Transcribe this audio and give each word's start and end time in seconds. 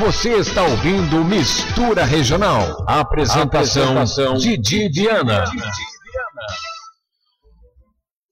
Você 0.00 0.38
está 0.38 0.64
ouvindo 0.64 1.22
Mistura 1.22 2.06
Regional. 2.06 2.86
Apresentação, 2.88 3.98
Apresentação 3.98 4.34
Didi 4.34 4.88
Viana. 4.88 5.44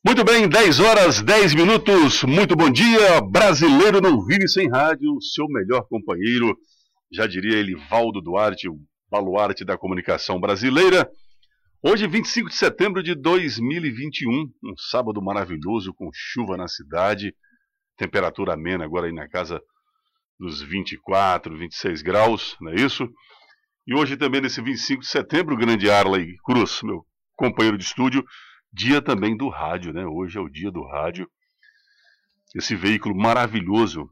Muito 0.02 0.24
bem, 0.24 0.48
10 0.48 0.80
horas, 0.80 1.20
10 1.20 1.54
minutos. 1.54 2.22
Muito 2.22 2.56
bom 2.56 2.70
dia. 2.70 3.20
Brasileiro 3.20 4.00
não 4.00 4.24
vive 4.24 4.48
sem 4.48 4.66
rádio. 4.66 5.20
Seu 5.20 5.46
melhor 5.46 5.82
companheiro, 5.82 6.56
já 7.12 7.26
diria 7.26 7.58
Elivaldo 7.58 8.22
Duarte, 8.22 8.66
o 8.66 8.80
baluarte 9.10 9.62
da 9.62 9.76
comunicação 9.76 10.40
brasileira. 10.40 11.06
Hoje, 11.82 12.08
25 12.08 12.48
de 12.48 12.54
setembro 12.54 13.02
de 13.02 13.14
2021, 13.14 14.32
um 14.64 14.74
sábado 14.90 15.20
maravilhoso 15.20 15.92
com 15.92 16.08
chuva 16.14 16.56
na 16.56 16.66
cidade, 16.66 17.34
temperatura 17.94 18.54
amena 18.54 18.86
agora 18.86 19.06
aí 19.06 19.12
na 19.12 19.28
casa 19.28 19.60
dos 20.38 20.62
24, 20.62 21.56
26 21.56 22.02
graus, 22.02 22.56
não 22.60 22.70
é 22.70 22.76
isso? 22.76 23.08
E 23.86 23.94
hoje 23.94 24.16
também, 24.16 24.40
nesse 24.40 24.60
25 24.60 25.00
de 25.00 25.08
setembro, 25.08 25.54
o 25.54 25.58
grande 25.58 25.90
Arley 25.90 26.36
Cruz, 26.44 26.82
meu 26.82 27.04
companheiro 27.34 27.78
de 27.78 27.84
estúdio, 27.84 28.24
dia 28.72 29.00
também 29.00 29.36
do 29.36 29.48
rádio, 29.48 29.92
né? 29.92 30.04
Hoje 30.06 30.38
é 30.38 30.40
o 30.40 30.48
dia 30.48 30.70
do 30.70 30.84
rádio. 30.86 31.28
Esse 32.54 32.76
veículo 32.76 33.16
maravilhoso, 33.16 34.08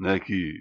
né, 0.00 0.18
que 0.18 0.52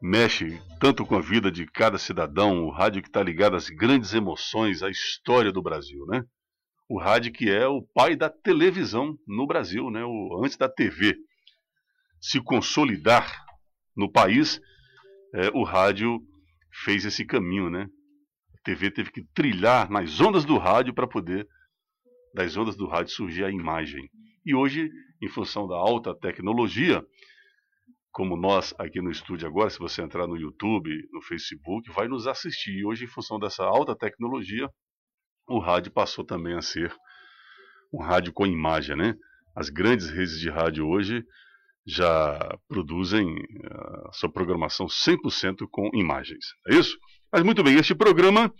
mexe 0.00 0.60
tanto 0.80 1.04
com 1.04 1.16
a 1.16 1.20
vida 1.20 1.50
de 1.50 1.66
cada 1.66 1.98
cidadão, 1.98 2.64
o 2.64 2.70
rádio 2.70 3.02
que 3.02 3.08
está 3.08 3.22
ligado 3.22 3.56
às 3.56 3.68
grandes 3.68 4.14
emoções, 4.14 4.82
à 4.82 4.90
história 4.90 5.52
do 5.52 5.62
Brasil, 5.62 6.04
né? 6.06 6.22
O 6.88 6.98
rádio 6.98 7.32
que 7.32 7.50
é 7.50 7.66
o 7.66 7.82
pai 7.82 8.16
da 8.16 8.30
televisão 8.30 9.18
no 9.26 9.46
Brasil, 9.46 9.90
né? 9.90 10.04
O, 10.04 10.42
antes 10.44 10.56
da 10.56 10.68
TV 10.68 11.16
se 12.20 12.40
consolidar 12.40 13.47
no 13.98 14.10
país, 14.10 14.60
é, 15.34 15.48
o 15.52 15.64
rádio 15.64 16.20
fez 16.84 17.04
esse 17.04 17.26
caminho, 17.26 17.68
né? 17.68 17.88
A 18.54 18.62
TV 18.62 18.92
teve 18.92 19.10
que 19.10 19.24
trilhar 19.34 19.90
nas 19.90 20.20
ondas 20.20 20.44
do 20.44 20.56
rádio 20.56 20.94
para 20.94 21.08
poder, 21.08 21.46
das 22.32 22.56
ondas 22.56 22.76
do 22.76 22.86
rádio, 22.86 23.12
surgir 23.12 23.44
a 23.44 23.50
imagem. 23.50 24.08
E 24.46 24.54
hoje, 24.54 24.88
em 25.20 25.28
função 25.28 25.66
da 25.66 25.74
alta 25.74 26.14
tecnologia, 26.14 27.04
como 28.12 28.36
nós 28.36 28.72
aqui 28.78 29.00
no 29.00 29.10
estúdio 29.10 29.48
agora, 29.48 29.68
se 29.68 29.78
você 29.78 30.00
entrar 30.00 30.28
no 30.28 30.36
YouTube, 30.36 30.90
no 31.12 31.20
Facebook, 31.20 31.90
vai 31.90 32.06
nos 32.06 32.28
assistir. 32.28 32.78
E 32.78 32.84
hoje, 32.84 33.04
em 33.04 33.08
função 33.08 33.38
dessa 33.38 33.64
alta 33.64 33.96
tecnologia, 33.96 34.68
o 35.48 35.58
rádio 35.58 35.92
passou 35.92 36.24
também 36.24 36.54
a 36.54 36.62
ser 36.62 36.94
um 37.92 38.00
rádio 38.00 38.32
com 38.32 38.46
imagem, 38.46 38.96
né? 38.96 39.14
As 39.56 39.68
grandes 39.70 40.08
redes 40.08 40.38
de 40.38 40.48
rádio 40.48 40.86
hoje 40.86 41.24
já 41.88 42.58
produzem 42.68 43.34
a 44.06 44.12
sua 44.12 44.30
programação 44.30 44.86
100% 44.86 45.66
com 45.70 45.88
imagens. 45.94 46.44
É 46.68 46.74
isso? 46.74 46.98
Mas 47.32 47.42
muito 47.42 47.62
bem, 47.62 47.76
este 47.76 47.94
programa, 47.94 48.52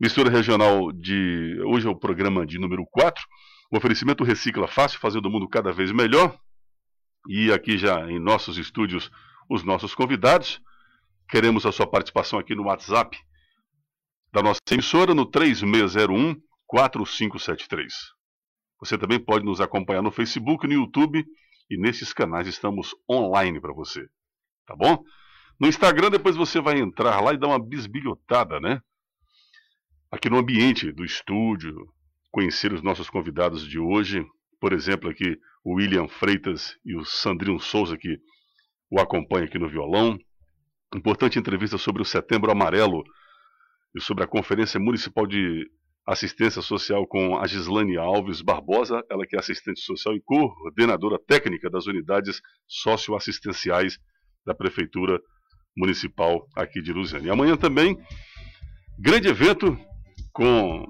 Mistura 0.00 0.28
Regional 0.28 0.90
de. 0.90 1.60
Hoje 1.64 1.86
é 1.86 1.90
o 1.90 1.94
programa 1.94 2.44
de 2.44 2.58
número 2.58 2.84
4. 2.90 3.24
O 3.70 3.76
oferecimento 3.76 4.24
Recicla 4.24 4.66
Fácil, 4.66 4.98
fazendo 4.98 5.26
o 5.26 5.30
mundo 5.30 5.48
cada 5.48 5.70
vez 5.72 5.92
melhor. 5.92 6.36
E 7.28 7.52
aqui 7.52 7.78
já 7.78 8.10
em 8.10 8.18
nossos 8.18 8.58
estúdios, 8.58 9.10
os 9.48 9.62
nossos 9.62 9.94
convidados. 9.94 10.60
Queremos 11.30 11.64
a 11.66 11.70
sua 11.70 11.86
participação 11.86 12.38
aqui 12.38 12.54
no 12.54 12.64
WhatsApp 12.64 13.16
da 14.32 14.42
nossa 14.42 14.58
emissora 14.72 15.14
no 15.14 15.24
3601 15.24 16.34
4573. 16.66 17.94
Você 18.80 18.98
também 18.98 19.20
pode 19.20 19.44
nos 19.44 19.60
acompanhar 19.60 20.02
no 20.02 20.10
Facebook, 20.10 20.66
no 20.66 20.72
YouTube 20.72 21.24
e 21.70 21.76
nesses 21.76 22.12
canais 22.12 22.46
estamos 22.46 22.94
online 23.10 23.60
para 23.60 23.72
você. 23.72 24.08
Tá 24.66 24.74
bom? 24.76 25.02
No 25.60 25.66
Instagram 25.66 26.10
depois 26.10 26.36
você 26.36 26.60
vai 26.60 26.78
entrar 26.78 27.20
lá 27.20 27.32
e 27.32 27.38
dar 27.38 27.48
uma 27.48 27.58
bisbilhotada, 27.58 28.60
né? 28.60 28.80
Aqui 30.10 30.30
no 30.30 30.38
ambiente 30.38 30.92
do 30.92 31.04
estúdio, 31.04 31.92
conhecer 32.30 32.72
os 32.72 32.82
nossos 32.82 33.10
convidados 33.10 33.66
de 33.66 33.78
hoje. 33.78 34.24
Por 34.60 34.72
exemplo, 34.72 35.10
aqui 35.10 35.38
o 35.64 35.74
William 35.74 36.08
Freitas 36.08 36.76
e 36.84 36.96
o 36.96 37.04
Sandrinho 37.04 37.58
Souza 37.58 37.96
que 37.96 38.18
o 38.90 39.00
acompanham 39.00 39.46
aqui 39.46 39.58
no 39.58 39.68
violão. 39.68 40.18
Importante 40.94 41.38
entrevista 41.38 41.76
sobre 41.76 42.00
o 42.00 42.04
Setembro 42.04 42.50
Amarelo 42.50 43.04
e 43.94 44.00
sobre 44.00 44.24
a 44.24 44.26
Conferência 44.26 44.80
Municipal 44.80 45.26
de 45.26 45.70
assistência 46.08 46.62
social 46.62 47.06
com 47.06 47.38
a 47.38 47.46
Gislane 47.46 47.98
Alves 47.98 48.40
Barbosa, 48.40 49.04
ela 49.10 49.26
que 49.26 49.36
é 49.36 49.38
assistente 49.38 49.80
social 49.80 50.16
e 50.16 50.22
coordenadora 50.22 51.18
técnica 51.18 51.68
das 51.68 51.86
unidades 51.86 52.40
socioassistenciais 52.66 53.98
da 54.44 54.54
Prefeitura 54.54 55.20
Municipal 55.76 56.46
aqui 56.56 56.80
de 56.80 56.94
Lusiana. 56.94 57.26
E 57.26 57.30
amanhã 57.30 57.58
também, 57.58 57.98
grande 58.98 59.28
evento 59.28 59.78
com 60.32 60.86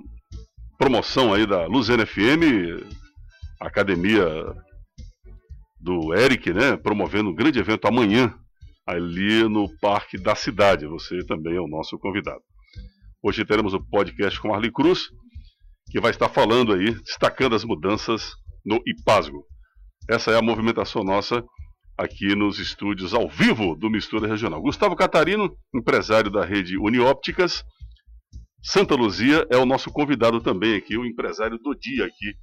promoção 0.78 1.34
aí 1.34 1.44
da 1.44 1.66
Luziana 1.66 2.06
FM, 2.06 2.86
academia 3.60 4.24
do 5.80 6.14
Eric, 6.14 6.52
né, 6.52 6.76
promovendo 6.76 7.30
um 7.30 7.34
grande 7.34 7.58
evento 7.58 7.88
amanhã 7.88 8.32
ali 8.86 9.42
no 9.48 9.68
Parque 9.80 10.16
da 10.16 10.36
Cidade. 10.36 10.86
Você 10.86 11.26
também 11.26 11.56
é 11.56 11.60
o 11.60 11.66
nosso 11.66 11.98
convidado. 11.98 12.40
Hoje 13.20 13.44
teremos 13.44 13.74
o 13.74 13.80
podcast 13.80 14.40
com 14.40 14.54
Arli 14.54 14.70
Cruz, 14.70 15.08
que 15.90 16.00
vai 16.00 16.12
estar 16.12 16.28
falando 16.28 16.72
aí, 16.72 16.94
destacando 17.02 17.56
as 17.56 17.64
mudanças 17.64 18.30
no 18.64 18.80
IPASGO. 18.86 19.44
Essa 20.08 20.30
é 20.30 20.38
a 20.38 20.42
movimentação 20.42 21.02
nossa 21.02 21.44
aqui 21.98 22.36
nos 22.36 22.60
estúdios 22.60 23.12
ao 23.12 23.28
vivo 23.28 23.74
do 23.74 23.90
Mistura 23.90 24.28
Regional. 24.28 24.62
Gustavo 24.62 24.94
Catarino, 24.94 25.52
empresário 25.74 26.30
da 26.30 26.44
rede 26.44 26.78
Uniópticas. 26.78 27.64
Santa 28.62 28.94
Luzia 28.94 29.44
é 29.50 29.56
o 29.56 29.66
nosso 29.66 29.90
convidado 29.90 30.40
também 30.40 30.76
aqui, 30.76 30.96
o 30.96 31.04
empresário 31.04 31.58
do 31.58 31.74
dia 31.74 32.04
aqui 32.04 32.34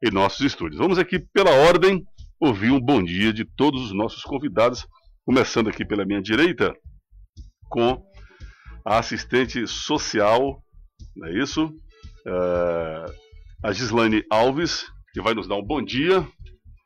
em 0.00 0.12
nossos 0.12 0.46
estúdios. 0.46 0.78
Vamos 0.78 0.96
aqui 0.96 1.18
pela 1.18 1.50
ordem 1.50 2.04
ouvir 2.38 2.70
um 2.70 2.80
bom 2.80 3.02
dia 3.02 3.32
de 3.32 3.44
todos 3.44 3.82
os 3.82 3.92
nossos 3.92 4.22
convidados, 4.22 4.86
começando 5.24 5.68
aqui 5.68 5.84
pela 5.84 6.06
minha 6.06 6.22
direita 6.22 6.72
com 7.70 8.00
a 8.84 8.98
assistente 8.98 9.66
social, 9.66 10.62
não 11.16 11.28
é 11.28 11.32
isso? 11.32 11.72
É, 12.26 13.04
a 13.64 13.72
Gislaine 13.72 14.24
Alves, 14.30 14.86
que 15.12 15.20
vai 15.20 15.34
nos 15.34 15.46
dar 15.46 15.56
um 15.56 15.64
bom 15.64 15.82
dia. 15.82 16.26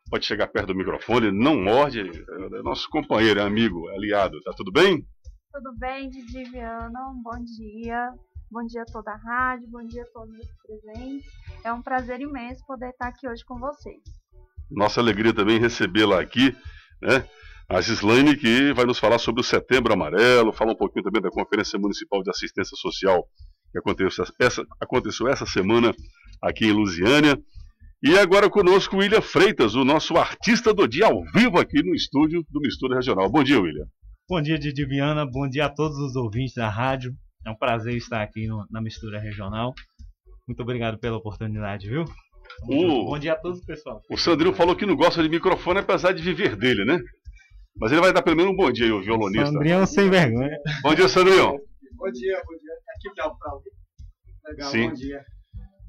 Pode 0.09 0.25
chegar 0.25 0.47
perto 0.47 0.67
do 0.67 0.75
microfone, 0.75 1.31
não 1.31 1.61
morde. 1.61 2.01
É 2.01 2.61
nosso 2.61 2.87
companheiro, 2.89 3.39
é 3.39 3.43
amigo, 3.43 3.89
é 3.89 3.95
aliado. 3.95 4.39
Tá 4.43 4.53
tudo 4.53 4.71
bem? 4.71 5.05
Tudo 5.51 5.73
bem, 5.79 6.09
Didi 6.09 6.43
Viana. 6.51 7.09
Um 7.09 7.21
bom 7.23 7.43
dia. 7.43 8.11
Bom 8.51 8.63
dia 8.65 8.83
a 8.83 8.85
toda 8.85 9.11
a 9.11 9.17
rádio, 9.17 9.67
bom 9.69 9.83
dia 9.85 10.03
a 10.03 10.05
todos 10.13 10.33
os 10.37 10.47
presentes. 10.63 11.25
É 11.63 11.73
um 11.73 11.81
prazer 11.81 12.21
imenso 12.21 12.63
poder 12.65 12.89
estar 12.89 13.07
aqui 13.07 13.27
hoje 13.27 13.43
com 13.43 13.57
vocês. 13.57 14.01
Nossa 14.69 15.01
alegria 15.01 15.33
também 15.33 15.59
recebê-la 15.59 16.21
aqui, 16.21 16.55
né? 17.01 17.27
A 17.69 17.81
Gislaine, 17.81 18.37
que 18.37 18.73
vai 18.73 18.85
nos 18.85 18.99
falar 18.99 19.17
sobre 19.17 19.41
o 19.41 19.43
Setembro 19.43 19.93
Amarelo, 19.93 20.53
falar 20.53 20.73
um 20.73 20.77
pouquinho 20.77 21.03
também 21.03 21.21
da 21.21 21.29
Conferência 21.29 21.79
Municipal 21.79 22.21
de 22.21 22.29
Assistência 22.29 22.75
Social 22.77 23.27
que 23.75 23.79
aconteceu 23.79 24.25
essa, 24.39 24.65
aconteceu 24.79 25.27
essa 25.27 25.45
semana 25.45 25.93
aqui 26.41 26.65
em 26.65 26.71
Lusiânia. 26.71 27.37
E 28.01 28.17
agora 28.17 28.49
conosco 28.49 28.95
o 28.95 28.99
William 28.99 29.21
Freitas, 29.21 29.75
o 29.75 29.83
nosso 29.83 30.15
artista 30.15 30.73
do 30.73 30.87
dia 30.87 31.07
ao 31.07 31.23
vivo 31.33 31.59
aqui 31.59 31.83
no 31.83 31.93
estúdio 31.93 32.45
do 32.49 32.61
Mistura 32.61 32.95
Regional. 32.95 33.29
Bom 33.29 33.43
dia, 33.43 33.59
William. 33.59 33.85
Bom 34.29 34.41
dia, 34.41 34.57
Didi 34.57 34.85
Viana. 34.85 35.25
Bom 35.25 35.47
dia 35.49 35.65
a 35.65 35.69
todos 35.69 35.97
os 35.97 36.15
ouvintes 36.15 36.53
da 36.55 36.69
rádio. 36.69 37.13
É 37.45 37.49
um 37.49 37.55
prazer 37.55 37.95
estar 37.95 38.21
aqui 38.21 38.47
no, 38.47 38.65
na 38.69 38.81
Mistura 38.81 39.19
Regional. 39.19 39.73
Muito 40.47 40.61
obrigado 40.61 40.97
pela 40.97 41.17
oportunidade, 41.17 41.89
viu? 41.89 42.05
O, 42.63 43.05
Bom 43.05 43.19
dia 43.19 43.33
a 43.33 43.35
todos, 43.35 43.59
pessoal. 43.65 44.01
O 44.09 44.17
Sandrinho 44.17 44.53
falou 44.53 44.75
que 44.75 44.85
não 44.85 44.95
gosta 44.95 45.21
de 45.21 45.27
microfone, 45.27 45.79
apesar 45.79 46.13
de 46.13 46.21
viver 46.21 46.55
dele, 46.55 46.85
né? 46.85 46.99
Mas 47.77 47.91
ele 47.91 48.01
vai 48.01 48.13
dar 48.13 48.21
primeiro 48.21 48.51
um 48.51 48.55
bom 48.55 48.71
dia 48.71 48.85
aí, 48.85 48.91
o 48.91 49.01
violonista. 49.01 49.47
Sandrinho 49.47 49.85
sem 49.85 50.09
vergonha. 50.09 50.57
Bom 50.81 50.95
dia, 50.95 51.09
Sandrinho. 51.09 51.59
Bom 51.97 52.11
dia, 52.11 52.41
bom 52.45 52.57
dia. 52.57 52.73
Aqui 52.95 53.15
tá 53.15 53.29
pra 53.29 53.53
ouvir. 53.53 53.71
Legal, 54.45 54.71
Sim. 54.71 54.89
bom 54.89 54.93
dia. 54.93 55.21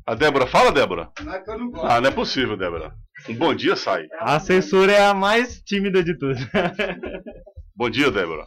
A 0.06 0.14
Débora, 0.14 0.46
fala, 0.46 0.72
Débora. 0.72 1.10
Não 1.22 1.34
é 1.34 1.42
que 1.42 1.50
eu 1.50 1.58
não 1.58 1.70
gosto. 1.70 1.86
Ah, 1.86 2.00
não 2.00 2.08
é 2.08 2.12
possível, 2.12 2.56
Débora. 2.56 2.92
Um 3.28 3.34
bom 3.34 3.54
dia 3.54 3.76
sai. 3.76 4.06
A 4.20 4.38
censura 4.38 4.92
é 4.92 5.04
a 5.04 5.14
mais 5.14 5.60
tímida 5.62 6.02
de 6.02 6.16
todas. 6.18 6.38
Bom 7.74 7.90
dia, 7.90 8.10
Débora. 8.10 8.46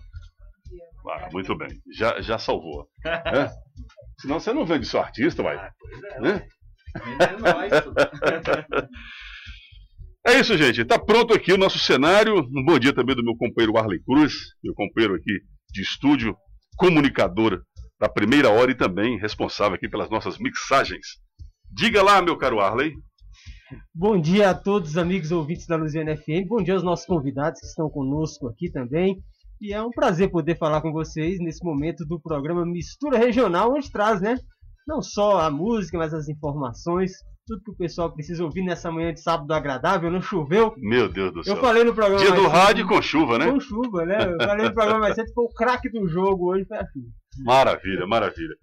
Ah, 1.07 1.29
muito 1.31 1.55
bem. 1.57 1.69
Já, 1.93 2.21
já 2.21 2.37
salvou. 2.37 2.87
É? 3.05 3.49
Senão 4.19 4.39
você 4.39 4.53
não 4.53 4.65
vende 4.65 4.85
seu 4.85 4.99
artista, 4.99 5.41
vai. 5.43 5.55
Né? 6.19 6.45
Vendendo 7.03 7.39
nós, 7.39 7.83
tudo. 7.83 7.95
É 8.79 9.28
isso, 10.33 10.57
gente. 10.57 10.83
Tá 10.85 10.99
pronto 10.99 11.33
aqui 11.33 11.53
o 11.53 11.57
nosso 11.57 11.79
cenário. 11.79 12.39
Um 12.39 12.63
bom 12.65 12.77
dia 12.77 12.93
também 12.93 13.15
do 13.15 13.23
meu 13.23 13.35
companheiro 13.35 13.77
Arley 13.77 14.01
Cruz, 14.03 14.33
meu 14.63 14.73
companheiro 14.73 15.15
aqui 15.15 15.39
de 15.71 15.81
estúdio, 15.81 16.35
comunicador 16.75 17.61
da 17.99 18.09
primeira 18.09 18.49
hora 18.49 18.71
e 18.71 18.75
também 18.75 19.19
responsável 19.19 19.75
aqui 19.75 19.87
pelas 19.89 20.09
nossas 20.09 20.37
mixagens. 20.37 21.05
Diga 21.71 22.01
lá, 22.01 22.21
meu 22.21 22.37
caro 22.37 22.59
Arley. 22.59 22.93
Bom 23.93 24.19
dia 24.19 24.49
a 24.49 24.55
todos 24.55 24.91
os 24.91 24.97
amigos 24.97 25.31
ouvintes 25.31 25.67
da 25.67 25.75
Luziana 25.75 26.17
FM. 26.17 26.47
Bom 26.47 26.63
dia 26.63 26.73
aos 26.73 26.83
nossos 26.83 27.05
convidados 27.05 27.59
que 27.59 27.67
estão 27.67 27.89
conosco 27.89 28.47
aqui 28.47 28.71
também. 28.71 29.21
E 29.61 29.73
é 29.73 29.81
um 29.81 29.91
prazer 29.91 30.31
poder 30.31 30.57
falar 30.57 30.81
com 30.81 30.91
vocês 30.91 31.37
nesse 31.39 31.63
momento 31.63 32.05
do 32.05 32.19
programa 32.19 32.65
Mistura 32.65 33.17
Regional, 33.17 33.73
onde 33.73 33.91
traz, 33.91 34.21
né? 34.21 34.37
Não 34.87 35.01
só 35.01 35.41
a 35.41 35.51
música, 35.51 35.97
mas 35.97 36.13
as 36.13 36.27
informações, 36.29 37.11
tudo 37.49 37.63
que 37.63 37.71
o 37.71 37.75
pessoal 37.75 38.13
precisa 38.13 38.43
ouvir 38.43 38.61
nessa 38.63 38.91
manhã 38.91 39.11
de 39.11 39.19
sábado 39.21 39.51
agradável, 39.51 40.11
não 40.11 40.21
choveu. 40.21 40.71
Meu 40.77 41.09
Deus 41.09 41.33
do 41.33 41.43
céu. 41.43 41.55
Eu 41.55 41.61
falei 41.61 41.83
no 41.83 41.95
programa. 41.95 42.23
Dia 42.23 42.31
do 42.35 42.47
rádio 42.47 42.85
cedo- 42.85 42.87
com 42.87 43.01
chuva, 43.01 43.39
né? 43.39 43.51
Com 43.51 43.59
chuva, 43.59 44.05
né? 44.05 44.31
Eu 44.31 44.37
falei 44.37 44.67
no 44.67 44.73
programa 44.73 44.99
mais 44.99 45.15
cedo, 45.15 45.33
foi 45.33 45.45
o 45.45 45.49
craque 45.53 45.89
do 45.89 46.07
jogo 46.07 46.51
hoje, 46.53 46.65
foi 46.67 46.77
a 46.77 46.85
chuva. 46.85 47.07
Maravilha, 47.43 48.05
maravilha. 48.05 48.53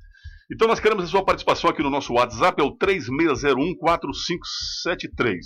Então 0.52 0.68
nós 0.68 0.78
queremos 0.78 1.02
a 1.04 1.08
sua 1.08 1.24
participação 1.24 1.68
aqui 1.68 1.82
no 1.82 1.90
nosso 1.90 2.12
WhatsApp, 2.14 2.62
é 2.62 2.64
o 2.64 2.76
3601-4573. 2.78 5.38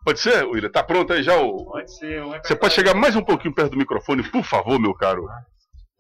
Pode 0.06 0.20
ser, 0.20 0.46
William? 0.46 0.70
Tá 0.70 0.84
pronto 0.84 1.12
aí 1.12 1.24
já? 1.24 1.36
O... 1.38 1.66
Pode 1.66 1.98
ser. 1.98 2.22
Você 2.44 2.56
pode 2.56 2.76
chegar 2.76 2.94
mais 2.94 3.16
um 3.16 3.24
pouquinho 3.24 3.56
perto 3.56 3.72
do 3.72 3.78
microfone, 3.78 4.22
por 4.30 4.44
favor, 4.44 4.80
meu 4.80 4.94
caro 4.94 5.26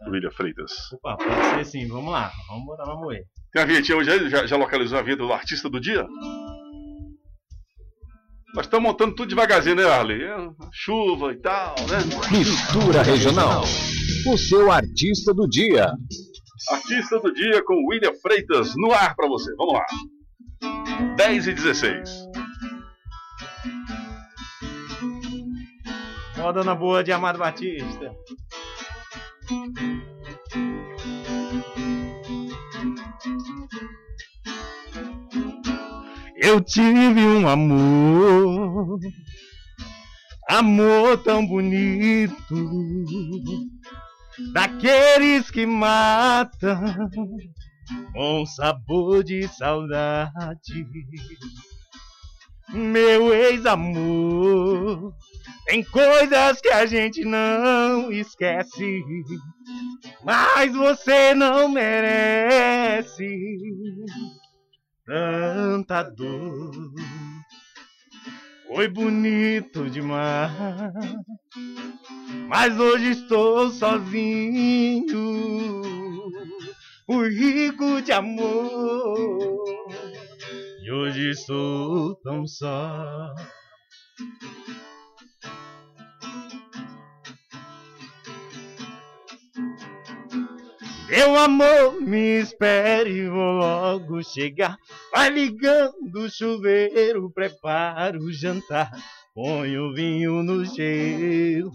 William 0.07 0.31
Freitas. 0.31 0.71
Opa, 0.93 1.17
pode 1.17 1.45
ser 1.49 1.65
sim. 1.65 1.87
Vamos 1.87 2.11
lá. 2.11 2.31
Vamos 2.47 2.65
botar, 2.65 2.83
vamos 2.83 3.07
ver. 3.07 3.23
Tem 3.51 3.63
a 3.63 3.65
vinhetinha 3.65 3.97
hoje 3.97 4.11
aí? 4.11 4.29
Já, 4.29 4.45
já 4.45 4.55
localizou 4.55 4.99
a 4.99 5.01
vinheta 5.01 5.23
do 5.23 5.33
artista 5.33 5.67
do 5.67 5.79
dia? 5.79 6.05
Nós 8.53 8.67
estamos 8.67 8.87
montando 8.87 9.15
tudo 9.15 9.29
devagarzinho, 9.29 9.75
né, 9.75 9.83
Arley? 9.83 10.21
É, 10.21 10.37
chuva 10.71 11.31
e 11.31 11.37
tal, 11.37 11.73
né? 11.89 11.97
Mistura 12.37 13.01
Regional. 13.01 13.63
O 14.27 14.37
seu 14.37 14.71
artista 14.71 15.33
do 15.33 15.49
dia. 15.49 15.91
Artista 16.69 17.19
do 17.19 17.33
dia 17.33 17.63
com 17.65 17.73
William 17.87 18.13
Freitas 18.21 18.73
no 18.75 18.93
ar 18.93 19.15
para 19.15 19.27
você. 19.27 19.51
Vamos 19.55 19.73
lá. 19.73 19.85
10 21.15 21.47
e 21.47 21.53
16. 21.53 22.09
Moda 26.37 26.63
na 26.63 26.75
boa 26.75 27.03
de 27.03 27.11
Amado 27.11 27.39
Batista. 27.39 28.15
Eu 36.45 36.59
tive 36.59 37.21
um 37.21 37.47
amor, 37.47 38.99
amor 40.49 41.17
tão 41.23 41.47
bonito, 41.47 42.35
daqueles 44.51 45.49
que 45.49 45.65
matam 45.65 47.09
com 48.11 48.45
sabor 48.45 49.23
de 49.23 49.47
saudade. 49.47 50.85
Meu 52.73 53.33
ex-amor, 53.33 55.15
tem 55.65 55.81
coisas 55.81 56.59
que 56.59 56.67
a 56.67 56.85
gente 56.85 57.23
não 57.23 58.11
esquece, 58.11 59.01
mas 60.25 60.75
você 60.75 61.33
não 61.33 61.69
merece 61.69 63.29
tanta 65.05 66.03
dor. 66.03 66.93
Foi 68.67 68.87
bonito 68.87 69.89
demais, 69.89 70.51
mas 72.47 72.79
hoje 72.79 73.11
estou 73.11 73.69
sozinho, 73.69 75.11
fui 77.05 77.29
rico 77.29 78.01
de 78.01 78.11
amor. 78.11 79.63
E 80.81 80.91
hoje 80.91 81.29
estou 81.29 82.15
tão 82.15 82.47
só. 82.47 83.33
Meu 91.15 91.35
amor, 91.37 92.01
me 92.01 92.39
espere, 92.39 93.29
vou 93.29 93.51
logo 93.51 94.23
chegar. 94.23 94.75
Vai 95.13 95.29
ligando 95.29 96.15
o 96.15 96.27
chuveiro, 96.27 97.31
prepara 97.31 98.17
o 98.17 98.31
jantar. 98.31 98.89
Põe 99.35 99.77
o 99.77 99.93
vinho 99.93 100.41
no 100.41 100.65
gelo. 100.65 101.71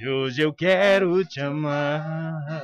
E 0.00 0.08
hoje 0.08 0.42
eu 0.42 0.54
quero 0.54 1.24
te 1.24 1.40
amar. 1.40 2.62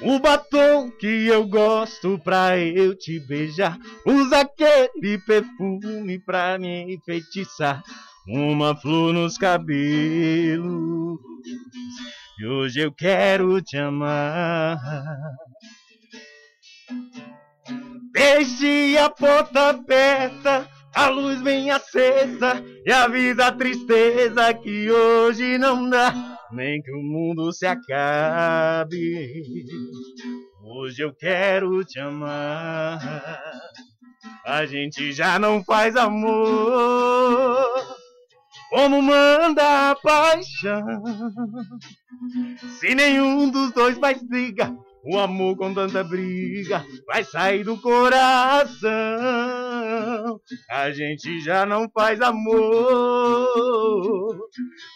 O 0.00 0.18
batom 0.18 0.90
que 0.90 1.26
eu 1.26 1.46
gosto 1.46 2.18
pra 2.20 2.56
eu 2.56 2.96
te 2.96 3.20
beijar. 3.20 3.78
Usa 4.06 4.40
aquele 4.40 5.18
perfume 5.26 6.18
pra 6.24 6.58
me 6.58 6.94
enfeitiçar. 6.94 7.82
Uma 8.28 8.76
flor 8.76 9.14
nos 9.14 9.38
cabelos. 9.38 11.18
E 12.38 12.46
hoje 12.46 12.80
eu 12.80 12.92
quero 12.92 13.60
te 13.62 13.76
amar. 13.76 14.78
Deixe 18.12 18.96
a 18.98 19.08
porta 19.08 19.70
aberta, 19.70 20.68
a 20.94 21.08
luz 21.08 21.40
bem 21.40 21.70
acesa 21.70 22.62
e 22.84 22.92
avisa 22.92 23.46
a 23.46 23.52
tristeza 23.52 24.52
que 24.54 24.90
hoje 24.90 25.58
não 25.58 25.88
dá, 25.88 26.38
nem 26.52 26.80
que 26.82 26.92
o 26.92 27.02
mundo 27.02 27.52
se 27.52 27.66
acabe. 27.66 29.42
Hoje 30.62 31.02
eu 31.02 31.14
quero 31.14 31.82
te 31.84 31.98
amar. 31.98 33.00
A 34.44 34.66
gente 34.66 35.12
já 35.12 35.38
não 35.38 35.64
faz 35.64 35.96
amor 35.96 37.66
como 38.70 39.02
manda 39.02 39.90
a 39.90 39.96
paixão. 39.96 41.02
Se 42.78 42.94
nenhum 42.94 43.50
dos 43.50 43.72
dois 43.72 43.98
mais 43.98 44.22
briga, 44.22 44.72
o 45.04 45.18
amor 45.18 45.56
com 45.56 45.74
tanta 45.74 46.04
briga 46.04 46.84
vai 47.06 47.24
sair 47.24 47.64
do 47.64 47.76
coração. 47.78 48.90
A 50.70 50.90
gente 50.92 51.40
já 51.40 51.66
não 51.66 51.90
faz 51.90 52.20
amor 52.20 52.68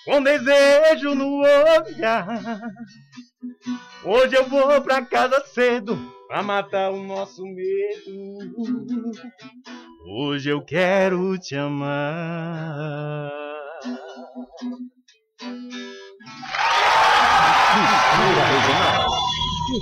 com 0.05 0.23
desejo 0.23 1.15
no 1.17 1.41
olhar. 1.41 2.61
Hoje 4.05 4.37
eu 4.37 4.47
vou 4.49 4.81
pra 4.83 5.05
casa 5.05 5.43
cedo 5.47 5.99
pra 6.29 6.43
matar 6.43 6.91
o 6.91 7.03
nosso 7.03 7.43
medo. 7.43 9.11
Hoje 10.07 10.51
eu 10.51 10.63
quero 10.63 11.39
te 11.39 11.57
amar. 11.57 13.54
O 14.37 14.41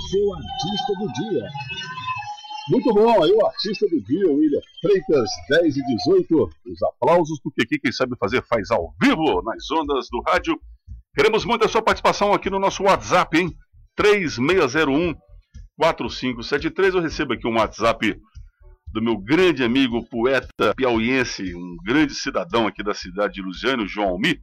seu 0.09 0.33
artista 0.35 0.93
do 0.99 1.11
dia. 1.13 1.49
Muito 2.69 2.93
bom, 2.93 3.23
aí 3.23 3.31
o 3.31 3.45
artista 3.47 3.87
do 3.87 3.99
dia, 4.03 4.31
William 4.31 4.61
Freitas, 4.79 5.29
10 5.49 5.77
e 5.77 5.81
18. 5.83 6.49
Os 6.67 6.83
aplausos, 6.83 7.39
porque 7.41 7.63
aqui 7.63 7.79
quem 7.79 7.91
sabe 7.91 8.15
fazer 8.19 8.43
faz 8.43 8.69
ao 8.69 8.93
vivo 9.01 9.41
nas 9.41 9.71
ondas 9.71 10.07
do 10.11 10.21
rádio. 10.21 10.55
Queremos 11.15 11.45
muito 11.45 11.65
a 11.65 11.67
sua 11.67 11.81
participação 11.81 12.31
aqui 12.31 12.51
no 12.51 12.59
nosso 12.59 12.83
WhatsApp, 12.83 13.35
hein? 13.35 13.51
3601 13.95 15.15
4573. 15.77 16.93
Eu 16.93 17.01
recebo 17.01 17.33
aqui 17.33 17.47
um 17.47 17.57
WhatsApp 17.57 18.21
do 18.93 19.01
meu 19.01 19.17
grande 19.17 19.63
amigo 19.63 20.07
poeta 20.07 20.73
piauiense, 20.75 21.55
um 21.55 21.75
grande 21.83 22.13
cidadão 22.13 22.67
aqui 22.67 22.83
da 22.83 22.93
cidade 22.93 23.33
de 23.33 23.41
Lusiano, 23.41 23.87
João 23.87 24.09
Almi, 24.09 24.39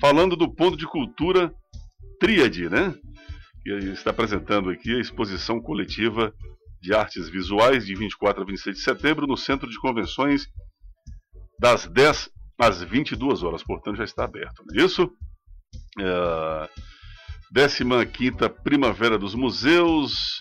falando 0.00 0.36
do 0.36 0.54
ponto 0.54 0.76
de 0.76 0.86
cultura 0.86 1.52
Tríade, 2.20 2.68
né? 2.68 2.94
Que 3.62 3.70
está 3.90 4.10
apresentando 4.10 4.70
aqui 4.70 4.94
a 4.94 5.00
exposição 5.00 5.60
coletiva 5.60 6.32
de 6.80 6.94
artes 6.94 7.28
visuais 7.28 7.86
de 7.86 7.94
24 7.94 8.42
a 8.42 8.46
26 8.46 8.76
de 8.76 8.82
setembro 8.82 9.26
no 9.26 9.36
Centro 9.36 9.68
de 9.68 9.78
Convenções 9.78 10.46
das 11.58 11.86
10 11.86 12.30
às 12.58 12.82
22 12.82 13.42
horas, 13.42 13.62
portanto 13.62 13.96
já 13.96 14.04
está 14.04 14.24
aberto, 14.24 14.62
não 14.66 14.80
é 14.80 14.84
isso? 14.84 15.10
É, 15.98 16.68
15ª 17.54 18.48
Primavera 18.62 19.18
dos 19.18 19.34
Museus, 19.34 20.40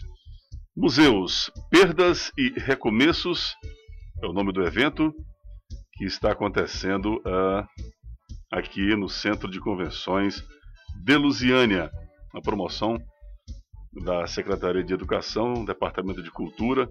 Museus 0.82 1.52
Perdas 1.70 2.32
e 2.38 2.58
Recomeços, 2.58 3.54
é 4.24 4.26
o 4.26 4.32
nome 4.32 4.54
do 4.54 4.64
evento, 4.64 5.14
que 5.92 6.06
está 6.06 6.32
acontecendo 6.32 7.22
ah, 7.26 7.68
aqui 8.50 8.96
no 8.96 9.10
Centro 9.10 9.52
de 9.52 9.60
Convenções 9.60 10.42
de 11.04 11.18
Lusiânia, 11.18 11.92
uma 12.34 12.42
promoção 12.42 12.98
da 14.06 14.26
Secretaria 14.26 14.82
de 14.82 14.94
Educação, 14.94 15.66
Departamento 15.66 16.24
de 16.24 16.32
Cultura, 16.32 16.90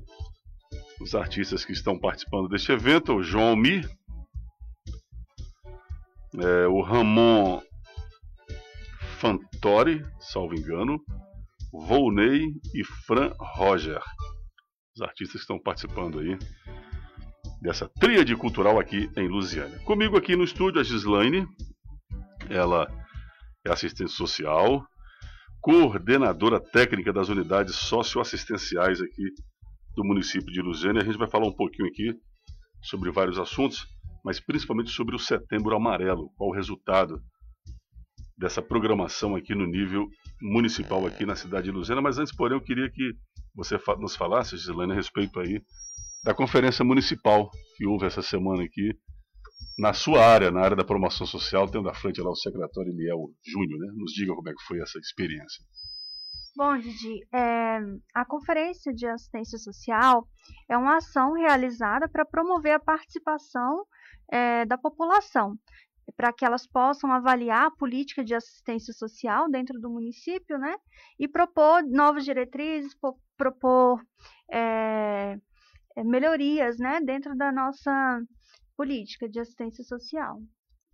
os 1.00 1.14
artistas 1.14 1.64
que 1.64 1.72
estão 1.72 1.98
participando 1.98 2.46
deste 2.46 2.70
evento, 2.70 3.14
o 3.14 3.22
João 3.22 3.56
Mi, 3.56 3.80
é, 6.34 6.66
o 6.66 6.82
Ramon 6.82 7.62
Fantori, 9.18 10.02
salvo 10.20 10.54
engano, 10.54 11.02
Volney 11.72 12.52
e 12.74 12.84
Fran 13.06 13.32
Roger. 13.38 14.00
Os 14.96 15.02
artistas 15.02 15.34
que 15.34 15.42
estão 15.42 15.58
participando 15.60 16.18
aí 16.18 16.38
dessa 17.60 17.88
tríade 17.88 18.34
cultural 18.36 18.78
aqui 18.78 19.10
em 19.16 19.28
Lusiânia. 19.28 19.78
Comigo 19.80 20.16
aqui 20.16 20.36
no 20.36 20.44
estúdio 20.44 20.80
a 20.80 20.84
Gislaine, 20.84 21.46
ela 22.48 22.88
é 23.66 23.70
assistente 23.70 24.12
social, 24.12 24.86
coordenadora 25.60 26.60
técnica 26.60 27.12
das 27.12 27.28
unidades 27.28 27.74
socioassistenciais 27.76 29.00
aqui 29.00 29.24
do 29.94 30.04
município 30.04 30.52
de 30.52 30.62
Lusiânia. 30.62 31.02
A 31.02 31.04
gente 31.04 31.18
vai 31.18 31.28
falar 31.28 31.46
um 31.46 31.54
pouquinho 31.54 31.88
aqui 31.88 32.14
sobre 32.82 33.10
vários 33.10 33.38
assuntos, 33.38 33.86
mas 34.24 34.40
principalmente 34.40 34.90
sobre 34.90 35.16
o 35.16 35.18
Setembro 35.18 35.74
Amarelo, 35.74 36.30
qual 36.36 36.50
o 36.50 36.54
resultado 36.54 37.20
dessa 38.38 38.62
programação 38.62 39.34
aqui 39.34 39.54
no 39.54 39.66
nível 39.66 40.08
municipal 40.40 41.04
aqui 41.06 41.26
na 41.26 41.34
cidade 41.34 41.64
de 41.64 41.72
Lusiana. 41.72 42.00
Mas 42.00 42.18
antes, 42.18 42.34
porém, 42.34 42.56
eu 42.56 42.62
queria 42.62 42.88
que 42.90 43.12
você 43.54 43.78
nos 43.98 44.14
falasse, 44.14 44.56
Gislaine, 44.56 44.92
a 44.92 44.94
respeito 44.94 45.40
aí 45.40 45.60
da 46.24 46.32
conferência 46.32 46.84
municipal 46.84 47.50
que 47.76 47.86
houve 47.86 48.06
essa 48.06 48.22
semana 48.22 48.62
aqui 48.62 48.96
na 49.76 49.92
sua 49.92 50.24
área, 50.24 50.50
na 50.50 50.60
área 50.60 50.76
da 50.76 50.84
promoção 50.84 51.26
social, 51.26 51.68
tendo 51.68 51.88
à 51.88 51.94
frente 51.94 52.20
lá 52.20 52.30
o 52.30 52.36
secretário 52.36 52.92
Eliel 52.92 53.30
Júnior, 53.44 53.78
né? 53.80 53.92
Nos 53.96 54.12
diga 54.12 54.34
como 54.34 54.48
é 54.48 54.52
que 54.52 54.62
foi 54.66 54.80
essa 54.80 54.98
experiência. 54.98 55.64
Bom, 56.56 56.76
Didi, 56.76 57.20
é, 57.32 57.78
a 58.14 58.24
Conferência 58.24 58.92
de 58.92 59.06
Assistência 59.06 59.58
Social 59.58 60.26
é 60.68 60.76
uma 60.76 60.96
ação 60.96 61.34
realizada 61.34 62.08
para 62.08 62.24
promover 62.24 62.72
a 62.72 62.80
participação 62.80 63.84
é, 64.30 64.66
da 64.66 64.76
população, 64.76 65.54
para 66.16 66.32
que 66.32 66.44
elas 66.44 66.66
possam 66.66 67.12
avaliar 67.12 67.66
a 67.66 67.70
política 67.70 68.24
de 68.24 68.34
assistência 68.34 68.92
social 68.92 69.50
dentro 69.50 69.78
do 69.80 69.90
município, 69.90 70.58
né? 70.58 70.74
E 71.18 71.28
propor 71.28 71.82
novas 71.84 72.24
diretrizes, 72.24 72.96
propor 73.36 74.02
é, 74.50 75.36
melhorias, 76.04 76.78
né? 76.78 77.00
Dentro 77.00 77.36
da 77.36 77.52
nossa 77.52 78.20
política 78.76 79.28
de 79.28 79.40
assistência 79.40 79.84
social. 79.84 80.38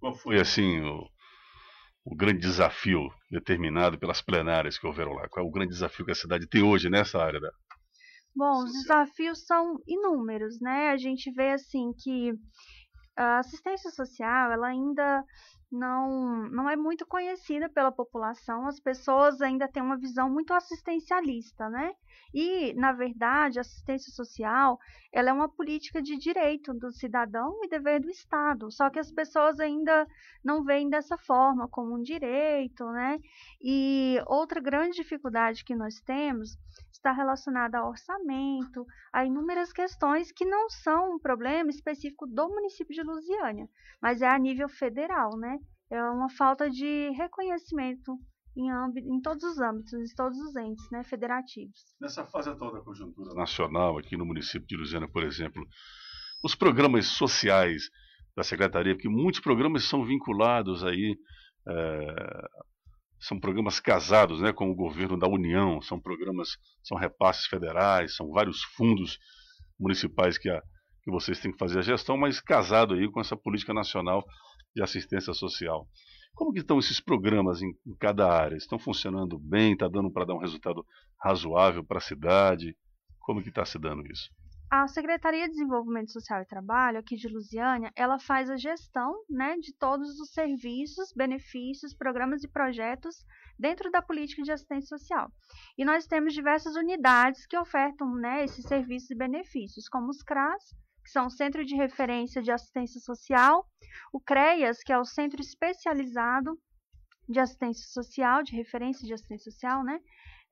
Qual 0.01 0.15
foi, 0.15 0.41
assim, 0.41 0.81
o, 0.81 1.09
o 2.05 2.17
grande 2.17 2.41
desafio 2.41 3.09
determinado 3.31 3.99
pelas 3.99 4.21
plenárias 4.21 4.79
que 4.79 4.87
houveram 4.87 5.13
lá? 5.13 5.29
Qual 5.29 5.45
é 5.45 5.49
o 5.49 5.53
grande 5.53 5.73
desafio 5.73 6.05
que 6.05 6.13
a 6.13 6.17
cidade 6.17 6.49
tem 6.49 6.63
hoje 6.63 6.91
nessa 6.91 7.19
área 7.19 7.41
da, 7.41 7.51
Bom, 8.37 8.65
os 8.65 8.73
desafios 8.73 9.47
são 9.47 9.79
inúmeros, 9.87 10.61
né? 10.61 10.89
A 10.89 10.97
gente 10.97 11.31
vê 11.31 11.53
assim 11.53 11.93
que 11.97 12.33
a 13.17 13.39
assistência 13.39 13.91
social 13.91 14.53
ela 14.53 14.69
ainda 14.69 15.25
não, 15.75 16.49
não 16.51 16.71
é 16.71 16.77
muito 16.77 17.05
conhecida 17.07 17.69
pela 17.69 17.93
população, 17.93 18.67
as 18.67 18.79
pessoas 18.81 19.41
ainda 19.41 19.69
têm 19.69 19.83
uma 19.83 19.97
visão 19.97 20.31
muito 20.31 20.55
assistencialista, 20.55 21.69
né? 21.69 21.93
E, 22.33 22.73
na 22.75 22.93
verdade, 22.93 23.59
a 23.59 23.63
assistência 23.63 24.13
social 24.13 24.79
ela 25.13 25.31
é 25.31 25.33
uma 25.33 25.49
política 25.49 26.03
de 26.03 26.17
direito 26.17 26.75
do 26.75 26.91
cidadão 26.91 27.61
e 27.63 27.69
dever 27.69 28.01
do 28.01 28.11
Estado, 28.11 28.71
só 28.73 28.91
que 28.91 28.99
as 28.99 29.13
pessoas 29.13 29.61
ainda 29.61 30.07
não 30.45 30.65
veem 30.65 30.91
dessa 30.91 31.17
forma, 31.17 31.69
como 31.69 31.95
um 31.95 32.03
direito, 32.03 32.85
né? 32.87 33.21
E 33.63 34.21
outra 34.27 34.61
grande 34.61 34.97
dificuldade 34.97 35.65
que 35.65 35.75
nós 35.77 36.01
temos 36.01 36.59
está 36.93 37.13
relacionada 37.13 37.79
ao 37.79 37.91
orçamento, 37.91 38.85
a 39.13 39.25
inúmeras 39.25 39.73
questões 39.73 40.33
que 40.33 40.45
não 40.45 40.69
são 40.69 41.15
um 41.15 41.19
problema 41.19 41.71
específico 41.71 42.27
do 42.27 42.49
município 42.49 42.95
de 42.95 43.03
Lusiânia, 43.03 43.69
mas 44.01 44.23
é 44.23 44.29
a 44.29 44.39
nível 44.39 44.69
federal, 44.69 45.37
né? 45.37 45.61
É 45.91 46.03
uma 46.03 46.29
falta 46.31 46.71
de 46.71 47.11
reconhecimento 47.11 48.19
em, 48.57 48.71
âmbito, 48.71 49.09
em 49.09 49.21
todos 49.21 49.43
os 49.45 49.59
âmbitos, 49.59 49.93
em 49.93 50.15
todos 50.15 50.39
os 50.39 50.57
entes 50.57 50.91
né, 50.91 51.03
federativos. 51.05 51.79
Nessa 52.01 52.25
fase 52.25 52.51
atual 52.51 52.73
da 52.73 52.81
conjuntura 52.81 53.35
nacional, 53.35 53.99
aqui 53.99 54.17
no 54.17 54.25
município 54.25 54.67
de 54.67 54.77
Lusiana, 54.77 55.09
por 55.09 55.25
exemplo, 55.25 55.67
os 56.43 56.55
programas 56.55 57.07
sociais 57.07 57.91
da 58.37 58.43
Secretaria, 58.43 58.95
porque 58.95 59.09
muitos 59.09 59.41
programas 59.41 59.85
são 59.85 60.05
vinculados 60.05 60.85
aí, 60.85 61.17
é, 61.67 62.15
são 63.21 63.41
programas 63.41 63.81
casados 63.81 64.41
né, 64.41 64.53
com 64.53 64.71
o 64.71 64.75
governo 64.75 65.19
da 65.19 65.29
União, 65.29 65.81
são 65.81 66.01
programas, 66.01 66.57
são 66.83 66.97
repasses 66.97 67.47
federais, 67.47 68.15
são 68.17 68.31
vários 68.31 68.63
fundos 68.63 69.19
municipais 69.79 70.37
que, 70.37 70.49
a, 70.49 70.61
que 71.03 71.11
vocês 71.11 71.41
têm 71.41 71.53
que 71.53 71.59
fazer 71.59 71.79
a 71.79 71.83
gestão, 71.83 72.17
mas 72.17 72.41
casado 72.41 72.95
aí 72.95 73.11
com 73.11 73.21
essa 73.21 73.37
política 73.37 73.73
nacional 73.73 74.25
de 74.75 74.83
assistência 74.83 75.33
social. 75.33 75.89
Como 76.35 76.53
que 76.53 76.59
estão 76.59 76.79
esses 76.79 77.01
programas 77.01 77.63
em, 77.63 77.71
em 77.87 77.95
cada 77.97 78.29
área? 78.29 78.57
Estão 78.57 78.79
funcionando 78.79 79.39
bem? 79.39 79.73
Está 79.73 79.89
dando 79.89 80.11
para 80.11 80.25
dar 80.25 80.35
um 80.35 80.41
resultado 80.41 80.85
razoável 81.23 81.85
para 81.85 81.99
a 81.99 82.03
cidade? 82.03 82.77
Como 83.21 83.43
que 83.43 83.51
está 83.51 83.65
se 83.65 83.79
dando 83.79 84.05
isso? 84.07 84.31
A 84.71 84.89
Secretaria 84.89 85.45
de 85.45 85.53
Desenvolvimento 85.53 86.11
Social 86.11 86.43
e 86.43 86.47
Trabalho 86.47 86.99
aqui 86.99 87.15
de 87.15 87.29
Lusiânia, 87.29 87.93
ela 87.95 88.19
faz 88.19 88.51
a 88.51 88.57
gestão 88.57 89.15
né, 89.31 89.57
de 89.59 89.73
todos 89.73 90.19
os 90.19 90.33
serviços, 90.33 91.13
benefícios, 91.15 91.95
programas 91.95 92.43
e 92.43 92.49
projetos 92.49 93.25
dentro 93.57 93.89
da 93.91 94.03
política 94.03 94.43
de 94.43 94.51
assistência 94.51 94.99
social. 94.99 95.31
E 95.79 95.85
nós 95.85 96.09
temos 96.09 96.35
diversas 96.35 96.75
unidades 96.75 97.47
que 97.47 97.57
ofertam 97.57 98.13
né, 98.17 98.43
esses 98.43 98.67
serviços 98.67 99.11
e 99.11 99.15
benefícios, 99.15 99.89
como 99.89 100.09
os 100.09 100.23
CRAS, 100.25 100.75
que 101.05 101.11
são 101.11 101.27
o 101.27 101.31
Centro 101.31 101.65
de 101.65 101.77
Referência 101.77 102.43
de 102.43 102.51
Assistência 102.51 102.99
Social, 103.01 103.67
o 104.13 104.19
CREAS, 104.19 104.83
que 104.83 104.93
é 104.93 104.99
o 104.99 105.05
Centro 105.05 105.41
Especializado 105.41 106.59
de 107.29 107.39
Assistência 107.39 107.87
Social, 107.89 108.43
de 108.43 108.57
Referência 108.57 109.07
de 109.07 109.13
Assistência 109.13 109.53
Social, 109.53 109.85
né? 109.85 110.01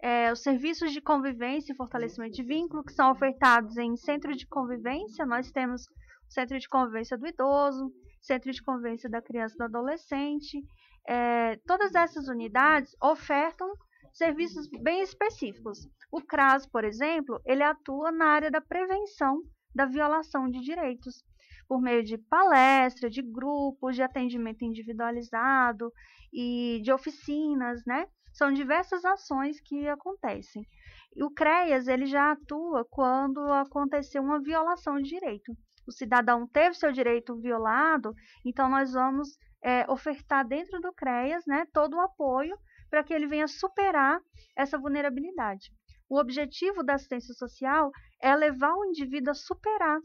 É, 0.01 0.33
os 0.33 0.43
serviços 0.43 0.93
de 0.93 1.01
convivência 1.01 1.73
e 1.73 1.77
fortalecimento 1.77 2.35
de 2.35 2.43
vínculo, 2.43 2.85
que 2.85 2.93
são 2.93 3.11
ofertados 3.11 3.77
em 3.77 3.97
centro 3.97 4.35
de 4.35 4.47
convivência, 4.47 5.25
nós 5.25 5.51
temos 5.53 5.83
o 6.29 6.33
centro 6.33 6.59
de 6.59 6.69
convivência 6.69 7.17
do 7.17 7.27
idoso, 7.27 7.93
centro 8.21 8.51
de 8.51 8.63
convivência 8.63 9.09
da 9.09 9.23
criança 9.23 9.55
e 9.55 9.59
do 9.59 9.65
adolescente. 9.65 10.61
É, 11.09 11.57
todas 11.67 11.95
essas 11.95 12.29
unidades 12.29 12.95
ofertam 13.03 13.73
serviços 14.13 14.69
bem 14.83 15.03
específicos. 15.03 15.89
O 16.11 16.21
CRAS, 16.21 16.67
por 16.67 16.85
exemplo, 16.85 17.41
ele 17.47 17.63
atua 17.63 18.11
na 18.11 18.27
área 18.27 18.51
da 18.51 18.61
prevenção 18.61 19.41
da 19.75 19.87
violação 19.87 20.49
de 20.49 20.61
direitos, 20.61 21.25
por 21.69 21.81
meio 21.81 22.03
de 22.03 22.19
palestra, 22.19 23.09
de 23.09 23.23
grupos, 23.23 23.97
de 23.97 24.03
atendimento 24.03 24.65
individualizado 24.65 25.93
e 26.33 26.81
de 26.83 26.93
oficinas, 26.93 27.83
né? 27.87 28.07
São 28.33 28.53
diversas 28.53 29.05
ações 29.05 29.61
que 29.61 29.89
acontecem. 29.89 30.67
E 31.15 31.23
o 31.23 31.31
CREAS 31.31 31.89
ele 31.89 32.07
já 32.07 32.33
atua 32.33 32.87
quando 32.91 33.41
aconteceu 33.53 34.23
uma 34.23 34.41
violação 34.41 34.97
de 34.97 35.09
direito. 35.09 35.53
O 35.87 35.93
cidadão 35.93 36.47
teve 36.47 36.75
seu 36.75 36.93
direito 36.93 37.37
violado, 37.41 38.15
então 38.45 38.69
nós 38.69 38.93
vamos 38.93 39.37
é, 39.63 39.91
ofertar 39.91 40.47
dentro 40.47 40.81
do 40.81 40.93
CREAS 40.93 41.45
né, 41.47 41.67
todo 41.73 41.97
o 41.97 42.01
apoio 42.01 42.57
para 42.89 43.03
que 43.03 43.13
ele 43.13 43.27
venha 43.27 43.49
superar 43.49 44.21
essa 44.57 44.79
vulnerabilidade. 44.79 45.73
O 46.13 46.19
objetivo 46.21 46.83
da 46.83 46.97
assistência 46.97 47.33
social 47.33 47.91
é 48.21 48.37
levar 48.37 48.75
o 48.75 48.85
indivíduo 48.85 49.31
a 49.31 49.35
superar 49.35 49.99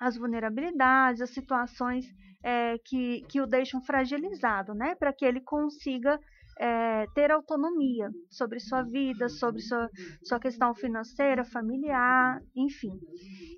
as 0.00 0.16
vulnerabilidades, 0.16 1.22
as 1.22 1.30
situações 1.30 2.04
é, 2.42 2.76
que, 2.84 3.24
que 3.28 3.40
o 3.40 3.46
deixam 3.46 3.80
fragilizado, 3.80 4.74
né? 4.74 4.96
Para 4.96 5.12
que 5.12 5.24
ele 5.24 5.40
consiga 5.40 6.18
é, 6.58 7.06
ter 7.14 7.30
autonomia 7.30 8.10
sobre 8.28 8.58
sua 8.58 8.82
vida, 8.82 9.28
sobre 9.28 9.62
sua, 9.62 9.88
sua 10.24 10.40
questão 10.40 10.74
financeira, 10.74 11.44
familiar, 11.44 12.42
enfim. 12.56 12.98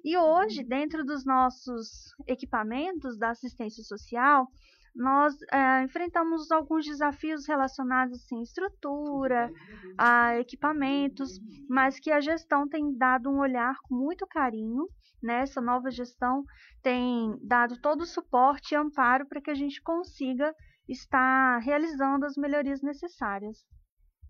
E 0.05 0.19
hoje, 0.19 0.63
dentro 0.63 1.03
dos 1.03 1.25
nossos 1.25 2.15
equipamentos 2.29 3.17
da 3.17 3.31
assistência 3.31 3.83
social, 3.85 4.47
nós 4.95 5.35
é, 5.53 5.83
enfrentamos 5.85 6.51
alguns 6.51 6.85
desafios 6.85 7.47
relacionados 7.47 8.19
assim, 8.19 8.41
à 8.41 8.43
estrutura, 8.43 9.51
a 9.97 10.39
equipamentos, 10.39 11.41
mas 11.69 11.99
que 11.99 12.11
a 12.11 12.21
gestão 12.21 12.69
tem 12.69 12.97
dado 12.97 13.31
um 13.31 13.39
olhar 13.39 13.75
com 13.83 13.95
muito 13.95 14.27
carinho. 14.27 14.87
Né? 15.23 15.43
Essa 15.43 15.61
nova 15.61 15.91
gestão 15.91 16.43
tem 16.83 17.37
dado 17.43 17.79
todo 17.81 18.03
o 18.03 18.07
suporte 18.07 18.73
e 18.73 18.77
amparo 18.77 19.27
para 19.29 19.41
que 19.41 19.51
a 19.51 19.55
gente 19.55 19.81
consiga 19.83 20.53
estar 20.89 21.59
realizando 21.59 22.25
as 22.25 22.37
melhorias 22.37 22.83
necessárias. 22.83 23.59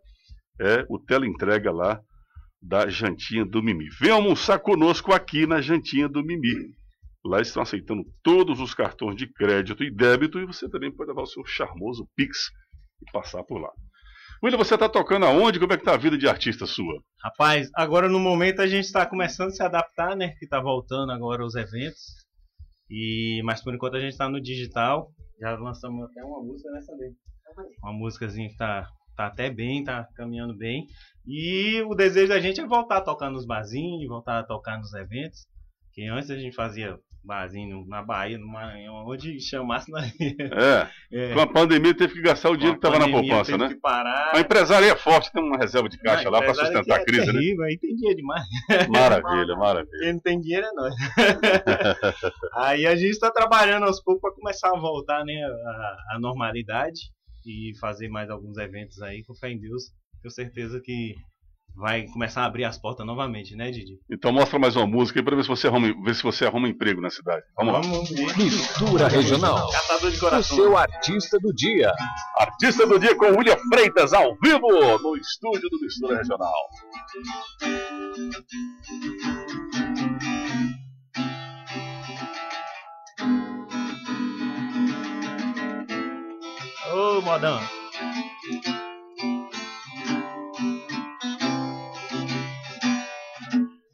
é 0.60 0.86
o 0.89 1.00
teleentrega 1.00 1.72
lá 1.72 2.00
da 2.62 2.88
Jantinha 2.88 3.45
do 3.45 3.62
Mimi. 3.62 3.89
Vem 4.00 4.12
almoçar 4.12 4.60
conosco 4.60 5.13
aqui 5.13 5.45
na 5.45 5.62
Jantinha 5.62 6.07
do 6.07 6.24
Mimi. 6.24 6.74
Lá 7.25 7.41
estão 7.41 7.63
aceitando 7.63 8.03
todos 8.22 8.60
os 8.60 8.74
cartões 8.74 9.15
de 9.15 9.27
crédito 9.27 9.83
e 9.83 9.93
débito 9.93 10.39
e 10.39 10.45
você 10.45 10.69
também 10.69 10.91
pode 10.91 11.10
levar 11.10 11.24
o 11.24 11.27
seu 11.27 11.45
charmoso 11.45 12.07
Pix 12.15 12.50
e 13.01 13.12
passar 13.12 13.43
por 13.43 13.60
lá. 13.60 13.69
William, 14.43 14.57
você 14.57 14.74
está 14.74 14.89
tocando 14.89 15.25
aonde? 15.25 15.57
Como 15.57 15.72
é 15.72 15.77
que 15.77 15.83
está 15.83 15.93
a 15.93 15.98
vida 15.98 16.17
de 16.17 16.27
artista 16.27 16.65
sua? 16.65 17.01
Rapaz, 17.22 17.69
agora 17.74 18.10
no 18.10 18.19
momento 18.19 18.62
a 18.62 18.67
gente 18.67 18.83
está 18.83 19.05
começando 19.05 19.48
a 19.48 19.51
se 19.51 19.63
adaptar, 19.63 20.17
né? 20.17 20.33
Que 20.38 20.43
está 20.43 20.60
voltando 20.60 21.13
agora 21.13 21.45
os 21.45 21.55
eventos. 21.55 22.01
E 22.89 23.41
mas 23.45 23.63
por 23.63 23.74
enquanto 23.74 23.95
a 23.95 24.01
gente 24.01 24.12
está 24.12 24.29
no 24.29 24.41
digital. 24.41 25.10
Já 25.39 25.55
lançamos 25.57 26.03
até 26.03 26.22
uma 26.25 26.43
música 26.43 26.69
nessa 26.72 26.95
vez. 26.98 27.13
Uma 27.81 27.93
músicazinha 27.93 28.48
que 28.48 28.53
está 28.53 28.86
tá 29.15 29.27
até 29.27 29.50
bem, 29.50 29.84
tá 29.84 30.08
caminhando 30.15 30.55
bem. 30.55 30.88
E 31.25 31.82
o 31.84 31.96
desejo 31.96 32.29
da 32.29 32.39
gente 32.39 32.60
é 32.60 32.65
voltar 32.65 32.98
a 32.98 33.01
tocar 33.01 33.29
nos 33.29 33.46
barzinhos, 33.46 34.08
voltar 34.08 34.39
a 34.39 34.43
tocar 34.43 34.77
nos 34.77 34.93
eventos. 34.93 35.48
Que 35.93 36.08
antes 36.08 36.29
a 36.29 36.38
gente 36.38 36.55
fazia 36.55 37.00
barzinho 37.24 37.86
na 37.88 38.01
Bahia, 38.01 38.38
no 38.38 38.48
Maranhão, 38.48 39.05
onde 39.08 39.39
chamasse 39.39 39.89
na. 39.89 40.05
É. 40.05 40.89
é. 41.12 41.34
Com 41.34 41.39
a 41.39 41.48
pandemia 41.48 41.96
teve 41.96 42.15
que 42.15 42.22
gastar 42.22 42.50
o 42.50 42.58
dinheiro 42.58 42.77
que 42.77 42.86
estava 42.86 43.00
na 43.00 43.10
poupança, 43.10 43.58
né? 43.58 43.70
Que 43.70 43.75
parar. 43.75 44.36
A 44.36 44.39
empresária 44.39 44.88
é 44.88 44.96
forte, 44.96 45.32
tem 45.32 45.41
uma 45.41 45.58
reserva 45.58 45.88
de 45.88 45.98
caixa 46.00 46.29
lá 46.29 46.42
para 46.42 46.53
sustentar 46.53 47.00
a 47.00 47.05
crise, 47.05 47.29
é 47.29 47.31
terrível, 47.31 47.57
né? 47.59 47.68
Aí 47.68 47.77
tem 47.77 47.96
dinheiro 47.96 48.18
demais. 48.18 48.44
Maravilha, 48.92 49.55
maravilha. 49.55 50.00
Quem 50.00 50.14
não 50.14 50.20
tem 50.20 50.40
dinheiro 50.40 50.68
é 50.68 50.74
nós. 50.74 50.94
aí 52.55 52.85
a 52.85 52.96
gente 52.96 53.11
está 53.11 53.31
trabalhando 53.31 53.85
aos 53.85 54.01
poucos 54.01 54.22
para 54.22 54.33
começar 54.33 54.70
a 54.70 54.79
voltar 54.79 55.24
né, 55.24 55.33
a, 55.33 56.16
a 56.16 56.20
normalidade 56.20 57.14
e 57.46 57.74
fazer 57.79 58.10
mais 58.10 58.29
alguns 58.29 58.58
eventos 58.58 59.01
aí, 59.01 59.24
com 59.24 59.36
fé 59.36 59.51
em 59.51 59.60
Deus. 59.60 59.92
Tenho 60.22 60.32
certeza 60.32 60.79
que 60.82 61.16
vai 61.75 62.06
começar 62.08 62.44
a 62.44 62.46
abrir 62.46 62.66
as 62.66 62.77
portas 62.77 63.06
novamente, 63.06 63.56
né, 63.56 63.72
Didi? 63.72 64.00
Então 64.10 64.32
mostra 64.32 64.60
mais 64.60 64.75
uma 64.75 64.86
música 64.86 65.20
aí 65.20 65.25
para 65.25 65.36
ver 65.36 65.44
se 65.44 65.50
você 65.50 65.68
arruma, 65.68 65.94
ver 66.03 66.16
se 66.16 66.24
você 66.24 66.46
arruma 66.46 66.68
emprego 66.68 67.01
na 67.01 67.10
cidade. 67.10 67.44
Vamos, 67.58 67.88
Vamos 67.88 68.12
lá. 68.12 68.38
Mistura 68.38 69.08
Regional. 69.08 69.72
Catador 69.72 70.12
de 70.12 70.20
coração. 70.20 70.58
O 70.58 70.62
seu 70.62 70.77
artista 70.77 71.38
do 71.40 71.53
dia. 71.53 71.92
Artista 72.38 72.86
do 72.86 73.00
dia 73.00 73.16
com 73.16 73.25
William 73.38 73.58
Freitas 73.72 74.14
ao 74.14 74.38
vivo 74.42 74.68
no 75.01 75.18
estúdio 75.18 75.70
do 75.70 75.79
Mistura 75.79 76.18
Regional. 76.18 76.53
Ô, 87.03 87.22
modão. 87.22 87.59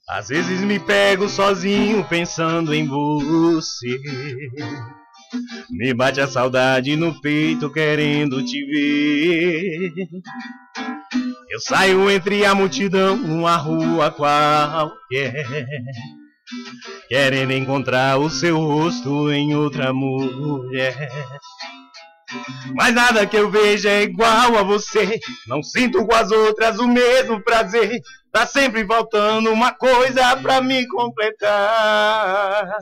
Às 0.08 0.28
vezes 0.28 0.62
me 0.62 0.80
pego 0.80 1.28
sozinho 1.28 2.08
pensando 2.08 2.72
em 2.72 2.88
você. 2.88 4.00
Me 5.72 5.92
bate 5.92 6.22
a 6.22 6.28
saudade 6.28 6.96
no 6.96 7.20
peito 7.20 7.72
querendo 7.72 8.46
te 8.46 8.64
ver. 8.66 9.92
Eu 11.50 11.60
saio 11.62 12.12
entre 12.12 12.46
a 12.46 12.54
multidão 12.54 13.18
numa 13.18 13.56
rua 13.56 14.12
qualquer. 14.12 15.48
Querendo 17.08 17.54
encontrar 17.54 18.20
o 18.20 18.30
seu 18.30 18.60
rosto 18.60 19.32
em 19.32 19.56
outra 19.56 19.92
mulher. 19.92 21.10
Mas 22.76 22.94
nada 22.94 23.26
que 23.26 23.38
eu 23.38 23.50
veja 23.50 23.90
é 23.90 24.04
igual 24.04 24.58
a 24.58 24.64
você. 24.64 25.20
Não 25.48 25.64
sinto 25.64 26.06
com 26.06 26.16
as 26.16 26.32
outras 26.32 26.80
o 26.80 26.88
mesmo 26.88 27.42
prazer. 27.44 28.02
Tá 28.32 28.46
sempre 28.46 28.86
faltando 28.86 29.52
uma 29.52 29.74
coisa 29.74 30.36
pra 30.38 30.62
me 30.62 30.88
completar. 30.88 32.78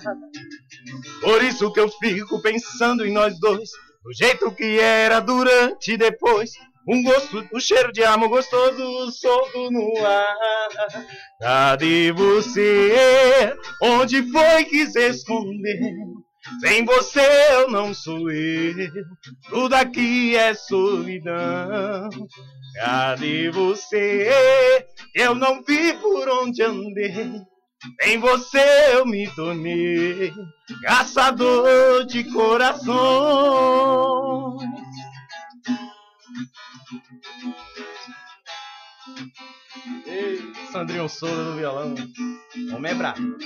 Por 1.21 1.43
isso 1.43 1.71
que 1.71 1.79
eu 1.79 1.89
fico 1.89 2.41
pensando 2.41 3.05
em 3.05 3.12
nós 3.12 3.39
dois. 3.39 3.69
Do 4.03 4.13
jeito 4.13 4.51
que 4.51 4.79
era 4.79 5.19
durante 5.19 5.93
e 5.93 5.97
depois. 5.97 6.51
Um 6.89 7.03
gosto, 7.03 7.45
o 7.51 7.57
um 7.57 7.60
cheiro 7.60 7.91
de 7.91 8.01
amor 8.01 8.29
gostoso 8.29 9.12
solto 9.12 9.69
no 9.69 10.05
ar. 10.05 11.05
Cadê 11.41 12.13
você? 12.13 13.53
Onde 13.81 14.23
foi 14.31 14.63
que 14.63 14.88
se 14.88 15.10
escondeu? 15.10 16.26
Sem 16.62 16.86
você 16.86 17.27
eu 17.51 17.69
não 17.69 17.93
sou 17.93 18.31
eu, 18.31 18.73
tudo 19.49 19.73
aqui 19.73 20.36
é 20.36 20.53
solidão. 20.53 22.10
Cadê 22.75 23.49
você? 23.51 24.88
Eu 25.13 25.36
não 25.36 25.63
vi 25.63 25.93
por 25.93 26.27
onde 26.29 26.63
andei. 26.63 27.41
Em 28.03 28.17
você 28.17 28.93
eu 28.93 29.05
me 29.05 29.27
tornei 29.36 30.33
caçador 30.83 32.05
de 32.05 32.23
corações. 32.31 32.88
Ei, 40.05 40.53
Sandrinho 40.71 41.07
Souza 41.07 41.43
no 41.43 41.55
violão. 41.55 41.93
Homem 42.73 42.91
é 42.91 42.95
brabo. 42.95 43.38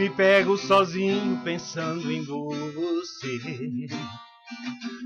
Me 0.00 0.08
pego 0.08 0.56
sozinho 0.56 1.38
pensando 1.44 2.10
em 2.10 2.24
você. 2.24 3.38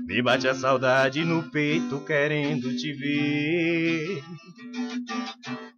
Me 0.07 0.21
bate 0.21 0.47
a 0.47 0.55
saudade 0.55 1.25
no 1.25 1.51
peito 1.51 1.99
querendo 2.05 2.73
te 2.77 2.93
ver. 2.93 4.23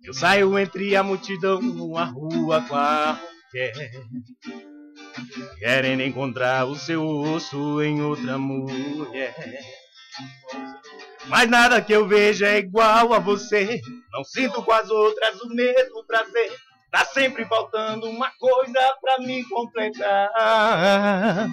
Eu 0.03 0.13
saio 0.13 0.55
entre 0.59 0.95
a 0.95 1.01
multidão 1.01 1.59
numa 1.59 2.03
rua 2.03 2.61
qualquer. 2.61 3.73
Querendo 5.57 6.03
encontrar 6.03 6.65
o 6.65 6.75
seu 6.75 7.03
osso 7.03 7.81
em 7.81 7.99
outra 8.03 8.37
mulher. 8.37 9.33
Mas 11.25 11.49
nada 11.49 11.81
que 11.81 11.91
eu 11.91 12.07
veja 12.07 12.49
é 12.49 12.59
igual 12.59 13.11
a 13.15 13.17
você. 13.17 13.81
Não 14.11 14.23
sinto 14.23 14.61
com 14.61 14.71
as 14.71 14.91
outras 14.91 15.41
o 15.41 15.49
mesmo 15.49 16.05
prazer. 16.05 16.66
Tá 16.91 17.05
sempre 17.05 17.45
faltando 17.45 18.09
uma 18.09 18.31
coisa 18.39 18.79
pra 19.01 19.19
me 19.19 19.43
completar. 19.49 21.49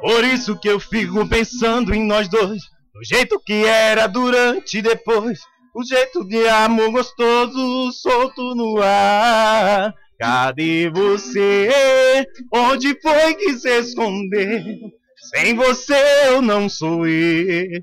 Por 0.00 0.24
isso 0.24 0.58
que 0.58 0.68
eu 0.68 0.80
fico 0.80 1.26
pensando 1.28 1.94
em 1.94 2.04
nós 2.04 2.28
dois. 2.28 2.62
Do 2.92 3.04
jeito 3.04 3.40
que 3.40 3.64
era 3.64 4.06
durante 4.06 4.78
e 4.78 4.82
depois. 4.82 5.40
O 5.74 5.84
jeito 5.84 6.24
de 6.24 6.48
amor 6.48 6.90
gostoso 6.90 7.92
solto 7.92 8.54
no 8.54 8.80
ar. 8.82 9.94
Cadê 10.18 10.90
você? 10.90 12.26
Onde 12.52 12.98
foi 13.00 13.34
que 13.34 13.54
se 13.54 13.80
escondeu? 13.80 14.62
Sem 15.34 15.54
você 15.54 16.26
eu 16.26 16.42
não 16.42 16.68
sou 16.68 17.06
eu. 17.06 17.80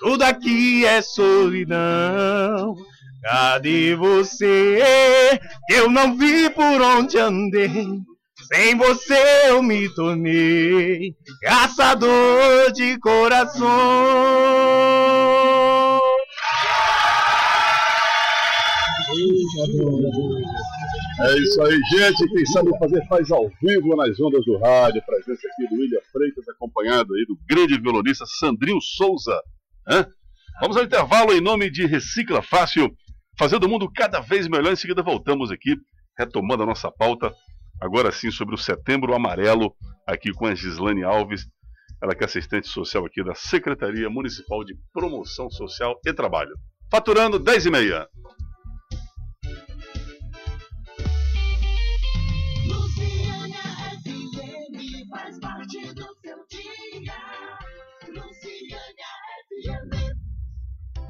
Tudo 0.00 0.22
aqui 0.22 0.84
é 0.84 1.00
solidão. 1.02 2.74
Cadê 3.22 3.94
você? 3.94 5.40
Eu 5.70 5.88
não 5.88 6.16
vi 6.16 6.50
por 6.50 6.82
onde 6.82 7.18
andei. 7.18 7.86
Sem 8.52 8.76
você 8.76 9.48
eu 9.48 9.62
me 9.62 9.88
tornei 9.94 11.14
caçador 11.40 12.72
de 12.72 12.98
corações. 12.98 13.62
É 21.20 21.38
isso 21.38 21.62
aí, 21.62 21.78
gente. 21.90 22.28
Quem 22.28 22.46
sabe 22.46 22.76
fazer 22.78 23.06
faz 23.06 23.30
ao 23.30 23.48
vivo 23.62 23.94
nas 23.94 24.18
ondas 24.18 24.44
do 24.44 24.58
rádio. 24.58 25.00
Presença 25.06 25.46
aqui 25.46 25.68
do 25.68 25.80
William 25.80 26.00
Freitas, 26.10 26.48
acompanhado 26.48 27.14
aí 27.14 27.24
do 27.26 27.38
grande 27.48 27.80
violonista 27.80 28.24
Sandrinho 28.40 28.80
Souza. 28.80 29.40
Hã? 29.88 30.06
Vamos 30.60 30.76
ao 30.76 30.84
intervalo 30.84 31.32
em 31.32 31.40
nome 31.40 31.70
de 31.70 31.86
Recicla 31.86 32.42
Fácil, 32.42 32.94
fazendo 33.38 33.64
o 33.64 33.68
mundo 33.68 33.90
cada 33.90 34.20
vez 34.20 34.48
melhor. 34.48 34.72
Em 34.72 34.76
seguida 34.76 35.02
voltamos 35.02 35.50
aqui, 35.50 35.76
retomando 36.18 36.62
a 36.62 36.66
nossa 36.66 36.90
pauta, 36.90 37.32
agora 37.80 38.12
sim 38.12 38.30
sobre 38.30 38.54
o 38.54 38.58
Setembro 38.58 39.14
Amarelo, 39.14 39.74
aqui 40.06 40.32
com 40.32 40.46
a 40.46 40.54
Gislane 40.54 41.02
Alves, 41.02 41.46
ela 42.02 42.14
que 42.14 42.24
é 42.24 42.26
assistente 42.26 42.68
social 42.68 43.06
aqui 43.06 43.22
da 43.22 43.34
Secretaria 43.34 44.10
Municipal 44.10 44.64
de 44.64 44.74
Promoção 44.92 45.50
Social 45.50 45.98
e 46.04 46.12
Trabalho. 46.12 46.52
Faturando 46.90 47.38
10 47.38 47.66
e 47.66 47.70
meia. 47.70 48.08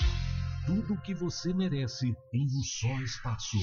Tudo 0.67 0.95
o 0.95 1.01
que 1.01 1.13
você 1.13 1.53
merece 1.53 2.13
em 2.33 2.43
um 2.43 2.61
só 2.61 3.01
espaço. 3.01 3.57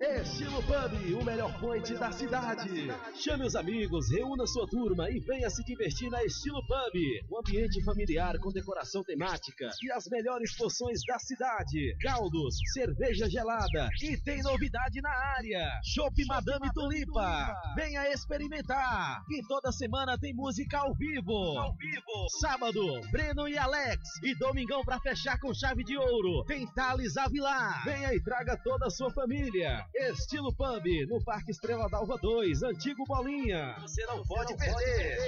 Estilo 0.00 0.62
Pub, 0.62 1.20
o 1.20 1.24
melhor 1.24 1.52
point 1.58 1.92
da 1.94 2.12
cidade. 2.12 2.86
Chame 3.16 3.44
os 3.44 3.56
amigos, 3.56 4.08
reúna 4.12 4.46
sua 4.46 4.64
turma 4.68 5.10
e 5.10 5.18
venha 5.18 5.50
se 5.50 5.64
divertir 5.64 6.08
na 6.08 6.22
Estilo 6.22 6.64
Pub. 6.64 6.94
Um 7.28 7.38
ambiente 7.38 7.82
familiar 7.82 8.38
com 8.38 8.52
decoração 8.52 9.02
temática 9.02 9.68
e 9.82 9.90
as 9.90 10.06
melhores 10.06 10.56
porções 10.56 11.00
da 11.04 11.18
cidade. 11.18 11.96
Caldos, 12.00 12.58
cerveja 12.72 13.28
gelada 13.28 13.88
e 14.00 14.16
tem 14.18 14.40
novidade 14.42 15.00
na 15.00 15.10
área. 15.10 15.68
Chopp 15.82 16.24
Madame 16.26 16.72
Tulipa. 16.72 17.52
Venha 17.74 18.08
experimentar. 18.12 19.24
E 19.28 19.42
toda 19.48 19.72
semana 19.72 20.16
tem 20.16 20.32
música 20.32 20.78
ao 20.78 20.94
vivo. 20.94 21.58
Ao 21.58 21.74
vivo. 21.74 22.28
Sábado, 22.40 23.00
Breno 23.10 23.48
e 23.48 23.58
Alex. 23.58 24.00
E 24.22 24.32
domingão 24.36 24.84
para 24.84 25.00
fechar 25.00 25.40
com 25.40 25.52
chave 25.52 25.82
de 25.82 25.96
ouro. 25.98 26.44
Tem 26.44 26.66
Thales 26.72 27.16
Avilar. 27.16 27.82
Venha 27.84 28.14
e 28.14 28.22
traga 28.22 28.56
toda 28.62 28.86
a 28.86 28.90
sua 28.90 29.10
família. 29.10 29.87
Estilo 29.94 30.52
Pub, 30.54 30.84
no 31.08 31.22
Parque 31.24 31.50
Estrela 31.50 31.88
d'Alva 31.88 32.16
2, 32.20 32.62
Antigo 32.62 33.04
Bolinha. 33.06 33.76
Você 33.80 34.04
não, 34.06 34.22
pode, 34.24 34.56
perder. 34.56 35.18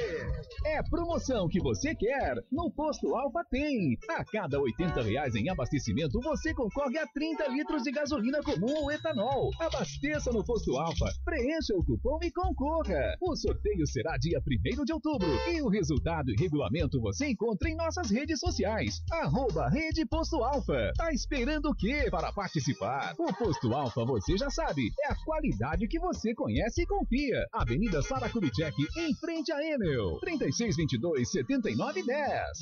É 0.64 0.82
promoção 0.82 1.48
que 1.48 1.60
você 1.60 1.94
quer. 1.94 2.36
No 2.50 2.70
Posto 2.70 3.14
Alfa 3.14 3.44
tem. 3.50 3.98
A 4.10 4.24
cada 4.24 4.60
80 4.60 5.02
reais 5.02 5.34
em 5.34 5.48
abastecimento, 5.48 6.20
você 6.20 6.54
concorre 6.54 6.98
a 6.98 7.06
30 7.06 7.48
litros 7.48 7.82
de 7.82 7.92
gasolina 7.92 8.42
comum 8.42 8.74
ou 8.82 8.92
etanol. 8.92 9.50
Abasteça 9.58 10.30
no 10.30 10.44
Posto 10.44 10.76
Alfa, 10.76 11.06
preencha 11.24 11.74
o 11.74 11.84
cupom 11.84 12.18
e 12.22 12.30
concorra. 12.30 13.16
O 13.20 13.34
sorteio 13.36 13.86
será 13.86 14.16
dia 14.18 14.40
1 14.40 14.84
de 14.84 14.92
outubro. 14.92 15.28
E 15.48 15.62
o 15.62 15.68
resultado 15.68 16.30
e 16.30 16.36
regulamento 16.36 17.00
você 17.00 17.28
encontra 17.28 17.68
em 17.68 17.76
nossas 17.76 18.10
redes 18.10 18.38
sociais. 18.38 19.02
Arroba 19.10 19.68
Rede 19.68 20.04
Posto 20.06 20.42
Alfa. 20.42 20.92
Tá 20.96 21.12
esperando 21.12 21.70
o 21.70 21.74
quê 21.74 22.08
para 22.10 22.32
participar? 22.32 23.14
O 23.18 23.32
Posto 23.34 23.72
Alfa 23.72 24.04
você 24.04 24.36
já 24.36 24.49
sabe, 24.50 24.92
é 25.04 25.12
a 25.12 25.16
qualidade 25.24 25.86
que 25.86 25.98
você 25.98 26.34
conhece 26.34 26.82
e 26.82 26.86
confia. 26.86 27.46
Avenida 27.52 28.02
Sara 28.02 28.28
Kubitschek, 28.28 28.76
em 28.96 29.14
frente 29.14 29.52
a 29.52 29.62
Enel. 29.62 30.18
3622-7910. 30.20 32.04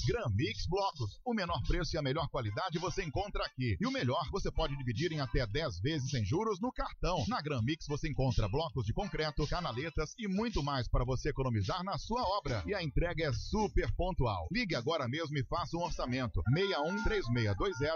Gran 0.06 0.28
Mix 0.34 0.66
Blocos. 0.68 1.18
O 1.24 1.32
menor 1.34 1.60
preço 1.66 1.96
e 1.96 1.98
a 1.98 2.02
melhor 2.02 2.28
qualidade 2.28 2.78
você 2.78 3.02
encontra 3.02 3.44
aqui. 3.44 3.76
E 3.80 3.86
o 3.86 3.90
melhor, 3.90 4.28
você 4.30 4.50
pode 4.50 4.76
dividir 4.76 5.12
em 5.12 5.20
até 5.20 5.46
10 5.46 5.80
vezes 5.80 6.10
sem 6.10 6.24
juros 6.24 6.60
no 6.60 6.70
cartão. 6.72 7.24
Na 7.28 7.40
Gran 7.40 7.62
Mix 7.62 7.86
você 7.88 8.08
encontra 8.08 8.48
blocos 8.48 8.84
de 8.84 8.92
concreto, 8.92 9.46
canaletas 9.46 10.14
e 10.18 10.28
muito 10.28 10.62
mais 10.62 10.88
para 10.88 11.04
você 11.04 11.30
economizar 11.30 11.82
na 11.82 11.96
sua 11.98 12.22
obra. 12.38 12.62
E 12.66 12.74
a 12.74 12.82
entrega 12.82 13.24
é 13.24 13.32
super 13.32 13.90
pontual. 13.94 14.46
Ligue 14.52 14.74
agora 14.74 15.08
mesmo 15.08 15.36
e 15.38 15.44
faça 15.44 15.76
um 15.76 15.82
orçamento. 15.82 16.42
61 16.54 17.04
3620 17.04 17.88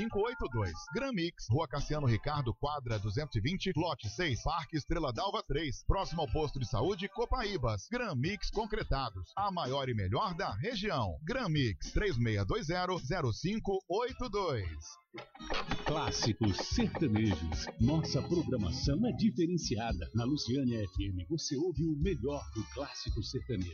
0582. 0.00 0.72
Gran 0.94 1.12
Mix, 1.12 1.46
Rua 1.48 1.66
Cassiano 1.68 2.06
Ricardo, 2.06 2.54
quadra 2.54 2.98
200 2.98 3.21
220, 3.26 3.72
lote 3.76 4.08
6, 4.08 4.42
Parque 4.42 4.76
Estrela 4.76 5.12
Dalva 5.12 5.42
3, 5.42 5.84
próximo 5.86 6.22
ao 6.22 6.28
posto 6.28 6.58
de 6.58 6.66
saúde 6.66 7.08
Copaíbas. 7.08 7.86
Gran 7.90 8.14
Mix 8.14 8.50
Concretados, 8.50 9.32
a 9.36 9.50
maior 9.50 9.88
e 9.88 9.94
melhor 9.94 10.34
da 10.34 10.54
região. 10.56 11.18
Gran 11.22 11.48
Mix 11.48 11.92
3620-0582. 11.94 14.64
Clássicos 15.84 16.56
sertanejos. 16.56 17.66
Nossa 17.80 18.22
programação 18.22 19.06
é 19.06 19.12
diferenciada. 19.12 20.10
Na 20.14 20.24
Luciânia 20.24 20.86
FM 20.88 21.28
você 21.28 21.56
ouve 21.56 21.84
o 21.84 21.96
melhor 21.96 22.42
do 22.54 22.64
clássico 22.74 23.22
sertanejo. 23.22 23.72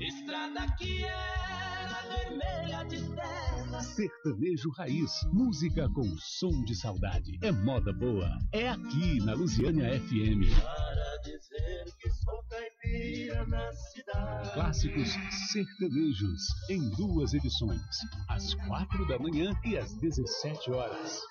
Estrada 0.00 0.66
que 0.76 1.04
era 1.04 2.02
vermelha 2.02 2.84
de 2.84 3.02
terra. 3.14 3.80
Sertanejo 3.80 4.70
Raiz, 4.76 5.10
música 5.32 5.88
com 5.88 6.04
som 6.18 6.64
de 6.64 6.74
saudade. 6.74 7.38
É 7.42 7.50
moda 7.50 7.94
boa. 7.94 8.38
É 8.52 8.68
aqui 8.68 9.18
na 9.24 9.32
Lusiânia 9.32 9.98
FM. 10.00 10.52
Para 10.62 11.16
dizer 11.22 11.84
que 11.98 12.10
sou 12.10 12.42
caipira 12.50 13.46
na 13.46 13.72
cidade. 13.72 14.52
Clássicos 14.52 15.08
sertanejos 15.52 16.42
em 16.68 16.90
duas 16.90 17.32
edições, 17.32 17.80
às 18.28 18.52
quatro 18.66 19.06
da 19.08 19.18
manhã 19.18 19.58
e 19.64 19.78
às 19.78 19.94
17 19.94 20.72
horas. 20.72 21.22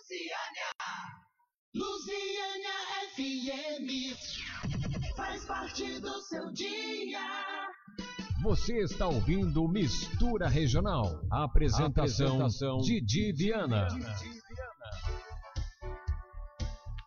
Luciana 1.75 2.73
FM 3.15 4.15
faz 5.15 5.45
parte 5.45 5.99
do 5.99 6.21
seu 6.23 6.51
dia. 6.51 7.54
Você 8.45 8.77
está 8.77 9.08
ouvindo 9.08 9.67
Mistura 9.67 10.47
Regional. 10.47 11.19
Apresentação, 11.31 12.27
Apresentação, 12.27 12.77
Didi 12.77 13.34
Viana. 13.34 13.88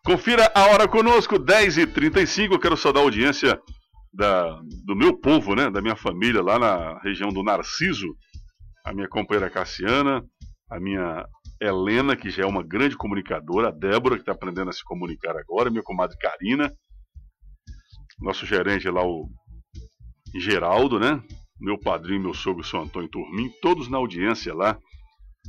Confira 0.04 0.50
a 0.52 0.66
hora 0.66 0.88
conosco, 0.88 1.36
10h35. 1.36 2.50
Eu 2.50 2.58
quero 2.58 2.76
saudar 2.76 3.02
a 3.02 3.04
audiência 3.04 3.56
da, 4.12 4.60
do 4.84 4.96
meu 4.96 5.16
povo, 5.16 5.54
né? 5.54 5.70
Da 5.70 5.80
minha 5.80 5.94
família 5.94 6.42
lá 6.42 6.58
na 6.58 6.98
região 7.02 7.28
do 7.28 7.44
Narciso. 7.44 8.08
A 8.84 8.92
minha 8.92 9.08
companheira 9.08 9.48
Cassiana, 9.48 10.24
a 10.68 10.80
minha 10.80 11.24
Helena, 11.62 12.16
que 12.16 12.30
já 12.30 12.42
é 12.42 12.46
uma 12.46 12.64
grande 12.64 12.96
comunicadora, 12.96 13.68
a 13.68 13.70
Débora, 13.70 14.16
que 14.16 14.22
está 14.22 14.32
aprendendo 14.32 14.70
a 14.70 14.72
se 14.72 14.82
comunicar 14.82 15.36
agora, 15.36 15.70
minha 15.70 15.84
comadre 15.84 16.18
Karina, 16.18 16.72
nosso 18.20 18.44
gerente 18.44 18.90
lá, 18.90 19.04
o 19.06 19.28
Geraldo, 20.34 20.98
né? 20.98 21.22
Meu 21.60 21.78
padrinho, 21.78 22.20
meu 22.22 22.34
sogro, 22.34 22.62
São 22.64 22.82
Antônio 22.82 23.08
Turmin, 23.08 23.50
todos 23.60 23.88
na 23.88 23.98
audiência 23.98 24.54
lá. 24.54 24.78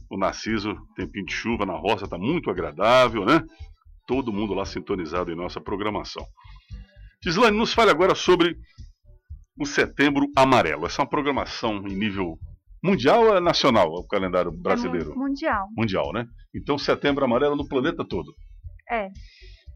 O 0.09 0.17
Narciso, 0.17 0.75
tempinho 0.95 1.25
de 1.25 1.33
chuva 1.33 1.65
na 1.65 1.73
roça, 1.73 2.07
tá 2.07 2.17
muito 2.17 2.49
agradável, 2.49 3.25
né? 3.25 3.43
Todo 4.07 4.33
mundo 4.33 4.53
lá 4.53 4.65
sintonizado 4.65 5.31
em 5.31 5.35
nossa 5.35 5.61
programação. 5.61 6.25
Gislaine, 7.23 7.57
nos 7.57 7.73
fale 7.73 7.91
agora 7.91 8.15
sobre 8.15 8.55
o 9.59 9.65
Setembro 9.65 10.25
Amarelo. 10.35 10.85
Essa 10.85 11.01
é 11.01 11.03
uma 11.03 11.09
programação 11.09 11.85
em 11.87 11.95
nível 11.95 12.37
mundial 12.83 13.25
ou 13.25 13.35
é 13.35 13.39
nacional, 13.41 13.87
o 13.91 14.07
calendário 14.07 14.51
brasileiro? 14.51 15.11
É 15.11 15.15
mu- 15.15 15.27
mundial. 15.27 15.67
Mundial, 15.77 16.13
né? 16.13 16.25
Então, 16.55 16.77
Setembro 16.77 17.23
Amarelo 17.25 17.55
no 17.55 17.67
planeta 17.67 18.03
todo. 18.07 18.33
É. 18.89 19.09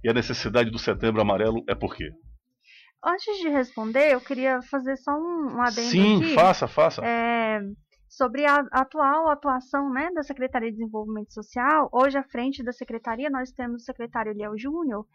E 0.04 0.10
a 0.10 0.14
necessidade 0.14 0.72
do 0.72 0.80
Setembro 0.80 1.22
Amarelo 1.22 1.64
é 1.68 1.76
por 1.76 1.96
quê? 1.96 2.10
Antes 3.04 3.38
de 3.40 3.50
responder, 3.50 4.14
eu 4.14 4.22
queria 4.22 4.62
fazer 4.62 4.96
só 4.98 5.12
um, 5.12 5.56
um 5.56 5.62
adendo 5.62 5.90
Sim, 5.90 6.18
aqui. 6.18 6.34
faça, 6.36 6.68
faça. 6.68 7.06
É, 7.06 7.60
sobre 8.08 8.46
a 8.46 8.60
atual 8.72 9.30
atuação 9.30 9.90
né, 9.92 10.10
da 10.12 10.24
Secretaria 10.24 10.72
de 10.72 10.78
Desenvolvimento 10.78 11.34
Social, 11.34 11.90
hoje 11.92 12.18
à 12.18 12.24
frente 12.24 12.64
da 12.64 12.72
Secretaria 12.72 13.30
nós 13.30 13.52
temos 13.52 13.82
o 13.82 13.86
secretário 13.86 14.32
Eliel 14.32 14.58
Júnior, 14.58 15.06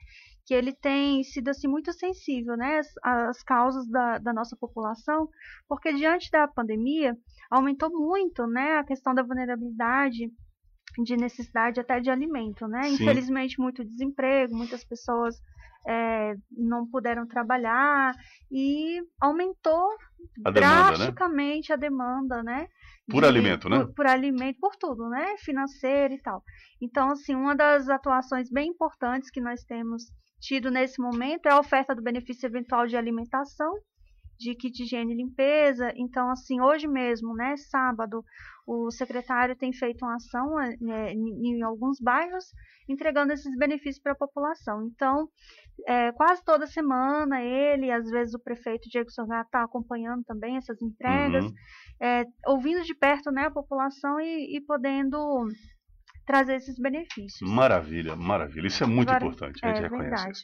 que 0.45 0.53
ele 0.53 0.73
tem 0.73 1.23
sido 1.23 1.49
assim, 1.49 1.69
muito 1.69 1.93
sensível 1.93 2.57
né, 2.57 2.79
às, 2.79 2.89
às 3.03 3.43
causas 3.43 3.89
da, 3.89 4.19
da 4.19 4.33
nossa 4.33 4.57
população, 4.57 5.29
porque 5.69 5.93
diante 5.93 6.31
da 6.31 6.49
pandemia 6.49 7.17
aumentou 7.51 7.91
muito 7.91 8.47
né, 8.47 8.79
a 8.79 8.85
questão 8.85 9.15
da 9.15 9.23
vulnerabilidade 9.23 10.31
de 11.05 11.17
necessidade 11.17 11.81
até 11.81 12.01
de 12.01 12.11
alimento, 12.11 12.67
né? 12.67 12.83
Sim. 12.85 12.95
Infelizmente 12.95 13.61
muito 13.61 13.85
desemprego, 13.85 14.57
muitas 14.57 14.83
pessoas 14.85 15.37
é, 15.87 16.35
não 16.51 16.87
puderam 16.87 17.27
trabalhar 17.27 18.15
e 18.51 19.01
aumentou 19.21 19.89
A 20.45 20.51
demanda, 20.51 20.91
né? 20.91 20.97
drasticamente 20.97 21.73
a 21.73 21.77
demanda, 21.77 22.43
né? 22.43 22.67
Por 23.11 23.23
de- 23.23 23.29
alimento, 23.29 23.69
né? 23.69 23.85
Por, 23.85 23.95
por 23.95 24.07
alimento, 24.07 24.59
por 24.61 24.77
tudo, 24.77 25.09
né? 25.09 25.37
Financeiro 25.39 26.15
e 26.15 26.21
tal. 26.21 26.43
Então, 26.81 27.11
assim, 27.11 27.35
uma 27.35 27.55
das 27.55 27.89
atuações 27.89 28.51
bem 28.51 28.69
importantes 28.71 29.31
que 29.31 29.41
nós 29.41 29.63
temos 29.65 30.05
tido 30.41 30.71
nesse 30.71 31.01
momento 31.01 31.47
é 31.47 31.53
a 31.53 31.59
oferta 31.59 31.95
do 31.95 32.03
benefício 32.03 32.47
eventual 32.47 32.87
de 32.87 32.97
alimentação, 32.97 33.73
de 34.39 34.55
kit 34.55 34.73
de 34.77 34.85
higiene 34.85 35.13
e 35.13 35.17
limpeza. 35.17 35.93
Então, 35.97 36.31
assim, 36.31 36.61
hoje 36.61 36.87
mesmo, 36.87 37.35
né, 37.35 37.57
sábado, 37.57 38.25
o 38.67 38.91
secretário 38.91 39.57
tem 39.57 39.73
feito 39.73 40.05
uma 40.05 40.17
ação 40.17 40.61
eh, 40.61 41.13
em, 41.13 41.57
em 41.59 41.63
alguns 41.63 41.99
bairros, 42.01 42.45
entregando 42.89 43.33
esses 43.33 43.57
benefícios 43.57 43.99
para 44.03 44.13
a 44.13 44.17
população. 44.17 44.87
Então, 44.87 45.29
eh, 45.87 46.13
quase 46.13 46.45
toda 46.45 46.67
semana, 46.67 47.43
ele, 47.43 47.91
às 47.91 48.09
vezes 48.11 48.35
o 48.35 48.39
prefeito 48.43 48.89
Diego 48.91 49.11
Sorgato 49.11 49.47
está 49.49 49.63
acompanhando 49.65 50.23
também 50.25 50.57
essas 50.57 50.81
entregas, 50.83 51.45
Uhum. 51.45 51.53
eh, 52.01 52.25
ouvindo 52.47 52.83
de 52.85 52.95
perto 52.95 53.31
né, 53.33 53.47
a 53.47 53.51
população 53.51 54.21
e, 54.21 54.57
e 54.57 54.61
podendo 54.61 55.19
trazer 56.27 56.57
esses 56.57 56.79
benefícios. 56.79 57.51
Maravilha, 57.51 58.15
maravilha. 58.15 58.67
Isso 58.67 58.85
é 58.85 58.87
muito 58.87 59.09
Agora, 59.09 59.25
importante, 59.25 59.61
a 59.65 59.69
gente 59.69 59.79
é 59.79 59.83
reconhece. 59.83 60.11
verdade. 60.11 60.41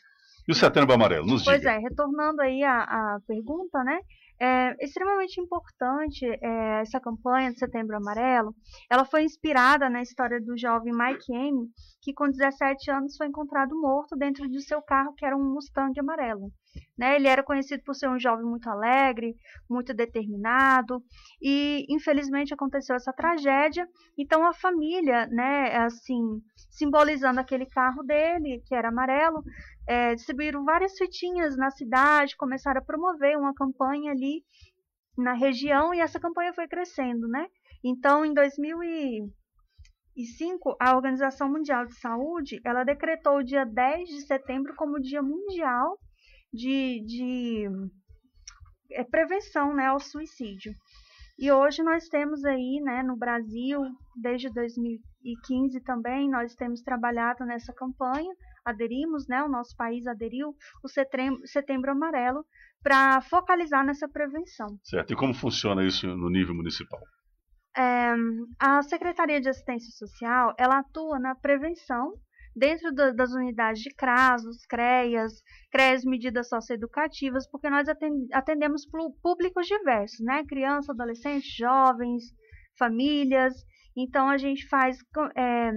E 0.47 0.53
o 0.53 0.55
Setembro 0.55 0.93
Amarelo, 0.93 1.27
nos 1.27 1.45
Pois 1.45 1.59
diga. 1.59 1.73
é, 1.73 1.79
retornando 1.79 2.43
aí 2.43 2.63
à, 2.63 2.83
à 2.83 3.19
pergunta, 3.27 3.83
né? 3.83 3.99
É 4.41 4.85
extremamente 4.85 5.41
importante 5.41 6.27
é, 6.27 6.81
essa 6.81 7.01
campanha 7.01 7.53
de 7.53 7.59
Setembro 7.59 7.97
Amarelo. 7.97 8.55
Ela 8.91 9.05
foi 9.05 9.23
inspirada 9.23 9.89
na 9.89 10.03
história 10.03 10.41
do 10.41 10.59
jovem 10.59 10.93
Mike 10.93 11.33
M, 11.33 11.69
que 12.03 12.13
com 12.13 12.29
17 12.29 12.91
anos 12.91 13.17
foi 13.17 13.29
encontrado 13.29 13.81
morto 13.81 14.17
dentro 14.17 14.49
de 14.49 14.61
seu 14.61 14.83
carro, 14.83 15.15
que 15.15 15.25
era 15.25 15.37
um 15.37 15.55
Mustang 15.55 15.99
amarelo. 15.99 16.51
Né? 16.97 17.17
Ele 17.17 17.29
era 17.29 17.43
conhecido 17.43 17.83
por 17.85 17.95
ser 17.95 18.09
um 18.09 18.19
jovem 18.19 18.45
muito 18.45 18.69
alegre, 18.69 19.37
muito 19.69 19.93
determinado, 19.93 21.03
e 21.43 21.85
infelizmente 21.89 22.55
aconteceu 22.55 22.95
essa 22.95 23.13
tragédia. 23.13 23.87
Então 24.19 24.47
a 24.47 24.53
família, 24.53 25.27
né, 25.27 25.77
assim, 25.79 26.41
simbolizando 26.71 27.41
aquele 27.41 27.67
carro 27.67 28.03
dele, 28.03 28.63
que 28.67 28.75
era 28.75 28.89
amarelo, 28.89 29.43
é, 29.89 30.15
distribuíram 30.15 30.65
várias 30.65 30.97
fitinhas 30.97 31.57
na 31.57 31.71
cidade, 31.71 32.37
começaram 32.37 32.81
a 32.81 32.85
promover 32.85 33.37
uma 33.37 33.55
campanha 33.55 34.13
ali 34.13 34.43
na 35.17 35.33
região 35.33 35.95
e 35.95 36.01
essa 36.01 36.19
campanha 36.19 36.53
foi 36.53 36.67
crescendo, 36.67 37.29
né? 37.29 37.47
Então, 37.85 38.25
em 38.25 38.33
2005, 38.33 40.77
a 40.81 40.97
Organização 40.97 41.49
Mundial 41.51 41.87
de 41.87 41.95
Saúde, 42.01 42.61
ela 42.65 42.83
decretou 42.83 43.39
o 43.39 43.45
dia 43.45 43.65
10 43.65 44.09
de 44.09 44.27
setembro 44.27 44.75
como 44.75 45.01
Dia 45.01 45.23
Mundial 45.23 45.97
de, 46.55 47.05
de 47.05 47.69
é, 48.93 49.03
prevenção 49.03 49.75
né, 49.75 49.87
ao 49.87 49.99
suicídio. 49.99 50.73
E 51.37 51.51
hoje 51.51 51.83
nós 51.83 52.09
temos 52.09 52.45
aí, 52.45 52.81
né, 52.81 53.03
no 53.03 53.17
Brasil, 53.17 53.81
desde 54.15 54.49
2015 54.51 55.81
também, 55.81 56.31
nós 56.31 56.55
temos 56.55 56.81
trabalhado 56.81 57.45
nessa 57.45 57.73
campanha, 57.75 58.33
aderimos, 58.65 59.27
né, 59.27 59.43
o 59.43 59.49
nosso 59.49 59.77
país 59.77 60.07
aderiu 60.07 60.55
o 60.83 60.89
Setembro, 60.89 61.45
setembro 61.45 61.91
Amarelo 61.91 62.45
para 62.83 63.21
focalizar 63.23 63.85
nessa 63.85 64.09
prevenção. 64.09 64.79
Certo. 64.85 65.13
E 65.13 65.17
como 65.17 65.35
funciona 65.35 65.85
isso 65.85 66.07
no 66.07 66.31
nível 66.31 66.55
municipal? 66.55 67.01
É, 67.77 68.15
a 68.61 68.83
Secretaria 68.83 69.41
de 69.41 69.49
Assistência 69.49 69.91
Social, 69.91 70.55
ela 70.57 70.79
atua 70.79 71.19
na 71.19 71.35
prevenção 71.35 72.13
dentro 72.55 72.93
da- 72.93 73.13
das 73.13 73.33
unidades 73.33 73.83
de 73.83 73.95
CRASOS, 73.95 74.65
CREAS, 74.67 75.33
CREAS 75.71 76.05
medidas 76.05 76.49
socioeducativas, 76.49 77.49
porque 77.51 77.69
nós 77.69 77.89
aten- 77.89 78.29
atendemos 78.33 78.87
públicos 79.23 79.67
diversos, 79.67 80.21
né? 80.21 80.45
Crianças, 80.45 80.91
adolescentes, 80.91 81.55
jovens, 81.57 82.23
famílias. 82.79 83.55
Então 83.97 84.29
a 84.29 84.37
gente 84.37 84.67
faz 84.69 84.99
é, 85.37 85.71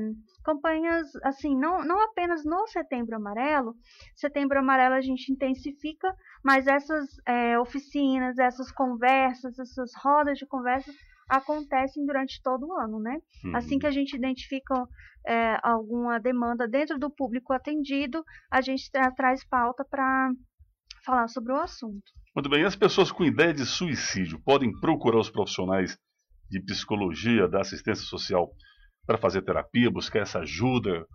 campanhas 0.44 1.08
assim, 1.24 1.56
não, 1.56 1.84
não 1.84 2.02
apenas 2.02 2.44
no 2.44 2.66
Setembro 2.68 3.16
Amarelo. 3.16 3.76
Setembro 4.16 4.58
Amarelo 4.60 4.96
a 4.96 5.02
gente 5.02 5.32
intensifica, 5.32 6.12
mas 6.44 6.66
essas 6.66 7.08
é, 7.28 7.60
oficinas, 7.60 8.40
essas 8.40 8.72
conversas, 8.72 9.58
essas 9.60 9.92
rodas 10.04 10.38
de 10.38 10.48
conversa 10.48 10.92
acontecem 11.30 12.06
durante 12.06 12.42
todo 12.42 12.68
o 12.68 12.74
ano, 12.74 13.00
né? 13.00 13.20
Uhum. 13.44 13.56
Assim 13.56 13.78
que 13.80 13.88
a 13.88 13.92
gente 13.92 14.16
identifica 14.16 14.76
é, 15.26 15.58
alguma 15.62 16.20
demanda 16.20 16.68
dentro 16.68 16.98
do 16.98 17.10
público 17.10 17.54
atendido, 17.54 18.24
a 18.52 18.62
gente 18.62 18.90
tra- 18.92 19.12
traz 19.12 19.44
pauta 19.48 19.86
para 19.90 20.32
falar 21.06 21.28
sobre 21.28 21.54
o 21.54 21.58
assunto. 21.58 22.04
Muito 22.36 22.50
bem. 22.50 22.62
E 22.62 22.66
as 22.66 22.76
pessoas 22.76 23.12
com 23.12 23.24
ideia 23.24 23.54
de 23.54 23.66
suicídio 23.66 24.42
podem 24.44 24.72
procurar 24.80 25.20
os 25.20 25.30
profissionais 25.30 25.98
de 26.50 26.62
psicologia, 26.62 27.48
da 27.48 27.62
assistência 27.62 28.06
social, 28.06 28.50
para 29.06 29.18
fazer 29.18 29.42
terapia, 29.42 29.92
buscar 29.92 30.20
essa 30.20 30.40
ajuda? 30.40 31.06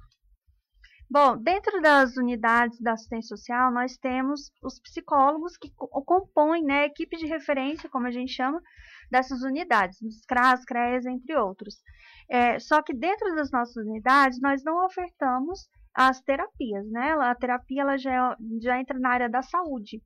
Bom, 1.13 1.37
dentro 1.37 1.79
das 1.83 2.17
unidades 2.17 2.81
da 2.81 2.93
assistência 2.95 3.37
social, 3.37 3.71
nós 3.71 3.99
temos 3.99 4.51
os 4.63 4.81
psicólogos 4.81 5.59
que 5.59 5.71
compõem 5.77 6.65
né, 6.65 6.81
a 6.81 6.87
equipe 6.87 7.19
de 7.19 7.27
referência, 7.27 7.87
como 7.91 8.07
a 8.07 8.11
gente 8.11 8.33
chama, 8.33 8.63
dessas 9.11 9.43
unidades, 9.43 10.01
dos 10.01 10.25
CRAS, 10.25 10.65
CREAS, 10.65 11.05
entre 11.05 11.37
outros. 11.37 11.83
É, 12.31 12.59
só 12.59 12.81
que 12.81 12.95
dentro 12.95 13.35
das 13.35 13.51
nossas 13.51 13.77
unidades, 13.77 14.41
nós 14.41 14.65
não 14.65 14.87
ofertamos 14.87 15.69
as 15.93 16.19
terapias, 16.23 16.91
né? 16.91 17.13
A 17.21 17.35
terapia 17.35 17.83
ela 17.83 17.99
já, 17.99 18.35
já 18.63 18.81
entra 18.81 18.99
na 18.99 19.11
área 19.11 19.29
da 19.29 19.43
saúde 19.43 20.03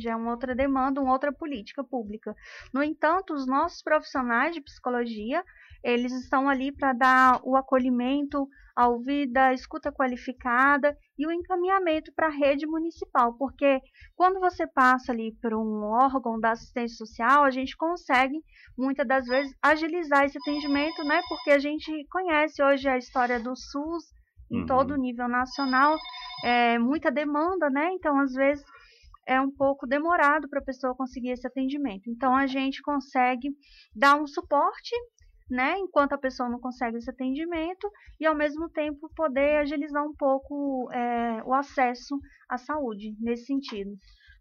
já 0.00 0.12
é 0.12 0.16
uma 0.16 0.30
outra 0.30 0.54
demanda, 0.54 1.00
uma 1.00 1.12
outra 1.12 1.32
política 1.32 1.84
pública. 1.84 2.34
No 2.72 2.82
entanto, 2.82 3.34
os 3.34 3.46
nossos 3.46 3.82
profissionais 3.82 4.54
de 4.54 4.60
psicologia, 4.60 5.44
eles 5.82 6.12
estão 6.12 6.48
ali 6.48 6.72
para 6.72 6.92
dar 6.92 7.40
o 7.42 7.56
acolhimento, 7.56 8.48
a 8.74 8.88
ouvida, 8.88 9.46
a 9.46 9.52
escuta 9.52 9.92
qualificada 9.92 10.96
e 11.18 11.26
o 11.26 11.32
encaminhamento 11.32 12.12
para 12.14 12.28
a 12.28 12.30
rede 12.30 12.66
municipal, 12.66 13.34
porque 13.34 13.80
quando 14.16 14.40
você 14.40 14.66
passa 14.66 15.12
ali 15.12 15.36
por 15.42 15.52
um 15.54 15.82
órgão 15.84 16.40
da 16.40 16.52
assistência 16.52 16.96
social, 16.96 17.44
a 17.44 17.50
gente 17.50 17.76
consegue 17.76 18.38
muitas 18.76 19.06
das 19.06 19.26
vezes 19.26 19.54
agilizar 19.62 20.24
esse 20.24 20.38
atendimento, 20.38 21.04
né? 21.04 21.20
Porque 21.28 21.50
a 21.50 21.58
gente 21.58 22.06
conhece 22.08 22.62
hoje 22.62 22.88
a 22.88 22.96
história 22.96 23.38
do 23.38 23.54
SUS 23.54 24.04
em 24.50 24.60
uhum. 24.60 24.66
todo 24.66 24.92
o 24.92 24.98
nível 24.98 25.28
nacional, 25.28 25.96
é, 26.44 26.78
muita 26.78 27.10
demanda, 27.10 27.70
né? 27.70 27.90
Então, 27.92 28.18
às 28.18 28.32
vezes, 28.32 28.64
é 29.26 29.40
um 29.40 29.50
pouco 29.50 29.86
demorado 29.86 30.48
para 30.48 30.60
a 30.60 30.64
pessoa 30.64 30.94
conseguir 30.94 31.30
esse 31.30 31.46
atendimento. 31.46 32.10
Então, 32.10 32.34
a 32.34 32.46
gente 32.46 32.82
consegue 32.82 33.50
dar 33.94 34.16
um 34.16 34.26
suporte, 34.26 34.94
né? 35.50 35.78
Enquanto 35.78 36.12
a 36.12 36.18
pessoa 36.18 36.48
não 36.48 36.58
consegue 36.58 36.96
esse 36.96 37.10
atendimento, 37.10 37.90
e 38.20 38.26
ao 38.26 38.34
mesmo 38.34 38.68
tempo 38.70 39.10
poder 39.14 39.58
agilizar 39.58 40.04
um 40.04 40.14
pouco 40.14 40.90
é, 40.92 41.42
o 41.44 41.52
acesso 41.52 42.18
à 42.48 42.58
saúde, 42.58 43.14
nesse 43.20 43.46
sentido. 43.46 43.90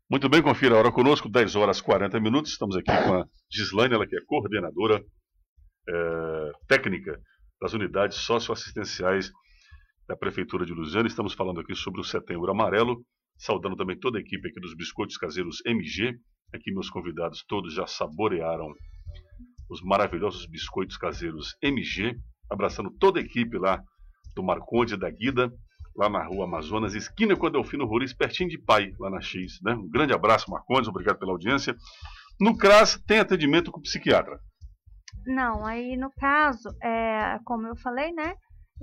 Muito 0.09 0.27
bem, 0.27 0.41
confira 0.41 0.75
a 0.75 0.79
hora 0.79 0.91
conosco, 0.91 1.29
10 1.29 1.55
horas 1.55 1.79
40 1.79 2.19
minutos. 2.19 2.51
Estamos 2.51 2.75
aqui 2.75 2.91
com 2.91 3.13
a 3.13 3.25
Gislaine, 3.49 3.93
ela 3.93 4.05
que 4.05 4.17
é 4.17 4.19
coordenadora 4.25 5.01
é, 5.87 6.51
técnica 6.67 7.17
das 7.61 7.73
unidades 7.73 8.17
socioassistenciais 8.17 9.31
da 10.07 10.17
Prefeitura 10.17 10.65
de 10.65 10.73
Lusiana. 10.73 11.07
Estamos 11.07 11.33
falando 11.33 11.61
aqui 11.61 11.73
sobre 11.75 12.01
o 12.01 12.03
Setembro 12.03 12.51
Amarelo, 12.51 13.01
saudando 13.37 13.75
também 13.75 13.97
toda 13.99 14.17
a 14.17 14.21
equipe 14.21 14.47
aqui 14.47 14.59
dos 14.59 14.75
Biscoitos 14.75 15.17
Caseiros 15.17 15.61
MG. 15.65 16.15
Aqui 16.53 16.71
meus 16.71 16.89
convidados 16.89 17.43
todos 17.47 17.73
já 17.73 17.87
saborearam 17.87 18.73
os 19.69 19.81
maravilhosos 19.81 20.45
biscoitos 20.45 20.97
caseiros 20.97 21.55
MG, 21.61 22.13
abraçando 22.49 22.91
toda 22.99 23.19
a 23.19 23.23
equipe 23.23 23.57
lá 23.57 23.81
do 24.35 24.43
Marconde 24.43 24.97
da 24.97 25.09
Guida, 25.09 25.49
lá 25.95 26.09
na 26.09 26.25
rua 26.25 26.43
Amazonas, 26.43 26.93
esquina 26.93 27.37
com 27.37 27.47
a 27.47 27.49
Delfino 27.49 27.85
Roriz, 27.85 28.13
pertinho 28.13 28.49
de 28.49 28.57
Pai, 28.57 28.91
lá 28.99 29.09
na 29.09 29.21
X. 29.21 29.59
Né? 29.63 29.73
Um 29.73 29.89
grande 29.89 30.13
abraço, 30.13 30.51
Marcondes, 30.51 30.89
obrigado 30.89 31.19
pela 31.19 31.31
audiência. 31.31 31.73
No 32.39 32.57
CRAS, 32.57 33.01
tem 33.07 33.19
atendimento 33.19 33.71
com 33.71 33.79
psiquiatra? 33.79 34.37
Não, 35.25 35.65
aí 35.65 35.95
no 35.95 36.11
caso, 36.19 36.67
é, 36.83 37.39
como 37.45 37.67
eu 37.67 37.75
falei, 37.77 38.11
né? 38.11 38.35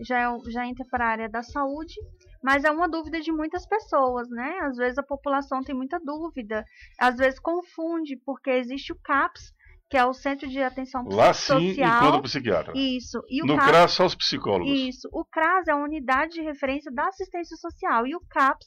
já, 0.04 0.20
é, 0.20 0.50
já 0.50 0.66
entra 0.66 0.84
para 0.90 1.06
a 1.06 1.10
área 1.10 1.28
da 1.28 1.42
saúde, 1.42 1.94
mas 2.42 2.64
é 2.64 2.70
uma 2.70 2.88
dúvida 2.88 3.20
de 3.20 3.32
muitas 3.32 3.66
pessoas, 3.66 4.28
né? 4.28 4.58
Às 4.62 4.76
vezes 4.76 4.98
a 4.98 5.02
população 5.02 5.62
tem 5.62 5.74
muita 5.74 5.98
dúvida, 5.98 6.64
às 6.98 7.16
vezes 7.16 7.38
confunde, 7.38 8.16
porque 8.24 8.50
existe 8.50 8.92
o 8.92 9.00
CAPS, 9.02 9.52
que 9.88 9.96
é 9.96 10.04
o 10.04 10.12
Centro 10.12 10.46
de 10.46 10.62
Atenção 10.62 11.04
Lá 11.08 11.32
sim 11.32 11.70
encontra 11.70 12.16
o 12.16 12.22
psiquiatra. 12.22 12.72
Isso. 12.76 13.22
E 13.28 13.42
o 13.42 13.46
no 13.46 13.54
CRAS, 13.54 13.68
CRAS 13.68 13.92
só 13.92 14.06
os 14.06 14.14
psicólogos. 14.14 14.78
Isso. 14.78 15.08
O 15.12 15.24
CRAS 15.24 15.66
é 15.66 15.72
a 15.72 15.76
unidade 15.76 16.34
de 16.34 16.42
referência 16.42 16.92
da 16.92 17.08
assistência 17.08 17.56
social 17.56 18.06
e 18.06 18.14
o 18.14 18.20
CAPS 18.28 18.66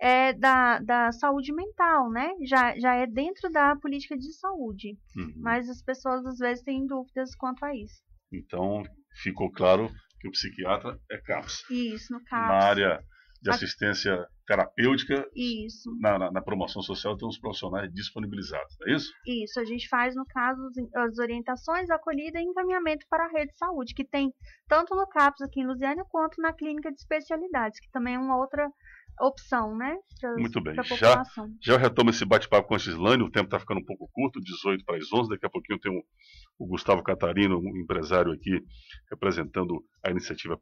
é 0.00 0.32
da, 0.32 0.78
da 0.80 1.12
saúde 1.12 1.54
mental, 1.54 2.10
né? 2.10 2.32
Já, 2.44 2.78
já 2.78 2.94
é 2.94 3.06
dentro 3.06 3.50
da 3.50 3.76
política 3.76 4.16
de 4.16 4.32
saúde. 4.32 4.98
Uhum. 5.16 5.34
Mas 5.36 5.70
as 5.70 5.80
pessoas 5.82 6.26
às 6.26 6.38
vezes 6.38 6.64
têm 6.64 6.86
dúvidas 6.86 7.34
quanto 7.34 7.64
a 7.64 7.74
isso. 7.74 8.02
Então, 8.32 8.82
ficou 9.22 9.50
claro 9.50 9.88
que 10.26 10.28
o 10.28 10.32
psiquiatra 10.32 10.98
é 11.10 11.18
CAPS. 11.18 11.62
Isso, 11.70 12.12
no 12.12 12.22
CAPS. 12.24 12.48
Na 12.48 12.68
área 12.68 13.00
de 13.42 13.50
assistência 13.50 14.26
terapêutica, 14.46 15.28
isso. 15.34 15.94
Na, 16.00 16.18
na, 16.18 16.32
na, 16.32 16.42
promoção 16.42 16.80
social 16.80 17.16
tem 17.16 17.28
uns 17.28 17.38
profissionais 17.38 17.92
disponibilizados, 17.92 18.76
não 18.80 18.88
é 18.88 18.96
isso? 18.96 19.12
Isso, 19.26 19.60
a 19.60 19.64
gente 19.64 19.88
faz, 19.88 20.16
no 20.16 20.24
caso, 20.26 20.60
as 20.94 21.18
orientações, 21.18 21.90
acolhida 21.90 22.40
e 22.40 22.44
encaminhamento 22.44 23.04
para 23.10 23.26
a 23.26 23.28
rede 23.28 23.52
de 23.52 23.58
saúde, 23.58 23.94
que 23.94 24.04
tem 24.04 24.32
tanto 24.68 24.94
no 24.94 25.06
CAPS 25.06 25.42
aqui 25.42 25.60
em 25.60 25.66
Lusiânia, 25.66 26.04
quanto 26.08 26.40
na 26.40 26.52
clínica 26.52 26.90
de 26.90 26.98
especialidades, 26.98 27.78
que 27.78 27.90
também 27.90 28.14
é 28.14 28.18
uma 28.18 28.38
outra 28.38 28.68
opção, 29.20 29.76
né? 29.76 29.96
Pra, 30.20 30.34
Muito 30.34 30.60
bem. 30.60 30.74
Já, 30.96 31.22
já 31.60 31.76
retomo 31.76 32.10
esse 32.10 32.24
bate-papo 32.24 32.68
com 32.68 32.74
a 32.74 32.78
Gislaine, 32.78 33.22
o 33.22 33.30
tempo 33.30 33.46
está 33.46 33.58
ficando 33.58 33.80
um 33.80 33.84
pouco 33.84 34.08
curto, 34.12 34.40
18 34.40 34.84
para 34.84 34.96
as 34.96 35.12
11, 35.12 35.30
daqui 35.30 35.46
a 35.46 35.50
pouquinho 35.50 35.78
tem 35.78 35.92
um, 35.92 36.02
o 36.58 36.66
Gustavo 36.66 37.02
Catarino, 37.02 37.58
um 37.58 37.76
empresário 37.76 38.32
aqui, 38.32 38.60
representando 39.10 39.84
a 40.04 40.10
iniciativa 40.10 40.58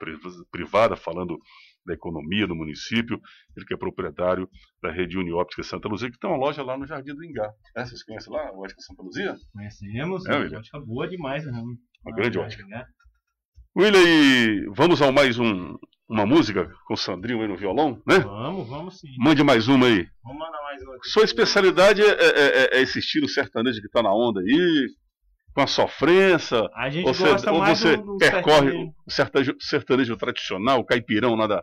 privada, 0.50 0.96
falando 0.96 1.38
da 1.84 1.94
economia 1.94 2.46
do 2.46 2.54
município, 2.54 3.20
ele 3.56 3.66
que 3.66 3.74
é 3.74 3.76
proprietário 3.76 4.48
da 4.82 4.90
rede 4.90 5.18
Unióptica 5.18 5.62
Santa 5.62 5.88
Luzia, 5.88 6.10
que 6.10 6.18
tem 6.18 6.30
uma 6.30 6.38
loja 6.38 6.62
lá 6.62 6.78
no 6.78 6.86
Jardim 6.86 7.14
do 7.14 7.24
Ingá. 7.24 7.52
É, 7.76 7.84
vocês 7.84 8.02
conhecem 8.02 8.32
lá 8.32 8.48
a 8.48 8.52
ótica 8.52 8.80
Santa 8.80 9.02
Luzia? 9.02 9.36
Conhecemos, 9.52 10.26
é, 10.26 10.36
uma 10.36 10.58
ótica 10.58 10.80
boa 10.80 11.08
demais, 11.08 11.44
né? 11.44 11.52
Uma 11.52 12.12
ah, 12.12 12.16
grande 12.16 12.38
ótica. 12.38 12.64
William, 13.76 14.72
vamos 14.72 15.02
ao 15.02 15.10
mais 15.10 15.36
um, 15.36 15.76
uma 16.08 16.24
música 16.24 16.70
com 16.86 16.94
o 16.94 16.96
Sandrinho 16.96 17.42
aí 17.42 17.48
no 17.48 17.56
violão, 17.56 18.00
né? 18.06 18.20
Vamos, 18.20 18.68
vamos 18.68 19.00
sim. 19.00 19.08
Mande 19.18 19.42
mais 19.42 19.66
uma 19.66 19.86
aí. 19.86 20.06
Vamos 20.22 20.38
mandar 20.38 20.62
mais 20.62 20.80
uma. 20.80 20.94
Aqui. 20.94 21.08
Sua 21.08 21.24
especialidade 21.24 22.00
é, 22.00 22.06
é, 22.06 22.76
é, 22.76 22.78
é 22.78 22.82
esse 22.82 23.00
estilo 23.00 23.28
sertanejo 23.28 23.80
que 23.80 23.88
tá 23.88 24.00
na 24.00 24.14
onda 24.14 24.40
aí, 24.40 24.86
com 25.52 25.60
a 25.60 25.66
sofrência? 25.66 26.68
A 26.72 26.88
gente 26.88 27.08
ou 27.08 27.14
gosta 27.14 27.52
ou 27.52 27.58
mais 27.58 27.80
você 27.80 27.96
do, 27.96 28.04
do 28.04 28.16
percorre 28.16 28.70
sertanejo. 28.70 28.94
o 29.04 29.10
sertanejo, 29.10 29.56
sertanejo, 29.58 30.16
tradicional, 30.16 30.78
o 30.78 30.84
caipirão 30.84 31.34
lá 31.34 31.48
da, 31.48 31.60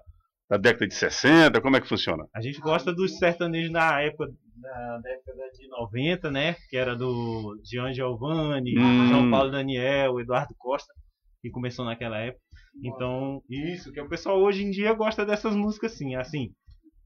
da 0.50 0.58
década 0.58 0.88
de 0.88 0.94
60? 0.94 1.62
Como 1.62 1.78
é 1.78 1.80
que 1.80 1.88
funciona? 1.88 2.26
A 2.36 2.42
gente 2.42 2.60
gosta 2.60 2.94
dos 2.94 3.18
sertanejos 3.20 3.72
da 3.72 4.02
época 4.02 4.26
da 4.58 4.98
década 4.98 5.50
de 5.58 5.66
90, 5.70 6.30
né? 6.30 6.58
Que 6.70 6.76
era 6.76 6.94
do 6.94 7.58
Jean 7.64 7.94
Giovanni, 7.94 8.78
hum. 8.78 9.08
João 9.08 9.32
Paulo 9.32 9.50
Daniel, 9.50 10.20
Eduardo 10.20 10.54
Costa, 10.58 10.94
que 11.42 11.50
começou 11.50 11.86
naquela 11.86 12.20
época. 12.20 12.42
Então, 12.84 13.42
isso, 13.50 13.92
que 13.92 14.00
o 14.00 14.08
pessoal 14.08 14.40
hoje 14.40 14.64
em 14.64 14.72
dia 14.72 14.94
gosta 14.94 15.26
dessas 15.26 15.56
músicas 15.56 15.94
assim, 15.94 16.16
assim. 16.16 16.52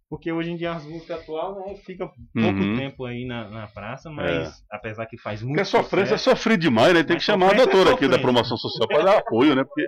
Porque 0.08 0.32
hoje 0.32 0.52
em 0.52 0.58
dia 0.58 0.72
as 0.72 0.86
músicas 0.86 1.20
atuais, 1.20 1.56
né, 1.58 1.76
fica 1.84 2.08
pouco 2.08 2.60
uhum. 2.60 2.78
tempo 2.78 3.06
aí 3.06 3.26
na, 3.26 3.50
na 3.50 3.68
praça, 3.68 4.10
mas 4.10 4.48
é. 4.48 4.52
apesar 4.70 5.08
que 5.08 5.18
faz 5.18 5.42
muito. 5.42 5.56
Porque 5.56 5.62
a 5.62 5.66
sofrência 5.82 6.14
é 6.14 6.18
sofrer 6.18 6.58
demais, 6.58 6.94
né? 6.94 7.04
Tem 7.04 7.18
que 7.18 7.24
chamar 7.24 7.52
a 7.52 7.54
doutora 7.54 7.90
é 7.90 7.94
aqui 7.94 8.08
da 8.08 8.20
promoção 8.20 8.56
social 8.56 8.88
para 8.88 9.04
dar 9.04 9.18
apoio, 9.18 9.56
né? 9.56 9.64
Porque. 9.64 9.88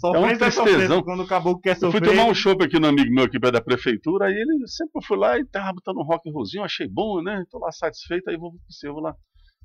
Sofrência 0.00 0.44
é 0.44 0.48
um 0.48 0.50
tristezão. 0.50 1.02
quando 1.02 1.22
acabou 1.24 1.60
quer 1.60 1.74
sofrer. 1.74 2.00
Eu 2.00 2.06
fui 2.06 2.16
tomar 2.16 2.30
um 2.30 2.34
chopp 2.34 2.64
aqui 2.64 2.78
no 2.78 2.86
amigo 2.86 3.12
meu 3.12 3.24
aqui 3.24 3.40
perto 3.40 3.54
da 3.54 3.60
prefeitura, 3.60 4.26
aí 4.26 4.34
ele 4.34 4.66
sempre 4.68 5.04
foi 5.04 5.18
lá 5.18 5.36
e 5.36 5.44
tava 5.44 5.72
botando 5.72 5.98
um 5.98 6.04
rock 6.04 6.30
rosinho, 6.30 6.62
achei 6.62 6.86
bom, 6.88 7.20
né? 7.20 7.44
Tô 7.50 7.58
lá 7.58 7.72
satisfeito, 7.72 8.30
aí 8.30 8.36
vou, 8.36 8.52
eu 8.84 8.92
vou 8.94 9.02
lá 9.02 9.14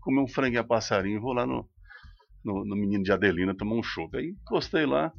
comer 0.01 0.19
um 0.19 0.27
franguinho 0.27 0.61
a 0.61 0.65
passarinho, 0.65 1.21
vou 1.21 1.31
lá 1.31 1.45
no, 1.45 1.69
no, 2.43 2.65
no 2.65 2.75
menino 2.75 3.03
de 3.03 3.11
Adelina 3.11 3.55
tomar 3.55 3.75
um 3.75 3.83
chopp. 3.83 4.17
Aí 4.17 4.35
encostei 4.41 4.85
lá, 4.85 5.11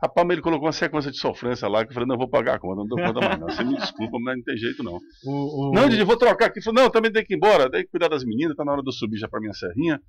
Rapaz, 0.00 0.24
mas 0.24 0.34
ele 0.34 0.42
colocou 0.42 0.66
uma 0.66 0.72
sequência 0.72 1.10
de 1.10 1.18
sofrência 1.18 1.66
lá 1.66 1.84
que 1.84 1.90
eu 1.90 1.94
falei, 1.94 2.06
não, 2.06 2.14
eu 2.14 2.20
vou 2.20 2.30
pagar 2.30 2.54
a 2.54 2.58
conta, 2.58 2.76
não 2.76 2.86
dou 2.86 2.98
conta 2.98 3.18
mais 3.20 3.40
não. 3.40 3.48
Você 3.48 3.64
me 3.64 3.74
desculpa, 3.76 4.16
mas 4.20 4.36
não 4.36 4.44
tem 4.44 4.56
jeito 4.56 4.82
não. 4.84 4.96
O, 5.24 5.70
o... 5.70 5.72
Não, 5.74 5.88
Didi, 5.88 6.04
vou 6.04 6.16
trocar 6.16 6.46
aqui. 6.46 6.62
Falei, 6.62 6.84
não, 6.84 6.90
também 6.90 7.10
tem 7.10 7.24
que 7.24 7.34
ir 7.34 7.36
embora, 7.36 7.68
tem 7.68 7.82
que 7.82 7.90
cuidar 7.90 8.06
das 8.06 8.24
meninas, 8.24 8.56
tá 8.56 8.64
na 8.64 8.72
hora 8.72 8.82
de 8.82 8.88
eu 8.88 8.92
subir 8.92 9.18
já 9.18 9.26
pra 9.26 9.40
minha 9.40 9.52
serrinha. 9.52 10.00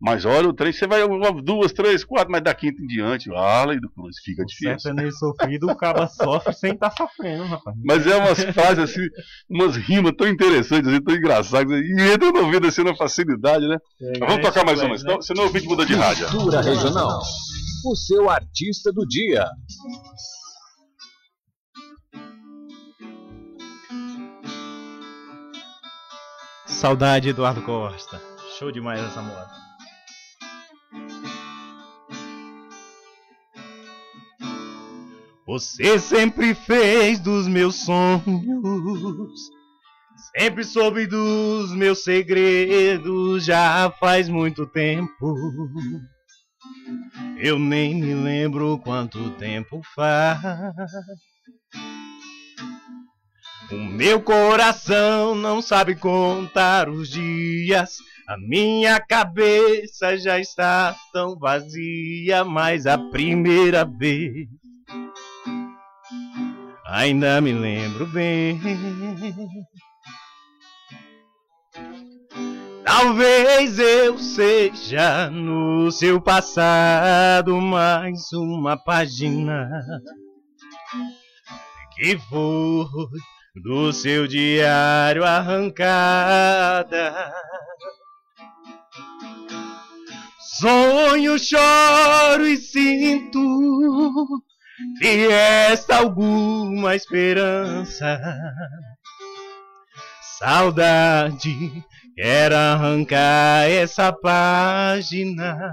Mas 0.00 0.24
olha, 0.24 0.48
o 0.48 0.52
trem, 0.52 0.72
você 0.72 0.86
vai 0.86 1.00
duas, 1.42 1.72
três, 1.72 2.04
quatro, 2.04 2.30
mas 2.30 2.42
da 2.42 2.54
quinta 2.54 2.82
em 2.82 2.86
diante, 2.86 3.32
ala 3.32 3.74
e 3.74 3.80
do 3.80 3.90
cruz, 3.90 4.16
fica 4.22 4.42
o 4.42 4.46
difícil. 4.46 4.78
Sertanejo 4.78 5.16
sofrido, 5.16 5.70
o 5.70 5.76
cara 5.76 6.06
sofre 6.08 6.52
sem 6.52 6.72
estar 6.72 6.90
tá 6.90 6.96
sofrendo, 6.96 7.44
rapaz. 7.44 7.76
Mas 7.82 8.06
é 8.06 8.16
umas 8.16 8.44
frases 8.44 8.78
assim, 8.78 9.06
umas 9.48 9.76
rimas 9.76 10.12
tão 10.16 10.28
interessantes, 10.28 10.88
assim, 10.88 11.02
tão 11.02 11.14
engraçadas, 11.14 11.72
e 11.72 12.12
entra 12.12 12.30
no 12.30 12.44
ouvido 12.44 12.66
assim 12.66 12.84
na 12.84 12.94
facilidade, 12.94 13.66
né? 13.66 13.78
É, 14.00 14.18
vamos 14.18 14.42
tocar 14.42 14.64
mais 14.64 14.80
uma, 14.80 14.90
né? 14.90 14.98
senão, 14.98 15.22
senão 15.22 15.46
o 15.46 15.48
vídeo 15.48 15.70
muda 15.70 15.86
de 15.86 15.94
rádio. 15.94 16.28
Cultura 16.28 16.60
regional 16.60 17.20
o 17.84 17.94
seu 17.94 18.28
artista 18.28 18.92
do 18.92 19.06
dia. 19.06 19.48
Saudade 26.66 27.28
Eduardo 27.28 27.62
Costa. 27.62 28.20
Show 28.58 28.72
demais 28.72 29.00
essa 29.00 29.22
moda. 29.22 29.50
Você 35.46 35.96
sempre 36.00 36.54
fez 36.54 37.20
dos 37.20 37.46
meus 37.46 37.76
sonhos. 37.76 38.20
Sempre 40.36 40.64
soube 40.64 41.06
dos 41.06 41.72
meus 41.72 42.02
segredos 42.02 43.44
já 43.44 43.88
faz 44.00 44.28
muito 44.28 44.66
tempo. 44.66 45.36
Eu 47.38 47.60
nem 47.60 47.94
me 47.94 48.12
lembro 48.12 48.76
quanto 48.78 49.30
tempo 49.36 49.80
faz. 49.94 50.40
O 53.70 53.76
meu 53.76 54.20
coração 54.20 55.36
não 55.36 55.62
sabe 55.62 55.94
contar 55.94 56.88
os 56.88 57.08
dias. 57.08 57.98
A 58.26 58.36
minha 58.36 58.98
cabeça 58.98 60.18
já 60.18 60.40
está 60.40 60.96
tão 61.12 61.38
vazia, 61.38 62.44
mas 62.44 62.84
a 62.86 62.98
primeira 62.98 63.84
vez 63.84 64.48
ainda 66.88 67.40
me 67.40 67.52
lembro 67.52 68.06
bem. 68.06 68.60
Talvez 72.84 73.78
eu 73.78 74.18
seja 74.18 75.30
no 75.30 75.90
seu 75.90 76.20
passado 76.20 77.60
mais 77.60 78.32
uma 78.32 78.76
página 78.76 79.68
que 81.94 82.18
foi 82.18 82.86
do 83.62 83.92
seu 83.92 84.26
diário 84.26 85.24
arrancada. 85.24 87.32
Sonho, 90.58 91.38
choro 91.38 92.46
e 92.46 92.56
sinto 92.56 93.38
que 95.00 95.28
esta 95.30 95.98
alguma 95.98 96.94
esperança. 96.94 98.20
Saudade 100.38 101.84
quer 102.14 102.52
arrancar 102.52 103.68
essa 103.70 104.12
página 104.12 105.72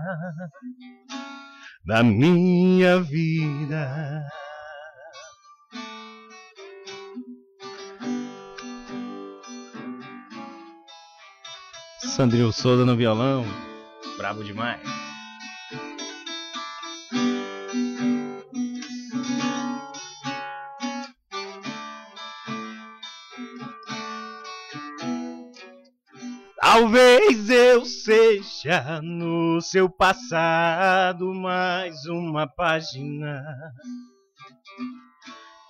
da 1.86 2.02
minha 2.02 3.02
vida. 3.02 4.24
Sandril 12.16 12.52
Souza 12.52 12.86
no 12.86 12.96
violão, 12.96 13.44
brabo 14.18 14.44
demais. 14.44 14.80
Talvez 26.76 27.52
eu 27.52 27.86
seja 27.86 29.00
no 29.04 29.62
seu 29.62 29.88
passado 29.88 31.32
mais 31.32 32.08
uma 32.08 32.48
página 32.48 33.46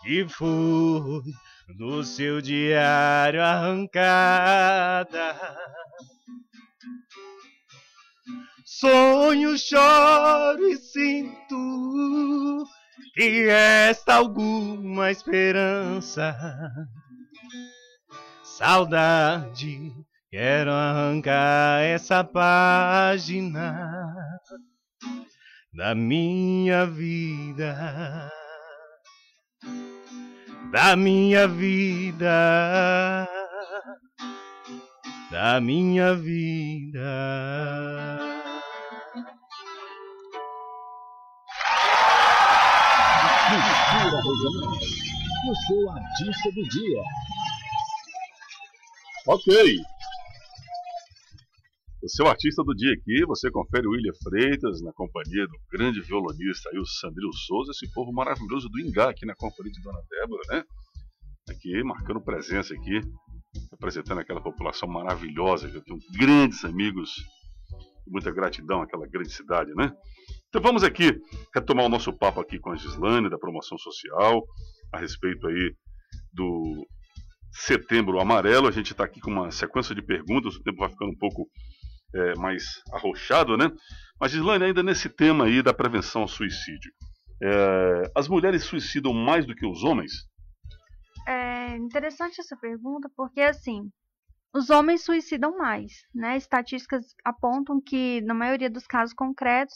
que 0.01 0.25
foi 0.29 1.21
do 1.77 2.05
seu 2.05 2.41
diário 2.41 3.43
arrancada. 3.43 5.35
Sonho, 8.63 9.57
choro 9.57 10.65
e 10.69 10.77
sinto 10.77 12.65
que 13.13 13.49
esta 13.49 14.15
alguma 14.15 15.11
esperança, 15.11 16.33
saudade 18.41 19.91
Quero 20.33 20.71
arrancar 20.71 21.83
essa 21.83 22.23
página 22.23 23.77
da 25.71 25.93
minha 25.93 26.87
vida, 26.87 28.31
da 30.71 30.95
minha 30.95 31.47
vida, 31.47 33.29
da 35.29 35.61
minha 35.61 36.15
vida. 36.15 36.99
Mistura 43.51 44.17
Regional, 44.17 44.79
o 45.47 45.55
seu 45.67 45.91
artista 45.91 46.51
do 46.55 46.63
dia. 46.69 47.03
Ok. 49.27 49.83
O 52.03 52.09
seu 52.09 52.27
artista 52.27 52.61
do 52.65 52.75
dia 52.75 52.91
aqui, 52.91 53.25
você 53.25 53.49
confere 53.49 53.87
o 53.87 53.91
William 53.91 54.11
Freitas 54.21 54.81
na 54.81 54.91
companhia 54.91 55.47
do 55.47 55.57
grande 55.71 56.01
violonista 56.01 56.69
aí, 56.69 56.77
o 56.77 56.85
Sandril 56.85 57.31
Souza, 57.31 57.71
esse 57.71 57.89
povo 57.93 58.11
maravilhoso 58.11 58.67
do 58.67 58.77
Ingá 58.81 59.09
aqui 59.09 59.25
na 59.25 59.33
companhia 59.33 59.71
de 59.71 59.81
Dona 59.81 60.01
Débora, 60.09 60.41
né? 60.49 60.63
Aqui, 61.49 61.81
marcando 61.81 62.19
presença 62.19 62.73
aqui, 62.73 62.99
representando 63.71 64.19
aquela 64.19 64.41
população 64.41 64.89
maravilhosa, 64.89 65.69
que 65.69 65.77
eu 65.77 65.81
tenho 65.81 65.97
grandes 66.11 66.65
amigos, 66.65 67.09
muita 68.05 68.31
gratidão 68.31 68.81
àquela 68.81 69.07
grande 69.07 69.31
cidade, 69.31 69.73
né? 69.73 69.89
Então 70.49 70.61
vamos 70.61 70.83
aqui 70.83 71.17
retomar 71.55 71.85
o 71.85 71.89
nosso 71.89 72.11
papo 72.11 72.41
aqui 72.41 72.59
com 72.59 72.71
a 72.71 72.75
Gislane, 72.75 73.29
da 73.29 73.39
promoção 73.39 73.77
social, 73.77 74.43
a 74.91 74.99
respeito 74.99 75.47
aí 75.47 75.73
do 76.33 76.85
Setembro 77.53 78.19
Amarelo. 78.19 78.67
A 78.67 78.71
gente 78.71 78.91
está 78.91 79.05
aqui 79.05 79.21
com 79.21 79.31
uma 79.31 79.51
sequência 79.51 79.95
de 79.95 80.01
perguntas, 80.01 80.57
o 80.57 80.63
tempo 80.63 80.79
vai 80.79 80.89
ficando 80.89 81.11
um 81.11 81.17
pouco 81.17 81.47
é, 82.15 82.35
mais 82.35 82.63
arrochado, 82.91 83.57
né? 83.57 83.71
Mas, 84.19 84.33
Islane, 84.33 84.65
ainda 84.65 84.83
nesse 84.83 85.09
tema 85.09 85.45
aí 85.45 85.61
da 85.61 85.73
prevenção 85.73 86.21
ao 86.21 86.27
suicídio, 86.27 86.91
é, 87.41 88.11
as 88.15 88.27
mulheres 88.27 88.63
suicidam 88.63 89.13
mais 89.13 89.45
do 89.45 89.55
que 89.55 89.65
os 89.65 89.83
homens? 89.83 90.11
É 91.27 91.75
interessante 91.77 92.39
essa 92.39 92.55
pergunta, 92.57 93.09
porque 93.15 93.41
assim, 93.41 93.89
os 94.53 94.69
homens 94.69 95.03
suicidam 95.03 95.57
mais, 95.57 95.91
né? 96.13 96.37
Estatísticas 96.37 97.05
apontam 97.25 97.81
que, 97.81 98.21
na 98.21 98.33
maioria 98.33 98.69
dos 98.69 98.85
casos 98.85 99.13
concretos, 99.13 99.75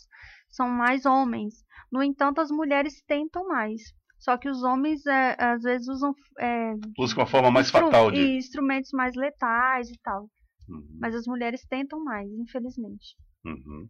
são 0.49 0.69
mais 0.69 1.05
homens. 1.05 1.55
No 1.91 2.03
entanto, 2.03 2.41
as 2.41 2.51
mulheres 2.51 3.01
tentam 3.07 3.47
mais. 3.47 3.81
Só 4.19 4.37
que 4.37 4.49
os 4.49 4.63
homens, 4.63 5.05
é, 5.05 5.35
às 5.39 5.61
vezes, 5.61 5.87
usam. 5.87 6.13
É, 6.39 6.73
Usam 6.97 7.19
uma 7.19 7.27
forma 7.27 7.51
mais 7.51 7.69
fatal 7.69 8.11
de. 8.11 8.37
Instrumentos 8.37 8.91
mais 8.91 9.15
letais 9.15 9.89
e 9.89 9.97
tal. 10.03 10.27
Uhum. 10.67 10.97
Mas 10.99 11.15
as 11.15 11.25
mulheres 11.25 11.65
tentam 11.65 12.03
mais, 12.03 12.29
infelizmente. 12.31 13.15
Uhum. 13.45 13.89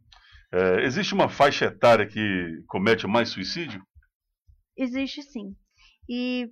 É, 0.51 0.83
existe 0.83 1.13
uma 1.13 1.29
faixa 1.29 1.65
etária 1.65 2.07
que 2.07 2.63
comete 2.67 3.05
mais 3.07 3.29
suicídio? 3.29 3.83
Existe 4.77 5.21
sim. 5.23 5.55
E 6.07 6.49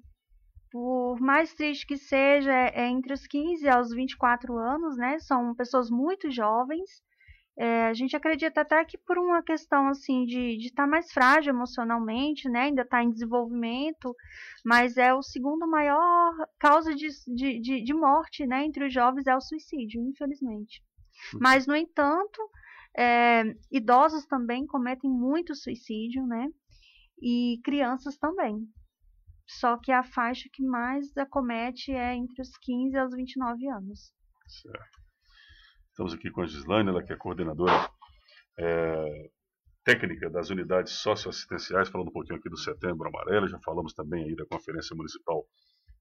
por 0.71 1.19
mais 1.21 1.53
triste 1.53 1.85
que 1.87 1.97
seja, 1.97 2.51
é, 2.51 2.81
é 2.81 2.87
entre 2.89 3.13
os 3.13 3.25
15 3.27 3.67
aos 3.69 3.91
24 3.91 4.57
anos, 4.57 4.97
né? 4.97 5.19
São 5.19 5.55
pessoas 5.55 5.89
muito 5.89 6.29
jovens. 6.29 6.89
É, 7.57 7.87
a 7.87 7.93
gente 7.93 8.15
acredita 8.15 8.61
até 8.61 8.83
que 8.83 8.97
por 8.97 9.17
uma 9.17 9.41
questão 9.41 9.87
assim 9.87 10.25
de 10.25 10.57
estar 10.57 10.83
tá 10.83 10.89
mais 10.89 11.11
frágil 11.11 11.53
emocionalmente, 11.53 12.49
né? 12.49 12.63
Ainda 12.63 12.81
está 12.81 13.01
em 13.01 13.11
desenvolvimento, 13.11 14.13
mas 14.63 14.97
é 14.97 15.13
o 15.13 15.21
segundo 15.21 15.65
maior 15.65 16.33
causa 16.59 16.93
de, 16.93 17.07
de, 17.27 17.59
de, 17.61 17.83
de 17.83 17.93
morte, 17.93 18.45
né? 18.45 18.65
Entre 18.65 18.85
os 18.85 18.93
jovens 18.93 19.25
é 19.25 19.35
o 19.35 19.41
suicídio, 19.41 20.01
infelizmente. 20.01 20.83
Uhum. 21.33 21.39
Mas 21.41 21.65
no 21.65 21.75
entanto, 21.75 22.41
é, 22.97 23.43
idosos 23.71 24.25
também 24.25 24.67
cometem 24.67 25.09
muito 25.09 25.55
suicídio, 25.55 26.27
né? 26.27 26.49
E 27.21 27.61
crianças 27.63 28.17
também. 28.17 28.67
Só 29.47 29.77
que 29.77 29.93
a 29.93 30.03
faixa 30.03 30.49
que 30.51 30.63
mais 30.63 31.15
acomete 31.15 31.91
é 31.91 32.15
entre 32.15 32.41
os 32.41 32.57
15 32.57 32.97
aos 32.97 33.15
29 33.15 33.69
anos. 33.69 34.11
Certo. 34.45 35.04
Estamos 35.95 36.13
aqui 36.13 36.29
com 36.29 36.41
a 36.41 36.45
Gislaine, 36.45 36.89
ela 36.89 37.01
que 37.01 37.13
é 37.13 37.15
coordenadora 37.15 37.89
é, 38.59 39.29
técnica 39.81 40.29
das 40.29 40.49
unidades 40.49 40.91
socioassistenciais, 40.91 41.87
falando 41.87 42.09
um 42.09 42.11
pouquinho 42.11 42.37
aqui 42.37 42.49
do 42.49 42.57
Setembro 42.57 43.07
Amarelo, 43.07 43.47
já 43.47 43.57
falamos 43.59 43.93
também 43.93 44.25
aí 44.25 44.35
da 44.35 44.45
Conferência 44.45 44.93
Municipal 44.93 45.47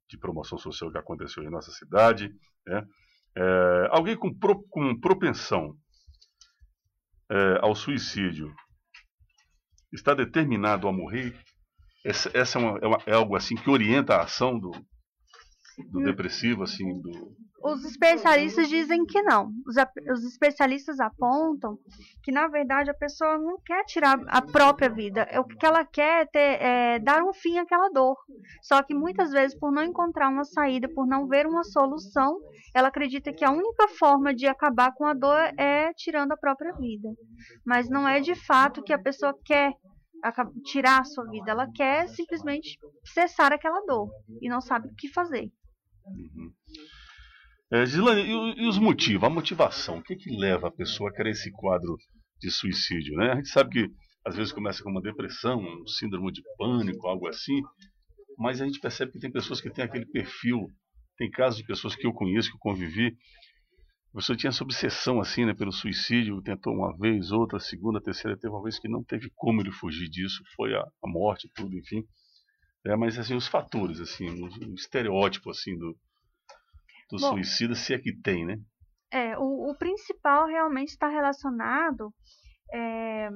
de 0.08 0.18
Promoção 0.18 0.58
Social 0.58 0.90
que 0.90 0.98
aconteceu 0.98 1.44
em 1.44 1.48
nossa 1.48 1.70
cidade. 1.70 2.34
Né? 2.66 2.84
É, 3.36 3.88
alguém 3.92 4.16
com, 4.16 4.34
pro, 4.36 4.64
com 4.64 4.98
propensão 4.98 5.76
é, 7.30 7.60
ao 7.62 7.76
suicídio 7.76 8.52
está 9.92 10.12
determinado 10.12 10.88
a 10.88 10.92
morrer? 10.92 11.40
Essa, 12.04 12.32
essa 12.34 12.58
é, 12.58 12.60
uma, 12.60 12.78
é, 12.80 12.86
uma, 12.88 12.98
é, 13.06 13.12
algo 13.12 13.36
assim 13.36 13.54
que 13.54 13.70
orienta 13.70 14.16
a 14.16 14.24
ação 14.24 14.58
do, 14.58 14.72
do 15.90 16.00
hum. 16.00 16.04
depressivo, 16.04 16.62
assim, 16.62 17.00
do, 17.00 17.36
os 17.64 17.82
especialistas 17.82 18.68
dizem 18.68 19.06
que 19.06 19.22
não. 19.22 19.50
Os, 19.66 19.76
os, 20.12 20.24
especialistas 20.24 21.00
apontam 21.00 21.78
que, 22.22 22.30
na 22.30 22.46
verdade, 22.46 22.90
a 22.90 22.94
pessoa 22.94 23.38
não 23.38 23.58
quer 23.64 23.82
tirar 23.84 24.20
a 24.26 24.42
própria 24.42 24.90
vida. 24.90 25.26
O 25.40 25.44
que 25.44 25.64
ela 25.64 25.82
quer 25.82 26.22
é, 26.22 26.26
ter, 26.26 26.62
é 26.62 26.98
dar 26.98 27.22
um 27.24 27.32
fim 27.32 27.56
àquela 27.56 27.88
dor. 27.88 28.18
Só 28.60 28.82
que 28.82 28.92
muitas 28.92 29.30
vezes, 29.30 29.58
por 29.58 29.72
não 29.72 29.82
encontrar 29.82 30.28
uma 30.28 30.44
saída, 30.44 30.90
por 30.94 31.06
não 31.06 31.26
ver 31.26 31.46
uma 31.46 31.64
solução, 31.64 32.38
ela 32.74 32.88
acredita 32.88 33.32
que 33.32 33.46
a 33.46 33.50
única 33.50 33.88
forma 33.98 34.34
de 34.34 34.46
acabar 34.46 34.92
com 34.92 35.06
a 35.06 35.14
dor 35.14 35.40
é 35.58 35.90
tirando 35.94 36.32
a 36.32 36.36
própria 36.36 36.74
vida. 36.74 37.08
Mas 37.64 37.88
não 37.88 38.06
é 38.06 38.20
de 38.20 38.34
fato 38.34 38.82
que 38.82 38.92
a 38.92 38.98
pessoa 38.98 39.34
quer 39.42 39.72
tirar 40.66 41.00
a 41.00 41.04
sua 41.04 41.24
vida. 41.30 41.50
Ela 41.50 41.66
quer 41.74 42.08
simplesmente 42.08 42.78
cessar 43.06 43.54
aquela 43.54 43.80
dor 43.86 44.10
e 44.42 44.50
não 44.50 44.60
sabe 44.60 44.88
o 44.88 44.94
que 44.94 45.08
fazer. 45.08 45.50
Uhum. 46.06 46.52
É, 47.72 47.86
Gislane, 47.86 48.22
e, 48.22 48.62
e, 48.62 48.68
os 48.68 48.78
motivos, 48.78 49.24
a 49.24 49.30
motivação, 49.30 49.98
o 49.98 50.02
que, 50.02 50.16
que 50.16 50.30
leva 50.36 50.68
a 50.68 50.72
pessoa 50.72 51.10
a 51.10 51.12
querer 51.12 51.30
esse 51.30 51.50
quadro 51.50 51.96
de 52.40 52.50
suicídio? 52.50 53.16
Né? 53.16 53.32
A 53.32 53.36
gente 53.36 53.48
sabe 53.48 53.70
que 53.70 53.94
às 54.24 54.36
vezes 54.36 54.52
começa 54.52 54.82
com 54.82 54.90
uma 54.90 55.02
depressão, 55.02 55.58
um 55.58 55.86
síndrome 55.86 56.32
de 56.32 56.42
pânico, 56.56 57.06
algo 57.06 57.26
assim, 57.26 57.60
mas 58.38 58.60
a 58.60 58.66
gente 58.66 58.80
percebe 58.80 59.12
que 59.12 59.18
tem 59.18 59.30
pessoas 59.30 59.60
que 59.60 59.70
têm 59.70 59.84
aquele 59.84 60.06
perfil, 60.06 60.66
tem 61.16 61.30
casos 61.30 61.58
de 61.58 61.66
pessoas 61.66 61.94
que 61.94 62.06
eu 62.06 62.12
conheço, 62.12 62.50
que 62.50 62.56
eu 62.56 62.60
convivi, 62.60 63.16
a 64.14 64.18
pessoa 64.18 64.36
tinha 64.36 64.50
essa 64.50 64.62
obsessão 64.62 65.20
assim, 65.20 65.44
né, 65.44 65.52
pelo 65.52 65.72
suicídio, 65.72 66.40
tentou 66.40 66.72
uma 66.72 66.96
vez, 66.96 67.32
outra, 67.32 67.58
segunda, 67.58 68.00
terceira, 68.00 68.38
teve 68.38 68.54
uma 68.54 68.62
vez 68.62 68.78
que 68.78 68.88
não 68.88 69.02
teve 69.02 69.28
como 69.34 69.60
ele 69.60 69.72
fugir 69.72 70.08
disso, 70.08 70.40
foi 70.54 70.72
a, 70.72 70.80
a 70.80 71.08
morte, 71.08 71.50
tudo, 71.52 71.76
enfim. 71.76 72.04
É, 72.86 72.96
mas 72.96 73.18
assim, 73.18 73.34
os 73.34 73.46
fatores, 73.46 74.00
assim, 74.00 74.28
o, 74.28 74.70
o 74.70 74.74
estereótipo 74.74 75.50
assim 75.50 75.76
do, 75.76 75.96
do 77.10 77.18
Bom, 77.18 77.30
suicida, 77.30 77.74
se 77.74 77.94
é 77.94 77.98
que 77.98 78.14
tem, 78.20 78.44
né? 78.44 78.58
É, 79.10 79.38
o, 79.38 79.70
o 79.70 79.78
principal 79.78 80.46
realmente 80.46 80.90
está 80.90 81.08
relacionado 81.08 82.12
é, 82.72 83.28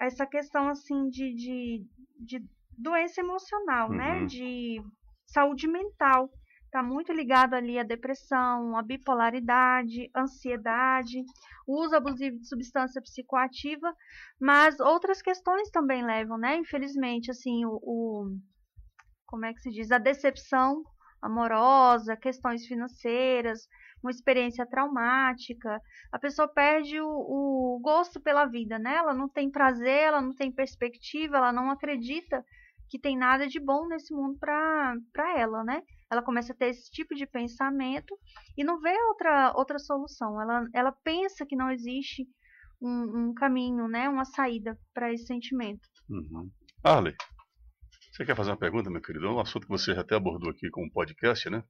a 0.00 0.06
essa 0.06 0.26
questão 0.26 0.68
assim 0.68 1.08
de, 1.08 1.34
de, 1.34 1.86
de 2.18 2.44
doença 2.76 3.20
emocional, 3.20 3.90
né, 3.90 4.14
uhum. 4.14 4.20
né? 4.22 4.26
De 4.26 4.82
saúde 5.26 5.68
mental 5.68 6.28
está 6.64 6.82
muito 6.82 7.12
ligado 7.12 7.54
ali 7.54 7.78
à 7.78 7.84
depressão, 7.84 8.76
à 8.76 8.82
bipolaridade, 8.82 10.10
ansiedade, 10.16 11.22
uso 11.68 11.94
abusivo 11.94 12.36
de 12.36 12.48
substância 12.48 13.00
psicoativa, 13.00 13.94
mas 14.40 14.80
outras 14.80 15.22
questões 15.22 15.70
também 15.70 16.04
levam, 16.04 16.36
né? 16.36 16.56
Infelizmente, 16.56 17.30
assim, 17.30 17.64
o, 17.64 17.78
o 17.80 18.36
como 19.34 19.46
é 19.46 19.52
que 19.52 19.62
se 19.62 19.70
diz, 19.72 19.90
a 19.90 19.98
decepção 19.98 20.84
amorosa, 21.20 22.16
questões 22.16 22.64
financeiras, 22.66 23.66
uma 24.00 24.12
experiência 24.12 24.64
traumática, 24.64 25.80
a 26.12 26.20
pessoa 26.20 26.46
perde 26.46 27.00
o, 27.00 27.08
o 27.08 27.80
gosto 27.82 28.20
pela 28.20 28.46
vida, 28.46 28.78
né? 28.78 28.94
Ela 28.94 29.12
não 29.12 29.28
tem 29.28 29.50
prazer, 29.50 30.04
ela 30.04 30.22
não 30.22 30.32
tem 30.32 30.52
perspectiva, 30.52 31.38
ela 31.38 31.52
não 31.52 31.68
acredita 31.68 32.44
que 32.88 32.96
tem 32.96 33.18
nada 33.18 33.48
de 33.48 33.58
bom 33.58 33.88
nesse 33.88 34.14
mundo 34.14 34.38
para 34.38 34.94
ela, 35.36 35.64
né? 35.64 35.82
ela 36.08 36.22
começa 36.22 36.52
a 36.52 36.56
ter 36.56 36.66
esse 36.66 36.88
tipo 36.92 37.12
de 37.12 37.26
pensamento 37.26 38.16
e 38.56 38.62
não 38.62 38.78
vê 38.78 38.96
outra, 39.08 39.52
outra 39.56 39.80
solução. 39.80 40.40
Ela, 40.40 40.64
ela 40.72 40.92
pensa 41.02 41.44
que 41.44 41.56
não 41.56 41.72
existe 41.72 42.24
um, 42.80 43.30
um 43.30 43.34
caminho, 43.34 43.88
né, 43.88 44.08
uma 44.08 44.24
saída 44.24 44.78
para 44.92 45.12
esse 45.12 45.26
sentimento. 45.26 45.88
Uhum. 46.08 46.48
Arley, 46.84 47.16
você 48.14 48.24
quer 48.24 48.36
fazer 48.36 48.50
uma 48.50 48.56
pergunta, 48.56 48.88
meu 48.88 49.02
querido? 49.02 49.26
É 49.26 49.30
um 49.30 49.40
assunto 49.40 49.66
que 49.66 49.72
você 49.72 49.92
já 49.92 50.02
até 50.02 50.14
abordou 50.14 50.48
aqui 50.48 50.70
com 50.70 50.86
o 50.86 50.90
podcast, 50.90 51.50
né? 51.50 51.64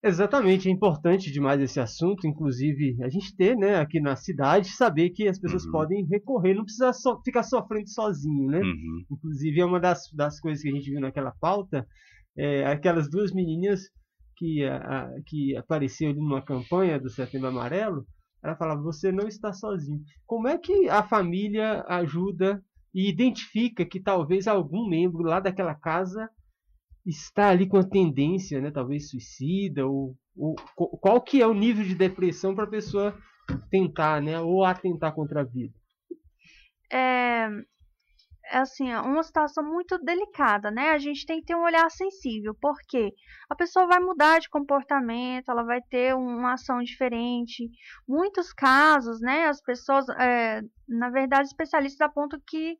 Exatamente, 0.00 0.68
é 0.68 0.70
importante 0.70 1.32
demais 1.32 1.60
esse 1.60 1.80
assunto, 1.80 2.24
inclusive 2.24 2.96
a 3.02 3.08
gente 3.08 3.34
ter, 3.34 3.56
né, 3.56 3.80
aqui 3.80 3.98
na 3.98 4.14
cidade, 4.14 4.68
saber 4.68 5.10
que 5.10 5.26
as 5.26 5.40
pessoas 5.40 5.64
uhum. 5.64 5.72
podem 5.72 6.06
recorrer, 6.06 6.54
não 6.54 6.62
precisa 6.62 6.92
so, 6.92 7.20
ficar 7.24 7.42
sofrendo 7.42 7.88
sozinho, 7.88 8.48
né? 8.48 8.60
Uhum. 8.60 9.04
Inclusive 9.10 9.60
é 9.60 9.64
uma 9.64 9.80
das, 9.80 10.08
das 10.12 10.38
coisas 10.38 10.62
que 10.62 10.68
a 10.68 10.72
gente 10.72 10.88
viu 10.88 11.00
naquela 11.00 11.32
pauta, 11.32 11.84
é, 12.36 12.64
aquelas 12.66 13.10
duas 13.10 13.32
menininhas 13.32 13.80
que, 14.36 14.64
a, 14.64 15.10
que 15.26 15.56
apareceu 15.56 16.10
ali 16.10 16.20
numa 16.20 16.44
campanha 16.44 17.00
do 17.00 17.10
Setembro 17.10 17.48
Amarelo, 17.48 18.06
ela 18.40 18.54
falava, 18.54 18.80
você 18.80 19.10
não 19.10 19.26
está 19.26 19.52
sozinho. 19.52 20.00
Como 20.24 20.46
é 20.46 20.56
que 20.56 20.88
a 20.88 21.02
família 21.02 21.84
ajuda 21.88 22.62
e 22.94 23.08
identifica 23.08 23.84
que 23.84 24.00
talvez 24.00 24.46
algum 24.46 24.88
membro 24.88 25.22
lá 25.22 25.40
daquela 25.40 25.74
casa 25.74 26.28
está 27.04 27.48
ali 27.48 27.66
com 27.66 27.78
a 27.78 27.88
tendência, 27.88 28.60
né, 28.60 28.70
talvez 28.70 29.10
suicida, 29.10 29.86
ou, 29.86 30.16
ou 30.36 30.54
qual 31.00 31.20
que 31.20 31.40
é 31.40 31.46
o 31.46 31.54
nível 31.54 31.84
de 31.84 31.94
depressão 31.94 32.54
para 32.54 32.64
a 32.64 32.70
pessoa 32.70 33.16
tentar, 33.70 34.20
né, 34.20 34.40
ou 34.40 34.64
atentar 34.64 35.14
contra 35.14 35.40
a 35.40 35.44
vida? 35.44 35.74
É, 36.92 37.48
assim, 38.50 38.90
é 38.90 39.00
uma 39.00 39.22
situação 39.22 39.64
muito 39.64 39.98
delicada, 39.98 40.70
né? 40.70 40.90
A 40.90 40.98
gente 40.98 41.26
tem 41.26 41.40
que 41.40 41.46
ter 41.46 41.54
um 41.54 41.62
olhar 41.62 41.90
sensível, 41.90 42.54
porque 42.60 43.12
a 43.48 43.54
pessoa 43.54 43.86
vai 43.86 44.00
mudar 44.00 44.38
de 44.38 44.48
comportamento, 44.48 45.50
ela 45.50 45.62
vai 45.62 45.80
ter 45.82 46.14
uma 46.14 46.54
ação 46.54 46.82
diferente. 46.82 47.70
Muitos 48.06 48.52
casos, 48.52 49.20
né? 49.20 49.46
As 49.46 49.60
pessoas, 49.60 50.08
é, 50.10 50.62
na 50.88 51.10
verdade, 51.10 51.48
especialistas 51.48 52.00
apontam 52.00 52.40
que 52.46 52.78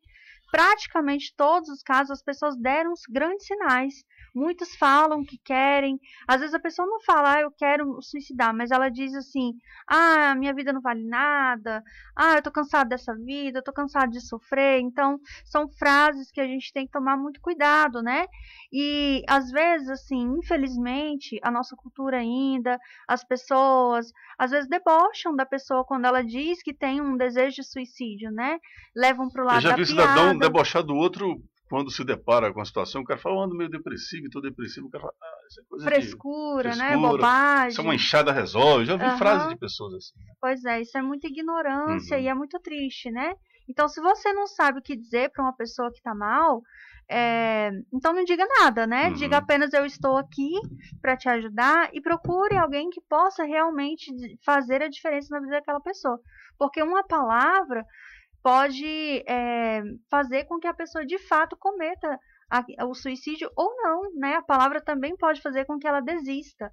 praticamente 0.51 1.33
todos 1.35 1.69
os 1.69 1.83
casos 1.83 2.11
as 2.11 2.23
pessoas 2.23 2.57
deram 2.57 2.93
grandes 3.09 3.45
sinais 3.45 4.03
Muitos 4.39 4.73
falam 4.75 5.23
que 5.23 5.37
querem. 5.37 5.99
Às 6.25 6.39
vezes 6.39 6.55
a 6.55 6.59
pessoa 6.59 6.87
não 6.87 7.01
fala, 7.01 7.35
ah, 7.35 7.41
eu 7.41 7.51
quero 7.51 8.01
suicidar, 8.01 8.55
mas 8.55 8.71
ela 8.71 8.89
diz 8.89 9.13
assim: 9.13 9.53
ah, 9.85 10.33
minha 10.35 10.53
vida 10.53 10.71
não 10.71 10.79
vale 10.79 11.03
nada. 11.03 11.83
Ah, 12.15 12.35
eu 12.35 12.41
tô 12.41 12.49
cansado 12.49 12.87
dessa 12.87 13.13
vida, 13.13 13.59
eu 13.59 13.63
tô 13.63 13.73
cansado 13.73 14.11
de 14.11 14.21
sofrer. 14.21 14.79
Então, 14.79 15.19
são 15.43 15.67
frases 15.67 16.31
que 16.31 16.39
a 16.39 16.47
gente 16.47 16.71
tem 16.71 16.85
que 16.85 16.91
tomar 16.91 17.17
muito 17.17 17.41
cuidado, 17.41 18.01
né? 18.01 18.25
E 18.71 19.23
às 19.27 19.51
vezes, 19.51 19.89
assim, 19.89 20.37
infelizmente, 20.37 21.39
a 21.43 21.51
nossa 21.51 21.75
cultura 21.75 22.17
ainda, 22.17 22.79
as 23.07 23.23
pessoas, 23.23 24.11
às 24.37 24.51
vezes 24.51 24.69
debocham 24.69 25.35
da 25.35 25.45
pessoa 25.45 25.83
quando 25.83 26.05
ela 26.05 26.23
diz 26.23 26.63
que 26.63 26.73
tem 26.73 27.01
um 27.01 27.17
desejo 27.17 27.57
de 27.57 27.63
suicídio, 27.63 28.31
né? 28.31 28.57
Levam 28.95 29.29
pro 29.29 29.43
lado 29.43 29.55
da 29.55 29.75
piada. 29.75 29.81
Eu 29.81 29.85
já 29.85 29.93
vi 29.93 30.01
cidadão 30.01 30.37
debochar 30.37 30.83
do 30.83 30.95
outro 30.95 31.41
quando 31.69 31.91
se 31.91 32.03
depara 32.03 32.51
com 32.51 32.59
a 32.59 32.65
situação, 32.65 33.01
o 33.01 33.05
cara 33.05 33.19
fala, 33.19 33.45
ando 33.45 33.55
meio 33.55 33.69
depressivo, 33.69 34.25
estou 34.25 34.41
depressivo, 34.41 34.87
o 34.87 34.89
cara 34.89 35.03
fala, 35.03 35.13
ah, 35.21 35.47
isso 35.47 35.61
é 35.61 35.63
coisa 35.69 35.85
frescura, 35.85 36.69
de 36.71 36.75
frescura, 36.77 36.97
né? 36.97 36.97
Bobagem. 36.97 37.69
Isso 37.69 37.81
é 37.81 37.83
uma 37.83 37.95
enxada 37.95 38.31
resolve. 38.31 38.85
Já 38.85 38.93
ouvi 38.93 39.05
uhum. 39.05 39.17
frases 39.17 39.49
de 39.49 39.57
pessoas 39.57 39.93
assim. 39.93 40.19
Né? 40.19 40.33
Pois 40.41 40.65
é, 40.65 40.81
isso 40.81 40.97
é 40.97 41.01
muita 41.01 41.27
ignorância 41.27 42.17
uhum. 42.17 42.23
e 42.23 42.27
é 42.27 42.33
muito 42.33 42.59
triste, 42.59 43.11
né? 43.11 43.35
Então, 43.69 43.87
se 43.87 44.01
você 44.01 44.33
não 44.33 44.47
sabe 44.47 44.79
o 44.79 44.81
que 44.81 44.95
dizer 44.95 45.29
para 45.29 45.43
uma 45.43 45.55
pessoa 45.55 45.91
que 45.91 45.99
está 45.99 46.15
mal, 46.15 46.63
é... 47.07 47.69
então 47.93 48.13
não 48.13 48.23
diga 48.23 48.47
nada, 48.47 48.87
né? 48.87 49.09
Uhum. 49.09 49.13
Diga 49.13 49.37
apenas 49.37 49.71
eu 49.71 49.85
estou 49.85 50.17
aqui 50.17 50.49
para 50.99 51.15
te 51.15 51.29
ajudar 51.29 51.91
e 51.93 52.01
procure 52.01 52.57
alguém 52.57 52.89
que 52.89 53.01
possa 53.07 53.43
realmente 53.43 54.11
fazer 54.43 54.81
a 54.81 54.89
diferença 54.89 55.27
na 55.29 55.39
vida 55.39 55.51
daquela 55.51 55.79
pessoa. 55.79 56.19
Porque 56.57 56.81
uma 56.81 57.03
palavra 57.03 57.85
pode 58.43 59.23
é, 59.27 59.81
fazer 60.09 60.45
com 60.45 60.59
que 60.59 60.67
a 60.67 60.73
pessoa 60.73 61.05
de 61.05 61.17
fato 61.17 61.57
cometa 61.57 62.19
a, 62.49 62.85
o 62.85 62.93
suicídio 62.93 63.49
ou 63.55 63.75
não, 63.77 64.13
né? 64.15 64.35
A 64.35 64.41
palavra 64.41 64.81
também 64.81 65.15
pode 65.15 65.41
fazer 65.41 65.65
com 65.65 65.77
que 65.77 65.87
ela 65.87 66.01
desista. 66.01 66.71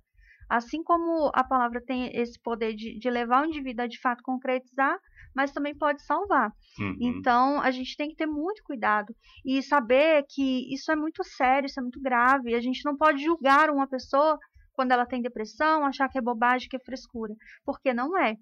Assim 0.48 0.82
como 0.82 1.30
a 1.34 1.42
palavra 1.42 1.82
tem 1.84 2.10
esse 2.16 2.40
poder 2.40 2.74
de, 2.74 2.98
de 2.98 3.10
levar 3.10 3.42
o 3.42 3.46
indivíduo 3.46 3.84
a 3.84 3.88
de 3.88 4.00
fato 4.00 4.22
concretizar, 4.22 4.96
mas 5.34 5.50
também 5.50 5.76
pode 5.76 6.02
salvar. 6.02 6.50
Uhum. 6.78 6.96
Então, 7.00 7.60
a 7.60 7.70
gente 7.70 7.96
tem 7.96 8.08
que 8.08 8.16
ter 8.16 8.26
muito 8.26 8.62
cuidado 8.62 9.14
e 9.44 9.60
saber 9.62 10.24
que 10.28 10.72
isso 10.72 10.90
é 10.90 10.96
muito 10.96 11.22
sério, 11.24 11.66
isso 11.66 11.80
é 11.80 11.82
muito 11.82 12.00
grave. 12.00 12.54
A 12.54 12.60
gente 12.60 12.84
não 12.84 12.96
pode 12.96 13.22
julgar 13.22 13.70
uma 13.70 13.88
pessoa 13.88 14.38
quando 14.72 14.92
ela 14.92 15.06
tem 15.06 15.20
depressão, 15.20 15.84
achar 15.84 16.08
que 16.08 16.18
é 16.18 16.22
bobagem, 16.22 16.68
que 16.68 16.76
é 16.76 16.80
frescura, 16.80 17.34
porque 17.64 17.92
não 17.92 18.16
é 18.16 18.36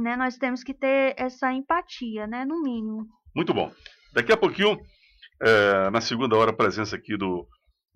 né? 0.00 0.16
Nós 0.16 0.36
temos 0.36 0.62
que 0.62 0.74
ter 0.74 1.14
essa 1.16 1.52
empatia, 1.52 2.26
né? 2.26 2.44
No 2.44 2.62
mínimo. 2.62 3.06
Muito 3.34 3.54
bom. 3.54 3.70
Daqui 4.12 4.32
a 4.32 4.36
pouquinho, 4.36 4.78
é, 5.42 5.90
na 5.90 6.00
segunda 6.00 6.36
hora, 6.36 6.50
a 6.50 6.56
presença 6.56 6.96
aqui 6.96 7.16
do 7.16 7.46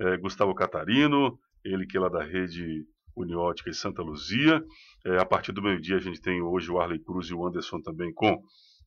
é, 0.01 0.17
Gustavo 0.19 0.55
Catarino, 0.55 1.39
ele 1.65 1.87
que 1.87 1.97
é 1.97 2.01
lá 2.01 2.09
da 2.09 2.23
rede 2.23 2.85
Uniótica 3.17 3.71
e 3.71 3.75
Santa 3.75 4.03
Luzia. 4.03 4.63
É, 5.07 5.19
a 5.19 5.25
partir 5.25 5.53
do 5.53 5.63
meio-dia 5.63 5.97
a 5.97 6.01
gente 6.01 6.21
tem 6.21 6.43
hoje 6.43 6.71
o 6.71 6.81
Arley 6.81 6.99
Cruz 6.99 7.29
e 7.29 7.35
o 7.35 7.47
Anderson 7.47 7.81
também 7.81 8.13
com 8.13 8.41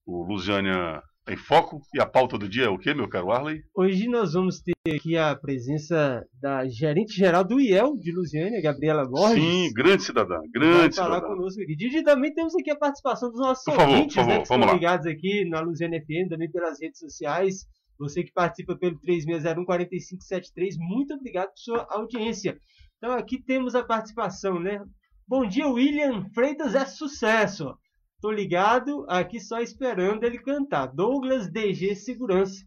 o 0.06 0.24
Lusiânia 0.24 1.02
em 1.28 1.36
Foco. 1.36 1.82
E 1.94 2.02
a 2.02 2.06
pauta 2.06 2.38
do 2.38 2.48
dia 2.48 2.66
é 2.66 2.70
o 2.70 2.78
que, 2.78 2.94
meu 2.94 3.08
caro 3.10 3.32
Arley? 3.32 3.62
Hoje 3.76 4.08
nós 4.08 4.34
vamos 4.34 4.62
ter 4.62 4.74
aqui 4.96 5.18
a 5.18 5.36
presença 5.36 6.26
da 6.42 6.68
gerente-geral 6.68 7.44
do 7.44 7.60
IEL 7.60 7.96
de 7.98 8.12
Lusiânia, 8.12 8.62
Gabriela 8.62 9.06
Borges. 9.06 9.44
Sim, 9.44 9.72
grande 9.74 10.04
cidadã, 10.04 10.40
grande 10.54 10.78
vai 10.78 10.92
falar 10.94 11.22
conosco 11.22 11.62
aqui. 11.62 11.76
Didi, 11.76 12.04
também 12.04 12.34
temos 12.34 12.56
aqui 12.56 12.72
a 12.72 12.78
participação 12.78 13.30
dos 13.30 13.40
nossos 13.40 13.64
por 13.66 13.76
favor, 13.76 13.94
ouvintes, 13.94 14.16
por 14.16 14.22
favor, 14.22 14.30
né, 14.30 14.38
que 14.38 14.44
estão 14.44 14.60
lá. 14.60 14.74
ligados 14.74 15.06
aqui 15.06 15.46
na 15.50 15.60
Lusiana 15.60 15.98
FM, 16.00 16.30
também 16.30 16.50
pelas 16.50 16.80
redes 16.82 17.00
sociais. 17.00 17.66
Você 18.00 18.24
que 18.24 18.32
participa 18.32 18.78
pelo 18.78 19.00
3601-4573, 19.00 20.76
muito 20.78 21.16
obrigado 21.16 21.50
por 21.50 21.58
sua 21.58 21.88
audiência. 21.90 22.58
Então 22.98 23.12
aqui 23.14 23.42
temos 23.42 23.76
a 23.76 23.84
participação, 23.84 24.60
né? 24.60 24.80
Bom 25.28 25.46
dia, 25.46 25.68
William 25.68 26.24
Freitas 26.34 26.74
é 26.74 26.86
sucesso. 26.86 27.76
Tô 28.22 28.32
ligado 28.32 29.06
aqui 29.08 29.40
só 29.40 29.60
esperando 29.60 30.24
ele 30.24 30.40
cantar. 30.40 30.88
Douglas 30.88 31.52
DG 31.52 31.96
Segurança. 31.96 32.66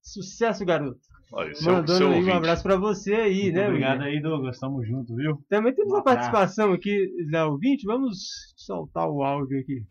Sucesso, 0.00 0.64
garoto. 0.64 1.00
Olha, 1.32 1.52
seu, 1.56 1.72
Mandando 1.72 1.98
seu 1.98 2.12
aí 2.12 2.24
um 2.24 2.32
abraço 2.32 2.62
para 2.62 2.76
você 2.76 3.14
aí, 3.14 3.42
Muito 3.42 3.54
né? 3.56 3.68
Obrigado 3.68 4.02
aí, 4.02 4.22
Douglas. 4.22 4.58
Tamo 4.60 4.84
junto, 4.84 5.16
viu? 5.16 5.42
Também 5.48 5.74
temos 5.74 5.92
um 5.92 5.96
a 5.96 6.02
participação 6.02 6.72
aqui 6.72 7.10
da 7.32 7.48
ouvinte. 7.48 7.84
Vamos 7.84 8.18
soltar 8.56 9.08
o 9.08 9.24
áudio 9.24 9.58
aqui. 9.58 9.82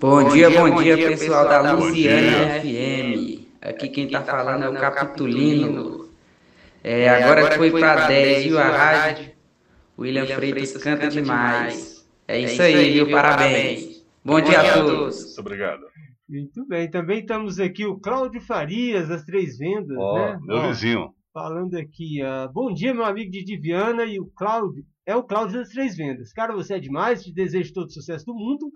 Bom, 0.00 0.22
bom 0.22 0.28
dia, 0.30 0.48
bom, 0.48 0.74
dia, 0.76 0.96
dia, 0.96 1.08
pessoal, 1.08 1.44
pessoal 1.44 1.62
da 1.62 1.72
Luciana 1.72 2.60
FM. 2.60 3.46
Aqui 3.60 3.88
quem 3.88 4.08
tá 4.08 4.22
falando 4.22 4.64
é 4.64 4.68
o 4.70 4.74
Capitulino. 4.74 6.08
É, 6.82 7.08
agora 7.10 7.50
que 7.50 7.56
foi 7.56 7.70
para 7.72 8.06
10 8.06 8.46
e 8.46 8.56
a 8.56 8.68
rádio 8.68 9.32
William 9.98 10.26
Freitas 10.26 10.76
canta 10.76 11.08
demais. 11.08 11.97
É 12.28 12.38
isso 12.40 12.60
aí, 12.60 12.92
viu? 12.92 13.10
Parabéns. 13.10 14.04
Bom 14.22 14.38
dia 14.38 14.60
a 14.60 14.74
todos. 14.74 15.24
Muito 15.24 15.40
obrigado. 15.40 15.86
Muito 16.28 16.66
bem, 16.66 16.90
também 16.90 17.20
estamos 17.20 17.58
aqui 17.58 17.86
o 17.86 17.98
Cláudio 17.98 18.38
Farias, 18.42 19.08
das 19.08 19.24
Três 19.24 19.56
Vendas, 19.56 19.96
Ó, 19.98 20.14
né? 20.14 20.38
meu 20.42 20.56
Ó, 20.58 20.68
vizinho. 20.68 21.14
Falando 21.32 21.74
aqui, 21.76 22.20
ah, 22.20 22.46
bom 22.52 22.70
dia, 22.70 22.92
meu 22.92 23.06
amigo 23.06 23.30
de 23.30 23.42
Diviana 23.42 24.04
e 24.04 24.20
o 24.20 24.26
Cláudio, 24.36 24.84
é 25.06 25.16
o 25.16 25.22
Cláudio 25.22 25.58
das 25.58 25.70
Três 25.70 25.96
Vendas. 25.96 26.30
Cara, 26.34 26.52
você 26.52 26.74
é 26.74 26.78
demais, 26.78 27.24
te 27.24 27.32
desejo 27.32 27.72
todo 27.72 27.86
o 27.86 27.92
sucesso 27.92 28.26
do 28.26 28.34
mundo. 28.34 28.70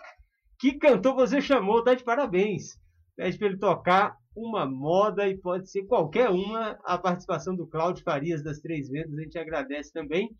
Que 0.58 0.78
cantor 0.78 1.14
você 1.14 1.42
chamou, 1.42 1.84
tá 1.84 1.92
de 1.92 2.02
parabéns. 2.02 2.78
Pede 3.14 3.36
para 3.36 3.48
ele 3.48 3.58
tocar 3.58 4.16
uma 4.34 4.64
moda 4.64 5.28
e 5.28 5.36
pode 5.36 5.70
ser 5.70 5.82
qualquer 5.82 6.30
uma 6.30 6.78
a 6.86 6.96
participação 6.96 7.54
do 7.54 7.66
Cláudio 7.66 8.02
Farias 8.02 8.42
das 8.42 8.60
Três 8.60 8.88
Vendas, 8.88 9.12
a 9.12 9.22
gente 9.22 9.38
agradece 9.38 9.92
também. 9.92 10.30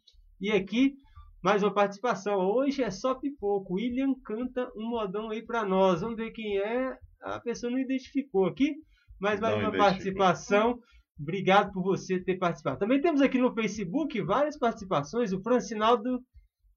E 0.40 0.50
aqui, 0.50 0.94
mais 1.42 1.60
uma 1.62 1.74
participação. 1.74 2.38
Hoje 2.38 2.82
é 2.82 2.90
só 2.90 3.16
pipoco. 3.16 3.74
William 3.74 4.14
canta 4.24 4.70
um 4.76 4.88
modão 4.88 5.30
aí 5.30 5.44
para 5.44 5.64
nós. 5.64 6.00
Vamos 6.00 6.16
ver 6.16 6.30
quem 6.30 6.58
é. 6.58 6.96
A 7.20 7.40
pessoa 7.40 7.70
não 7.70 7.78
identificou 7.78 8.46
aqui, 8.46 8.76
mas 9.20 9.40
mais 9.40 9.56
Não 9.56 9.64
uma 9.64 9.76
participação. 9.76 10.78
Obrigado 11.20 11.72
por 11.72 11.82
você 11.82 12.20
ter 12.20 12.38
participado. 12.38 12.78
Também 12.78 13.00
temos 13.00 13.20
aqui 13.20 13.38
no 13.38 13.52
Facebook 13.52 14.20
várias 14.22 14.56
participações. 14.56 15.32
O 15.32 15.42
Francinaldo 15.42 16.20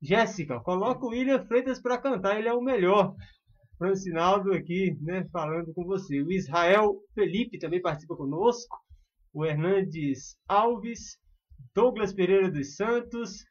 Jéssica, 0.01 0.59
coloca 0.59 1.05
o 1.05 1.09
William 1.09 1.45
Freitas 1.45 1.81
para 1.81 1.97
cantar, 1.97 2.37
ele 2.37 2.47
é 2.47 2.53
o 2.53 2.61
melhor. 2.61 3.13
Francinaldo 3.77 4.53
aqui, 4.53 4.97
né, 5.01 5.27
falando 5.31 5.73
com 5.73 5.83
você. 5.85 6.21
O 6.21 6.31
Israel 6.31 6.95
Felipe 7.13 7.59
também 7.59 7.81
participa 7.81 8.15
conosco. 8.15 8.77
O 9.33 9.45
Hernandes 9.45 10.37
Alves, 10.47 11.17
Douglas 11.73 12.13
Pereira 12.13 12.49
dos 12.49 12.75
Santos, 12.75 13.43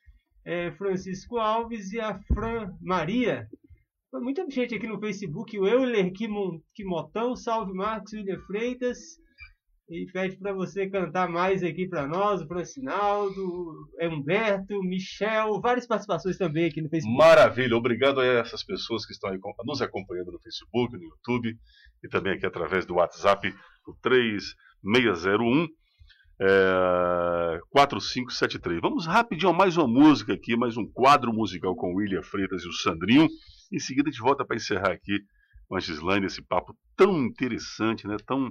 eh, 0.45 0.73
Francisco 0.73 1.39
Alves 1.39 1.93
e 1.93 2.01
a 2.01 2.19
Fran 2.33 2.73
Maria. 2.81 3.49
Foi 4.11 4.21
muita 4.21 4.49
gente 4.49 4.75
aqui 4.75 4.87
no 4.87 5.01
Facebook. 5.01 5.59
O 5.59 5.67
Euler 5.67 6.13
Quimotão, 6.75 7.35
Salve 7.35 7.73
Marcos, 7.73 8.13
William 8.13 8.41
Freitas. 8.47 8.99
E 9.89 10.07
pede 10.13 10.39
para 10.39 10.53
você 10.55 10.89
cantar 10.89 11.29
mais 11.29 11.63
aqui 11.63 11.87
para 11.87 12.07
nós, 12.07 12.41
o 12.41 12.47
Francinaldo, 12.47 13.87
Humberto, 14.01 14.83
Michel, 14.83 15.61
várias 15.61 15.87
participações 15.87 16.39
também 16.39 16.65
aqui 16.67 16.81
no 16.81 16.89
Facebook. 16.89 17.19
Maravilha, 17.19 17.77
obrigado 17.77 18.19
a 18.19 18.25
essas 18.25 18.65
pessoas 18.65 19.05
que 19.05 19.13
estão 19.13 19.31
aí 19.31 19.39
nos 19.67 19.83
acompanhando 19.83 20.33
no 20.33 20.41
Facebook, 20.41 20.97
no 20.97 21.03
YouTube 21.03 21.55
e 22.03 22.09
também 22.09 22.33
aqui 22.33 22.47
através 22.47 22.87
do 22.87 22.95
WhatsApp, 22.95 23.55
o 23.87 23.95
3601 24.01 25.69
é, 26.41 27.61
4573. 27.70 28.80
Vamos 28.80 29.07
rapidinho 29.07 29.51
a 29.51 29.55
mais 29.55 29.76
uma 29.76 29.87
música 29.87 30.32
aqui, 30.32 30.57
mais 30.57 30.76
um 30.76 30.87
quadro 30.87 31.32
musical 31.32 31.74
com 31.76 31.93
o 31.93 31.97
William 31.97 32.22
Freitas 32.22 32.62
e 32.62 32.68
o 32.68 32.72
Sandrinho. 32.72 33.28
Em 33.72 33.78
seguida 33.78 34.09
a 34.09 34.12
gente 34.12 34.22
volta 34.22 34.45
para 34.45 34.57
encerrar 34.57 34.93
aqui 34.93 35.20
com 35.68 35.76
a 35.76 35.80
Gislaine 35.80 36.26
esse 36.26 36.43
papo 36.43 36.76
tão 36.97 37.24
interessante, 37.24 38.07
né? 38.07 38.16
Tão 38.26 38.51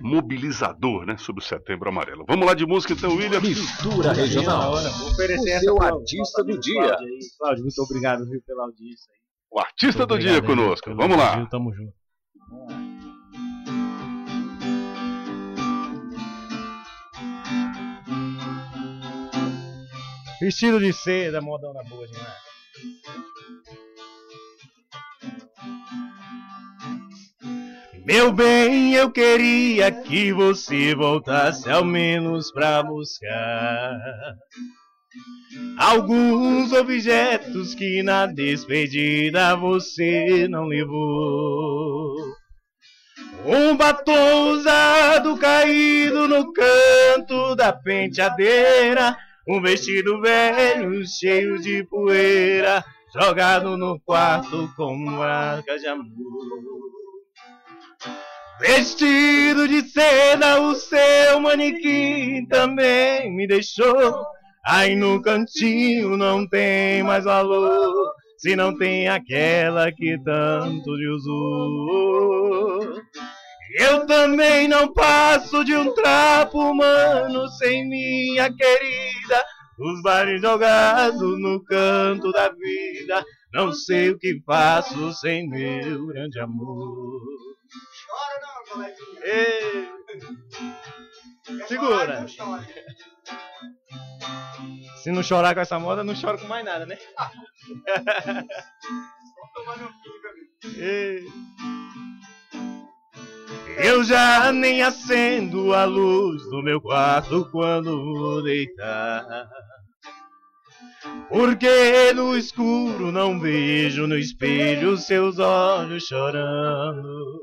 mobilizador, 0.00 1.04
né? 1.06 1.16
Sobre 1.16 1.42
o 1.42 1.46
Setembro 1.46 1.88
Amarelo. 1.88 2.24
Vamos 2.28 2.46
lá 2.46 2.54
de 2.54 2.66
música 2.66 2.92
então, 2.92 3.16
William. 3.16 3.40
Mistura 3.40 4.12
Regional. 4.12 4.72
Vou 4.72 5.10
oferecer 5.10 5.58
O 5.58 5.60
seu 5.60 5.82
artista 5.82 6.44
do 6.44 6.58
dia. 6.58 6.96
Cláudio 7.38 7.62
muito 7.62 7.82
obrigado 7.82 8.24
viu, 8.28 8.40
pela 8.46 8.64
audiência. 8.64 9.10
aí. 9.12 9.18
O 9.50 9.58
artista 9.58 10.00
Muito 10.00 10.14
do 10.14 10.18
dia 10.18 10.38
obrigado 10.38 10.50
aí 10.50 10.56
conosco. 10.66 10.94
Vamos 10.94 11.16
lá. 11.16 11.46
Tamo 11.46 11.72
junto. 11.74 12.97
Vestido 20.40 20.78
de 20.78 20.92
seda, 20.92 21.40
modão 21.40 21.72
na 21.74 21.82
boa 21.82 22.06
demais. 22.06 22.48
Meu 28.04 28.32
bem, 28.32 28.94
eu 28.94 29.10
queria 29.10 29.90
que 29.90 30.32
você 30.32 30.94
voltasse 30.94 31.68
ao 31.68 31.84
menos 31.84 32.50
pra 32.52 32.82
buscar 32.82 33.98
alguns 35.78 36.72
objetos 36.72 37.74
que 37.74 38.02
na 38.02 38.26
despedida 38.26 39.56
você 39.56 40.46
não 40.48 40.64
levou. 40.64 42.14
Um 43.44 43.76
batom 43.76 44.52
usado 44.52 45.36
caído 45.36 46.26
no 46.28 46.52
canto 46.52 47.54
da 47.54 47.72
penteadeira, 47.72 49.16
um 49.48 49.62
vestido 49.62 50.20
velho 50.20 51.06
cheio 51.06 51.58
de 51.58 51.82
poeira, 51.84 52.84
jogado 53.14 53.78
no 53.78 53.98
quarto 54.00 54.70
com 54.76 54.94
marcas 54.94 55.80
de 55.80 55.88
amor. 55.88 56.04
Vestido 58.60 59.66
de 59.66 59.88
seda, 59.88 60.60
o 60.60 60.74
seu 60.74 61.40
manequim 61.40 62.44
também 62.46 63.34
me 63.34 63.46
deixou. 63.46 64.22
Aí 64.66 64.94
no 64.94 65.22
cantinho 65.22 66.16
não 66.18 66.46
tem 66.46 67.02
mais 67.02 67.24
valor, 67.24 68.12
se 68.36 68.54
não 68.54 68.76
tem 68.76 69.08
aquela 69.08 69.90
que 69.90 70.18
tanto 70.22 70.94
lhe 70.94 71.08
usou. 71.08 73.00
Eu 73.74 74.06
também 74.06 74.66
não 74.66 74.92
passo 74.92 75.64
de 75.64 75.76
um 75.76 75.92
trapo 75.94 76.58
humano 76.58 77.48
sem 77.48 77.88
minha 77.88 78.52
querida. 78.54 79.44
Os 79.78 80.02
bares 80.02 80.40
jogados 80.40 81.40
no 81.40 81.62
canto 81.64 82.32
da 82.32 82.48
vida. 82.50 83.24
Não 83.52 83.72
sei 83.72 84.10
o 84.10 84.18
que 84.18 84.42
faço 84.44 85.12
sem 85.14 85.48
meu 85.48 86.06
grande 86.06 86.40
amor. 86.40 87.22
Ei. 89.22 89.88
Segura. 91.66 92.26
Se 95.02 95.12
não 95.12 95.22
chorar 95.22 95.54
com 95.54 95.60
essa 95.60 95.78
moda, 95.78 96.02
não 96.02 96.14
choro 96.14 96.38
com 96.38 96.46
mais 96.46 96.64
nada, 96.64 96.84
né? 96.84 96.98
Ei. 100.76 101.24
Eu 103.80 104.02
já 104.02 104.50
nem 104.52 104.82
acendo 104.82 105.72
a 105.72 105.84
luz 105.84 106.42
do 106.50 106.62
meu 106.62 106.80
quarto 106.80 107.48
quando 107.50 108.14
vou 108.14 108.42
deitar. 108.42 109.24
Porque 111.28 112.12
no 112.12 112.36
escuro 112.36 113.12
não 113.12 113.38
vejo 113.38 114.06
no 114.06 114.18
espelho 114.18 114.96
seus 114.96 115.38
olhos 115.38 116.04
chorando. 116.04 117.40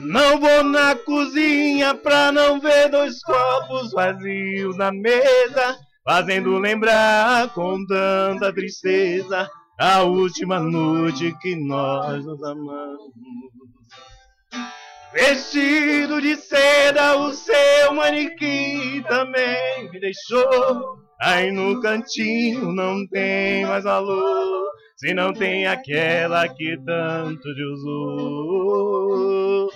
Não 0.00 0.38
vou 0.38 0.62
na 0.62 0.94
cozinha 0.94 1.94
pra 1.94 2.30
não 2.30 2.60
ver 2.60 2.90
dois 2.90 3.20
copos 3.22 3.90
vazios 3.92 4.76
na 4.76 4.92
mesa, 4.92 5.76
fazendo 6.04 6.58
lembrar 6.58 7.52
com 7.54 7.84
tanta 7.86 8.52
tristeza 8.52 9.48
a 9.80 10.02
última 10.02 10.60
noite 10.60 11.34
que 11.40 11.56
nós 11.56 12.24
nos 12.24 12.42
amamos. 12.42 13.67
Vestido 15.12 16.20
de 16.20 16.36
seda, 16.36 17.16
o 17.16 17.32
seu 17.32 17.94
manequim 17.94 19.02
também 19.08 19.90
me 19.90 19.98
deixou. 19.98 20.98
Aí 21.20 21.50
no 21.50 21.80
cantinho 21.80 22.72
não 22.72 23.06
tem 23.08 23.66
mais 23.66 23.84
valor, 23.84 24.70
se 24.96 25.14
não 25.14 25.32
tem 25.32 25.66
aquela 25.66 26.46
que 26.48 26.78
tanto 26.84 27.54
te 27.54 27.64
usou. 27.64 29.70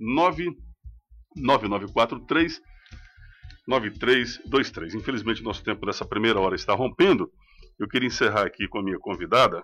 99943-9323. 3.69 4.95
Infelizmente, 4.95 5.43
nosso 5.43 5.63
tempo 5.63 5.85
dessa 5.87 6.07
primeira 6.07 6.41
hora 6.41 6.55
está 6.55 6.75
rompendo. 6.75 7.31
Eu 7.79 7.89
queria 7.89 8.07
encerrar 8.07 8.47
aqui 8.47 8.69
com 8.69 8.79
a 8.79 8.83
minha 8.83 8.99
convidada, 8.99 9.63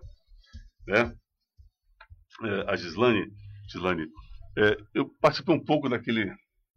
né? 0.87 1.15
É, 2.43 2.73
a 2.73 2.77
Gislane. 2.77 3.27
Gislane 3.71 4.07
é, 4.59 4.77
eu 4.95 5.09
participei 5.21 5.55
um 5.55 5.65
pouco 5.65 5.89
daquele, 5.89 6.29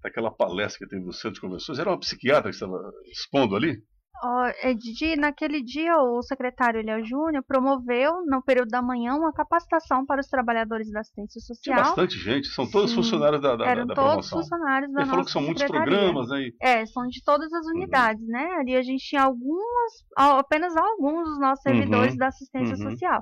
daquela 0.04 0.30
palestra 0.30 0.80
que 0.80 0.90
teve 0.90 1.06
no 1.06 1.14
Centro 1.14 1.36
de 1.36 1.42
Convenções. 1.42 1.80
Era 1.80 1.90
uma 1.90 2.00
psiquiatra 2.00 2.50
que 2.50 2.56
estava 2.56 2.78
expondo 3.12 3.56
ali? 3.56 3.82
Oh, 4.26 4.74
Didi, 4.76 5.18
naquele 5.18 5.62
dia 5.62 5.98
o 5.98 6.22
secretário 6.22 6.80
Eliel 6.80 7.04
Júnior 7.04 7.44
promoveu, 7.46 8.24
no 8.26 8.42
período 8.42 8.70
da 8.70 8.82
manhã, 8.82 9.16
uma 9.16 9.34
capacitação 9.34 10.06
para 10.06 10.22
os 10.22 10.28
trabalhadores 10.28 10.90
da 10.92 11.02
assistência 11.02 11.42
social. 11.42 11.76
Tem 11.76 11.84
bastante 11.84 12.18
gente, 12.18 12.48
são 12.48 12.70
todos 12.70 12.92
Sim, 12.92 12.98
funcionários 12.98 13.42
da, 13.42 13.58
da, 13.58 13.66
eram 13.66 13.86
da 13.86 13.94
todos 13.94 14.30
promoção. 14.30 14.40
funcionários 14.40 14.94
da 14.94 15.02
Ele 15.02 15.10
falou 15.10 15.26
que 15.26 15.32
são 15.32 15.42
muitos 15.42 15.64
programas, 15.64 16.30
né? 16.30 16.50
É, 16.62 16.86
são 16.86 17.06
de 17.08 17.22
todas 17.22 17.52
as 17.52 17.66
unidades, 17.66 18.22
uhum. 18.22 18.32
né? 18.32 18.48
Ali 18.60 18.78
a 18.78 18.82
gente 18.82 19.04
tinha 19.04 19.24
algumas, 19.24 19.92
apenas 20.16 20.74
alguns 20.78 21.28
dos 21.28 21.40
nossos 21.40 21.62
servidores 21.62 22.14
uhum. 22.14 22.20
da 22.20 22.28
assistência 22.28 22.78
uhum. 22.78 22.92
social. 22.92 23.22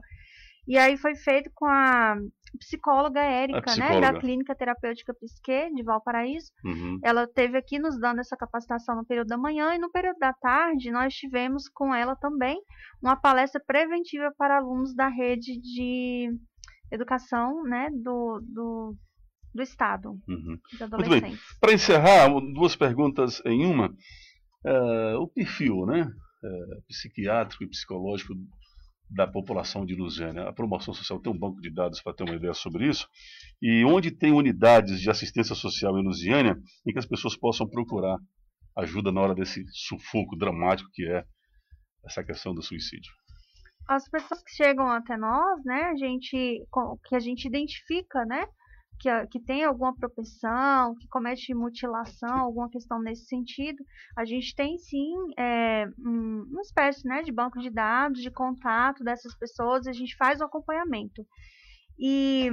E 0.68 0.78
aí 0.78 0.98
foi 0.98 1.16
feito 1.16 1.50
com 1.56 1.66
a 1.66 2.16
psicóloga 2.60 3.20
Érica, 3.20 3.62
psicóloga. 3.62 4.00
né, 4.00 4.12
da 4.12 4.20
Clínica 4.20 4.56
Terapêutica 4.56 5.14
Psique, 5.14 5.74
de 5.74 5.84
Valparaíso. 5.84 6.52
Uhum. 6.64 7.00
Ela 7.04 7.28
teve 7.28 7.58
aqui 7.58 7.80
nos 7.80 8.00
dando 8.00 8.20
essa 8.20 8.36
capacitação 8.38 8.96
no 8.96 9.06
período 9.06 9.28
da 9.28 9.38
manhã 9.38 9.74
e 9.76 9.80
no 9.80 9.92
período 9.92 10.18
da 10.20 10.34
tarde 10.34 10.92
nós 10.92 11.14
tivemos 11.14 11.68
com 11.70 11.94
ela 11.94 12.16
também 12.16 12.62
uma 13.02 13.16
palestra 13.16 13.62
preventiva 13.66 14.32
para 14.38 14.58
alunos 14.58 14.96
da 14.96 15.08
rede 15.08 15.60
de 15.60 16.30
educação, 16.92 17.64
né, 17.64 17.90
do, 17.92 18.42
do, 18.44 18.96
do 19.54 19.64
Estado, 19.64 20.10
uhum. 20.28 20.60
adolescentes. 20.80 21.22
Bem. 21.22 21.38
Para 21.60 21.74
encerrar, 21.74 22.28
duas 22.54 22.76
perguntas 22.76 23.42
em 23.46 23.66
uma. 23.66 23.90
Uh, 24.64 25.18
o 25.20 25.28
perfil, 25.28 25.86
né, 25.88 26.04
uh, 26.04 26.82
psiquiátrico 26.88 27.64
e 27.64 27.70
psicológico 27.70 28.34
da 29.12 29.28
população 29.28 29.86
de 29.86 29.94
Lusiana. 29.94 30.48
A 30.48 30.54
promoção 30.54 30.94
social 30.94 31.20
tem 31.20 31.32
um 31.32 31.38
banco 31.38 31.60
de 31.62 31.70
dados 31.70 32.02
para 32.02 32.14
ter 32.14 32.24
uma 32.24 32.36
ideia 32.36 32.54
sobre 32.54 32.88
isso. 32.88 33.08
E 33.62 33.84
onde 33.84 34.10
tem 34.10 34.32
unidades 34.32 35.02
de 35.02 35.10
assistência 35.10 35.54
social 35.54 35.98
em 36.00 36.04
Lusiânia 36.04 36.58
em 36.88 36.94
que 36.94 37.00
as 37.00 37.06
pessoas 37.06 37.36
possam 37.36 37.68
procurar 37.70 38.18
ajuda 38.78 39.12
na 39.12 39.22
hora 39.22 39.36
desse 39.36 39.66
sufoco 39.74 40.38
dramático 40.38 40.90
que 40.94 41.06
é 41.06 41.26
essa 42.06 42.24
questão 42.24 42.54
do 42.54 42.64
suicídio. 42.64 43.12
As 43.88 44.08
pessoas 44.10 44.42
que 44.42 44.52
chegam 44.52 44.88
até 44.88 45.18
nós, 45.18 45.64
né, 45.66 45.84
a 45.84 45.96
gente 45.96 46.64
que 47.06 47.16
a 47.16 47.20
gente 47.20 47.46
identifica, 47.46 48.24
né, 48.26 48.46
que, 49.02 49.10
que 49.28 49.40
tem 49.40 49.64
alguma 49.64 49.96
propensão, 49.96 50.96
que 50.96 51.08
comete 51.08 51.56
mutilação, 51.56 52.38
alguma 52.38 52.70
questão 52.70 53.02
nesse 53.02 53.26
sentido, 53.26 53.84
a 54.16 54.24
gente 54.24 54.54
tem 54.56 54.78
sim 54.78 55.16
é, 55.38 55.88
um, 55.98 56.46
uma 56.52 56.62
espécie 56.62 57.08
né, 57.08 57.24
de 57.24 57.32
banco 57.32 57.60
de 57.60 57.72
dados, 57.72 58.22
de 58.22 58.30
contato 58.30 59.04
dessas 59.04 59.36
pessoas, 59.36 59.88
a 59.88 59.92
gente 59.92 60.16
faz 60.16 60.40
o 60.40 60.44
acompanhamento. 60.44 61.26
E 61.98 62.52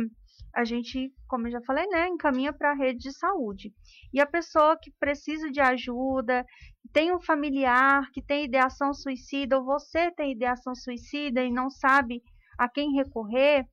a 0.55 0.65
gente, 0.65 1.13
como 1.29 1.47
eu 1.47 1.53
já 1.53 1.61
falei, 1.61 1.87
né, 1.87 2.09
encaminha 2.09 2.53
para 2.53 2.71
a 2.71 2.75
rede 2.75 3.01
de 3.01 3.13
saúde. 3.13 3.71
E 4.13 4.19
a 4.19 4.27
pessoa 4.27 4.79
que 4.81 4.91
precisa 4.99 5.51
de 5.51 5.61
ajuda, 5.61 6.47
tem 6.95 7.15
um 7.15 7.21
familiar 7.21 8.11
que 8.11 8.23
tem 8.23 8.47
ideação 8.47 8.95
suicida, 8.95 9.59
ou 9.59 9.67
você 9.67 10.11
tem 10.13 10.33
ideação 10.33 10.75
suicida 10.75 11.45
e 11.45 11.53
não 11.53 11.69
sabe 11.69 12.23
a 12.59 12.69
quem 12.71 12.95
recorrer, 12.95 13.67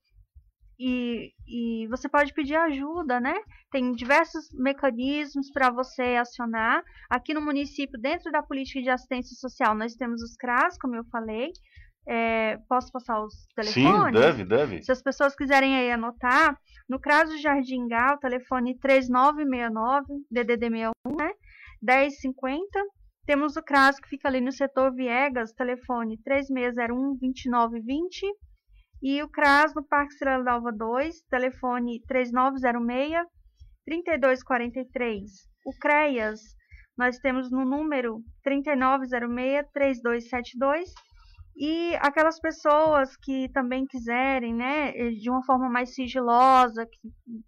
e, 0.80 1.32
e 1.48 1.88
você 1.88 2.10
pode 2.10 2.34
pedir 2.34 2.56
ajuda, 2.56 3.20
né? 3.20 3.36
Tem 3.72 3.94
diversos 3.94 4.50
mecanismos 4.54 5.50
para 5.52 5.70
você 5.70 6.16
acionar. 6.16 6.84
Aqui 7.10 7.34
no 7.34 7.42
município, 7.42 8.00
dentro 8.00 8.32
da 8.32 8.44
política 8.44 8.82
de 8.82 8.90
assistência 8.90 9.36
social, 9.36 9.74
nós 9.76 9.96
temos 9.96 10.22
os 10.22 10.36
CRAS, 10.36 10.78
como 10.78 10.96
eu 10.96 11.06
falei. 11.06 11.52
É, 12.08 12.58
posso 12.70 12.92
passar 12.92 13.24
os 13.24 13.48
telefones? 13.56 14.16
Sim, 14.16 14.22
deve, 14.22 14.46
deve. 14.46 14.84
Se 14.84 14.92
as 14.92 15.02
pessoas 15.02 15.36
quiserem 15.36 15.76
aí 15.76 15.92
anotar, 15.92 16.60
no 16.88 17.00
CRAS 17.00 17.30
do 17.30 17.38
Jardim 17.38 17.88
Gal, 17.88 18.20
telefone 18.20 18.78
3969, 18.78 20.06
DDD 20.30 20.70
61, 20.70 20.92
né? 21.18 21.32
1050. 21.82 22.68
Temos 23.26 23.56
o 23.56 23.64
CRAS 23.64 24.00
que 24.00 24.08
fica 24.08 24.28
ali 24.28 24.40
no 24.40 24.52
setor 24.52 24.94
Viegas, 24.94 25.52
telefone 25.54 26.20
3601 26.24 27.18
2920 27.18 28.28
e 29.02 29.22
o 29.22 29.30
CRAS 29.30 29.74
no 29.76 29.84
Parque 29.84 30.14
Estrela 30.14 30.43
Dalva 30.43 30.72
2, 30.72 31.22
telefone 31.30 32.02
3906 32.08 33.28
3243. 33.86 35.32
O 35.66 35.72
CREAS, 35.80 36.39
nós 36.98 37.18
temos 37.20 37.52
no 37.52 37.66
número 37.66 38.22
3906 38.43 39.68
3272. 39.74 40.91
E 41.58 41.96
aquelas 42.02 42.39
pessoas 42.39 43.16
que 43.16 43.48
também 43.50 43.86
quiserem, 43.86 44.54
né, 44.54 44.91
de 45.12 45.30
uma 45.30 45.43
forma 45.46 45.70
mais 45.70 45.93
sigilosa, 45.93 46.86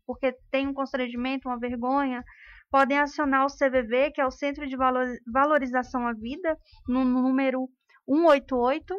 porque 0.05 0.33
tem 0.49 0.67
um 0.67 0.73
constrangimento, 0.73 1.49
uma 1.49 1.59
vergonha, 1.59 2.23
podem 2.71 2.97
acionar 2.97 3.45
o 3.45 3.49
CVV, 3.49 4.11
que 4.11 4.21
é 4.21 4.25
o 4.25 4.31
Centro 4.31 4.65
de 4.65 4.77
Valorização 5.25 6.07
à 6.07 6.13
Vida, 6.13 6.57
no 6.87 7.03
número 7.03 7.67
188. 8.07 8.95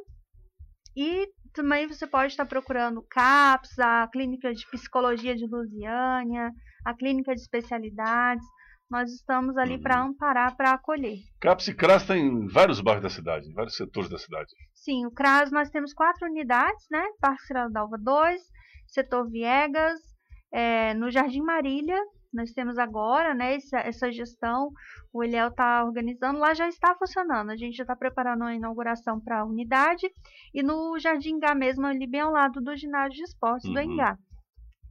E 0.95 1.29
também 1.59 1.89
você 1.89 2.07
pode 2.07 2.33
estar 2.33 2.47
procurando 2.47 3.03
CAPS, 3.11 3.81
a 3.81 4.07
Clínica 4.07 4.55
de 4.55 4.65
Psicologia 4.71 5.35
de 5.35 5.45
Lusiânia, 5.45 6.53
a 6.85 6.95
Clínica 6.95 7.35
de 7.35 7.41
Especialidades. 7.41 8.47
Nós 8.89 9.11
estamos 9.11 9.57
ali 9.57 9.75
uhum. 9.75 9.83
para 9.83 10.01
amparar, 10.01 10.57
para 10.57 10.71
acolher. 10.71 11.19
CAPS 11.41 11.69
e 11.69 11.75
CRAS 11.75 12.07
tem 12.07 12.47
vários 12.47 12.81
bairros 12.81 13.03
da 13.03 13.11
cidade, 13.11 13.53
vários 13.53 13.75
setores 13.75 14.09
da 14.09 14.19
cidade. 14.19 14.47
Sim, 14.73 15.05
o 15.05 15.11
CRAS 15.11 15.51
nós 15.51 15.69
temos 15.69 15.93
quatro 15.93 16.29
unidades, 16.29 16.87
né? 16.93 17.05
Parque 17.21 17.43
Cidade 17.43 17.73
Dalva 17.73 17.99
2, 17.99 18.41
Setor 18.87 19.29
Viegas, 19.29 20.01
é, 20.53 20.95
no 20.95 21.11
Jardim 21.11 21.43
Marília, 21.43 22.01
nós 22.33 22.53
temos 22.53 22.79
agora, 22.79 23.35
né, 23.35 23.55
essa, 23.55 23.79
essa 23.79 24.13
gestão, 24.13 24.71
o 25.13 25.25
Eliel 25.25 25.49
está 25.49 25.85
organizando, 25.85 26.39
lá 26.39 26.53
já 26.53 26.69
está 26.69 26.95
funcionando. 26.95 27.51
A 27.51 27.57
gente 27.57 27.77
já 27.77 27.85
está 27.85 27.97
preparando 27.97 28.45
a 28.45 28.55
inauguração 28.55 29.21
para 29.21 29.41
a 29.41 29.45
unidade 29.45 30.09
e 30.55 30.63
no 30.63 30.99
Jardim 30.99 31.39
Gá 31.39 31.55
mesmo, 31.55 31.87
ali 31.87 32.07
bem 32.07 32.21
ao 32.21 32.33
lado 32.33 32.61
do 32.61 32.77
ginásio 32.77 33.17
de 33.17 33.23
esportes 33.23 33.67
uhum. 33.67 33.75
do 33.75 33.81
Engá. 33.81 34.19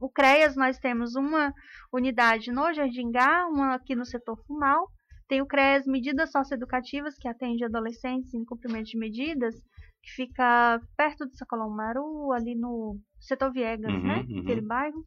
O 0.00 0.08
CREAS, 0.08 0.56
nós 0.56 0.78
temos 0.78 1.16
uma 1.16 1.52
unidade 1.92 2.52
no 2.52 2.72
Jardim 2.72 3.10
Gá, 3.10 3.46
uma 3.48 3.74
aqui 3.74 3.94
no 3.94 4.04
setor 4.04 4.36
Fumal. 4.46 4.88
Tem 5.28 5.42
o 5.42 5.46
CREAS 5.46 5.86
Medidas 5.86 6.30
Socioeducativas, 6.30 7.16
que 7.18 7.28
atende 7.28 7.64
adolescentes 7.64 8.32
em 8.32 8.44
cumprimento 8.44 8.86
de 8.86 8.98
medidas, 8.98 9.54
que 10.02 10.10
fica 10.12 10.80
perto 10.96 11.26
do 11.26 11.36
Sacolão 11.36 11.68
Maru, 11.68 12.32
ali 12.32 12.54
no 12.54 12.96
setor 13.20 13.52
Viegas, 13.52 13.92
uhum, 13.92 14.02
né? 14.02 14.24
Uhum. 14.28 14.40
Aquele 14.40 14.60
bairro 14.62 15.04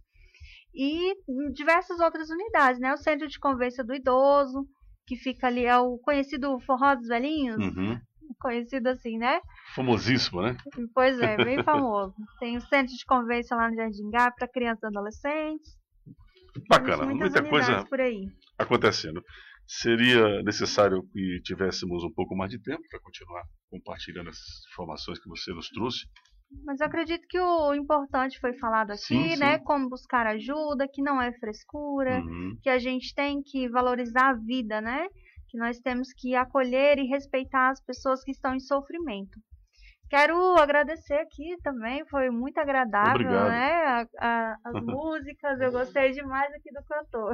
e 0.74 1.16
diversas 1.54 2.00
outras 2.00 2.30
unidades, 2.30 2.80
né? 2.80 2.94
O 2.94 2.98
Centro 2.98 3.28
de 3.28 3.40
Convivência 3.40 3.84
do 3.84 3.94
Idoso, 3.94 4.66
que 5.06 5.16
fica 5.16 5.48
ali, 5.48 5.66
é 5.66 5.78
o 5.78 5.98
conhecido 5.98 6.60
Forró 6.62 6.96
dos 6.96 7.08
Velhinhos, 7.08 7.58
uhum. 7.58 8.00
conhecido 8.40 8.88
assim, 8.88 9.18
né? 9.18 9.42
Famosíssimo, 9.76 10.42
né? 10.42 10.56
Pois 10.94 11.20
é, 11.20 11.36
bem 11.38 11.62
famoso. 11.64 12.16
Tem 12.40 12.56
o 12.56 12.62
Centro 12.62 12.96
de 12.96 13.06
Convivência 13.06 13.56
lá 13.56 13.70
no 13.70 13.76
Jardim 13.76 14.10
Gá 14.10 14.32
para 14.32 14.48
crianças 14.48 14.84
e 14.84 14.88
adolescentes. 14.88 15.82
Bacana, 16.70 17.06
muita 17.06 17.44
coisa 17.44 17.86
acontecendo. 18.58 19.24
Seria 19.68 20.44
necessário 20.44 21.02
que 21.14 21.42
tivéssemos 21.44 22.04
um 22.04 22.12
pouco 22.12 22.36
mais 22.36 22.52
de 22.52 22.62
tempo 22.62 22.82
para 22.90 23.00
continuar 23.00 23.44
compartilhando 23.70 24.30
essas 24.30 24.66
informações 24.70 25.18
que 25.20 25.30
você 25.30 25.54
nos 25.54 25.70
trouxe. 25.70 26.06
Mas 26.66 26.80
eu 26.80 26.88
acredito 26.88 27.28
que 27.28 27.40
o 27.40 27.74
importante 27.74 28.40
foi 28.40 28.54
falado 28.54 28.92
aqui, 28.92 29.02
sim, 29.06 29.38
né? 29.38 29.58
sim. 29.58 29.64
Como 29.64 29.90
buscar 29.90 30.28
ajuda, 30.28 30.88
que 30.88 31.02
não 31.02 31.22
é 31.22 31.32
frescura, 31.34 32.20
uhum. 32.20 32.58
que 32.62 32.70
a 32.70 32.78
gente 32.78 33.14
tem 33.16 33.42
que 33.42 33.68
valorizar 33.70 34.30
a 34.30 34.34
vida, 34.34 34.82
né? 34.82 35.08
Que 35.50 35.58
nós 35.58 35.80
temos 35.80 36.14
que 36.14 36.36
acolher 36.36 36.98
e 37.00 37.08
respeitar 37.08 37.70
as 37.70 37.82
pessoas 37.82 38.24
que 38.24 38.32
estão 38.32 38.54
em 38.56 38.60
sofrimento. 38.60 39.40
Quero 40.12 40.36
agradecer 40.60 41.14
aqui 41.14 41.56
também, 41.64 42.06
foi 42.10 42.30
muito 42.30 42.58
agradável, 42.60 43.12
Obrigado. 43.14 43.48
né? 43.48 43.72
A- 43.86 44.08
a- 44.20 44.56
as 44.66 44.74
músicas, 44.84 45.62
eu 45.62 45.72
gostei 45.72 46.12
demais 46.12 46.52
aqui 46.54 46.70
do 46.74 46.84
cantor. 46.84 47.34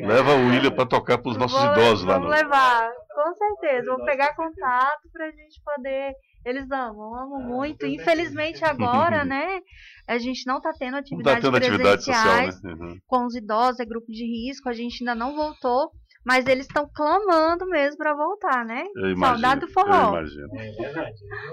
Leva 0.00 0.32
o 0.32 0.48
William 0.48 0.70
para 0.70 0.86
tocar 0.86 1.18
para 1.18 1.30
os 1.30 1.36
nossos 1.36 1.60
Vou- 1.60 1.72
idosos 1.72 2.06
lá 2.06 2.14
Vamos 2.14 2.30
no. 2.30 2.34
levar, 2.34 2.90
com 3.14 3.34
certeza. 3.34 3.94
Vou 3.94 4.02
pegar 4.06 4.34
contato 4.34 5.02
pra 5.12 5.26
gente 5.30 5.60
poder. 5.62 6.14
Eles 6.42 6.70
amam, 6.70 7.14
amam 7.14 7.40
muito. 7.42 7.84
Infelizmente 7.84 8.64
agora, 8.64 9.22
né? 9.26 9.60
A 10.08 10.16
gente 10.16 10.46
não 10.46 10.58
tá 10.58 10.72
tendo 10.78 10.92
Não 10.94 11.00
tá 11.02 11.04
atividades 11.34 11.42
tendo 11.44 11.56
atividade 11.58 12.02
social, 12.04 12.22
presenciais 12.24 12.62
né? 12.62 12.72
Uhum. 12.72 12.98
com 13.06 13.26
os 13.26 13.34
idosos, 13.36 13.78
é 13.80 13.84
grupo 13.84 14.06
de 14.10 14.24
risco, 14.24 14.70
a 14.70 14.72
gente 14.72 15.02
ainda 15.02 15.14
não 15.14 15.34
voltou, 15.36 15.90
mas 16.26 16.44
eles 16.46 16.66
estão 16.66 16.90
clamando 16.92 17.64
mesmo 17.68 17.96
pra 17.98 18.12
voltar, 18.12 18.64
né? 18.64 18.82
Eu 18.96 19.10
imagino. 19.10 19.18
Saudade 19.26 19.60
do 19.60 19.66
Eu 19.66 19.70
forró. 19.72 20.08
imagino. 20.08 20.48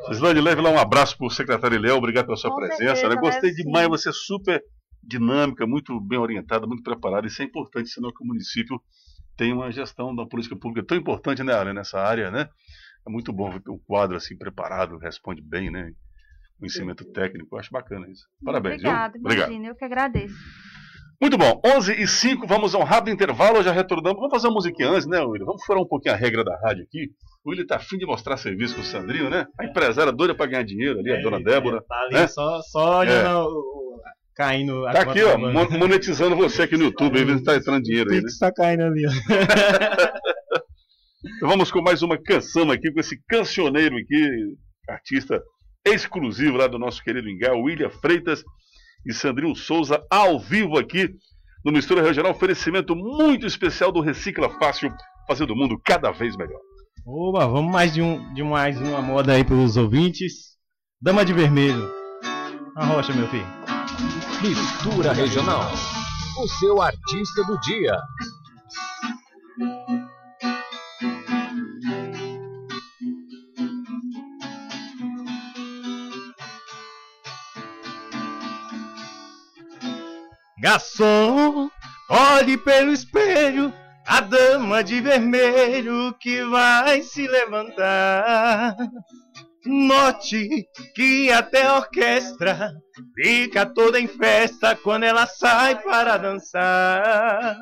Islane, 0.09 0.41
leve 0.41 0.61
lá 0.61 0.71
um 0.71 0.79
abraço 0.79 1.15
pro 1.15 1.29
secretário 1.29 1.79
Léo, 1.79 1.95
obrigado 1.97 2.25
pela 2.25 2.35
sua 2.35 2.49
Com 2.49 2.55
presença. 2.57 2.95
certeza, 2.95 3.09
né? 3.09 3.21
Gostei 3.21 3.51
levo 3.51 3.55
sim. 3.55 3.63
demais, 3.63 3.87
você 3.87 4.09
é 4.09 4.11
super 4.11 4.63
dinâmica, 5.03 5.67
muito 5.67 5.99
bem 6.01 6.17
orientada, 6.17 6.65
muito 6.65 6.81
preparada. 6.81 7.27
Isso 7.27 7.39
é 7.43 7.45
importante, 7.45 7.87
senão 7.89 8.11
que 8.11 8.23
o 8.23 8.27
município 8.27 8.81
tem 9.37 9.53
uma 9.53 9.71
gestão 9.71 10.15
da 10.15 10.25
política 10.25 10.55
pública 10.55 10.87
tão 10.87 10.97
importante 10.97 11.43
né, 11.43 11.71
nessa 11.71 11.99
área, 11.99 12.31
né? 12.31 12.49
É 13.05 13.11
muito 13.11 13.31
bom 13.31 13.51
ver 13.51 13.61
um 13.69 13.77
quadro 13.77 14.17
assim 14.17 14.35
preparado, 14.35 14.97
responde 14.97 15.41
bem, 15.43 15.69
né? 15.69 15.91
Conhecimento 16.57 17.05
técnico, 17.11 17.55
eu 17.55 17.59
acho 17.59 17.69
bacana 17.69 18.09
isso. 18.09 18.25
Parabéns, 18.43 18.75
Obrigada, 18.75 19.13
viu? 19.13 19.21
Obrigado. 19.21 19.49
imagina, 19.49 19.67
eu 19.67 19.75
que 19.75 19.85
agradeço. 19.85 20.35
Muito 21.23 21.37
bom, 21.37 21.61
11 21.65 21.93
e 22.03 22.05
5, 22.05 22.45
vamos 22.45 22.75
a 22.75 22.79
um 22.79 22.83
rápido 22.83 23.13
intervalo, 23.13 23.63
já 23.63 23.71
retornamos. 23.71 24.17
Vamos 24.17 24.29
fazer 24.29 24.47
uma 24.49 24.55
musiquinha 24.55 24.89
antes, 24.89 25.07
né, 25.07 25.21
William? 25.21 25.45
Vamos 25.45 25.63
furar 25.63 25.81
um 25.81 25.87
pouquinho 25.87 26.13
a 26.13 26.17
regra 26.17 26.43
da 26.43 26.53
rádio 26.59 26.83
aqui. 26.83 27.11
O 27.45 27.49
William 27.49 27.65
tá 27.65 27.77
afim 27.77 27.97
de 27.97 28.05
mostrar 28.05 28.35
serviço 28.35 28.75
com 28.75 28.81
o 28.81 28.83
Sandrinho, 28.83 29.29
né? 29.29 29.47
A 29.57 29.63
empresária 29.63 30.11
doida 30.11 30.35
pra 30.35 30.47
ganhar 30.47 30.63
dinheiro 30.65 30.99
ali, 30.99 31.13
a 31.13 31.21
dona 31.21 31.41
Débora. 31.41 31.81
Tá 31.87 31.95
ali 32.07 32.15
né? 32.15 32.27
só, 32.27 32.59
só 32.63 32.99
olhando 32.99 33.25
É. 33.25 33.35
o- 33.37 33.47
o- 33.47 34.01
caindo. 34.35 34.85
a 34.85 34.91
Tá 34.91 35.01
aqui, 35.03 35.23
ó, 35.23 35.37
monetizando 35.37 36.35
você 36.35 36.63
aqui 36.63 36.75
no 36.75 36.83
YouTube, 36.83 37.17
aí 37.17 37.23
vendo 37.23 37.37
se 37.37 37.45
tá 37.45 37.55
entrando 37.55 37.83
dinheiro 37.83 38.09
aí, 38.11 38.17
né? 38.17 38.23
Pix 38.23 38.37
tá 38.39 38.51
caindo 38.51 38.83
ali, 38.83 39.05
ó. 39.07 39.11
Então 41.37 41.47
vamos 41.47 41.71
com 41.71 41.81
mais 41.81 42.01
uma 42.01 42.17
canção 42.21 42.69
aqui, 42.69 42.91
com 42.91 42.99
esse 42.99 43.17
cancioneiro 43.29 43.95
aqui, 43.95 44.27
artista 44.89 45.41
exclusivo 45.85 46.57
lá 46.57 46.67
do 46.67 46.77
nosso 46.77 47.01
querido 47.01 47.29
Engal, 47.29 47.61
William 47.61 47.89
Freitas 47.89 48.43
e 49.05 49.13
Sandrinho 49.13 49.55
Souza, 49.55 50.01
ao 50.09 50.39
vivo 50.39 50.77
aqui 50.77 51.09
no 51.63 51.71
Mistura 51.71 52.01
Regional, 52.01 52.31
oferecimento 52.31 52.95
muito 52.95 53.45
especial 53.45 53.91
do 53.91 54.01
Recicla 54.01 54.49
Fácil, 54.59 54.93
fazendo 55.27 55.51
o 55.51 55.55
mundo 55.55 55.79
cada 55.83 56.11
vez 56.11 56.35
melhor. 56.35 56.59
Oba, 57.05 57.47
vamos 57.47 57.71
mais 57.71 57.93
de, 57.93 58.01
um, 58.01 58.33
de 58.33 58.43
mais 58.43 58.79
uma 58.79 59.01
moda 59.01 59.33
aí 59.33 59.43
pros 59.43 59.77
ouvintes. 59.77 60.53
Dama 61.01 61.25
de 61.25 61.33
Vermelho. 61.33 61.91
A 62.75 62.85
rocha, 62.85 63.13
meu 63.13 63.27
filho. 63.27 63.45
Mistura 64.41 65.13
Regional. 65.13 65.71
O 66.41 66.47
seu 66.47 66.81
artista 66.81 67.43
do 67.45 67.59
dia. 67.59 67.95
Garçom, 80.63 81.69
olhe 82.09 82.57
pelo 82.57 82.93
espelho 82.93 83.73
a 84.07 84.21
dama 84.21 84.81
de 84.81 85.01
vermelho 85.01 86.15
que 86.21 86.41
vai 86.45 87.01
se 87.01 87.27
levantar. 87.27 88.73
Note 89.65 90.65
que 90.95 91.29
até 91.33 91.65
a 91.65 91.75
orquestra 91.75 92.71
fica 93.13 93.65
toda 93.65 93.99
em 93.99 94.07
festa 94.07 94.73
quando 94.73 95.03
ela 95.03 95.27
sai 95.27 95.81
para 95.81 96.15
dançar. 96.15 97.57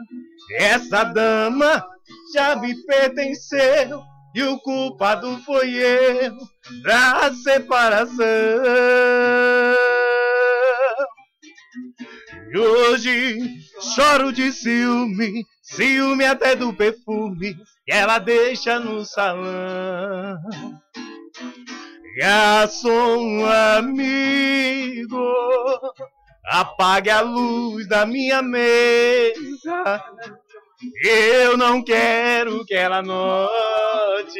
Essa 0.59 1.03
dama 1.03 1.83
já 2.35 2.55
me 2.55 2.75
pertenceu 2.85 3.99
e 4.35 4.43
o 4.43 4.59
culpado 4.59 5.39
foi 5.43 5.73
eu 5.73 6.37
da 6.83 7.33
separação. 7.33 8.21
E 12.53 12.57
hoje 12.57 13.39
choro 13.95 14.33
de 14.33 14.51
ciúme, 14.51 15.45
ciúme 15.61 16.25
até 16.25 16.53
do 16.53 16.73
perfume 16.73 17.55
que 17.85 17.93
ela 17.93 18.19
deixa 18.19 18.77
no 18.77 19.05
salão. 19.05 20.37
Garçom 22.17 23.45
amigo, 23.77 25.33
apague 26.43 27.09
a 27.09 27.21
luz 27.21 27.87
da 27.87 28.05
minha 28.05 28.41
mesa. 28.41 30.03
Eu 31.05 31.55
não 31.55 31.81
quero 31.81 32.65
que 32.65 32.73
ela 32.73 33.01
note 33.01 34.39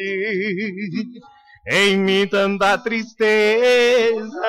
em 1.66 1.95
mim 1.95 2.28
tanta 2.28 2.78
tristeza. 2.78 4.41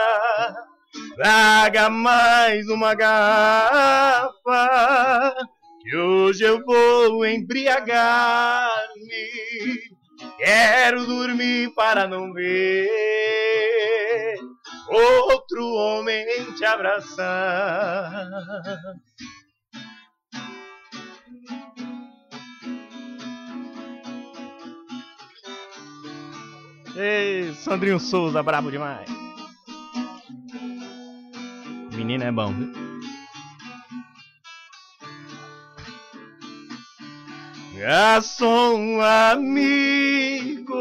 Traga 1.16 1.88
mais 1.88 2.68
uma 2.68 2.95
garrafa, 2.95 4.30
que 5.80 5.97
hoje 5.97 6.45
eu 6.45 6.62
vou 6.64 7.24
embriagar-me. 7.24 8.68
Quero 10.36 11.07
dormir 11.07 11.72
para 11.74 12.07
não 12.07 12.32
ver 12.32 12.90
outro 14.88 15.66
homem 15.74 16.24
te 16.57 16.64
abraçar. 16.64 18.28
Ei, 26.95 27.55
Sandrinho 27.55 27.99
Souza, 27.99 28.43
brabo 28.43 28.70
demais. 28.70 29.21
Menino 32.03 32.24
é 32.24 32.32
bom? 32.32 32.53
Garçom 37.78 39.00
amigo, 39.00 40.74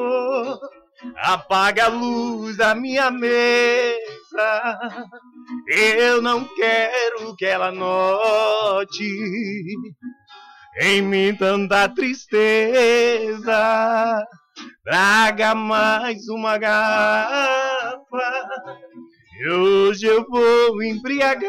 apaga 1.17 1.85
a 1.85 1.89
luz 1.89 2.57
da 2.57 2.73
minha 2.73 3.11
mesa. 3.11 3.99
Eu 5.67 6.23
não 6.23 6.43
quero 6.55 7.35
que 7.35 7.45
ela 7.45 7.71
note 7.71 9.05
em 10.81 11.03
mim 11.03 11.35
tanta 11.35 11.87
tristeza. 11.87 13.45
Traga 14.83 15.53
mais 15.53 16.27
uma 16.29 16.57
garrafa. 16.57 18.01
E 19.43 19.49
hoje 19.49 20.05
eu 20.05 20.23
vou 20.29 20.83
embriagar-me. 20.83 21.47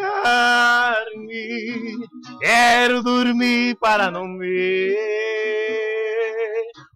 Quero 2.41 3.03
dormir 3.03 3.77
para 3.79 4.11
não 4.11 4.39
ver 4.39 4.97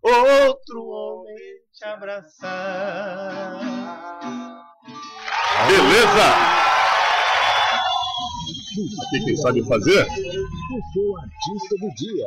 outro 0.02 0.86
homem 0.86 1.36
te 1.74 1.84
abraçar. 1.84 3.60
Beleza? 5.68 6.28
Aqui 9.06 9.22
quem 9.22 9.36
sabe 9.36 9.62
fazer? 9.68 10.02
O 10.02 10.80
seu 10.94 11.18
artista 11.18 11.76
do 11.78 11.94
dia. 11.94 12.26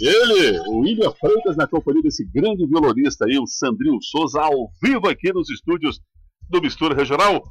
Ele, 0.00 0.60
o 0.68 0.78
William 0.78 1.12
Freitas, 1.18 1.56
na 1.56 1.66
companhia 1.66 2.02
desse 2.02 2.24
grande 2.32 2.64
violonista 2.64 3.24
aí, 3.24 3.40
o 3.40 3.46
Sandrinho 3.46 4.00
Souza, 4.00 4.40
ao 4.40 4.70
vivo 4.80 5.08
aqui 5.08 5.32
nos 5.32 5.50
estúdios 5.50 6.00
do 6.48 6.62
Mistura 6.62 6.94
Regional. 6.94 7.42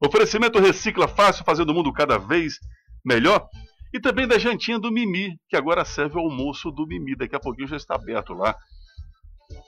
Oferecimento 0.00 0.60
Recicla 0.60 1.08
Fácil, 1.08 1.44
fazendo 1.44 1.70
o 1.70 1.74
mundo 1.74 1.92
cada 1.92 2.18
vez 2.18 2.58
melhor. 3.04 3.48
E 3.92 3.98
também 3.98 4.28
da 4.28 4.38
jantinha 4.38 4.78
do 4.78 4.92
Mimi, 4.92 5.36
que 5.48 5.56
agora 5.56 5.84
serve 5.84 6.16
o 6.16 6.20
almoço 6.20 6.70
do 6.70 6.86
Mimi. 6.86 7.16
Daqui 7.16 7.34
a 7.34 7.40
pouquinho 7.40 7.68
já 7.68 7.76
está 7.76 7.94
aberto 7.94 8.32
lá. 8.32 8.54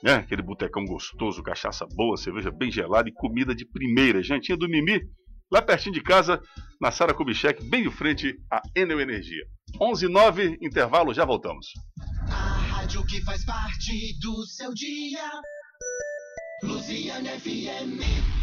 Né? 0.03 0.13
Aquele 0.13 0.41
botecão 0.41 0.85
gostoso, 0.85 1.43
cachaça 1.43 1.85
boa, 1.95 2.15
cerveja 2.15 2.51
bem 2.51 2.71
gelada 2.71 3.09
e 3.09 3.13
comida 3.13 3.53
de 3.53 3.65
primeira. 3.65 4.23
Jantinha 4.23 4.55
do 4.55 4.69
Mimi, 4.69 5.01
lá 5.51 5.61
pertinho 5.61 5.95
de 5.95 6.01
casa, 6.01 6.41
na 6.79 6.91
Sara 6.91 7.13
Kubitschek, 7.13 7.63
bem 7.67 7.83
de 7.83 7.91
frente 7.91 8.35
à 8.51 8.61
Enel 8.75 9.01
Energia. 9.01 9.43
11 9.81 10.05
h 10.05 10.13
09 10.13 10.57
intervalo, 10.61 11.13
já 11.13 11.25
voltamos. 11.25 11.67
A 12.29 12.57
rádio 12.81 13.05
que 13.05 13.21
faz 13.23 13.43
parte 13.43 14.17
do 14.21 14.45
seu 14.45 14.71
dia. 14.73 15.29
Luciana 16.63 17.31
FM. 17.39 18.40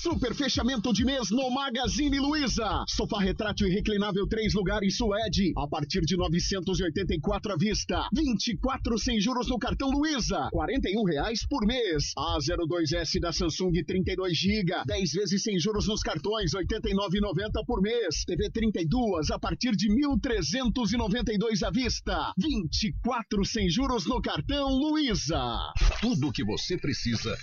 Super 0.00 0.32
fechamento 0.32 0.92
de 0.92 1.04
mês 1.04 1.28
no 1.32 1.50
Magazine 1.50 2.20
Luiza. 2.20 2.84
Sofá 2.86 3.18
retrátil 3.18 3.66
e 3.66 3.74
reclinável 3.74 4.28
três 4.28 4.54
lugares 4.54 4.96
suede 4.96 5.52
a 5.56 5.66
partir 5.66 6.02
de 6.02 6.16
984 6.16 7.52
à 7.52 7.56
vista. 7.56 8.08
24 8.14 8.96
sem 8.96 9.20
juros 9.20 9.48
no 9.48 9.58
cartão 9.58 9.90
Luiza. 9.90 10.50
41 10.52 11.02
reais 11.02 11.44
por 11.44 11.66
mês. 11.66 12.12
A02S 12.16 13.18
da 13.20 13.32
Samsung 13.32 13.72
32 13.84 14.38
GB. 14.38 14.84
10 14.86 15.12
vezes 15.12 15.42
sem 15.42 15.58
juros 15.58 15.88
nos 15.88 16.00
cartões. 16.00 16.52
89,90 16.52 17.66
por 17.66 17.82
mês. 17.82 18.24
TV 18.24 18.50
32 18.50 19.32
a 19.32 19.38
partir 19.40 19.72
de 19.72 19.88
1.392 19.88 21.66
à 21.66 21.72
vista. 21.72 22.32
24 22.38 23.44
sem 23.44 23.68
juros 23.68 24.06
no 24.06 24.22
cartão 24.22 24.68
Luiza. 24.68 25.58
Tudo 26.00 26.28
o 26.28 26.32
que 26.32 26.44
você 26.44 26.78
precisa 26.78 27.36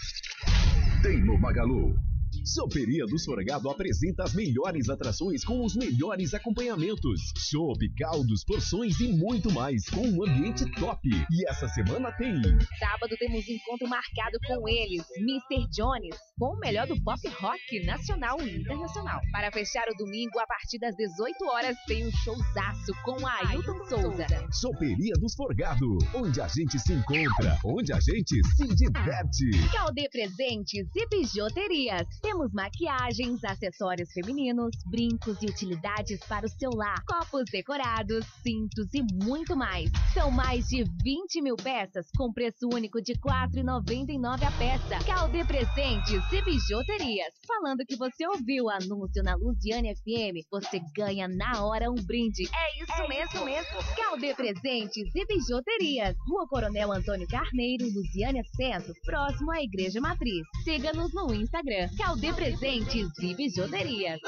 tem 1.03 1.21
no 1.21 1.37
Magalu. 1.37 2.14
Soperia 2.45 3.07
do 3.07 3.17
Sorgado 3.17 3.67
apresenta 3.71 4.23
as 4.23 4.35
melhores 4.35 4.87
atrações 4.87 5.43
com 5.43 5.65
os 5.65 5.75
melhores 5.75 6.31
acompanhamentos. 6.31 7.33
Chopp, 7.49 7.89
caldos, 7.97 8.43
porções 8.43 8.99
e 8.99 9.07
muito 9.07 9.51
mais, 9.51 9.89
com 9.89 10.07
um 10.07 10.23
ambiente 10.23 10.63
top. 10.73 11.09
E 11.09 11.49
essa 11.49 11.67
semana 11.69 12.11
tem. 12.11 12.39
Sábado 12.77 13.15
temos 13.17 13.49
encontro 13.49 13.87
marcado 13.87 14.37
com 14.45 14.69
eles, 14.69 15.03
Mr. 15.17 15.67
Jones, 15.71 16.15
com 16.37 16.53
o 16.53 16.59
melhor 16.59 16.85
do 16.85 17.01
pop 17.01 17.19
rock 17.29 17.83
nacional 17.83 18.39
e 18.39 18.57
internacional. 18.57 19.19
Para 19.31 19.51
fechar 19.51 19.87
o 19.89 19.97
domingo, 19.97 20.37
a 20.39 20.45
partir 20.45 20.77
das 20.77 20.95
18 20.95 21.45
horas, 21.45 21.75
tem 21.87 22.05
um 22.05 22.11
showzaço 22.11 22.93
com 23.03 23.25
a 23.25 23.49
Ailton 23.49 23.85
Souza. 23.89 24.27
Soperia 24.51 25.15
do 25.15 25.27
Forgado, 25.35 25.97
onde 26.13 26.39
a 26.39 26.47
gente 26.47 26.77
se 26.77 26.93
encontra, 26.93 27.57
onde 27.65 27.91
a 27.91 27.99
gente 27.99 28.39
se 28.55 28.67
diverte. 28.75 29.49
Calde 29.73 30.07
Presentes 30.11 30.87
e 30.95 31.09
Bijuterias. 31.09 32.07
Temos 32.21 32.34
maquiagens, 32.53 33.43
acessórios 33.43 34.11
femininos, 34.11 34.75
brincos 34.85 35.37
e 35.41 35.45
utilidades 35.45 36.19
para 36.27 36.45
o 36.45 36.49
seu 36.49 36.69
lar, 36.71 37.03
copos 37.05 37.45
decorados, 37.51 38.25
cintos 38.43 38.93
e 38.93 39.01
muito 39.23 39.55
mais. 39.55 39.89
São 40.13 40.29
mais 40.29 40.67
de 40.67 40.83
20 41.03 41.41
mil 41.41 41.55
peças 41.55 42.07
com 42.17 42.33
preço 42.33 42.67
único 42.73 43.01
de 43.01 43.13
R$ 43.13 43.19
4,99 43.19 44.43
a 44.43 44.51
peça. 44.51 45.05
Calde 45.05 45.43
Presentes 45.45 46.23
e 46.31 46.41
Bijuterias. 46.43 47.33
Falando 47.47 47.85
que 47.85 47.95
você 47.95 48.27
ouviu 48.27 48.65
o 48.65 48.69
anúncio 48.69 49.23
na 49.23 49.35
Luziane 49.35 49.95
FM, 49.95 50.45
você 50.51 50.81
ganha 50.95 51.27
na 51.27 51.63
hora 51.63 51.89
um 51.89 51.95
brinde. 51.95 52.49
É 52.53 52.83
isso 52.83 53.01
é 53.01 53.07
mesmo, 53.07 53.35
isso 53.35 53.45
mesmo. 53.45 53.95
Calde 53.95 54.33
Presentes 54.33 55.15
e 55.15 55.25
Bijuterias. 55.25 56.15
Rua 56.27 56.47
Coronel 56.47 56.91
Antônio 56.91 57.27
Carneiro, 57.27 57.85
Luziânia 57.85 58.43
Centro, 58.55 58.93
próximo 59.05 59.51
à 59.51 59.61
Igreja 59.61 60.01
Matriz. 60.01 60.45
Siga-nos 60.63 61.13
no 61.13 61.33
Instagram. 61.33 61.89
Calde 61.97 62.24
Presentes 62.33 63.11
e 63.19 63.35
Bijuterias. 63.35 64.19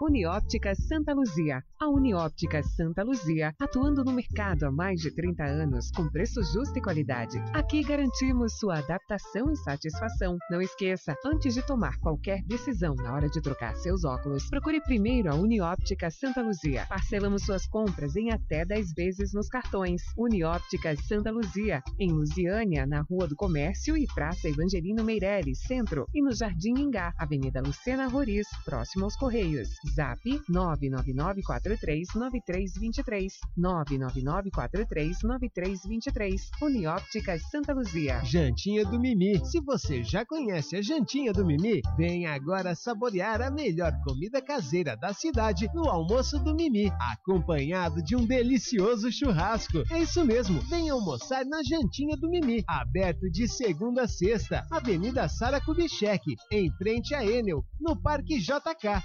Unióptica 0.00 0.74
Santa 0.74 1.14
Luzia. 1.14 1.62
A 1.80 1.88
Unióptica 1.88 2.62
Santa 2.62 3.04
Luzia, 3.04 3.54
atuando 3.60 4.02
no 4.02 4.12
mercado 4.12 4.64
há 4.64 4.70
mais 4.70 5.00
de 5.00 5.14
30 5.14 5.44
anos, 5.44 5.90
com 5.92 6.08
preço 6.08 6.42
justo 6.42 6.76
e 6.76 6.82
qualidade. 6.82 7.38
Aqui 7.52 7.82
garantimos 7.82 8.58
sua 8.58 8.78
adaptação 8.78 9.52
e 9.52 9.56
satisfação. 9.56 10.36
Não 10.50 10.60
esqueça, 10.60 11.14
antes 11.24 11.54
de 11.54 11.64
tomar 11.64 11.96
qualquer 12.00 12.42
decisão 12.42 12.94
na 12.96 13.14
hora 13.14 13.28
de 13.28 13.40
trocar 13.40 13.76
seus 13.76 14.04
óculos, 14.04 14.48
procure 14.50 14.80
primeiro 14.80 15.30
a 15.30 15.36
Unióptica 15.36 16.10
Santa 16.10 16.42
Luzia. 16.42 16.86
Parcelamos 16.88 17.44
suas 17.44 17.66
compras 17.66 18.16
em 18.16 18.32
até 18.32 18.64
10 18.64 18.92
vezes 18.94 19.32
nos 19.32 19.48
cartões. 19.48 20.02
Unióptica 20.18 20.96
Santa 20.96 21.30
Luzia, 21.30 21.82
em 22.00 22.10
Lusiânia, 22.10 22.84
na 22.84 23.02
Rua 23.02 23.28
do 23.28 23.36
Comércio 23.36 23.96
e 23.96 24.06
Praça 24.12 24.48
Evangelino 24.48 25.04
Meireles, 25.04 25.60
Centro, 25.60 26.06
e 26.12 26.20
no 26.20 26.32
Jardim 26.32 26.74
Ingá, 26.78 27.12
Avenida 27.16 27.60
Lucena 27.60 28.08
Roriz, 28.08 28.48
próximo 28.64 29.04
aos 29.04 29.16
Correios. 29.16 29.83
Zap 29.88 30.20
999439323 30.48 33.32
999439323 33.58 36.40
Uniópticas 36.62 37.42
Santa 37.50 37.72
Luzia. 37.72 38.22
Jantinha 38.24 38.84
do 38.84 39.00
Mimi. 39.00 39.44
Se 39.44 39.60
você 39.60 40.04
já 40.04 40.24
conhece 40.24 40.76
a 40.76 40.82
Jantinha 40.82 41.32
do 41.32 41.44
Mimi, 41.44 41.82
vem 41.96 42.26
agora 42.26 42.72
saborear 42.74 43.42
a 43.42 43.50
melhor 43.50 43.92
comida 44.04 44.40
caseira 44.40 44.96
da 44.96 45.12
cidade 45.12 45.68
no 45.74 45.88
almoço 45.88 46.38
do 46.38 46.54
Mimi, 46.54 46.92
acompanhado 47.12 48.00
de 48.02 48.14
um 48.14 48.24
delicioso 48.24 49.10
churrasco. 49.10 49.82
É 49.90 49.98
isso 49.98 50.24
mesmo, 50.24 50.60
vem 50.68 50.90
almoçar 50.90 51.44
na 51.44 51.60
Jantinha 51.62 52.16
do 52.16 52.30
Mimi, 52.30 52.62
aberto 52.68 53.28
de 53.30 53.48
segunda 53.48 54.04
a 54.04 54.08
sexta, 54.08 54.66
Avenida 54.70 55.26
Sara 55.28 55.60
Kubitschek, 55.60 56.36
em 56.52 56.70
frente 56.76 57.14
a 57.14 57.24
Enel, 57.24 57.64
no 57.80 57.96
Parque 57.96 58.38
JK. 58.38 59.02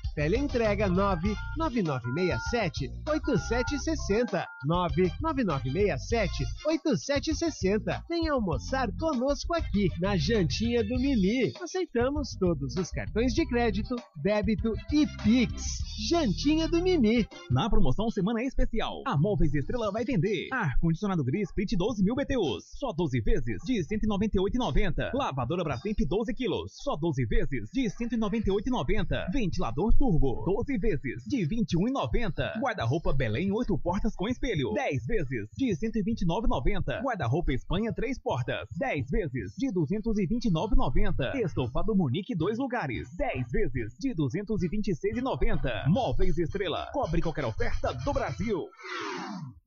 Teleentrega 0.69 0.89
99967 0.89 2.91
8760 3.07 4.47
99967 4.65 6.45
8760. 6.65 8.05
Venha 8.07 8.33
almoçar 8.33 8.91
conosco 8.97 9.55
aqui 9.55 9.89
na 9.99 10.15
Jantinha 10.15 10.83
do 10.83 10.99
Mimi. 10.99 11.51
Aceitamos 11.61 12.35
todos 12.39 12.75
os 12.75 12.91
cartões 12.91 13.33
de 13.33 13.47
crédito, 13.47 13.95
débito 14.21 14.73
e 14.91 15.07
Pix. 15.23 15.79
Jantinha 16.07 16.67
do 16.67 16.81
Mimi. 16.81 17.27
Na 17.49 17.69
promoção 17.69 18.09
Semana 18.09 18.43
Especial, 18.43 19.01
a 19.05 19.17
Móveis 19.17 19.53
Estrela 19.53 19.91
vai 19.91 20.05
vender 20.05 20.47
ar-condicionado 20.51 21.23
gris 21.23 21.49
Split 21.49 21.75
12 21.75 22.03
mil 22.03 22.15
BTUs, 22.15 22.63
só 22.79 22.93
12 22.93 23.19
vezes 23.21 23.61
de 23.65 23.83
198,90. 23.83 25.11
Lavadora 25.13 25.63
Brastemp 25.63 25.97
12 26.07 26.33
quilos, 26.33 26.71
só 26.83 26.95
12 26.95 27.25
vezes 27.25 27.69
de 27.73 27.89
198,90. 27.89 29.31
Ventilador 29.33 29.93
turbo, 29.97 30.43
12 30.59 30.77
vezes 30.77 31.23
de 31.25 31.47
21,90. 31.47 32.59
Guarda-roupa 32.59 33.13
Belém 33.13 33.49
8 33.51 33.77
portas 33.77 34.13
com 34.13 34.27
espelho, 34.27 34.73
10 34.73 35.05
vezes 35.05 35.49
de 35.57 35.71
129,90. 35.71 37.01
Guarda-roupa 37.01 37.53
Espanha 37.53 37.93
3 37.93 38.19
portas, 38.19 38.67
10 38.77 39.09
vezes 39.09 39.53
de 39.57 39.71
229,90. 39.71 41.35
Estofado 41.45 41.95
Munique 41.95 42.35
2 42.35 42.57
lugares, 42.57 43.07
10 43.15 43.51
vezes 43.51 43.95
de 43.99 44.13
226,90. 44.13 45.87
Móveis 45.87 46.37
Estrela, 46.37 46.89
cobre 46.91 47.21
qualquer 47.21 47.45
oferta 47.45 47.93
do 47.93 48.11
Brasil. 48.11 48.67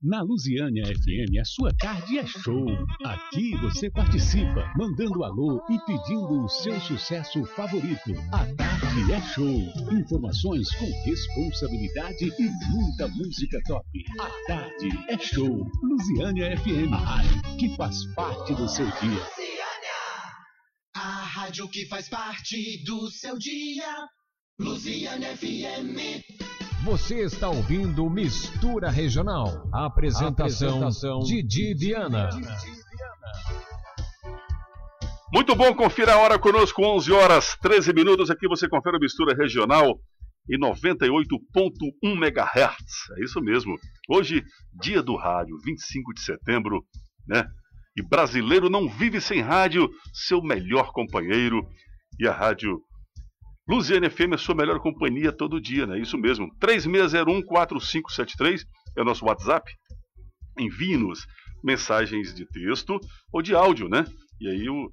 Na 0.03 0.21
Lusiânia 0.21 0.83
FM, 0.85 1.39
a 1.39 1.45
sua 1.45 1.73
tarde 1.75 2.19
é 2.19 2.25
show. 2.25 2.65
Aqui 3.05 3.55
você 3.61 3.89
participa, 3.89 4.69
mandando 4.75 5.23
alô 5.23 5.63
e 5.69 5.79
pedindo 5.85 6.43
o 6.43 6.49
seu 6.49 6.77
sucesso 6.81 7.45
favorito. 7.45 8.11
A 8.33 8.45
tarde 8.53 9.13
é 9.13 9.21
show. 9.21 9.57
Informações 9.93 10.69
com 10.75 10.82
responsabilidade 11.05 12.25
e 12.25 12.49
muita 12.71 13.07
música 13.07 13.59
top. 13.65 13.85
A 14.19 14.29
tarde 14.47 14.89
é 15.09 15.17
show. 15.17 15.65
Lusiânia 15.81 16.57
FM, 16.57 16.93
a 16.93 16.97
rádio 16.97 17.57
que 17.57 17.75
faz 17.75 18.05
parte 18.13 18.53
do 18.53 18.67
seu 18.67 18.85
dia. 18.85 19.27
A 20.95 21.23
rádio 21.23 21.67
que 21.69 21.85
faz 21.87 22.09
parte 22.09 22.83
do 22.83 23.09
seu 23.09 23.37
dia. 23.37 24.07
Lusiana 24.59 25.35
FM. 25.37 26.23
Você 26.83 27.21
está 27.21 27.49
ouvindo 27.49 28.09
Mistura 28.09 28.89
Regional. 28.89 29.67
Apresentação, 29.73 30.83
Apresentação 30.83 31.19
Didi 31.19 31.73
Viana. 31.73 32.29
Muito 35.33 35.55
bom, 35.55 35.73
confira 35.73 36.13
a 36.13 36.17
hora 36.19 36.37
conosco, 36.37 36.83
11 36.83 37.11
horas 37.11 37.57
13 37.59 37.91
minutos. 37.93 38.29
Aqui 38.29 38.47
você 38.47 38.69
confere 38.69 38.97
a 38.97 38.99
mistura 38.99 39.35
regional 39.35 39.99
em 40.49 40.59
98.1 40.59 41.93
MHz. 42.03 43.11
É 43.17 43.23
isso 43.23 43.41
mesmo. 43.41 43.77
Hoje, 44.09 44.43
dia 44.81 45.01
do 45.01 45.15
rádio, 45.15 45.57
25 45.63 46.13
de 46.13 46.21
setembro, 46.21 46.85
né? 47.27 47.47
E 47.95 48.01
brasileiro 48.01 48.69
não 48.69 48.89
vive 48.89 49.21
sem 49.21 49.41
rádio, 49.41 49.89
seu 50.13 50.41
melhor 50.41 50.91
companheiro. 50.91 51.65
E 52.19 52.27
a 52.27 52.33
rádio 52.33 52.81
Luziane 53.67 54.09
FM 54.09 54.33
é 54.33 54.37
sua 54.37 54.55
melhor 54.55 54.79
companhia 54.79 55.31
todo 55.31 55.61
dia, 55.61 55.87
né? 55.87 55.99
Isso 55.99 56.17
mesmo. 56.17 56.49
36014573 56.59 58.63
é 58.97 59.01
o 59.01 59.05
nosso 59.05 59.25
WhatsApp. 59.25 59.71
Envie-nos 60.59 61.25
mensagens 61.63 62.33
de 62.33 62.45
texto 62.45 62.99
ou 63.31 63.41
de 63.41 63.55
áudio, 63.55 63.87
né? 63.87 64.05
E 64.41 64.49
aí 64.49 64.69
o 64.69 64.91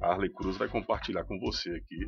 Arley 0.00 0.32
Cruz 0.32 0.56
vai 0.56 0.68
compartilhar 0.68 1.24
com 1.24 1.38
você 1.38 1.68
aqui, 1.70 2.06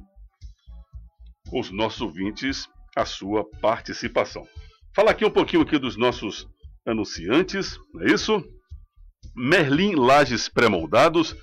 os 1.52 1.70
nossos 1.70 2.00
ouvintes, 2.00 2.68
a 2.96 3.04
sua 3.04 3.44
participação. 3.60 4.46
Fala 4.94 5.10
aqui 5.10 5.24
um 5.24 5.30
pouquinho 5.30 5.62
aqui 5.62 5.78
dos 5.78 5.96
nossos 5.96 6.46
anunciantes, 6.86 7.78
não 7.92 8.02
é 8.02 8.12
isso? 8.12 8.42
Merlin 9.34 9.94
Lages 9.94 10.48
Pré-Moldados, 10.48 11.36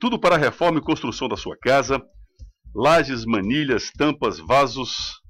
tudo 0.00 0.18
para 0.18 0.34
a 0.34 0.38
reforma 0.38 0.78
e 0.78 0.82
construção 0.82 1.28
da 1.28 1.36
sua 1.36 1.56
casa, 1.56 2.02
lajes, 2.74 3.24
manilhas, 3.24 3.90
tampas, 3.92 4.38
vasos, 4.38 5.20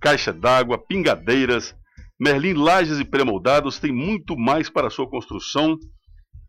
caixa 0.00 0.32
d'água, 0.32 0.78
pingadeiras. 0.78 1.74
Merlin 2.18 2.54
Lajes 2.54 2.98
e 2.98 3.04
Pré-Moldados 3.04 3.78
tem 3.78 3.92
muito 3.92 4.36
mais 4.36 4.70
para 4.70 4.86
a 4.86 4.90
sua 4.90 5.08
construção, 5.08 5.76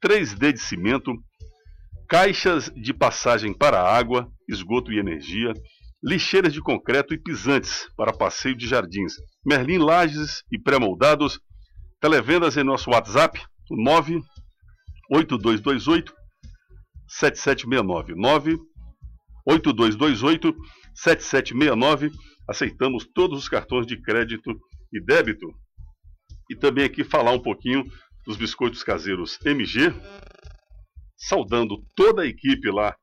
3D 0.03 0.53
de 0.53 0.59
cimento, 0.59 1.13
caixas 2.07 2.71
de 2.75 2.93
passagem 2.93 3.53
para 3.53 3.81
água, 3.81 4.31
esgoto 4.47 4.93
e 4.93 4.99
energia, 4.99 5.53
lixeiras 6.03 6.53
de 6.53 6.61
concreto 6.61 7.13
e 7.13 7.17
pisantes 7.17 7.89
para 7.95 8.13
passeio 8.13 8.55
de 8.55 8.67
jardins, 8.67 9.15
Merlin 9.45 9.79
Lages 9.79 10.43
e 10.51 10.59
pré-moldados, 10.59 11.39
televendas 11.99 12.55
em 12.57 12.63
nosso 12.63 12.91
WhatsApp, 12.91 13.43
98228 13.69 16.13
7769 17.07 18.15
98228 18.15 20.55
7769. 20.95 22.11
Aceitamos 22.47 23.05
todos 23.13 23.39
os 23.39 23.49
cartões 23.49 23.85
de 23.85 24.01
crédito 24.01 24.57
e 24.93 25.03
débito. 25.03 25.45
E 26.49 26.55
também 26.55 26.85
aqui 26.85 27.03
falar 27.03 27.31
um 27.31 27.41
pouquinho 27.41 27.83
dos 28.25 28.37
biscoitos 28.37 28.83
caseiros 28.83 29.37
MG, 29.45 29.93
saudando 31.17 31.83
toda 31.95 32.21
a 32.21 32.25
equipe 32.25 32.71
lá 32.71 32.95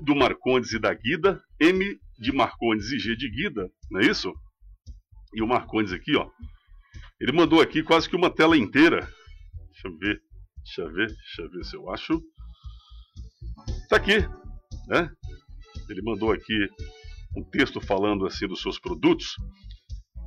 do 0.00 0.14
Marcondes 0.14 0.72
e 0.72 0.78
da 0.78 0.92
Guida, 0.94 1.40
M 1.60 1.98
de 2.18 2.32
Marcondes 2.32 2.90
e 2.92 2.98
G 2.98 3.16
de 3.16 3.30
Guida, 3.30 3.70
não 3.90 4.00
é 4.00 4.06
isso? 4.06 4.32
E 5.34 5.42
o 5.42 5.46
Marcondes 5.46 5.92
aqui, 5.92 6.16
ó, 6.16 6.28
ele 7.20 7.32
mandou 7.32 7.60
aqui 7.60 7.82
quase 7.82 8.08
que 8.08 8.16
uma 8.16 8.30
tela 8.30 8.56
inteira. 8.56 9.00
Deixa 9.72 9.88
eu 9.88 9.98
ver, 9.98 10.20
deixa 10.64 10.82
eu 10.82 10.92
ver, 10.92 11.06
deixa 11.08 11.42
eu 11.42 11.50
ver 11.50 11.64
se 11.64 11.76
eu 11.76 11.90
acho. 11.90 12.22
Tá 13.88 13.96
aqui, 13.96 14.18
né? 14.86 15.10
Ele 15.88 16.02
mandou 16.02 16.32
aqui 16.32 16.68
um 17.36 17.42
texto 17.50 17.80
falando 17.80 18.26
assim 18.26 18.46
dos 18.46 18.60
seus 18.60 18.78
produtos. 18.78 19.34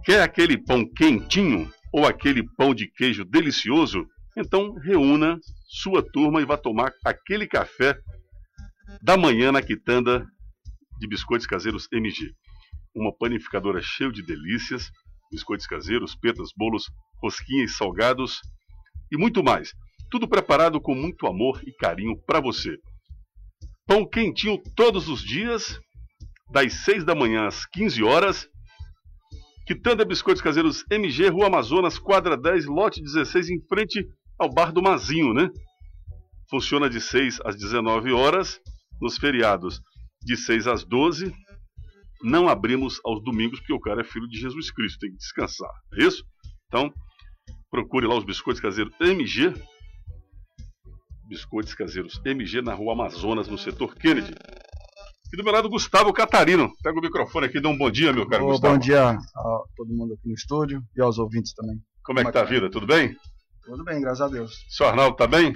Quer 0.03 0.21
aquele 0.21 0.57
pão 0.57 0.85
quentinho 0.85 1.71
ou 1.93 2.05
aquele 2.05 2.43
pão 2.57 2.73
de 2.73 2.87
queijo 2.87 3.23
delicioso? 3.23 4.05
Então 4.37 4.73
reúna 4.75 5.39
sua 5.69 6.03
turma 6.03 6.41
e 6.41 6.45
vá 6.45 6.57
tomar 6.57 6.91
aquele 7.05 7.47
café 7.47 7.97
da 9.01 9.15
manhã 9.17 9.51
na 9.51 9.61
quitanda 9.61 10.25
de 10.99 11.07
biscoitos 11.07 11.47
caseiros 11.47 11.87
MG. 11.91 12.31
Uma 12.95 13.15
panificadora 13.15 13.81
cheia 13.81 14.11
de 14.11 14.21
delícias, 14.23 14.89
biscoitos 15.31 15.67
caseiros, 15.67 16.15
petas, 16.15 16.49
bolos, 16.57 16.85
rosquinhas, 17.21 17.77
salgados 17.77 18.39
e 19.11 19.17
muito 19.17 19.43
mais. 19.43 19.73
Tudo 20.09 20.27
preparado 20.27 20.81
com 20.81 20.93
muito 20.93 21.25
amor 21.27 21.61
e 21.65 21.71
carinho 21.73 22.17
para 22.25 22.41
você. 22.41 22.77
Pão 23.87 24.07
quentinho 24.07 24.61
todos 24.75 25.07
os 25.07 25.21
dias, 25.21 25.79
das 26.51 26.73
6 26.85 27.03
da 27.05 27.15
manhã 27.15 27.47
às 27.47 27.65
15 27.65 28.03
horas. 28.03 28.47
Quitanda 29.65 30.03
Biscoitos 30.03 30.41
Caseiros 30.41 30.83
MG, 30.91 31.29
Rua 31.29 31.47
Amazonas, 31.47 31.97
quadra 31.97 32.35
10, 32.35 32.65
lote 32.65 33.01
16, 33.01 33.49
em 33.49 33.61
frente 33.67 34.05
ao 34.37 34.49
Bar 34.49 34.71
do 34.73 34.81
Mazinho, 34.81 35.33
né? 35.33 35.49
Funciona 36.49 36.89
de 36.89 36.99
6 36.99 37.39
às 37.45 37.55
19 37.55 38.11
horas, 38.11 38.59
nos 39.01 39.17
feriados 39.17 39.81
de 40.21 40.37
6 40.37 40.67
às 40.67 40.83
12. 40.85 41.33
Não 42.23 42.47
abrimos 42.47 42.99
aos 43.03 43.23
domingos, 43.23 43.59
porque 43.59 43.73
o 43.73 43.79
cara 43.79 44.01
é 44.01 44.03
filho 44.03 44.27
de 44.27 44.39
Jesus 44.39 44.69
Cristo, 44.71 44.99
tem 44.99 45.09
que 45.11 45.17
descansar, 45.17 45.71
é 45.95 46.03
isso? 46.03 46.23
Então, 46.67 46.93
procure 47.71 48.05
lá 48.05 48.15
os 48.15 48.23
Biscoitos 48.23 48.61
Caseiros 48.61 48.93
MG. 49.01 49.53
Biscoitos 51.27 51.73
Caseiros 51.73 52.21
MG, 52.25 52.61
na 52.61 52.73
Rua 52.73 52.93
Amazonas, 52.93 53.47
no 53.47 53.57
setor 53.57 53.95
Kennedy. 53.95 54.33
E 55.33 55.37
do 55.37 55.43
meu 55.43 55.53
lado, 55.53 55.69
Gustavo 55.69 56.11
Catarino. 56.11 56.69
Pega 56.83 56.99
o 56.99 57.01
microfone 57.01 57.45
aqui 57.47 57.57
e 57.57 57.61
dá 57.61 57.69
um 57.69 57.77
bom 57.77 57.89
dia, 57.89 58.11
meu 58.11 58.27
caro 58.27 58.45
Gustavo. 58.47 58.73
Bom 58.73 58.79
dia 58.79 59.11
a 59.11 59.17
todo 59.77 59.93
mundo 59.93 60.13
aqui 60.13 60.27
no 60.27 60.33
estúdio 60.35 60.83
e 60.95 61.01
aos 61.01 61.17
ouvintes 61.17 61.53
também. 61.53 61.77
Como 62.03 62.19
é 62.19 62.25
que 62.25 62.31
tá 62.33 62.41
a 62.41 62.45
vida? 62.45 62.69
Tudo 62.69 62.85
bem? 62.85 63.15
Tudo 63.63 63.83
bem, 63.85 64.01
graças 64.01 64.21
a 64.21 64.27
Deus. 64.27 64.53
Seu 64.69 64.87
Arnaldo 64.87 65.15
tá 65.15 65.25
bem? 65.27 65.53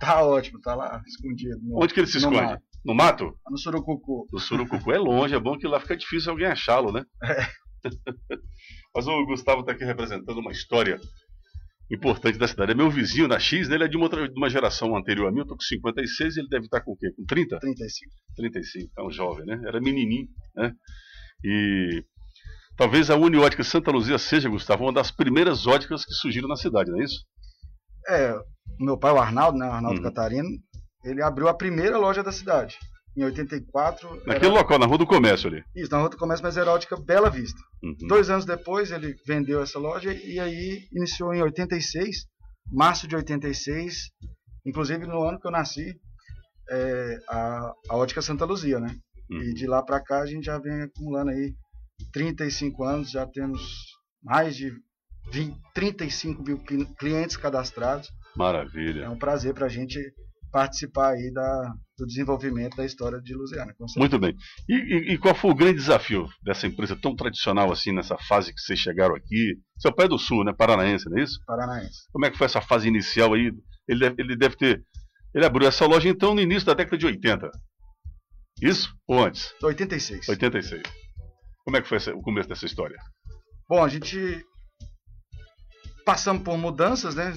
Tá 0.00 0.22
ótimo, 0.24 0.60
tá 0.60 0.74
lá 0.76 1.02
escondido. 1.06 1.58
no- 1.62 1.82
Onde 1.82 1.92
que 1.92 2.00
ele 2.00 2.06
se 2.06 2.18
esconde? 2.18 2.36
mato. 2.36 2.62
No 2.84 2.94
mato? 2.94 3.36
No 3.50 3.58
Surucucu. 3.58 4.26
No 4.32 4.38
Surucucu 4.38 4.92
é 4.92 4.98
longe, 4.98 5.34
é 5.34 5.38
bom 5.40 5.58
que 5.58 5.66
lá 5.66 5.78
fica 5.80 5.96
difícil 5.96 6.30
alguém 6.30 6.46
achá-lo, 6.46 6.92
né? 6.92 7.04
Mas 8.94 9.06
o 9.06 9.26
Gustavo 9.26 9.62
tá 9.62 9.72
aqui 9.72 9.84
representando 9.84 10.38
uma 10.38 10.52
história 10.52 10.98
importante 11.90 12.38
da 12.38 12.46
cidade. 12.48 12.72
É 12.72 12.74
meu 12.74 12.90
vizinho 12.90 13.28
na 13.28 13.38
X, 13.38 13.68
né? 13.68 13.74
ele 13.74 13.84
é 13.84 13.88
de 13.88 13.96
uma, 13.96 14.04
outra- 14.06 14.28
de 14.28 14.36
uma 14.38 14.48
geração 14.48 14.96
anterior 14.96 15.28
a 15.28 15.32
mim, 15.32 15.40
eu 15.40 15.46
tô 15.46 15.56
com 15.56 15.62
56, 15.62 16.36
ele 16.36 16.48
deve 16.48 16.66
estar 16.66 16.80
com 16.82 16.92
o 16.92 16.96
quê? 16.96 17.10
Com 17.16 17.24
30? 17.24 17.58
35. 17.58 18.12
35, 18.36 18.90
é 18.98 19.02
um 19.02 19.10
jovem, 19.10 19.44
né? 19.46 19.60
Era 19.66 19.80
menininho, 19.80 20.28
né? 20.54 20.72
E 21.44 22.04
talvez 22.76 23.10
a 23.10 23.16
Uniótica 23.16 23.64
Santa 23.64 23.90
Luzia 23.90 24.18
seja, 24.18 24.48
Gustavo, 24.48 24.84
uma 24.84 24.92
das 24.92 25.10
primeiras 25.10 25.66
óticas 25.66 26.04
que 26.04 26.12
surgiram 26.14 26.48
na 26.48 26.56
cidade, 26.56 26.90
não 26.90 27.00
é 27.00 27.04
isso? 27.04 27.24
É, 28.08 28.32
o 28.34 28.84
meu 28.84 28.96
pai, 28.98 29.12
o 29.12 29.18
Arnaldo, 29.18 29.58
né? 29.58 29.66
O 29.66 29.72
Arnaldo 29.72 29.98
Uhum. 29.98 30.04
Catarino, 30.04 30.48
ele 31.04 31.22
abriu 31.22 31.48
a 31.48 31.54
primeira 31.54 31.96
loja 31.98 32.22
da 32.22 32.32
cidade. 32.32 32.76
Em 33.16 33.24
84. 33.24 34.08
Naquele 34.26 34.46
era- 34.46 34.54
local, 34.54 34.78
na 34.78 34.86
Rua 34.86 34.98
do 34.98 35.06
Comércio 35.06 35.48
ali. 35.48 35.62
Isso, 35.74 35.90
na 35.90 35.98
Rua 35.98 36.10
do 36.10 36.16
Comércio, 36.16 36.44
mas 36.44 36.56
era 36.56 36.70
a 36.70 36.74
ótica 36.74 36.96
Bela 36.96 37.28
Vista. 37.28 37.58
Uhum. 37.82 37.96
Dois 38.08 38.30
anos 38.30 38.44
depois 38.44 38.90
ele 38.92 39.14
vendeu 39.26 39.60
essa 39.62 39.78
loja 39.78 40.12
e 40.12 40.38
aí 40.38 40.86
iniciou 40.92 41.34
em 41.34 41.42
86, 41.42 42.24
março 42.72 43.08
de 43.08 43.16
86, 43.16 43.96
inclusive 44.64 45.06
no 45.06 45.22
ano 45.22 45.40
que 45.40 45.46
eu 45.46 45.50
nasci, 45.50 45.92
é, 46.70 47.18
a, 47.28 47.72
a 47.90 47.96
ótica 47.96 48.22
Santa 48.22 48.44
Luzia, 48.44 48.78
né? 48.78 48.94
Uhum. 49.28 49.42
E 49.42 49.54
de 49.54 49.66
lá 49.66 49.82
para 49.82 50.00
cá 50.00 50.20
a 50.20 50.26
gente 50.26 50.44
já 50.44 50.58
vem 50.58 50.82
acumulando 50.82 51.30
aí 51.32 51.52
35 52.12 52.84
anos, 52.84 53.10
já 53.10 53.26
temos 53.26 53.60
mais 54.22 54.54
de 54.56 54.72
20, 55.32 55.56
35 55.74 56.42
mil 56.42 56.58
cli- 56.58 56.86
clientes 56.98 57.36
cadastrados. 57.36 58.08
Maravilha. 58.36 59.04
É 59.04 59.08
um 59.08 59.18
prazer 59.18 59.52
para 59.54 59.66
a 59.66 59.68
gente 59.68 59.98
participar 60.50 61.10
aí 61.14 61.32
da, 61.32 61.72
do 61.98 62.06
desenvolvimento 62.06 62.76
da 62.76 62.84
história 62.84 63.20
de 63.20 63.32
certeza. 63.48 63.92
Muito 63.96 64.18
bem. 64.18 64.34
E, 64.68 64.74
e- 64.74 65.12
e 65.14 65.18
qual 65.18 65.34
foi 65.34 65.50
o 65.50 65.54
grande 65.54 65.78
desafio 65.78 66.26
dessa 66.42 66.66
empresa 66.66 66.96
tão 67.00 67.14
tradicional 67.14 67.70
assim, 67.72 67.92
nessa 67.92 68.16
fase 68.18 68.52
que 68.52 68.60
vocês 68.60 68.78
chegaram 68.78 69.14
aqui? 69.14 69.56
Seu 69.78 69.94
pai 69.94 70.06
é 70.06 70.08
do 70.08 70.18
Sul, 70.18 70.44
né? 70.44 70.52
Paranaense, 70.52 71.08
não 71.08 71.18
é 71.18 71.22
isso? 71.22 71.38
Paranaense. 71.46 72.00
Como 72.12 72.24
é 72.26 72.30
que 72.30 72.36
foi 72.38 72.46
essa 72.46 72.60
fase 72.60 72.88
inicial 72.88 73.34
aí? 73.34 73.52
Ele 73.88 74.00
deve, 74.00 74.14
ele 74.22 74.36
deve 74.36 74.56
ter. 74.56 74.84
Ele 75.34 75.44
abriu 75.46 75.68
essa 75.68 75.86
loja 75.86 76.08
então 76.08 76.34
no 76.34 76.40
início 76.40 76.66
da 76.66 76.74
década 76.74 76.98
de 76.98 77.06
80. 77.06 77.50
Isso? 78.62 78.92
Ou 79.08 79.24
antes? 79.24 79.54
86. 79.62 80.28
86. 80.28 80.82
Como 81.64 81.76
é 81.76 81.82
que 81.82 81.88
foi 81.88 81.96
essa- 81.98 82.14
o 82.14 82.20
começo 82.20 82.48
dessa 82.48 82.66
história? 82.66 82.96
Bom, 83.68 83.82
a 83.84 83.88
gente 83.88 84.44
passamos 86.04 86.42
por 86.42 86.56
mudanças, 86.58 87.14
né? 87.14 87.32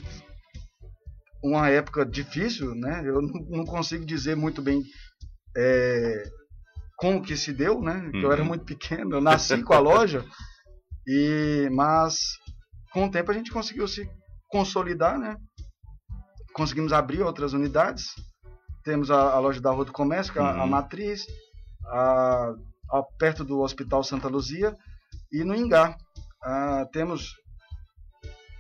Uma 1.43 1.69
época 1.69 2.05
difícil, 2.05 2.73
né? 2.75 3.01
Eu 3.05 3.21
não, 3.21 3.33
não 3.49 3.65
consigo 3.65 4.05
dizer 4.05 4.35
muito 4.35 4.61
bem 4.61 4.81
é, 5.57 6.23
como 6.97 7.21
que 7.21 7.35
se 7.35 7.51
deu, 7.51 7.81
né? 7.81 7.99
Porque 8.03 8.25
Eu 8.25 8.31
era 8.31 8.41
Uhum. 8.41 8.47
muito 8.47 8.65
pequeno, 8.65 9.15
eu 9.17 9.21
nasci 9.21 9.61
com 9.61 9.73
a 9.73 9.79
loja, 9.79 10.25
e 11.05 11.67
mas 11.71 12.15
com 12.93 13.05
o 13.05 13.11
tempo 13.11 13.29
a 13.29 13.33
gente 13.33 13.51
conseguiu 13.51 13.87
se 13.87 14.09
consolidar, 14.49 15.19
né? 15.19 15.35
Conseguimos 16.53 16.93
abrir 16.93 17.21
outras 17.23 17.53
unidades. 17.53 18.05
Temos 18.83 19.09
a, 19.11 19.33
a 19.33 19.39
loja 19.39 19.59
da 19.59 19.71
Rua 19.71 19.85
do 19.85 19.91
Comércio, 19.91 20.37
é 20.37 20.41
a, 20.41 20.49
a 20.49 20.63
Uhum. 20.63 20.69
matriz, 20.69 21.25
a, 21.87 22.53
a- 22.91 23.03
perto 23.17 23.43
do 23.43 23.59
Hospital 23.61 24.03
Santa 24.03 24.27
Luzia, 24.27 24.77
e 25.31 25.43
no 25.43 25.55
Ingá. 25.55 25.97
Ah, 26.43 26.85
temos 26.91 27.33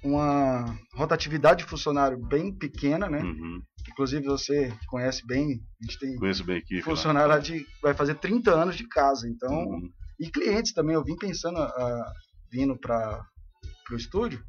uma 0.03 0.77
rotatividade 0.95 1.63
de 1.63 1.69
funcionário 1.69 2.17
bem 2.27 2.53
pequena, 2.53 3.09
né? 3.09 3.21
Uhum. 3.21 3.61
Inclusive 3.89 4.25
você 4.25 4.71
conhece 4.87 5.25
bem, 5.25 5.59
a 5.81 5.85
gente 5.85 5.99
tem 5.99 6.15
Conheço 6.15 6.43
bem 6.43 6.55
a 6.55 6.59
equipe. 6.59 6.75
lá. 6.79 6.83
funcionário 6.83 7.29
lá 7.29 7.39
de 7.39 7.65
vai 7.81 7.93
fazer 7.93 8.15
30 8.15 8.51
anos 8.51 8.75
de 8.75 8.87
casa, 8.87 9.27
então 9.27 9.51
Uhum. 9.65 9.89
e 10.19 10.29
clientes 10.29 10.73
também. 10.73 10.95
Eu 10.95 11.03
vim 11.03 11.15
pensando 11.15 11.57
ah, 11.59 12.13
vindo 12.51 12.77
para 12.77 13.25
o 13.91 13.95
estúdio, 13.95 14.41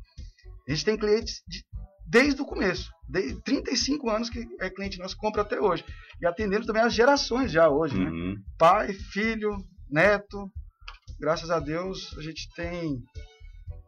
a 0.68 0.70
gente 0.72 0.84
tem 0.84 0.96
clientes 0.96 1.42
de- 1.48 1.62
desde 2.06 2.40
o 2.42 2.44
começo, 2.44 2.90
de 3.08 3.40
35 3.42 4.08
anos 4.10 4.28
que 4.30 4.44
é 4.60 4.68
cliente 4.70 4.98
nosso 4.98 5.16
compra 5.16 5.42
até 5.42 5.60
hoje 5.60 5.84
e 6.20 6.26
atendendo 6.26 6.66
também 6.66 6.82
as 6.82 6.92
gerações 6.94 7.50
já 7.50 7.68
hoje, 7.68 7.98
né? 7.98 8.10
Uhum. 8.10 8.36
Pai, 8.58 8.92
filho, 8.92 9.56
neto, 9.90 10.50
graças 11.18 11.50
a 11.50 11.58
Deus 11.60 12.14
a 12.18 12.22
gente 12.22 12.48
tem 12.54 12.98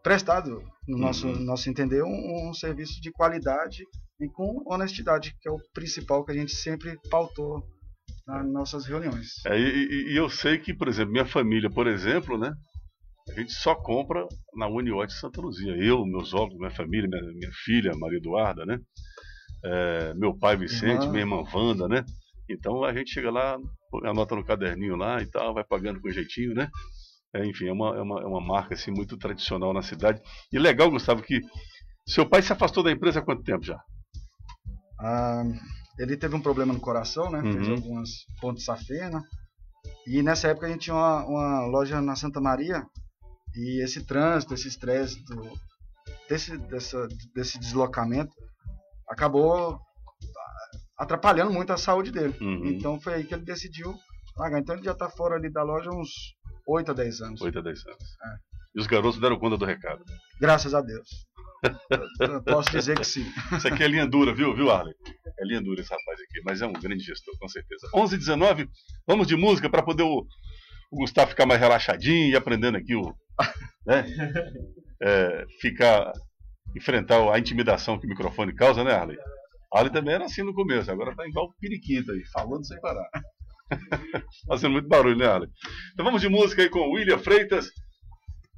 prestado, 0.06 0.62
no 0.86 0.96
nosso, 0.98 1.26
Uhum. 1.26 1.40
nosso 1.44 1.68
entender, 1.68 2.00
um, 2.04 2.48
um 2.48 2.54
serviço 2.54 3.00
de 3.00 3.10
qualidade 3.10 3.82
e 4.20 4.28
com 4.28 4.62
honestidade, 4.64 5.34
que 5.40 5.48
é 5.48 5.50
o 5.50 5.58
principal 5.74 6.24
que 6.24 6.30
a 6.30 6.34
gente 6.34 6.52
sempre 6.54 6.96
pautou 7.10 7.60
nas 8.24 8.46
nossas 8.48 8.86
reuniões. 8.86 9.44
É, 9.44 9.58
e, 9.58 10.12
e- 10.12 10.16
eu 10.16 10.30
sei 10.30 10.58
que, 10.58 10.72
por 10.72 10.86
exemplo, 10.86 11.10
minha 11.10 11.26
família, 11.26 11.68
por 11.68 11.88
exemplo, 11.88 12.38
né? 12.38 12.52
A 13.30 13.32
gente 13.40 13.52
só 13.52 13.74
compra 13.74 14.24
na 14.54 14.68
Uniote 14.68 15.12
Santa 15.12 15.40
Luzia. 15.40 15.74
Eu, 15.76 16.06
meus 16.06 16.32
óculos, 16.32 16.58
minha 16.60 16.70
família, 16.70 17.08
minha, 17.08 17.22
minha 17.32 17.50
filha, 17.64 17.90
Maria 17.96 18.18
Eduarda, 18.18 18.64
né? 18.64 18.78
É, 19.64 20.14
meu 20.14 20.38
pai 20.38 20.56
Vicente, 20.56 21.02
Irmã. 21.02 21.10
minha 21.10 21.22
irmã 21.22 21.42
Wanda, 21.52 21.88
né? 21.88 22.04
Então 22.48 22.84
a 22.84 22.94
gente 22.94 23.10
chega 23.10 23.28
lá, 23.32 23.58
anota 24.04 24.36
no 24.36 24.44
caderninho 24.44 24.94
lá 24.94 25.20
e 25.20 25.26
tal, 25.26 25.52
vai 25.52 25.64
pagando 25.64 26.00
com 26.00 26.08
jeitinho, 26.12 26.54
né? 26.54 26.70
É, 27.36 27.46
enfim, 27.46 27.66
é 27.68 27.72
uma, 27.72 27.96
é, 27.96 28.00
uma, 28.00 28.22
é 28.22 28.26
uma 28.26 28.40
marca 28.40 28.74
assim, 28.74 28.90
muito 28.90 29.16
tradicional 29.16 29.72
na 29.72 29.82
cidade. 29.82 30.20
E 30.52 30.58
legal, 30.58 30.90
Gustavo, 30.90 31.22
que 31.22 31.40
seu 32.06 32.28
pai 32.28 32.40
se 32.42 32.52
afastou 32.52 32.82
da 32.82 32.90
empresa 32.92 33.18
há 33.20 33.22
quanto 33.22 33.42
tempo 33.42 33.64
já? 33.64 33.78
Ah, 35.00 35.42
Ele 35.98 36.16
teve 36.16 36.34
um 36.34 36.40
problema 36.42 36.72
no 36.72 36.80
coração, 36.80 37.30
né? 37.30 37.40
Fez 37.42 37.68
Uhum. 37.68 37.74
algumas 37.74 38.10
pontes 38.40 38.64
safena. 38.64 39.22
E 40.06 40.22
nessa 40.22 40.48
época 40.48 40.66
a 40.66 40.68
gente 40.70 40.82
tinha 40.82 40.94
uma, 40.96 41.24
uma 41.24 41.66
loja 41.66 42.00
na 42.00 42.14
Santa 42.14 42.40
Maria. 42.40 42.84
E 43.54 43.82
esse 43.82 44.04
trânsito, 44.04 44.52
esse 44.54 44.68
estresse 44.68 45.22
do- 45.24 45.52
desse, 46.28 46.56
dessa- 46.58 47.08
desse 47.34 47.58
deslocamento 47.58 48.32
acabou 49.08 49.78
atrapalhando 50.98 51.52
muito 51.52 51.72
a 51.72 51.76
saúde 51.78 52.10
dele. 52.10 52.36
Uhum. 52.40 52.66
Então 52.66 53.00
foi 53.00 53.14
aí 53.14 53.24
que 53.24 53.34
ele 53.34 53.44
decidiu 53.44 53.94
largar. 54.36 54.60
Então 54.60 54.74
ele 54.74 54.84
já 54.84 54.92
está 54.92 55.08
fora 55.08 55.36
ali 55.36 55.50
da 55.50 55.62
loja 55.62 55.90
uns 55.90 56.35
8 56.66 56.90
a 56.90 56.94
10 56.94 57.20
anos. 57.20 57.40
8 57.40 57.58
a 57.58 57.62
10 57.62 57.86
anos. 57.86 58.02
É. 58.02 58.56
E 58.74 58.80
os 58.80 58.86
garotos 58.86 59.20
deram 59.20 59.38
conta 59.38 59.56
do 59.56 59.64
recado. 59.64 60.04
Graças 60.40 60.74
a 60.74 60.80
Deus. 60.80 61.08
Eu- 62.20 62.32
eu 62.34 62.42
posso 62.42 62.70
dizer 62.70 62.96
que 62.98 63.04
sim. 63.04 63.24
Isso 63.56 63.66
aqui 63.68 63.82
é 63.82 63.88
linha 63.88 64.06
dura, 64.06 64.34
viu, 64.34 64.54
viu, 64.54 64.70
Arley? 64.70 64.94
É 65.38 65.44
linha 65.46 65.60
dura 65.62 65.80
esse 65.80 65.90
rapaz 65.90 66.20
aqui, 66.20 66.40
mas 66.44 66.60
é 66.60 66.66
um 66.66 66.72
grande 66.72 67.02
gestor, 67.02 67.34
com 67.38 67.48
certeza. 67.48 67.88
11 67.94 68.14
h 68.16 68.18
19 68.20 68.68
vamos 69.06 69.26
de 69.26 69.36
música 69.36 69.68
para 69.70 69.82
poder 69.82 70.02
o, 70.02 70.26
o 70.92 70.96
Gustavo 70.98 71.30
ficar 71.30 71.46
mais 71.46 71.58
relaxadinho 71.60 72.28
e 72.30 72.36
aprendendo 72.36 72.76
aqui 72.76 72.94
o. 72.94 73.14
Né? 73.86 74.04
É, 75.02 75.46
ficar. 75.60 76.12
enfrentar 76.76 77.32
a 77.32 77.38
intimidação 77.38 77.98
que 77.98 78.06
o 78.06 78.08
microfone 78.08 78.54
causa, 78.54 78.82
né, 78.84 78.92
Arley? 78.92 79.16
Arley 79.72 79.92
também 79.92 80.14
era 80.14 80.24
assim 80.26 80.42
no 80.42 80.54
começo, 80.54 80.90
agora 80.90 81.14
tá 81.16 81.26
igual 81.26 81.52
periquito 81.60 82.12
aí, 82.12 82.24
falando 82.32 82.66
sem 82.66 82.80
parar. 82.80 83.08
Fazendo 84.48 84.72
muito 84.72 84.88
barulho, 84.88 85.16
né, 85.16 85.26
Arley? 85.26 85.48
Então 85.92 86.04
vamos 86.04 86.20
de 86.20 86.28
música 86.28 86.62
aí 86.62 86.68
com 86.68 86.80
o 86.80 86.92
William 86.92 87.18
Freitas. 87.18 87.70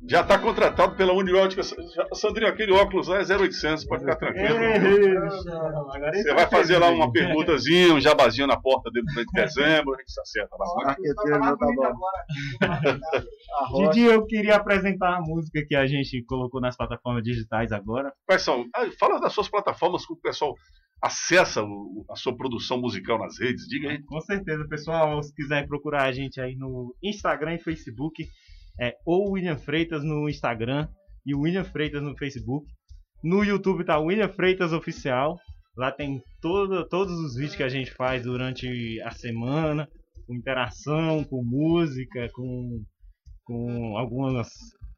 Já 0.06 0.20
está 0.20 0.38
contratado 0.38 0.94
pela 0.94 1.12
Uniótica. 1.12 1.60
Sandrinho, 2.14 2.48
aquele 2.48 2.70
óculos 2.70 3.08
lá 3.08 3.16
é 3.16 3.24
0800, 3.24 3.84
pode 3.84 4.04
ficar 4.04 4.14
tranquilo. 4.14 4.56
Você 6.14 6.34
vai 6.34 6.48
fazer 6.48 6.78
lá 6.78 6.88
uma 6.88 7.10
perguntazinha, 7.10 7.94
um 7.94 8.00
jabazinho 8.00 8.46
na 8.46 8.56
porta 8.56 8.92
dele 8.92 9.06
durante 9.12 9.32
dezembro, 9.32 9.94
a 9.94 9.98
gente 9.98 10.12
se 10.12 10.20
acerta 10.20 10.56
lá. 10.56 10.84
Marqueteiro 10.84 11.44
meu 11.44 11.58
tá 11.58 11.66
bom. 13.72 13.88
Didi, 13.90 14.02
eu 14.02 14.24
queria 14.24 14.54
apresentar 14.54 15.16
a 15.16 15.20
música 15.20 15.64
que 15.66 15.74
a 15.74 15.84
gente 15.84 16.22
colocou 16.26 16.60
nas 16.60 16.76
plataformas 16.76 17.24
digitais 17.24 17.72
agora. 17.72 18.12
Quais 18.24 18.42
são? 18.42 18.66
Ah, 18.76 18.86
fala 19.00 19.20
das 19.20 19.32
suas 19.32 19.48
plataformas 19.48 20.06
que 20.06 20.12
o 20.12 20.16
pessoal 20.16 20.54
acessa 21.02 21.62
o- 21.62 22.04
a 22.10 22.16
sua 22.16 22.36
produção 22.36 22.80
musical 22.80 23.18
nas 23.18 23.38
redes, 23.38 23.66
diga 23.68 23.90
aí. 23.90 24.02
Com 24.02 24.20
certeza, 24.20 24.66
pessoal, 24.68 25.22
se 25.22 25.32
quiser 25.34 25.66
procurar 25.66 26.04
a 26.04 26.12
gente 26.12 26.40
aí 26.40 26.56
no 26.56 26.94
Instagram 27.02 27.54
e 27.54 27.58
Facebook, 27.62 28.26
é 28.80 28.94
ou 29.04 29.32
William 29.32 29.56
Freitas 29.56 30.02
no 30.04 30.28
Instagram 30.28 30.88
e 31.26 31.34
William 31.34 31.64
Freitas 31.64 32.02
no 32.02 32.16
Facebook. 32.16 32.66
No 33.22 33.42
YouTube 33.44 33.84
tá 33.84 33.98
William 33.98 34.28
Freitas 34.28 34.72
Oficial. 34.72 35.36
Lá 35.76 35.92
tem 35.92 36.20
todo, 36.40 36.88
todos 36.88 37.12
os 37.18 37.34
vídeos 37.34 37.56
que 37.56 37.62
a 37.62 37.68
gente 37.68 37.92
faz 37.92 38.22
durante 38.24 39.00
a 39.02 39.10
semana, 39.12 39.88
com 40.26 40.34
interação, 40.34 41.22
com 41.24 41.42
música, 41.44 42.28
com, 42.32 42.82
com 43.44 43.96
alguns 43.96 44.48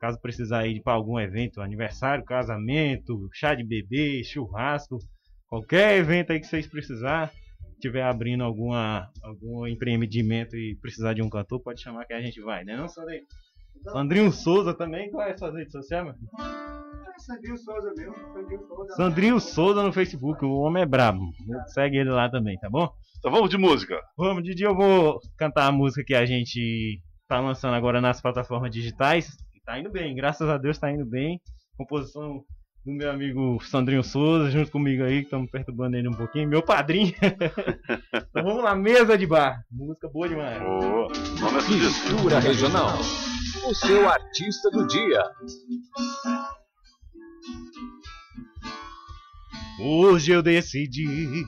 Caso 0.00 0.20
precisar 0.20 0.66
ir 0.66 0.82
para 0.82 0.92
algum 0.92 1.18
evento, 1.18 1.62
aniversário, 1.62 2.22
casamento, 2.24 3.30
chá 3.32 3.54
de 3.54 3.64
bebê, 3.64 4.22
churrasco, 4.24 4.98
qualquer 5.48 5.96
evento 5.96 6.32
aí 6.32 6.40
que 6.40 6.46
vocês 6.46 6.66
precisar, 6.66 7.32
tiver 7.80 8.02
abrindo 8.02 8.44
alguma 8.44 9.10
algum 9.22 9.66
empreendimento 9.66 10.54
e 10.54 10.76
precisar 10.82 11.14
de 11.14 11.22
um 11.22 11.30
cantor, 11.30 11.60
pode 11.60 11.80
chamar 11.80 12.04
que 12.04 12.12
a 12.12 12.20
gente 12.20 12.42
vai, 12.42 12.62
né? 12.64 12.76
Não, 12.76 12.88
Sandrinho? 12.88 13.24
Sandrinho 13.84 14.32
Souza 14.32 14.74
também, 14.74 15.10
qual 15.10 15.26
é 15.26 15.32
a 15.32 15.38
sua 15.38 15.52
rede 15.52 15.70
social, 15.70 16.04
meu? 16.04 16.14
filho? 16.14 16.28
Sandrinho 17.18 17.56
Souza 17.56 17.92
mesmo. 17.96 18.14
Sandrinho 18.32 18.66
Souza. 18.66 18.94
Sandrinho 18.94 19.40
Souza 19.40 19.82
no 19.82 19.92
Facebook, 19.92 20.44
o 20.44 20.58
homem 20.58 20.82
é 20.82 20.86
brabo. 20.86 21.30
Segue 21.68 21.98
ele 21.98 22.10
lá 22.10 22.28
também, 22.28 22.58
tá 22.58 22.68
bom? 22.68 22.88
Então 23.18 23.30
vamos 23.30 23.50
de 23.50 23.56
música. 23.56 24.00
Vamos, 24.16 24.44
Didi, 24.44 24.62
eu 24.62 24.74
vou 24.74 25.20
cantar 25.36 25.66
a 25.66 25.72
música 25.72 26.04
que 26.04 26.14
a 26.14 26.24
gente 26.24 27.00
tá 27.26 27.40
lançando 27.40 27.74
agora 27.74 28.00
nas 28.00 28.20
plataformas 28.20 28.70
digitais. 28.70 29.28
E 29.54 29.60
Tá 29.64 29.78
indo 29.78 29.90
bem, 29.90 30.14
graças 30.14 30.48
a 30.48 30.58
Deus 30.58 30.78
tá 30.78 30.92
indo 30.92 31.04
bem. 31.04 31.40
Composição 31.76 32.44
do 32.84 32.92
meu 32.92 33.10
amigo 33.10 33.58
Sandrinho 33.64 34.04
Souza, 34.04 34.48
junto 34.48 34.70
comigo 34.70 35.02
aí, 35.02 35.18
que 35.18 35.24
estamos 35.24 35.50
perturbando 35.50 35.96
ele 35.96 36.08
um 36.08 36.14
pouquinho. 36.14 36.48
Meu 36.48 36.62
padrinho. 36.62 37.12
então 38.30 38.44
vamos 38.44 38.62
lá, 38.62 38.76
mesa 38.76 39.18
de 39.18 39.26
bar. 39.26 39.60
Música 39.70 40.08
boa 40.08 40.28
demais. 40.28 40.62
Boa. 40.62 41.08
Mistura 41.68 42.38
Regional. 42.38 42.96
O 43.68 43.74
seu 43.74 44.08
artista 44.08 44.70
do 44.70 44.86
dia. 44.86 45.22
Hoje 49.80 50.30
eu 50.30 50.40
decidi, 50.40 51.44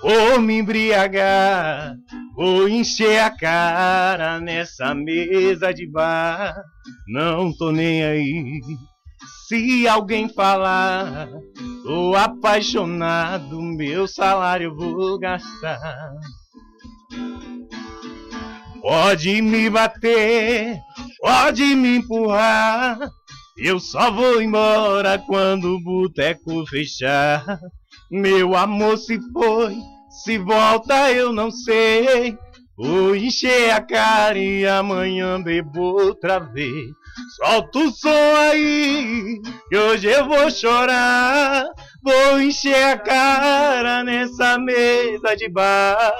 vou 0.00 0.40
me 0.40 0.58
embriagar, 0.58 1.94
vou 2.36 2.68
encher 2.68 3.18
a 3.20 3.30
cara 3.30 4.40
nessa 4.40 4.94
mesa 4.94 5.74
de 5.74 5.90
bar. 5.90 6.54
Não 7.08 7.52
tô 7.52 7.72
nem 7.72 8.04
aí. 8.04 8.60
Se 9.48 9.88
alguém 9.88 10.28
falar, 10.28 11.28
tô 11.82 12.14
apaixonado, 12.14 13.60
meu 13.60 14.06
salário 14.06 14.74
vou 14.76 15.18
gastar. 15.18 16.12
Pode 18.80 19.42
me 19.42 19.68
bater, 19.68 20.80
pode 21.20 21.62
me 21.74 21.98
empurrar. 21.98 22.98
Eu 23.56 23.78
só 23.78 24.10
vou 24.10 24.40
embora 24.40 25.18
quando 25.18 25.74
o 25.76 25.80
boteco 25.82 26.66
fechar. 26.66 27.44
Meu 28.10 28.56
amor 28.56 28.96
se 28.96 29.20
foi, 29.32 29.76
se 30.24 30.38
volta 30.38 31.12
eu 31.12 31.32
não 31.32 31.50
sei. 31.50 32.36
Vou 32.76 33.14
encher 33.14 33.70
a 33.70 33.80
cara 33.82 34.38
e 34.38 34.66
amanhã 34.66 35.42
bebo 35.42 35.82
outra 36.00 36.38
vez. 36.38 36.90
Solta 37.36 37.78
o 37.78 37.90
som 37.90 38.36
aí, 38.50 39.38
que 39.68 39.76
hoje 39.76 40.06
eu 40.06 40.26
vou 40.26 40.50
chorar. 40.50 41.66
Vou 42.02 42.40
encher 42.40 42.82
a 42.84 42.98
cara 42.98 44.02
nessa 44.02 44.58
mesa 44.58 45.36
de 45.36 45.50
bar. 45.50 46.14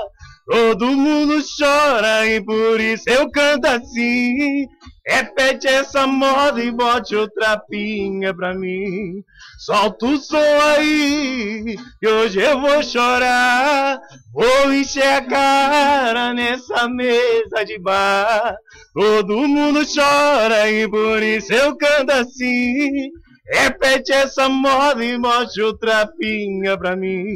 Todo 0.47 0.87
mundo 0.89 1.43
chora 1.59 2.27
e 2.27 2.45
por 2.45 2.79
isso 2.79 3.09
eu 3.09 3.31
canto 3.31 3.67
assim. 3.67 4.67
Repete 5.11 5.67
essa 5.67 6.07
moda 6.07 6.63
e 6.63 6.71
bote 6.71 7.17
outra 7.17 7.59
pinga 7.59 8.33
pra 8.33 8.55
mim. 8.55 9.25
Solta 9.59 10.07
o 10.07 10.17
som 10.17 10.39
aí, 10.77 11.77
que 11.99 12.07
hoje 12.07 12.41
eu 12.41 12.61
vou 12.61 12.81
chorar. 12.81 14.01
Vou 14.33 14.73
encher 14.73 15.03
a 15.03 15.21
cara 15.23 16.33
nessa 16.33 16.89
mesa 16.89 17.65
de 17.67 17.77
bar. 17.81 18.55
Todo 18.95 19.49
mundo 19.49 19.81
chora 19.85 20.71
e 20.71 20.89
por 20.89 21.21
isso 21.21 21.53
eu 21.53 21.77
canto 21.77 22.13
assim. 22.13 23.11
Repete 23.53 24.13
essa 24.13 24.49
moda 24.49 25.05
e 25.05 25.19
bote 25.19 25.61
outra 25.61 26.07
pinga 26.07 26.79
pra 26.79 26.95
mim. 26.95 27.35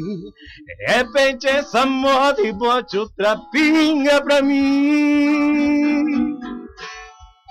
Repete 0.87 1.45
essa 1.45 1.85
moda 1.85 2.41
e 2.41 2.53
bote 2.53 2.97
outra 2.97 3.37
pinga 3.51 4.21
pra 4.21 4.41
mim. 4.41 6.39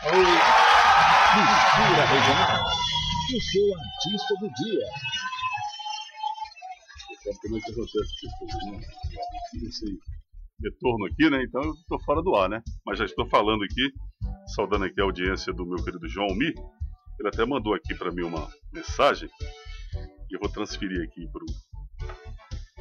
Mistura 0.04 2.04
Regional. 2.04 2.60
O 3.34 3.40
seu 3.40 3.74
artista 3.74 4.34
do 4.38 4.52
dia. 4.52 4.86
Praticamente 7.22 7.70
acontece 7.70 8.26
né? 8.70 8.80
esse 9.66 9.98
retorno 10.62 11.06
aqui, 11.06 11.30
né? 11.30 11.42
Então 11.44 11.62
eu 11.62 11.72
estou 11.72 11.98
fora 12.04 12.20
do 12.20 12.36
ar, 12.36 12.50
né? 12.50 12.62
Mas 12.84 12.98
já 12.98 13.06
estou 13.06 13.26
falando 13.30 13.64
aqui, 13.64 13.90
saudando 14.54 14.84
aqui 14.84 15.00
a 15.00 15.04
audiência 15.04 15.54
do 15.54 15.64
meu 15.64 15.82
querido 15.82 16.06
João 16.06 16.34
Mi. 16.34 16.52
Ele 17.18 17.28
até 17.28 17.46
mandou 17.46 17.72
aqui 17.72 17.94
para 17.94 18.12
mim 18.12 18.24
uma 18.24 18.52
mensagem 18.74 19.30
e 20.30 20.36
eu 20.36 20.40
vou 20.40 20.50
transferir 20.50 21.02
aqui 21.02 21.26
pro 21.32 21.46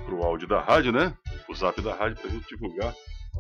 pro 0.03 0.23
áudio 0.23 0.49
da 0.49 0.59
rádio, 0.59 0.91
né? 0.91 1.17
O 1.47 1.55
zap 1.55 1.81
da 1.81 1.95
rádio 1.95 2.17
para 2.17 2.27
a 2.29 2.33
gente 2.33 2.49
divulgar. 2.49 2.93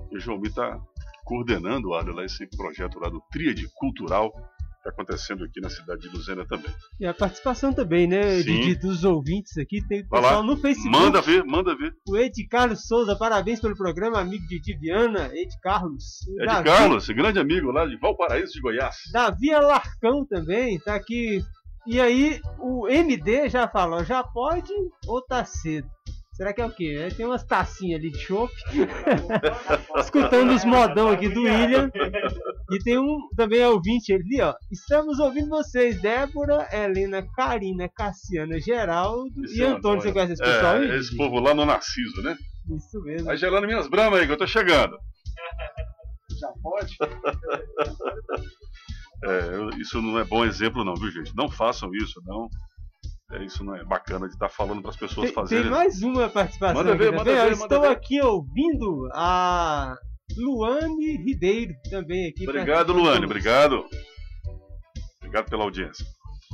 E 0.09 0.17
o 0.17 0.21
João 0.21 0.39
Mi 0.39 0.47
está 0.47 0.79
coordenando, 1.23 1.89
olha 1.91 2.13
lá, 2.13 2.23
esse 2.25 2.45
projeto 2.55 2.99
lá 2.99 3.09
do 3.09 3.21
Tríade 3.31 3.67
Cultural 3.75 4.31
que 4.31 4.89
está 4.89 5.01
acontecendo 5.01 5.45
aqui 5.45 5.61
na 5.61 5.69
cidade 5.69 6.01
de 6.01 6.09
Luzena 6.09 6.45
também. 6.45 6.69
E 6.99 7.05
a 7.05 7.13
participação 7.13 7.71
também, 7.71 8.05
né, 8.05 8.41
Sim. 8.41 8.73
Dos 8.75 9.05
ouvintes 9.05 9.57
aqui. 9.57 9.81
Tem 9.87 10.05
Vai 10.07 10.21
pessoal 10.21 10.41
lá, 10.41 10.45
no 10.45 10.57
Facebook. 10.57 10.91
manda 10.99 11.21
ver, 11.21 11.43
manda 11.45 11.73
ver. 11.77 11.93
O 12.05 12.17
Ed 12.17 12.45
Carlos 12.47 12.85
Souza, 12.85 13.15
parabéns 13.15 13.61
pelo 13.61 13.77
programa, 13.77 14.19
amigo 14.19 14.45
de 14.45 14.59
Diviana. 14.59 15.29
Ed 15.33 15.49
Carlos. 15.61 16.03
De 16.27 16.45
Davi- 16.45 16.65
Carlos, 16.65 17.07
grande 17.07 17.39
amigo 17.39 17.71
lá 17.71 17.85
de 17.85 17.97
Valparaíso 17.97 18.51
de 18.51 18.59
Goiás. 18.59 18.95
Davi 19.13 19.53
Alarcão 19.53 20.25
também, 20.25 20.77
tá 20.79 20.95
aqui. 20.95 21.41
E 21.87 22.01
aí, 22.01 22.41
o 22.59 22.85
MD 22.89 23.47
já 23.49 23.67
falou, 23.69 24.03
já 24.03 24.21
pode 24.21 24.71
ou 25.07 25.21
tá 25.21 25.45
cedo? 25.45 25.87
Será 26.33 26.51
que 26.51 26.61
é 26.61 26.65
o 26.65 26.71
quê? 26.71 26.97
É, 26.99 27.09
Tem 27.13 27.25
umas 27.25 27.43
tacinhas 27.43 27.99
ali 27.99 28.09
de 28.09 28.17
chopp. 28.17 28.51
Escutando 29.97 30.51
os 30.51 30.65
modão 30.65 31.09
aqui 31.09 31.29
do 31.29 31.41
William. 31.41 31.91
E 32.71 32.79
tem 32.79 32.97
um 32.97 33.29
também 33.35 33.59
é 33.59 33.69
ouvinte 33.69 34.11
ali, 34.11 34.41
ó. 34.41 34.55
Estamos 34.71 35.19
ouvindo 35.19 35.49
vocês, 35.49 36.01
Débora, 36.01 36.67
Helena, 36.71 37.23
Karina, 37.35 37.87
Cassiana, 37.87 38.59
Geraldo 38.59 39.45
Esse 39.45 39.59
e 39.59 39.63
é 39.63 39.67
Antônio. 39.67 40.01
Você 40.01 40.11
conhece 40.11 40.33
esse 40.33 40.43
pessoal 40.43 40.75
aí? 40.77 40.89
É, 40.89 40.97
esse 40.97 41.15
povo 41.15 41.39
lá 41.39 41.53
no 41.53 41.65
Narciso, 41.65 42.23
né? 42.23 42.35
Isso 42.75 42.99
mesmo. 43.03 43.25
Vai 43.25 43.37
gelando 43.37 43.67
minhas 43.67 43.87
bramas 43.87 44.19
aí, 44.19 44.25
que 44.25 44.33
eu 44.33 44.37
tô 44.37 44.47
chegando. 44.47 44.97
Já 46.39 46.51
pode? 46.61 46.97
É, 49.25 49.79
isso 49.79 50.01
não 50.01 50.19
é 50.19 50.25
bom 50.25 50.43
exemplo, 50.43 50.83
não, 50.83 50.95
viu, 50.95 51.09
gente? 51.09 51.33
Não 51.33 51.49
façam 51.49 51.89
isso, 51.95 52.21
não. 52.25 52.49
É, 53.33 53.43
isso 53.43 53.63
não 53.63 53.75
é 53.75 53.83
bacana 53.83 54.27
de 54.27 54.33
estar 54.33 54.49
falando 54.49 54.81
para 54.81 54.91
as 54.91 54.97
pessoas 54.97 55.27
Tem, 55.27 55.33
fazerem. 55.33 55.63
tem 55.63 55.71
mais 55.71 56.03
uma 56.03 56.29
participação. 56.29 56.75
Manda 56.75 56.95
ver, 56.95 57.07
aqui 57.07 57.17
manda 57.17 57.31
ver, 57.31 57.55
manda 57.55 57.63
Estou 57.63 57.81
ver. 57.81 57.87
aqui 57.87 58.21
ouvindo 58.21 59.09
a 59.11 59.97
Luane 60.37 61.17
Ribeiro 61.17 61.73
também 61.89 62.29
aqui. 62.29 62.47
Obrigado, 62.47 62.93
Luane, 62.93 63.25
obrigado. 63.25 63.85
Obrigado 65.17 65.49
pela 65.49 65.63
audiência. 65.63 66.05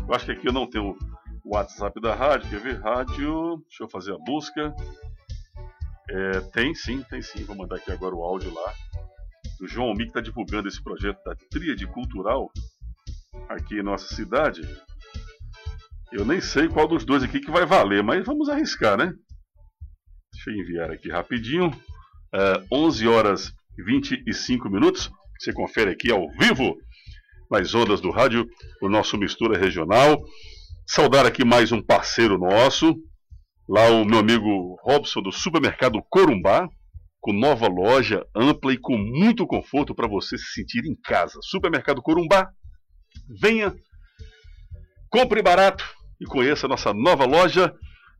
Eu 0.07 0.13
acho 0.13 0.25
que 0.25 0.31
aqui 0.31 0.47
eu 0.47 0.53
não 0.53 0.69
tenho 0.69 0.95
o 1.43 1.55
WhatsApp 1.55 1.99
da 1.99 2.15
rádio, 2.15 2.49
quer 2.49 2.59
ver? 2.61 2.79
Rádio, 2.79 3.57
deixa 3.67 3.83
eu 3.83 3.89
fazer 3.89 4.13
a 4.13 4.17
busca. 4.17 4.73
É, 6.09 6.39
tem 6.53 6.73
sim, 6.73 7.03
tem 7.09 7.21
sim. 7.21 7.43
Vou 7.43 7.57
mandar 7.57 7.75
aqui 7.75 7.91
agora 7.91 8.15
o 8.15 8.23
áudio 8.23 8.53
lá. 8.53 8.73
O 9.61 9.67
João 9.67 9.89
Almi 9.89 10.03
que 10.03 10.11
está 10.11 10.21
divulgando 10.21 10.69
esse 10.69 10.81
projeto 10.81 11.21
da 11.25 11.35
Tríade 11.51 11.85
Cultural 11.87 12.49
aqui 13.49 13.79
em 13.79 13.83
nossa 13.83 14.15
cidade. 14.15 14.61
Eu 16.11 16.25
nem 16.25 16.41
sei 16.41 16.67
qual 16.67 16.87
dos 16.87 17.05
dois 17.05 17.21
aqui 17.21 17.39
que 17.39 17.51
vai 17.51 17.67
valer, 17.67 18.03
mas 18.03 18.25
vamos 18.25 18.49
arriscar, 18.49 18.97
né? 18.97 19.13
Deixa 20.33 20.49
eu 20.49 20.55
enviar 20.55 20.89
aqui 20.89 21.07
rapidinho. 21.07 21.69
É, 22.33 22.63
11 22.71 23.07
horas 23.07 23.53
e 23.77 23.83
25 23.83 24.69
minutos. 24.71 25.11
Você 25.39 25.53
confere 25.53 25.91
aqui 25.91 26.11
ao 26.11 26.27
vivo 26.31 26.75
nas 27.49 27.75
ondas 27.75 28.01
do 28.01 28.09
rádio 28.09 28.47
o 28.81 28.89
nosso 28.89 29.19
Mistura 29.19 29.59
Regional. 29.59 30.23
Saudar 30.87 31.27
aqui 31.27 31.45
mais 31.45 31.71
um 31.71 31.81
parceiro 31.81 32.39
nosso, 32.39 32.95
lá 33.67 33.91
o 33.91 34.03
meu 34.03 34.17
amigo 34.17 34.77
Robson 34.81 35.21
do 35.21 35.31
Supermercado 35.31 36.01
Corumbá, 36.09 36.67
com 37.21 37.31
nova 37.31 37.67
loja 37.67 38.25
ampla 38.35 38.73
e 38.73 38.79
com 38.79 38.97
muito 38.97 39.45
conforto 39.45 39.93
para 39.93 40.07
você 40.07 40.39
se 40.39 40.53
sentir 40.53 40.85
em 40.85 40.99
casa. 41.03 41.37
Supermercado 41.43 42.01
Corumbá, 42.01 42.49
venha, 43.39 43.75
compre 45.11 45.43
barato 45.43 45.98
e 46.19 46.25
conheça 46.25 46.67
nossa 46.67 46.93
nova 46.93 47.25
loja 47.25 47.73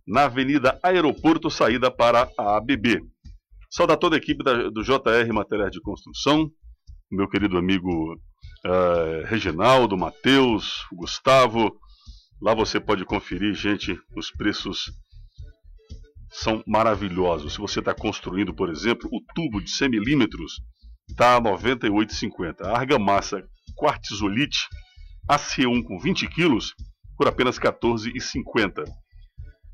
na 0.08 0.24
Avenida 0.26 0.80
Aeroporto, 0.82 1.50
saída 1.50 1.92
para 1.92 2.30
a 2.38 2.58
ABB. 2.58 3.02
Saudar 3.70 3.98
toda 3.98 4.16
a 4.16 4.18
equipe 4.18 4.44
da- 4.44 4.70
do 4.70 4.84
JR 4.84 5.32
Materiais 5.34 5.72
de 5.72 5.82
Construção, 5.82 6.50
meu 7.12 7.28
querido 7.28 7.58
amigo 7.58 8.16
eh, 8.66 9.24
Reginaldo, 9.28 9.96
Matheus, 9.98 10.86
Gustavo. 10.92 11.72
Lá 12.42 12.54
você 12.54 12.80
pode 12.80 13.06
conferir, 13.06 13.54
gente, 13.54 13.98
os 14.16 14.32
preços 14.32 14.92
são 16.32 16.64
maravilhosos. 16.68 17.54
Se 17.54 17.60
você 17.60 17.80
está 17.80 17.94
construindo, 17.94 18.54
por 18.54 18.70
exemplo, 18.70 19.10
o 19.12 19.22
tubo 19.34 19.62
de 19.62 19.70
100 19.70 19.90
milímetros, 19.90 20.62
está 21.10 21.36
a 21.36 21.38
R$ 21.38 21.44
98,50. 21.44 22.62
A 22.66 22.78
argamassa 22.78 23.44
quartzolite 23.78 24.60
AC1 25.30 25.84
com 25.84 26.00
20 26.00 26.28
quilos 26.28 26.74
por 27.20 27.28
apenas 27.28 27.58
R$ 27.58 27.70
14,50. 27.70 28.86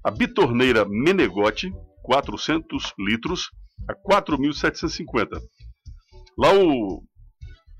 A 0.03 0.09
bitorneira 0.09 0.83
Menegote, 0.83 1.71
400 2.01 2.91
litros, 2.97 3.51
a 3.87 3.93
R$ 3.93 3.99
4.750. 4.19 5.39
Lá 6.35 6.51
o 6.55 7.03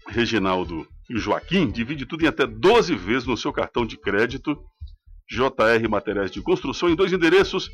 Reginaldo 0.08 0.88
e 1.10 1.16
o 1.16 1.20
Joaquim 1.20 1.72
divide 1.72 2.06
tudo 2.06 2.24
em 2.24 2.28
até 2.28 2.46
12 2.46 2.96
vezes 2.96 3.28
no 3.28 3.36
seu 3.36 3.52
cartão 3.52 3.88
de 3.88 3.98
crédito. 3.98 4.56
JR 5.28 5.90
Materiais 5.90 6.30
de 6.30 6.44
Construção 6.44 6.88
em 6.88 6.96
dois 6.96 7.12
endereços. 7.12 7.68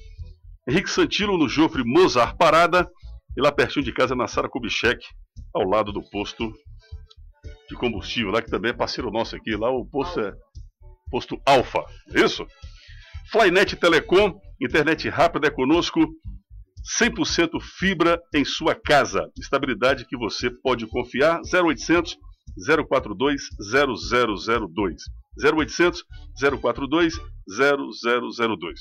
Henrique 0.66 0.90
Santilo 0.90 1.38
no 1.38 1.50
Jofre 1.50 1.84
Mozart 1.84 2.38
Parada 2.38 2.90
e 3.36 3.42
lá 3.42 3.52
pertinho 3.52 3.84
de 3.84 3.92
casa 3.92 4.16
na 4.16 4.28
Sara 4.28 4.48
Kubitschek, 4.48 5.06
ao 5.54 5.64
lado 5.64 5.92
do 5.92 6.02
posto 6.10 6.54
de 7.70 7.76
combustível, 7.76 8.32
lá 8.32 8.42
que 8.42 8.50
também 8.50 8.72
é 8.72 8.74
parceiro 8.74 9.12
nosso 9.12 9.36
aqui, 9.36 9.58
lá 9.58 9.70
o 9.70 9.86
posto 9.86 10.22
é 10.22 10.34
posto 11.12 11.40
Alfa, 11.46 11.84
isso? 12.16 12.48
Flynet 13.32 13.76
Telecom, 13.76 14.34
internet 14.60 15.08
rápida 15.10 15.48
é 15.48 15.52
conosco, 15.52 16.00
100% 17.00 17.62
fibra 17.62 18.20
em 18.34 18.44
sua 18.44 18.74
casa. 18.74 19.30
Estabilidade 19.38 20.06
que 20.06 20.18
você 20.18 20.50
pode 20.50 20.88
confiar. 20.88 21.40
0800 21.54 22.18
042 22.88 23.42
0002. 23.72 25.04
0800 25.44 26.04
042 26.60 27.14
0002. 27.48 28.80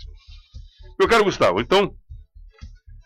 Meu 0.98 1.08
caro 1.08 1.24
Gustavo, 1.24 1.60
então, 1.60 1.94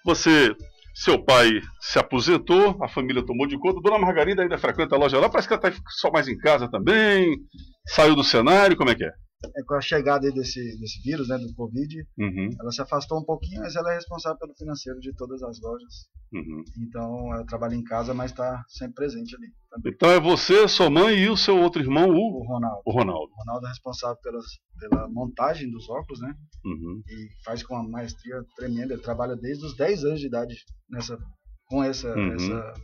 você, 0.05 0.55
seu 0.95 1.23
pai 1.23 1.61
se 1.81 1.99
aposentou, 1.99 2.79
a 2.81 2.89
família 2.89 3.25
tomou 3.25 3.47
de 3.47 3.59
conta, 3.59 3.81
Dona 3.81 3.99
Margarida 3.99 4.43
ainda 4.43 4.57
frequenta 4.57 4.95
a 4.95 4.99
loja 4.99 5.19
lá, 5.19 5.29
parece 5.29 5.49
que 5.49 5.55
ela 5.55 5.69
está 5.69 5.83
só 5.89 6.11
mais 6.11 6.29
em 6.29 6.39
casa 6.39 6.71
também, 6.71 7.37
saiu 7.85 8.15
do 8.15 8.23
cenário, 8.23 8.77
como 8.77 8.91
é 8.91 8.95
que 8.95 9.05
é? 9.05 9.11
É 9.57 9.63
com 9.65 9.75
a 9.75 9.81
chegada 9.81 10.31
desse, 10.31 10.61
desse 10.79 11.01
vírus, 11.03 11.29
né, 11.29 11.39
do 11.39 11.53
Covid, 11.55 11.95
Uhum, 12.19 12.51
ela 12.61 12.71
se 12.73 12.81
afastou 12.83 13.19
um 13.19 13.25
pouquinho, 13.25 13.61
mas 13.61 13.77
ela 13.77 13.93
é 13.93 13.95
responsável 13.97 14.39
pelo 14.39 14.55
financeiro 14.55 14.99
de 15.01 15.13
todas 15.15 15.43
as 15.43 15.61
lojas. 15.61 15.93
uhum. 16.33 16.63
Então 16.87 17.35
ela 17.35 17.45
trabalha 17.47 17.75
em 17.75 17.83
casa, 17.85 18.13
mas 18.15 18.31
está 18.31 18.63
sempre 18.69 18.95
presente 18.95 19.35
ali. 19.37 19.47
também. 19.71 19.93
Então 19.95 20.11
é 20.11 20.21
você, 20.21 20.67
sua 20.69 20.89
mãe 20.91 21.15
e 21.17 21.29
o 21.29 21.37
seu 21.37 21.59
outro 21.59 21.83
irmão, 21.83 22.09
o, 22.11 22.41
O 22.41 22.47
Ronaldo. 22.47 22.83
o 22.85 22.93
Ronaldo. 22.93 23.33
O 23.33 23.41
Ronaldo 23.45 23.67
é 23.67 23.71
responsável 23.71 24.17
pelas, 24.23 24.45
pela 24.79 25.09
montagem 25.09 25.71
dos 25.71 25.89
óculos, 25.89 26.21
né? 26.21 26.35
Uhum. 26.65 27.03
E 27.09 27.29
faz 27.45 27.63
com 27.63 27.75
uma 27.75 27.89
maestria 27.89 28.43
tremenda. 28.57 28.95
Ele 28.95 29.03
trabalha 29.03 29.37
desde 29.37 29.65
os 29.67 29.77
10 29.77 30.05
anos 30.05 30.21
de 30.21 30.27
idade 30.27 30.55
nessa, 30.91 31.19
com 31.67 31.83
essa, 31.83 32.09
Uhum. 32.15 32.35
essa. 32.35 32.75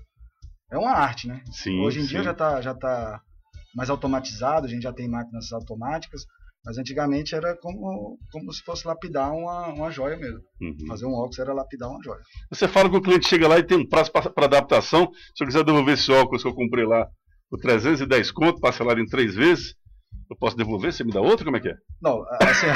É 0.72 0.78
uma 0.78 0.92
arte, 0.92 1.26
né? 1.26 1.42
Sim, 1.50 1.80
Hoje 1.80 1.98
em 2.00 2.04
dia 2.06 2.18
sim. 2.18 2.24
já 2.24 2.30
está 2.32 2.60
já 2.60 2.74
tá 2.74 3.20
mais 3.74 3.88
automatizado, 3.90 4.66
a 4.66 4.68
gente 4.68 4.82
já 4.82 4.92
tem 4.92 5.08
máquinas 5.08 5.52
automáticas, 5.52 6.22
mas 6.64 6.76
antigamente 6.78 7.34
era 7.34 7.56
como, 7.56 8.18
como 8.30 8.52
se 8.52 8.62
fosse 8.62 8.86
lapidar 8.86 9.32
uma, 9.32 9.68
uma 9.68 9.90
joia 9.90 10.16
mesmo. 10.16 10.40
Uhum. 10.60 10.86
Fazer 10.88 11.06
um 11.06 11.14
óculos 11.14 11.38
era 11.38 11.52
lapidar 11.54 11.88
uma 11.88 12.02
joia. 12.02 12.20
Você 12.50 12.68
fala 12.68 12.90
que 12.90 12.96
o 12.96 13.02
cliente 13.02 13.28
chega 13.28 13.48
lá 13.48 13.58
e 13.58 13.62
tem 13.62 13.78
um 13.78 13.88
prazo 13.88 14.10
para 14.12 14.44
adaptação. 14.44 15.10
Se 15.34 15.42
eu 15.42 15.46
quiser 15.46 15.64
devolver 15.64 15.94
esse 15.94 16.10
óculos 16.12 16.42
que 16.42 16.48
eu 16.48 16.54
comprei 16.54 16.84
lá 16.84 17.06
por 17.48 17.58
310 17.60 18.30
conto, 18.32 18.60
parcelado 18.60 19.00
em 19.00 19.06
três 19.06 19.34
vezes, 19.34 19.74
eu 20.30 20.36
posso 20.36 20.56
devolver? 20.56 20.92
Você 20.92 21.02
me 21.02 21.12
dá 21.12 21.20
outro? 21.20 21.44
Como 21.44 21.56
é 21.56 21.60
que 21.60 21.68
é? 21.68 21.74
Não, 22.02 22.22
assim. 22.40 22.66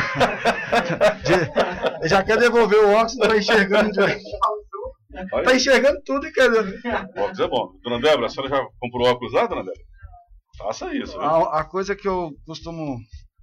de- 2.03 2.09
já 2.09 2.23
quer 2.25 2.39
devolver 2.39 2.79
o 2.81 2.91
óculos, 2.93 3.17
não 3.17 3.29
tá 3.29 3.37
enxergando 3.37 3.93
direito. 3.93 4.23
Tá 5.45 5.55
enxergando 5.55 6.01
tudo 6.05 6.27
e 6.27 6.33
quer 6.33 6.51
devolver. 6.51 6.81
Óculos 7.17 7.41
é 7.41 7.49
bom. 7.49 7.73
Dona 7.83 8.01
Débora, 8.01 8.27
a 8.27 8.29
senhora 8.31 8.49
já 8.57 8.67
comprou 8.81 9.07
óculos 9.09 9.33
lá, 9.33 9.47
dona 9.47 9.63
Débora? 9.63 9.85
Faça 10.59 10.95
isso. 10.95 11.19
A, 11.21 11.61
a 11.61 11.65
coisa 11.65 11.95
que 11.97 12.07
eu 12.09 12.33
costumo. 12.47 12.97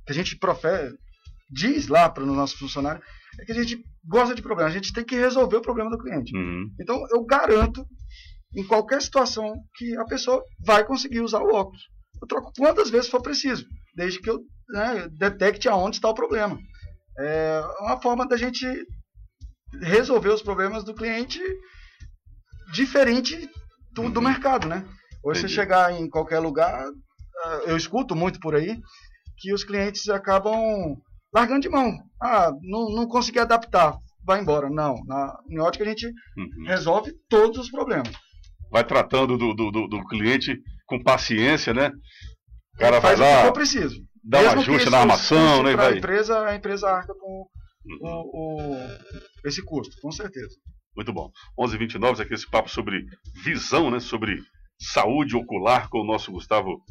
Que 0.06 0.12
a 0.12 0.16
gente 0.16 0.38
profere, 0.38 0.96
diz 1.50 1.88
lá 1.88 2.10
para 2.10 2.24
os 2.24 2.30
nossos 2.30 2.58
funcionários, 2.58 3.04
é 3.40 3.46
que 3.46 3.52
a 3.52 3.56
gente 3.56 3.84
gosta 4.06 4.36
de 4.36 4.42
problema. 4.42 4.70
A 4.70 4.74
gente 4.74 4.94
tem 4.94 5.04
que 5.04 5.16
resolver 5.16 5.58
o 5.58 5.62
problema 5.62 5.90
do 5.90 5.98
cliente. 5.98 6.36
Uhum. 6.36 6.70
Então 6.80 7.02
eu 7.12 7.24
garanto, 7.26 7.86
em 8.56 8.66
qualquer 8.66 9.02
situação, 9.02 9.54
que 9.76 9.96
a 9.98 10.06
pessoa 10.06 10.44
vai 10.66 10.84
conseguir 10.84 11.22
usar 11.22 11.42
o 11.42 11.54
óculos. 11.54 11.82
Eu 12.22 12.28
troco 12.28 12.52
quantas 12.58 12.90
vezes 12.90 13.10
for 13.10 13.22
preciso, 13.22 13.66
desde 13.96 14.20
que 14.20 14.30
eu 14.30 14.40
né, 14.70 15.08
detecte 15.12 15.68
aonde 15.68 15.98
está 15.98 16.10
o 16.10 16.16
problema. 16.16 16.58
É 17.20 17.62
uma 17.80 18.02
forma 18.02 18.28
da 18.28 18.38
gente 18.38 18.66
resolver 19.82 20.30
os 20.30 20.42
problemas 20.42 20.84
do 20.84 20.94
cliente 20.94 21.40
diferente 22.74 23.50
do, 23.94 24.10
do 24.10 24.22
mercado, 24.22 24.68
né? 24.68 24.86
Hoje 25.24 25.42
você 25.42 25.48
chegar 25.48 25.94
em 25.94 26.10
qualquer 26.10 26.40
lugar, 26.40 26.86
ah, 27.44 27.62
eu 27.66 27.78
escuto 27.78 28.16
muito 28.16 28.40
por 28.40 28.56
aí 28.56 28.80
que 29.42 29.52
os 29.54 29.64
clientes 29.64 30.08
acabam 30.08 30.96
largando 31.34 31.62
de 31.62 31.70
mão. 31.70 31.92
Ah, 32.22 32.52
não, 32.62 32.90
não 32.92 33.08
consegui 33.08 33.40
adaptar, 33.40 33.98
vai 34.24 34.40
embora. 34.40 34.70
Não, 34.70 34.96
na 35.06 35.36
em 35.50 35.60
ótica 35.60 35.84
a 35.84 35.88
gente 35.88 36.06
Uhum. 36.08 36.66
resolve 36.68 37.12
todos 37.28 37.58
os 37.58 37.72
problemas. 37.72 38.12
Vai 38.72 38.84
tratando 38.86 39.38
do, 39.38 39.54
do, 39.54 39.72
do- 39.72 40.06
cliente 40.06 40.58
com 40.86 41.02
paciência, 41.04 41.74
né? 41.74 41.92
O 42.76 42.78
cara 42.80 43.00
vai 43.00 43.14
o 43.14 43.18
que 43.18 43.22
lá, 43.24 43.42
for 43.46 43.54
preciso. 43.54 43.96
dá 44.24 44.40
um 44.40 44.44
Mesmo 44.44 44.60
ajuste 44.62 44.90
na 44.90 45.00
armação, 45.00 45.64
né? 45.64 45.76
Vai. 45.76 45.92
Uhum. 45.94 45.98
empresa, 45.98 46.46
a 46.46 46.56
empresa 46.56 46.90
arca 46.90 47.14
com 47.20 47.46
o, 48.02 48.68
o- 48.72 48.88
esse 49.46 49.64
custo, 49.66 49.96
com 50.02 50.12
certeza. 50.12 50.56
Muito 50.96 51.12
bom. 51.12 51.30
11h29, 51.60 52.22
aqui 52.22 52.34
esse 52.34 52.50
papo 52.50 52.70
sobre 52.70 53.04
visão, 53.44 53.90
né? 53.90 54.00
Sobre 54.00 54.38
saúde 54.80 55.36
ocular 55.36 55.90
com 55.90 56.00
o 56.02 56.06
nosso 56.06 56.32
Gustavo 56.32 56.82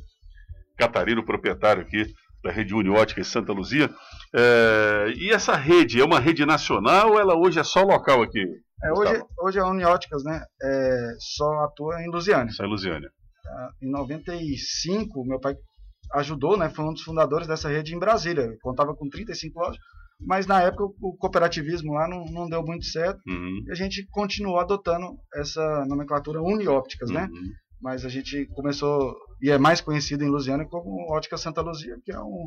Catarino, 0.79 1.25
proprietário 1.25 1.83
aqui 1.83 2.07
da 2.43 2.51
rede 2.51 2.75
Uniótica 2.75 3.21
em 3.21 3.25
Santa 3.25 3.53
Luzia. 3.53 3.91
É, 4.35 5.13
e 5.17 5.31
essa 5.31 5.57
rede 5.57 6.01
é 6.01 6.05
uma 6.05 6.21
rede 6.21 6.47
nacional 6.47 7.11
ou 7.11 7.21
ela 7.21 7.37
hoje 7.37 7.59
é 7.59 7.65
só 7.65 7.83
local 7.83 8.23
aqui? 8.23 8.45
É, 8.83 8.93
hoje, 8.93 9.23
hoje 9.43 9.59
a 9.59 9.67
Unióticas 9.67 10.25
né, 10.25 10.43
é, 10.63 11.09
só 11.19 11.65
atua 11.65 12.03
em 12.03 12.11
Lusiânia. 12.11 12.53
Só 12.53 12.65
em 12.65 12.71
Lusiânia. 12.71 13.11
Tá? 13.43 13.71
Em 13.83 13.91
95, 13.91 15.25
meu 15.25 15.39
pai 15.39 15.55
ajudou, 16.15 16.57
né, 16.57 16.71
foi 16.71 16.85
um 16.85 16.93
dos 16.93 17.03
fundadores 17.03 17.47
dessa 17.47 17.69
rede 17.69 17.95
em 17.95 17.99
Brasília. 17.99 18.43
Ele 18.43 18.59
contava 18.59 18.95
com 18.95 19.09
35 19.09 19.59
lojas, 19.59 19.79
mas 20.21 20.47
na 20.47 20.61
época 20.63 20.85
o 20.85 21.17
cooperativismo 21.17 21.93
lá 21.93 22.09
não, 22.09 22.25
não 22.27 22.49
deu 22.49 22.63
muito 22.63 22.85
certo. 22.87 23.21
Uhum. 23.27 23.65
E 23.67 23.71
a 23.71 23.75
gente 23.75 24.07
continuou 24.11 24.59
adotando 24.59 25.17
essa 25.35 25.85
nomenclatura 25.87 26.43
Uniópticas, 26.43 27.11
né? 27.11 27.29
Uhum. 27.31 27.51
Mas 27.81 28.05
a 28.05 28.09
gente 28.09 28.47
começou, 28.55 29.17
e 29.43 29.51
é 29.51 29.59
mais 29.59 29.81
conhecido 29.81 30.23
em 30.25 30.29
Lusiana 30.29 30.65
como 30.67 31.13
Ótica 31.13 31.37
Santa 31.37 31.61
Luzia, 31.63 31.97
que 32.05 32.13
é 32.13 32.21
um, 32.21 32.47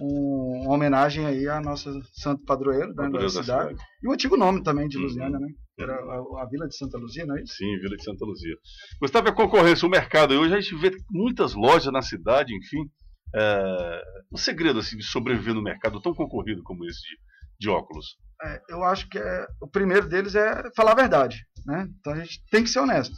um- 0.00 0.62
uma 0.64 0.74
homenagem 0.74 1.26
aí 1.26 1.48
à 1.48 1.60
nossa 1.60 1.90
santo 2.12 2.44
padroeiro 2.44 2.92
da, 2.94 3.08
da 3.08 3.28
cidade. 3.28 3.44
cidade. 3.46 3.76
E 4.02 4.08
o 4.08 4.12
antigo 4.12 4.36
nome 4.36 4.62
também 4.62 4.88
de 4.88 4.96
Uhum. 4.96 5.04
Lusiana, 5.04 5.38
né? 5.38 5.48
Era 5.78 5.94
a, 5.94 6.42
a 6.42 6.48
Vila 6.50 6.68
de 6.68 6.76
Santa 6.76 6.96
Luzia, 6.98 7.26
não 7.26 7.36
é 7.36 7.42
isso? 7.42 7.54
Sim, 7.54 7.76
Vila 7.80 7.96
de 7.96 8.04
Santa 8.04 8.24
Luzia. 8.24 8.54
Gustavo, 9.00 9.28
a 9.28 9.32
concorrência, 9.32 9.86
o 9.86 9.90
mercado. 9.90 10.34
Hoje 10.34 10.54
a 10.54 10.60
gente 10.60 10.74
vê 10.76 10.92
muitas 11.10 11.54
lojas 11.54 11.92
na 11.92 12.00
cidade, 12.02 12.54
enfim. 12.56 12.88
É... 13.34 14.02
O 14.30 14.38
segredo 14.38 14.78
assim, 14.78 14.96
de 14.96 15.04
sobreviver 15.04 15.54
no 15.54 15.62
mercado 15.62 16.00
tão 16.00 16.14
concorrido 16.14 16.62
como 16.62 16.84
esse 16.86 17.00
de, 17.00 17.16
de 17.60 17.68
óculos. 17.68 18.16
É, 18.44 18.60
eu 18.68 18.82
acho 18.84 19.08
que 19.08 19.18
é, 19.18 19.46
o 19.60 19.68
primeiro 19.68 20.08
deles 20.08 20.34
é 20.34 20.62
falar 20.76 20.92
a 20.92 20.96
verdade, 20.96 21.38
né? 21.66 21.88
Então 21.98 22.12
a 22.12 22.16
gente 22.16 22.40
tem 22.50 22.62
que 22.62 22.68
ser 22.70 22.80
honesto. 22.80 23.14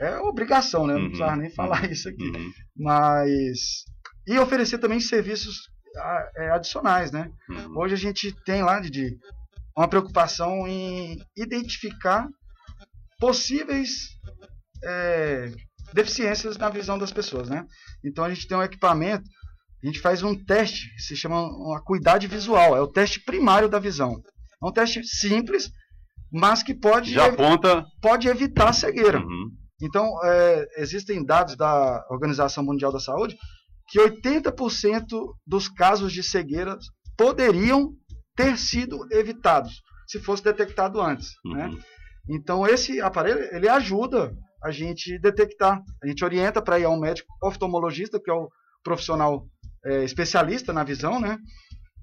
É 0.00 0.18
obrigação, 0.18 0.86
né? 0.86 0.94
Não 0.94 1.02
Uhum, 1.02 1.08
precisava 1.08 1.36
nem 1.36 1.50
falar 1.50 1.90
isso 1.90 2.08
aqui. 2.08 2.24
Uhum. 2.24 2.52
Mas 2.76 3.84
e 4.26 4.38
oferecer 4.38 4.78
também 4.78 5.00
serviços 5.00 5.68
é, 6.36 6.50
adicionais, 6.50 7.10
né? 7.10 7.30
Uhum. 7.48 7.78
Hoje 7.78 7.94
a 7.94 7.98
gente 7.98 8.32
tem 8.44 8.62
lá 8.62 8.80
de 8.80 9.16
uma 9.76 9.88
preocupação 9.88 10.66
em 10.66 11.18
identificar 11.36 12.28
possíveis 13.18 14.08
é, 14.84 15.52
deficiências 15.92 16.56
na 16.56 16.68
visão 16.68 16.98
das 16.98 17.12
pessoas, 17.12 17.48
né? 17.48 17.64
Então 18.04 18.24
a 18.24 18.32
gente 18.32 18.46
tem 18.46 18.56
um 18.56 18.62
equipamento, 18.62 19.24
a 19.82 19.86
gente 19.86 20.00
faz 20.00 20.22
um 20.22 20.34
teste, 20.44 20.88
se 20.98 21.16
chama 21.16 21.40
uma 21.42 21.78
acuidade 21.78 22.26
visual, 22.26 22.76
é 22.76 22.80
o 22.80 22.88
teste 22.88 23.20
primário 23.20 23.68
da 23.68 23.78
visão. 23.78 24.12
É 24.62 24.66
um 24.66 24.72
teste 24.72 25.04
simples, 25.04 25.70
mas 26.32 26.62
que 26.62 26.74
pode 26.74 27.12
Já 27.12 27.26
aponta. 27.26 27.84
pode 28.00 28.28
evitar 28.28 28.68
a 28.68 28.72
cegueira. 28.72 29.18
Uhum. 29.18 29.50
Então, 29.82 30.14
é, 30.24 30.66
existem 30.76 31.24
dados 31.24 31.56
da 31.56 32.06
Organização 32.08 32.62
Mundial 32.62 32.92
da 32.92 33.00
Saúde 33.00 33.36
que 33.88 33.98
80% 33.98 35.34
dos 35.46 35.68
casos 35.68 36.12
de 36.12 36.22
cegueira 36.22 36.78
poderiam 37.16 37.92
ter 38.36 38.56
sido 38.56 39.06
evitados 39.10 39.82
se 40.06 40.20
fosse 40.20 40.42
detectado 40.42 41.00
antes. 41.00 41.32
Né? 41.44 41.70
Então, 42.28 42.66
esse 42.66 43.00
aparelho 43.00 43.40
ele 43.54 43.68
ajuda 43.68 44.32
a 44.62 44.70
gente 44.70 45.18
detectar. 45.18 45.82
A 46.02 46.06
gente 46.06 46.24
orienta 46.24 46.62
para 46.62 46.78
ir 46.78 46.84
a 46.84 46.90
um 46.90 47.00
médico 47.00 47.28
oftalmologista, 47.42 48.20
que 48.20 48.30
é 48.30 48.34
o 48.34 48.48
profissional 48.84 49.46
é, 49.84 50.04
especialista 50.04 50.72
na 50.72 50.84
visão, 50.84 51.18
né? 51.20 51.36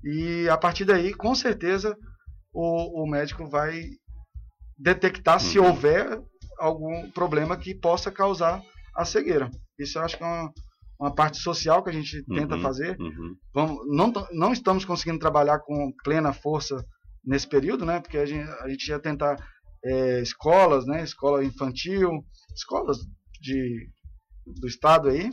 E 0.04 0.48
a 0.50 0.58
partir 0.58 0.86
daí, 0.86 1.14
com 1.14 1.34
certeza, 1.34 1.96
o, 2.54 3.04
o 3.04 3.10
médico 3.10 3.48
vai 3.48 3.84
detectar 4.78 5.40
se 5.40 5.60
houver 5.60 6.22
algum 6.60 7.10
problema 7.12 7.58
que 7.58 7.74
possa 7.74 8.12
causar 8.12 8.62
a 8.96 9.06
cegueira. 9.06 9.50
Isso 9.78 9.98
eu 9.98 10.04
acho 10.04 10.18
que 10.18 10.24
é 10.24 10.26
uma, 10.28 10.54
uma 11.00 11.16
parte 11.16 11.38
social 11.38 11.84
que 11.84 11.90
a 11.90 11.94
gente 11.94 12.24
tenta 12.34 12.56
Uhum, 12.56 12.62
fazer. 12.62 12.98
uhum. 13.00 13.36
Vamos, 13.54 13.78
não, 13.88 14.14
não 14.32 14.54
estamos 14.54 14.86
conseguindo 14.86 15.20
trabalhar 15.20 15.60
com 15.60 15.92
plena 16.04 16.34
força 16.34 16.84
nesse 17.24 17.48
período, 17.48 17.86
né? 17.86 18.00
Porque 18.00 18.18
a 18.18 18.26
gente, 18.26 18.50
a 18.62 18.68
gente 18.70 18.88
ia 18.90 19.00
tentar 19.00 19.36
é, 19.84 20.22
escolas, 20.22 20.86
né? 20.86 21.04
Escola 21.04 21.44
infantil, 21.44 22.24
escolas 22.56 22.98
de, 23.42 23.88
do 24.60 24.68
estado 24.68 25.10
aí, 25.10 25.30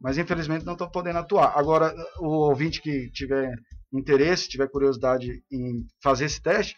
mas 0.00 0.18
infelizmente 0.18 0.64
não 0.64 0.74
estão 0.74 0.90
podendo 0.90 1.18
atuar. 1.18 1.52
Agora, 1.58 1.94
o 2.18 2.48
ouvinte 2.48 2.80
que 2.80 3.10
tiver 3.10 3.50
interesse, 3.92 4.48
tiver 4.48 4.68
curiosidade 4.68 5.42
em 5.52 5.84
fazer 6.02 6.26
esse 6.26 6.40
teste, 6.42 6.76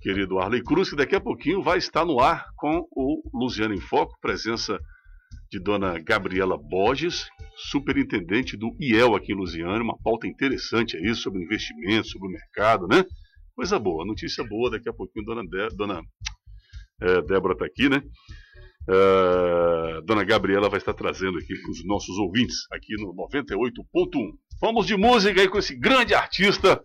querido 0.00 0.38
Arley 0.38 0.62
Cruz, 0.62 0.90
que 0.90 0.96
daqui 0.96 1.16
a 1.16 1.20
pouquinho 1.20 1.62
vai 1.62 1.78
estar 1.78 2.04
no 2.04 2.20
ar 2.20 2.46
com 2.56 2.86
o 2.92 3.22
Luciano 3.34 3.74
em 3.74 3.80
Foco, 3.80 4.14
presença 4.20 4.78
de 5.50 5.58
dona 5.58 5.98
Gabriela 5.98 6.56
Borges, 6.56 7.26
superintendente 7.56 8.56
do 8.56 8.70
IEL 8.80 9.14
aqui 9.16 9.32
em 9.32 9.36
Lusiana, 9.36 9.82
uma 9.82 9.98
pauta 9.98 10.26
interessante 10.26 10.96
aí 10.96 11.14
sobre 11.14 11.42
investimentos, 11.42 12.10
sobre 12.10 12.28
o 12.28 12.30
mercado, 12.32 12.86
né? 12.86 13.04
Coisa 13.54 13.78
boa, 13.78 14.04
notícia 14.04 14.44
boa, 14.44 14.70
daqui 14.70 14.88
a 14.88 14.92
pouquinho 14.92 15.24
dona, 15.24 15.42
Dé- 15.48 15.68
dona 15.74 16.02
é, 17.00 17.22
Débora 17.22 17.54
está 17.54 17.64
aqui, 17.66 17.88
né? 17.88 18.02
É, 18.88 20.00
dona 20.04 20.22
Gabriela 20.24 20.68
vai 20.68 20.78
estar 20.78 20.94
trazendo 20.94 21.38
aqui 21.38 21.54
para 21.60 21.70
os 21.70 21.84
nossos 21.84 22.16
ouvintes, 22.18 22.56
aqui 22.72 22.94
no 23.02 23.12
98.1. 23.14 24.32
Vamos 24.60 24.86
de 24.86 24.96
música 24.96 25.40
aí 25.40 25.48
com 25.48 25.58
esse 25.58 25.74
grande 25.76 26.14
artista. 26.14 26.80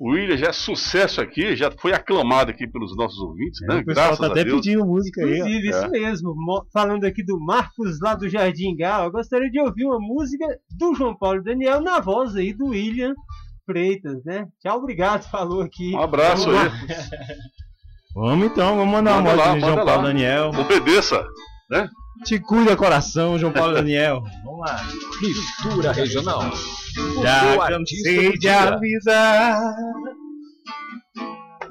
O 0.00 0.10
William 0.10 0.36
já 0.36 0.48
é 0.48 0.52
sucesso 0.52 1.20
aqui, 1.20 1.54
já 1.56 1.70
foi 1.70 1.92
aclamado 1.92 2.50
aqui 2.50 2.66
pelos 2.66 2.94
nossos 2.96 3.18
ouvintes, 3.20 3.60
né? 3.62 3.76
É, 3.76 3.80
o 3.80 3.84
pessoal 3.84 4.06
Graças 4.08 4.18
tá 4.18 4.26
a 4.26 4.30
até 4.30 4.44
Deus. 4.44 4.56
pedindo 4.60 4.84
música 4.84 5.24
aí. 5.24 5.36
Inclusive, 5.38 5.66
É. 5.68 5.70
isso 5.70 5.90
mesmo. 5.90 6.34
Mo- 6.36 6.66
Falando 6.72 7.04
aqui 7.04 7.24
do 7.24 7.38
Marcos 7.40 7.98
lá 8.02 8.14
do 8.14 8.28
Jardim 8.28 8.76
Gal, 8.76 9.04
eu 9.04 9.12
gostaria 9.12 9.48
de 9.50 9.60
ouvir 9.60 9.84
uma 9.86 9.98
música 10.00 10.44
do 10.76 10.94
João 10.94 11.16
Paulo 11.16 11.42
Daniel 11.42 11.80
na 11.80 12.00
voz 12.00 12.34
aí 12.36 12.52
do 12.52 12.66
William 12.66 13.14
Freitas, 13.64 14.22
né? 14.24 14.46
Tchau, 14.60 14.76
obrigado, 14.78 15.22
falou 15.30 15.62
aqui. 15.62 15.94
Um 15.94 16.00
abraço 16.00 16.50
aí. 16.50 16.56
Vamos 18.16 18.46
então, 18.46 18.76
vamos 18.78 18.92
mandar 18.94 19.16
Manda 19.16 19.34
uma 19.34 19.44
lá, 19.44 19.54
de 19.54 19.60
João 19.60 19.76
Paulo 19.76 19.90
lá. 19.90 20.08
Daniel. 20.08 20.48
Obedeça, 20.48 21.22
né? 21.70 21.86
Te 22.24 22.40
cuida 22.40 22.74
coração, 22.74 23.38
João 23.38 23.52
Paulo 23.52 23.74
Daniel. 23.76 24.22
Vamos 24.42 24.60
lá. 24.60 24.80
Mistura 25.20 25.92
regional. 25.92 26.50
Já 27.22 27.68
cansei 27.68 28.32
de 28.38 28.48
avisar 28.48 29.60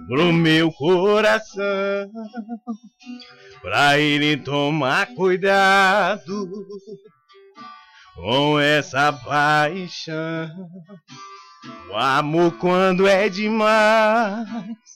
pro 0.08 0.32
meu 0.32 0.72
coração 0.72 2.12
pra 3.64 3.98
ele 3.98 4.38
tomar 4.38 5.08
cuidado 5.16 6.48
com 8.14 8.60
essa 8.60 9.12
paixão. 9.12 10.70
O 11.90 11.96
amor 11.96 12.52
quando 12.60 13.08
é 13.08 13.28
demais 13.30 14.95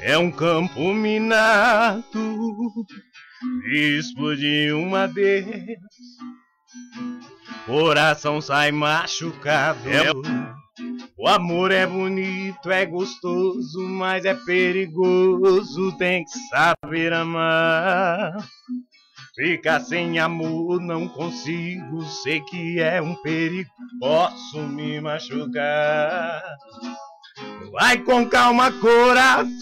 é 0.00 0.16
um 0.18 0.30
campo 0.30 0.92
minado, 0.92 2.02
explodir 3.72 4.76
uma 4.76 5.06
vez, 5.06 5.46
coração 7.66 8.40
sai 8.40 8.72
machucado. 8.72 9.80
É 9.88 10.12
o 11.20 11.26
amor 11.26 11.72
é 11.72 11.84
bonito, 11.84 12.70
é 12.70 12.86
gostoso, 12.86 13.80
mas 13.80 14.24
é 14.24 14.34
perigoso, 14.34 15.90
tem 15.98 16.24
que 16.24 16.30
saber 16.48 17.12
amar. 17.12 18.36
Ficar 19.34 19.80
sem 19.80 20.18
amor 20.20 20.80
não 20.80 21.08
consigo, 21.08 22.04
sei 22.04 22.40
que 22.40 22.80
é 22.80 23.02
um 23.02 23.16
perigo, 23.16 23.68
posso 23.98 24.60
me 24.60 25.00
machucar. 25.00 26.42
Vai 27.72 27.98
com 27.98 28.28
calma, 28.28 28.72
coração, 28.72 29.58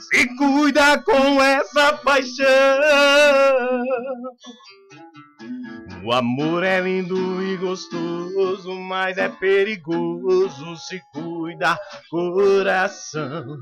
se 0.00 0.36
cuida 0.36 1.02
com 1.02 1.42
essa 1.42 1.92
paixão. 1.94 2.46
O 6.04 6.12
amor 6.12 6.62
é 6.62 6.80
lindo 6.80 7.42
e 7.42 7.56
gostoso, 7.56 8.72
mas 8.74 9.18
é 9.18 9.28
perigoso 9.28 10.76
se 10.76 11.00
cuida 11.12 11.78
coração. 12.10 13.58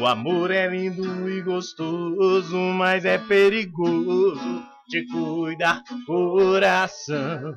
O 0.00 0.06
amor 0.06 0.50
é 0.50 0.66
lindo 0.68 1.28
e 1.28 1.42
gostoso, 1.42 2.56
mas 2.56 3.04
é 3.04 3.18
perigoso 3.18 4.62
te 4.88 5.06
cuida 5.06 5.82
coração. 6.06 7.54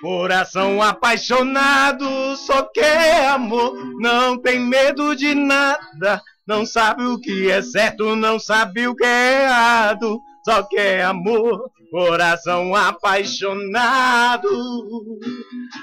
Coração 0.00 0.80
apaixonado, 0.80 2.36
só 2.36 2.62
quer 2.62 3.28
amor, 3.28 3.74
não 4.00 4.40
tem 4.40 4.60
medo 4.60 5.14
de 5.16 5.34
nada, 5.34 6.22
não 6.46 6.64
sabe 6.64 7.04
o 7.04 7.18
que 7.18 7.50
é 7.50 7.60
certo, 7.60 8.14
não 8.14 8.38
sabe 8.38 8.86
o 8.86 8.94
que 8.94 9.04
é 9.04 9.44
errado, 9.44 10.20
só 10.44 10.62
quer 10.62 11.04
amor. 11.04 11.70
Coração 11.90 12.74
apaixonado, 12.74 14.48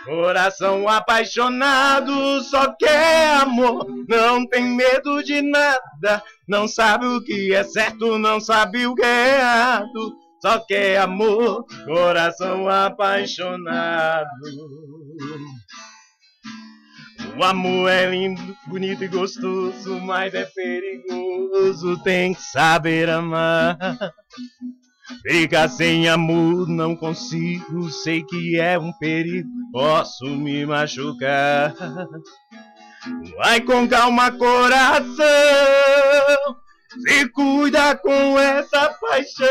coração 0.06 0.88
apaixonado, 0.88 2.44
só 2.44 2.72
quer 2.74 3.38
amor, 3.42 3.88
não 4.08 4.46
tem 4.48 4.64
medo 4.66 5.24
de 5.24 5.42
nada, 5.42 6.22
não 6.48 6.68
sabe 6.68 7.08
o 7.08 7.24
que 7.24 7.56
é 7.56 7.64
certo, 7.64 8.20
não 8.20 8.40
sabe 8.40 8.86
o 8.86 8.94
que 8.94 9.02
é 9.02 9.38
errado, 9.40 10.16
só 10.46 10.60
quer 10.60 11.00
amor, 11.00 11.66
coração 11.86 12.70
apaixonado. 12.70 14.30
O 17.36 17.44
amor 17.44 17.90
é 17.90 18.12
lindo, 18.12 18.56
bonito 18.68 19.04
e 19.04 19.08
gostoso, 19.08 20.00
mas 20.02 20.36
é 20.36 20.46
perigoso, 20.46 21.98
tem 22.04 22.36
que 22.36 22.44
saber 22.44 23.10
amar. 23.10 23.76
Ficar 25.24 25.68
sem 25.68 26.08
amor 26.08 26.70
não 26.70 26.96
consigo, 26.96 27.90
sei 27.90 28.24
que 28.24 28.60
é 28.60 28.78
um 28.78 28.94
perigo, 29.00 29.50
posso 29.72 30.28
me 30.28 30.64
machucar. 30.64 31.74
Vai 33.38 33.62
com 33.62 33.88
calma, 33.88 34.32
coração, 34.32 35.26
se 37.02 37.30
cuida 37.30 37.96
com 37.98 38.40
essa 38.40 38.90
paixão. 39.00 39.48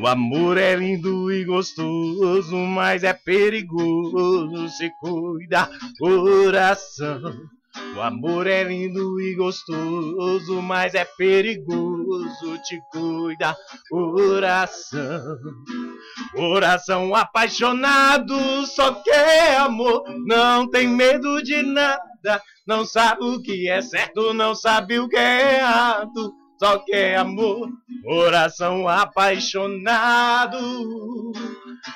O 0.00 0.06
amor 0.06 0.56
é 0.56 0.76
lindo 0.76 1.32
e 1.32 1.44
gostoso, 1.44 2.56
mas 2.56 3.02
é 3.02 3.12
perigoso, 3.12 4.68
se 4.68 4.90
cuida, 5.00 5.68
coração. 5.98 7.48
O 7.96 8.00
amor 8.00 8.46
é 8.46 8.62
lindo 8.64 9.20
e 9.20 9.34
gostoso, 9.34 10.62
mas 10.62 10.94
é 10.94 11.04
perigoso, 11.04 12.58
te 12.64 12.80
cuida, 12.92 13.56
coração. 13.88 15.38
Coração 16.32 17.14
apaixonado, 17.14 18.66
só 18.66 18.94
quer 19.02 19.58
amor, 19.58 20.04
não 20.26 20.68
tem 20.68 20.88
medo 20.88 21.42
de 21.42 21.62
nada, 21.62 22.02
não 22.66 22.84
sabe 22.84 23.24
o 23.24 23.42
que 23.42 23.68
é 23.68 23.80
certo, 23.80 24.34
não 24.34 24.54
sabe 24.54 24.98
o 24.98 25.08
que 25.08 25.16
é 25.16 25.56
errado, 25.56 26.34
só 26.58 26.78
quer 26.80 27.18
amor. 27.18 27.70
Coração 28.04 28.88
apaixonado, 28.88 30.58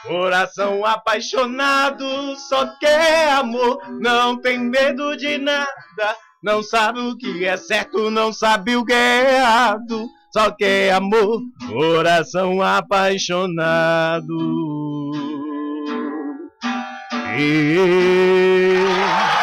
coração 0.07 0.85
apaixonado, 0.85 2.37
só 2.49 2.67
quer 2.79 3.33
amor, 3.33 3.79
não 4.01 4.41
tem 4.41 4.59
medo 4.59 5.17
de 5.17 5.39
nada, 5.39 6.17
não 6.43 6.63
sabe 6.63 7.01
o 7.01 7.17
que 7.17 7.45
é 7.45 7.57
certo, 7.57 8.11
não 8.11 8.33
sabe 8.33 8.77
o 8.77 8.85
que 8.85 8.93
é 8.93 9.37
errado, 9.37 10.09
só 10.33 10.51
quer 10.51 10.95
amor, 10.95 11.41
coração 11.69 12.63
apaixonado. 12.63 14.23
E... 17.39 19.42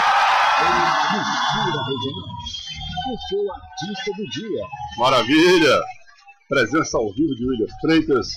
O 3.10 3.18
seu 3.28 3.52
artista 3.52 4.12
do 4.18 4.24
dia. 4.30 4.62
Maravilha! 5.00 5.82
Presença 6.48 6.96
ao 6.96 7.12
vivo 7.12 7.34
de 7.34 7.44
William 7.44 7.68
Freitas, 7.82 8.28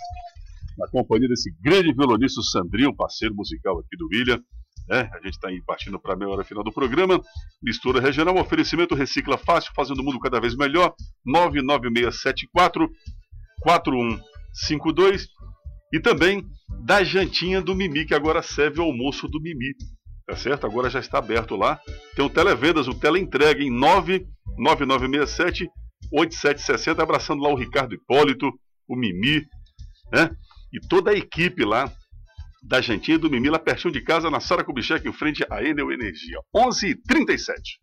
na 0.78 0.88
companhia 0.88 1.28
desse 1.28 1.54
grande 1.60 1.92
violonista 1.92 2.40
Sandrinho, 2.40 2.96
parceiro 2.96 3.34
musical 3.34 3.78
aqui 3.80 3.96
do 3.98 4.06
William. 4.06 4.42
né? 4.88 5.10
a 5.12 5.16
gente 5.16 5.34
está 5.34 5.48
partindo 5.66 6.00
para 6.00 6.14
a 6.14 6.16
meia 6.16 6.30
hora 6.30 6.42
final 6.42 6.64
do 6.64 6.72
programa. 6.72 7.20
Mistura 7.62 8.00
regional, 8.00 8.34
oferecimento 8.38 8.94
recicla 8.94 9.36
fácil, 9.36 9.72
fazendo 9.76 10.00
o 10.00 10.04
mundo 10.04 10.18
cada 10.18 10.40
vez 10.40 10.56
melhor. 10.56 10.94
99674 11.26 12.90
4152 13.60 15.28
e 15.92 16.00
também 16.00 16.46
da 16.82 17.04
jantinha 17.04 17.60
do 17.60 17.74
Mimi, 17.74 18.06
que 18.06 18.14
agora 18.14 18.40
serve 18.40 18.80
o 18.80 18.84
almoço 18.84 19.28
do 19.28 19.38
Mimi. 19.38 19.74
Tá 20.26 20.34
certo? 20.36 20.66
Agora 20.66 20.88
já 20.88 21.00
está 21.00 21.18
aberto 21.18 21.56
lá. 21.56 21.78
Tem 22.16 22.24
o 22.24 22.30
Televendas, 22.30 22.88
o 22.88 22.94
Teleentrega 22.94 23.62
em 23.62 23.70
99967 24.58 25.68
8760, 26.10 27.02
abraçando 27.02 27.42
lá 27.42 27.50
o 27.50 27.56
Ricardo 27.56 27.94
Hipólito, 27.94 28.52
o 28.88 28.96
Mimi, 28.96 29.46
né? 30.12 30.30
E 30.72 30.80
toda 30.80 31.10
a 31.10 31.16
equipe 31.16 31.64
lá 31.64 31.90
da 32.62 32.80
Jantinha 32.80 33.18
do 33.18 33.30
Mimi, 33.30 33.50
lá 33.50 33.58
pertinho 33.58 33.92
de 33.92 34.00
casa, 34.00 34.30
na 34.30 34.40
Sara 34.40 34.64
Kubitschek, 34.64 35.06
em 35.08 35.12
frente 35.12 35.44
à 35.50 35.62
Enel 35.62 35.92
Energia. 35.92 36.38
11h37. 36.54 37.78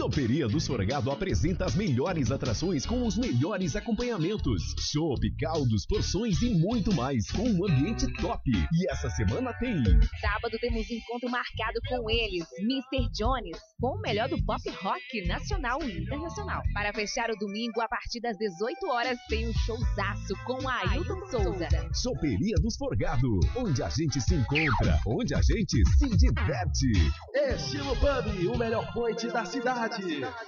Soperia 0.00 0.48
do 0.48 0.58
Sorgado 0.58 1.10
apresenta 1.10 1.66
as 1.66 1.74
melhores 1.74 2.30
atrações 2.30 2.86
com 2.86 3.06
os 3.06 3.18
melhores 3.18 3.76
acompanhamentos. 3.76 4.62
Chopp, 4.78 5.20
caldos, 5.38 5.84
porções 5.84 6.40
e 6.40 6.54
muito 6.54 6.90
mais, 6.94 7.30
com 7.30 7.42
um 7.42 7.66
ambiente 7.66 8.10
top. 8.14 8.50
E 8.50 8.90
essa 8.90 9.10
semana 9.10 9.52
tem. 9.58 9.76
Sábado 10.18 10.56
temos 10.58 10.90
encontro 10.90 11.28
marcado 11.28 11.78
com 11.86 12.08
eles, 12.08 12.46
Mr. 12.60 13.10
Jones, 13.12 13.58
com 13.78 13.98
o 13.98 14.00
melhor 14.00 14.26
do 14.30 14.42
pop 14.46 14.62
rock 14.82 15.26
nacional 15.26 15.82
e 15.82 16.00
internacional. 16.00 16.62
Para 16.72 16.94
fechar 16.94 17.28
o 17.28 17.36
domingo, 17.36 17.82
a 17.82 17.88
partir 17.88 18.20
das 18.22 18.38
18 18.38 18.86
horas, 18.86 19.18
tem 19.28 19.46
um 19.46 19.52
showzaço 19.52 20.34
com 20.46 20.66
a 20.66 20.92
Ailton 20.92 21.26
Souza. 21.30 21.68
Soperia 21.92 22.56
do 22.56 22.70
Sorgado, 22.70 23.38
onde 23.54 23.82
a 23.82 23.90
gente 23.90 24.18
se 24.18 24.34
encontra, 24.34 24.98
onde 25.06 25.34
a 25.34 25.42
gente 25.42 25.86
se 25.98 26.08
diverte. 26.16 26.90
Estilo 27.34 27.94
Pub, 27.96 28.54
o 28.54 28.56
melhor 28.56 28.90
point 28.94 29.26
da 29.28 29.44
cidade. 29.44 29.89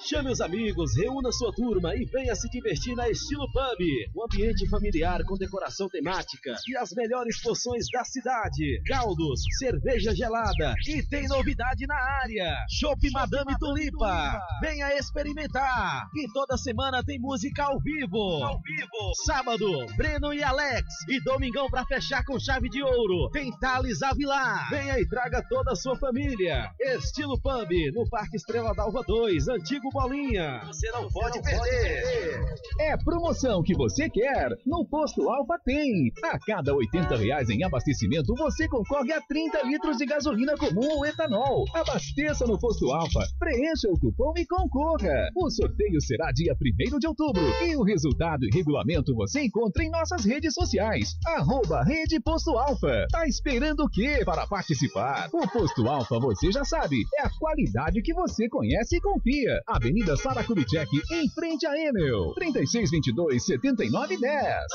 Chame 0.01 0.31
os 0.31 0.41
amigos, 0.41 0.97
reúna 0.97 1.33
sua 1.33 1.53
turma 1.53 1.95
e 1.97 2.05
venha 2.05 2.35
se 2.35 2.49
divertir 2.49 2.95
na 2.95 3.09
Estilo 3.09 3.51
Pub. 3.53 3.81
Um 4.17 4.25
ambiente 4.25 4.69
familiar 4.69 5.25
com 5.25 5.37
decoração 5.37 5.89
temática 5.89 6.55
e 6.69 6.77
as 6.77 6.93
melhores 6.93 7.41
porções 7.43 7.87
da 7.93 8.05
cidade. 8.05 8.81
Caldos, 8.87 9.43
cerveja 9.59 10.15
gelada 10.15 10.75
e 10.87 11.03
tem 11.03 11.27
novidade 11.27 11.87
na 11.87 11.97
área. 11.97 12.55
Chopp 12.71 13.11
Madame 13.11 13.57
Tulipa. 13.59 14.41
Venha 14.61 14.97
experimentar. 14.97 16.09
E 16.15 16.31
toda 16.33 16.57
semana 16.57 17.03
tem 17.05 17.19
música 17.19 17.65
ao 17.65 17.81
vivo. 17.81 18.45
Ao 18.45 18.61
vivo. 18.61 19.15
Sábado, 19.25 19.87
Breno 19.97 20.33
e 20.33 20.43
Alex. 20.43 20.87
E 21.09 21.21
domingão 21.25 21.69
pra 21.69 21.85
fechar 21.85 22.25
com 22.25 22.39
chave 22.39 22.69
de 22.69 22.83
ouro. 22.83 23.31
Tem 23.31 23.51
Thales 23.59 24.03
Avilar. 24.03 24.71
Venha 24.71 25.01
e 25.01 25.09
traga 25.09 25.43
toda 25.49 25.73
a 25.73 25.77
sua 25.77 25.97
família. 25.97 26.71
Estilo 26.81 27.41
Pub, 27.41 27.71
no 27.95 28.09
Parque 28.09 28.37
Estrela 28.37 28.75
d'Alva 28.75 29.03
2, 29.07 29.32
Antigo 29.33 29.89
Bolinha. 29.91 30.61
Você 30.67 30.91
não 30.91 31.09
pode 31.09 31.41
perder. 31.43 32.45
É 32.79 32.97
promoção 32.99 33.63
que 33.63 33.75
você 33.75 34.11
quer. 34.11 34.51
No 34.67 34.85
Posto 34.85 35.27
Alfa 35.31 35.59
tem. 35.65 36.13
A 36.23 36.39
cada 36.39 36.75
80 36.75 37.17
reais 37.17 37.49
em 37.49 37.65
abastecimento, 37.65 38.35
você 38.35 38.69
concorre 38.69 39.11
a 39.13 39.23
30 39.23 39.63
litros 39.63 39.97
de 39.97 40.05
gasolina 40.05 40.55
comum 40.57 40.87
ou 40.97 41.07
etanol. 41.07 41.65
Abasteça 41.75 42.47
no 42.47 42.59
Posto 42.59 42.91
Alfa, 42.93 43.21
preencha 43.39 43.89
o 43.89 43.99
cupom 43.99 44.35
e 44.37 44.47
concorra. 44.47 45.31
O 45.35 45.49
sorteio 45.51 46.01
será 46.03 46.31
dia 46.33 46.55
1 46.55 46.99
de 46.99 47.07
outubro. 47.07 47.43
E 47.63 47.75
o 47.75 47.83
resultado 47.83 48.45
e 48.45 48.55
regulamento 48.55 49.15
você 49.15 49.45
encontra 49.45 49.83
em 49.83 49.91
nossas 49.91 50.27
redes 50.27 50.53
sociais. 50.53 51.17
Arroba 51.27 51.83
Rede 51.85 52.21
Posto 52.21 52.51
Alfa. 52.59 53.07
Tá 53.11 53.27
esperando 53.27 53.81
o 53.81 53.89
quê 53.89 54.23
para 54.27 54.47
participar? 54.47 55.31
O 55.33 55.49
Posto 55.49 55.89
Alfa, 55.89 56.19
você 56.19 56.53
já 56.53 56.65
sabe, 56.65 56.97
é 57.19 57.23
a 57.23 57.31
qualidade 57.39 58.03
que 58.03 58.13
você 58.13 58.47
conhece 58.49 58.97
e 58.97 59.01
confia. 59.23 59.63
Avenida 59.67 60.17
Sara 60.17 60.43
Kubitschek, 60.45 60.91
em 61.13 61.29
frente 61.31 61.67
a 61.67 61.77
Enel. 61.77 62.35
3622 62.35 63.45
7910. 63.45 64.67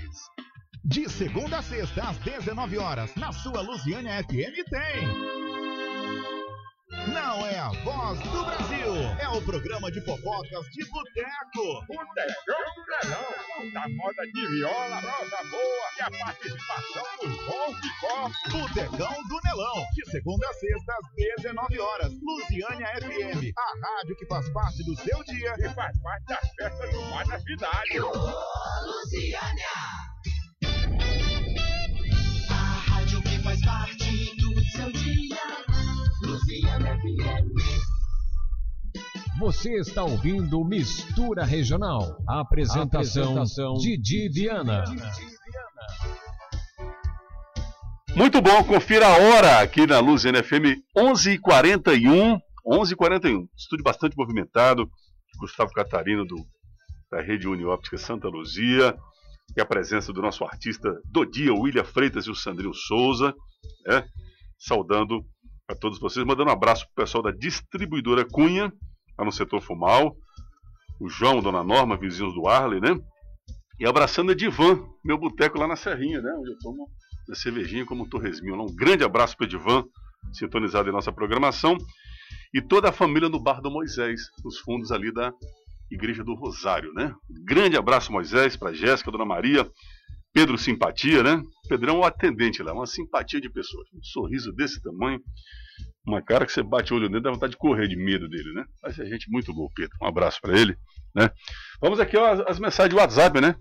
De 0.85 1.09
segunda 1.09 1.59
a 1.59 1.63
sexta, 1.63 2.11
às 2.11 2.17
19 2.19 2.79
horas, 2.79 3.13
na 3.17 3.33
sua 3.33 3.61
Lusiânia 3.61 4.23
FM 4.23 4.63
tem. 4.71 5.66
Não 7.07 7.47
é 7.47 7.59
a 7.59 7.69
voz 7.85 8.19
do 8.19 8.45
Brasil, 8.45 8.95
é 9.21 9.29
o 9.29 9.41
programa 9.43 9.91
de 9.93 10.01
fofocas 10.01 10.67
de 10.71 10.85
boteco. 10.87 11.87
Botecão 11.87 12.65
do 12.75 12.83
Nerão, 12.91 13.73
da 13.73 13.89
moda 13.89 14.27
de 14.33 14.47
viola, 14.49 14.97
rosa 14.97 15.51
boa 15.51 15.89
e 15.99 16.03
a 16.03 16.11
participação 16.11 17.05
dos 17.23 17.37
bons 17.47 17.81
de 17.81 18.01
copo. 18.01 18.51
Botecão 18.51 19.23
do 19.29 19.41
Nelão, 19.45 19.87
de 19.95 20.11
segunda 20.11 20.49
a 20.49 20.53
sexta, 20.55 20.95
às 20.95 21.43
19 21.43 21.79
horas. 21.79 22.13
Lusiânia 22.21 22.89
FM, 23.01 23.53
a 23.57 23.87
rádio 23.87 24.17
que 24.17 24.27
faz 24.27 24.49
parte 24.51 24.83
do 24.85 24.97
seu 24.97 25.23
dia 25.25 25.55
e 25.59 25.69
faz 25.75 25.97
parte 26.01 26.25
das 26.27 26.51
festas 26.59 26.91
do 26.91 27.03
mar 27.03 27.25
da 27.27 27.39
cidade. 27.39 28.01
Lusiânia! 28.83 29.69
A 32.51 32.91
rádio 32.91 33.23
que 33.23 33.39
faz 33.45 33.65
parte 33.65 34.37
do 34.37 34.61
seu 34.71 34.93
dia. 34.93 35.76
FM. 36.47 37.59
Você 39.41 39.75
está 39.81 40.05
ouvindo 40.05 40.65
Mistura 40.65 41.45
Regional. 41.45 42.17
Apresentação, 42.27 43.41
Apresentação 43.41 43.75
Didi 43.75 44.29
Viana. 44.29 44.85
Muito 48.15 48.41
bom, 48.41 48.63
confira 48.63 49.09
a 49.09 49.19
hora 49.19 49.61
aqui 49.61 49.89
na 49.89 49.99
Luz 49.99 50.25
NFM 50.25 50.81
11h41. 50.97 52.39
11h41. 52.65 53.49
Estúdio 53.57 53.83
bastante 53.83 54.17
movimentado. 54.17 54.89
Gustavo 55.41 55.73
Catarino, 55.73 56.25
do, 56.25 56.37
da 57.11 57.21
Rede 57.21 57.49
Unióptica 57.49 57.99
Santa 57.99 58.29
Luzia. 58.29 58.97
E 59.57 59.61
a 59.61 59.67
presença 59.67 60.13
do 60.13 60.23
nosso 60.23 60.45
artista 60.45 60.95
do 61.11 61.25
dia, 61.25 61.53
William 61.53 61.85
Freitas 61.85 62.27
e 62.27 62.31
o 62.31 62.37
Sandrinho 62.37 62.73
Souza. 62.73 63.35
Né? 63.85 64.07
Saudando 64.57 65.25
a 65.69 65.75
todos 65.75 65.99
vocês, 65.99 66.25
mandando 66.25 66.51
um 66.51 66.53
abraço 66.53 66.85
para 66.85 66.93
o 66.93 67.05
pessoal 67.05 67.23
da 67.25 67.33
distribuidora 67.33 68.25
Cunha, 68.25 68.73
lá 69.19 69.25
no 69.25 69.33
setor 69.33 69.61
Fumal. 69.61 70.17
O 71.01 71.09
João, 71.09 71.43
Dona 71.43 71.63
Norma, 71.63 71.97
vizinhos 71.97 72.35
do 72.35 72.49
Arley, 72.49 72.81
né? 72.81 72.97
E 73.79 73.87
abraçando 73.87 74.31
a 74.31 74.35
Divan, 74.35 74.89
meu 75.05 75.19
boteco 75.19 75.59
lá 75.59 75.67
na 75.67 75.77
Serrinha, 75.77 76.23
né? 76.23 76.33
Onde 76.39 76.53
eu 76.53 76.59
tomo 76.59 76.89
a 77.31 77.35
cervejinha 77.35 77.85
como 77.85 78.05
um 78.05 78.09
torresminho. 78.09 78.63
Um 78.63 78.75
grande 78.75 79.05
abraço 79.05 79.37
para 79.37 79.47
Divan, 79.47 79.85
sintonizado 80.33 80.89
em 80.89 80.93
nossa 80.93 81.13
programação. 81.13 81.77
E 82.55 82.63
toda 82.63 82.89
a 82.89 82.93
família 82.93 83.29
no 83.29 83.43
Bar 83.43 83.61
do 83.61 83.71
Moisés, 83.71 84.21
nos 84.45 84.59
fundos 84.61 84.93
ali 84.93 85.13
da 85.13 85.33
Igreja 85.91 86.25
do 86.25 86.35
Rosário, 86.35 86.93
né? 86.95 87.13
Grande 87.45 87.77
abraço, 87.77 88.13
Moisés, 88.13 88.57
para 88.57 88.73
Jéssica, 88.73 89.11
Dona 89.11 89.27
Maria, 89.27 89.69
Pedro 90.37 90.59
Simpatia, 90.59 91.23
né? 91.23 91.43
Pedrão 91.67 91.97
é 91.97 91.99
o 92.01 92.05
atendente 92.05 92.63
lá, 92.63 92.75
uma 92.75 92.87
simpatia 92.87 93.41
de 93.41 93.49
pessoa. 93.49 93.83
Um 93.95 94.03
sorriso 94.03 94.53
desse 94.53 94.83
tamanho, 94.83 95.19
uma 96.07 96.21
cara 96.21 96.45
que 96.45 96.53
você 96.53 96.63
bate 96.63 96.93
o 96.93 96.97
olho 96.97 97.09
nele, 97.09 97.23
dá 97.23 97.31
vontade 97.31 97.53
de 97.53 97.57
correr 97.57 97.89
de 97.89 97.97
medo 97.97 98.29
dele, 98.29 98.53
né? 98.53 98.67
Mas 98.83 98.99
é 98.99 99.07
gente 99.07 99.31
muito 99.31 99.55
boa, 99.55 99.71
Pedro. 99.75 99.97
Um 100.03 100.07
abraço 100.07 100.39
para 100.43 100.55
ele, 100.55 100.77
né? 101.15 101.31
Vamos 101.81 101.99
aqui, 101.99 102.19
ó, 102.19 102.45
as, 102.47 102.59
mensagens 102.59 102.91
de 102.91 103.01
WhatsApp, 103.01 103.41
né? 103.41 103.57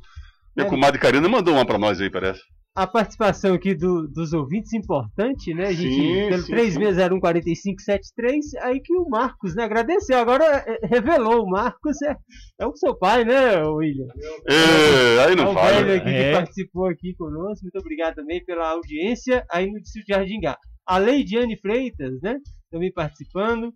Minha 0.53 0.67
É. 0.67 0.69
comadre 0.69 0.99
Karina 0.99 1.29
mandou 1.29 1.53
uma 1.53 1.65
para 1.65 1.77
nós 1.77 2.01
aí, 2.01 2.09
parece. 2.09 2.41
A 2.75 2.85
participação 2.85 3.53
aqui 3.53 3.73
do- 3.73 4.05
dos 4.07 4.33
ouvintes 4.33 4.73
importante, 4.73 5.53
né? 5.53 5.67
A 5.67 5.71
gente, 5.71 5.95
Sim, 5.95 6.29
pelo 6.29 6.41
sim, 6.43 6.51
36014573, 6.53 8.53
aí 8.61 8.81
que 8.81 8.93
o 8.93 9.07
Marcos, 9.07 9.55
né? 9.55 9.63
Agradeceu. 9.63 10.17
Agora 10.17 10.43
é, 10.43 10.85
revelou, 10.85 11.43
o 11.43 11.49
Marcos 11.49 12.01
é, 12.01 12.17
é 12.59 12.67
o 12.67 12.75
seu 12.75 12.93
pai, 12.97 13.23
né, 13.23 13.63
William? 13.65 14.07
É, 14.49 15.23
aí 15.25 15.35
não 15.35 15.45
é 15.45 15.49
o 15.49 15.53
fala, 15.53 15.71
velho 15.83 15.87
né? 15.87 15.95
aqui 15.95 16.09
É. 16.09 16.31
que 16.31 16.37
participou 16.37 16.87
aqui 16.89 17.15
conosco. 17.15 17.63
Muito 17.63 17.79
obrigado 17.79 18.15
também 18.15 18.43
pela 18.43 18.69
audiência 18.71 19.45
aí 19.49 19.71
no 19.71 19.79
Distrito 19.79 20.07
de 20.07 20.13
Jardingá. 20.13 20.57
A 20.85 20.97
Leidiane 20.97 21.57
Freitas, 21.57 22.19
né? 22.21 22.37
Também 22.69 22.91
participando. 22.91 23.71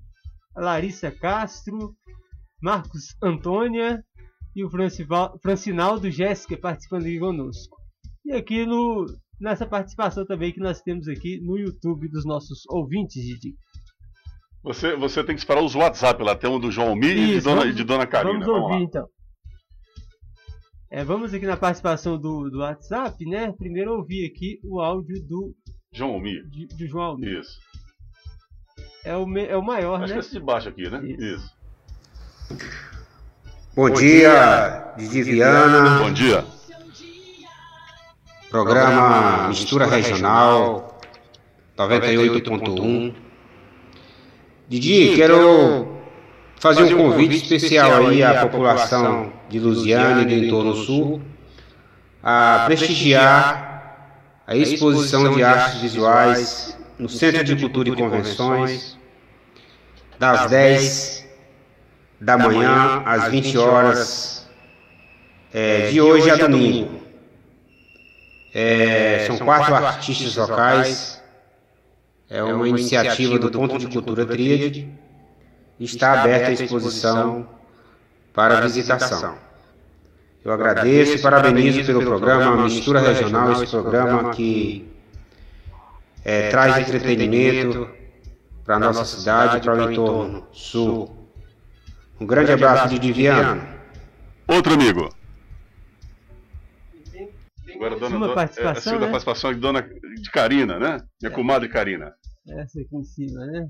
A 0.55 0.61
Larissa 0.61 1.09
Castro, 1.09 1.95
Marcos 2.61 3.15
Antônia 3.23 4.03
e 4.53 4.65
o 4.65 4.69
Francival- 4.69 5.39
Francinaldo 5.41 6.11
Jéssica 6.11 6.57
participando 6.57 7.03
aqui 7.03 7.19
conosco. 7.19 7.78
E 8.25 8.33
aqui 8.33 8.65
no, 8.65 9.05
nessa 9.39 9.65
participação 9.65 10.25
também 10.25 10.51
que 10.51 10.59
nós 10.59 10.81
temos 10.81 11.07
aqui 11.07 11.39
no 11.41 11.57
YouTube 11.57 12.07
dos 12.09 12.25
nossos 12.25 12.63
ouvintes, 12.69 13.23
Didi. 13.23 13.55
Você, 14.63 14.95
você 14.95 15.23
tem 15.23 15.35
que 15.35 15.39
esperar 15.41 15.63
os 15.63 15.73
WhatsApp 15.73 16.21
lá, 16.21 16.35
tem 16.35 16.49
um 16.49 16.59
do 16.59 16.69
João 16.69 16.89
Almir 16.89 17.11
e 17.17 17.25
de 17.27 17.37
Isso, 17.37 17.45
Dona, 17.47 17.61
vamos- 17.61 17.75
de 17.75 17.83
Dona 17.83 18.05
Karina. 18.05 18.33
Vamos 18.45 18.47
ouvir 18.47 18.75
lá. 18.75 18.81
então. 18.81 19.07
É, 20.91 21.03
vamos 21.03 21.33
aqui 21.33 21.45
na 21.45 21.55
participação 21.55 22.17
do, 22.19 22.49
do 22.49 22.59
WhatsApp, 22.59 23.23
né? 23.25 23.53
Primeiro 23.53 23.93
ouvir 23.93 24.25
aqui 24.25 24.59
o 24.63 24.81
áudio 24.81 25.23
do, 25.27 25.55
João 25.93 26.11
Almir. 26.15 26.47
de, 26.49 26.65
do 26.67 26.87
João 26.87 27.03
Almir. 27.05 27.39
Isso. 27.39 27.59
É 29.05 29.15
o, 29.15 29.25
me- 29.25 29.45
é 29.45 29.55
o 29.55 29.63
maior, 29.63 30.01
Acho 30.03 30.07
né? 30.13 30.19
que 30.19 30.25
esse 30.25 30.31
de 30.33 30.39
baixo 30.39 30.67
aqui, 30.67 30.89
né? 30.89 30.99
Isso. 31.05 31.55
Bom 33.75 33.89
dia, 33.91 34.93
Didi 34.97 35.23
Viana. 35.23 35.99
Bom 35.99 36.11
dia. 36.11 36.43
Programa 38.49 39.47
Mistura 39.49 39.85
Regional 39.85 40.99
98.1. 41.77 43.13
Didi, 44.67 45.15
quero 45.15 45.99
fazer 46.59 46.95
um 46.95 46.97
convite 46.97 47.35
especial 47.35 48.07
aí 48.07 48.23
à 48.23 48.41
população 48.47 49.31
de 49.49 49.59
Lusiana 49.59 50.23
e 50.23 50.25
do 50.25 50.45
entorno 50.45 50.73
sul 50.73 51.21
a 52.23 52.63
prestigiar 52.65 54.17
a 54.47 54.55
exposição 54.55 55.31
de 55.31 55.43
artes 55.43 55.81
visuais 55.81 56.75
no 56.97 57.07
Centro 57.07 57.43
de 57.43 57.55
Cultura 57.55 57.89
e 57.89 57.95
Convenções 57.95 58.97
das 60.17 60.49
10 60.49 61.25
da 62.19 62.35
manhã 62.35 63.03
às 63.05 63.29
20 63.29 63.57
horas, 63.59 64.49
é, 65.53 65.91
de 65.91 66.01
hoje 66.01 66.31
a 66.31 66.35
domingo. 66.35 67.08
É, 68.53 69.25
são 69.27 69.37
quatro 69.37 69.75
artistas 69.75 70.35
locais, 70.35 71.21
é 72.29 72.43
uma 72.43 72.67
iniciativa 72.67 73.37
do 73.37 73.51
Ponto 73.51 73.77
de 73.77 73.87
Cultura 73.87 74.25
Tríade, 74.25 74.89
está 75.79 76.21
aberta 76.21 76.49
a 76.49 76.51
exposição 76.51 77.47
para 78.33 78.61
visitação. 78.61 79.37
Eu 80.43 80.51
agradeço 80.53 81.17
e 81.17 81.19
parabenizo 81.19 81.85
pelo 81.85 82.01
programa 82.01 82.63
Mistura 82.63 83.01
Regional, 83.01 83.51
esse 83.51 83.67
programa 83.67 84.31
que 84.31 84.89
é, 86.23 86.49
traz 86.49 86.77
entretenimento 86.87 87.89
para 88.65 88.75
a 88.75 88.79
nossa 88.79 89.03
cidade 89.03 89.57
e 89.57 89.61
para 89.61 89.75
o 89.75 89.91
entorno 89.91 90.47
sul. 90.51 91.15
Um 92.19 92.25
grande 92.25 92.51
abraço 92.51 92.89
de 92.89 92.99
Diviano. 92.99 93.61
Outro 94.47 94.73
amigo. 94.73 95.18
Agora, 97.79 97.97
dona, 97.97 98.33
participação, 98.33 98.67
é, 98.67 98.77
a 98.77 98.81
segunda 98.81 99.05
né? 99.05 99.11
participação 99.11 99.53
de 99.53 99.59
dona 99.61 99.81
de 99.81 100.31
Karina, 100.31 100.77
né? 100.77 100.97
Minha 101.21 101.33
comadre 101.33 101.69
Karina. 101.69 102.13
Essa 102.49 102.81
aqui 102.81 102.93
em 102.93 103.03
cima, 103.05 103.45
né? 103.45 103.69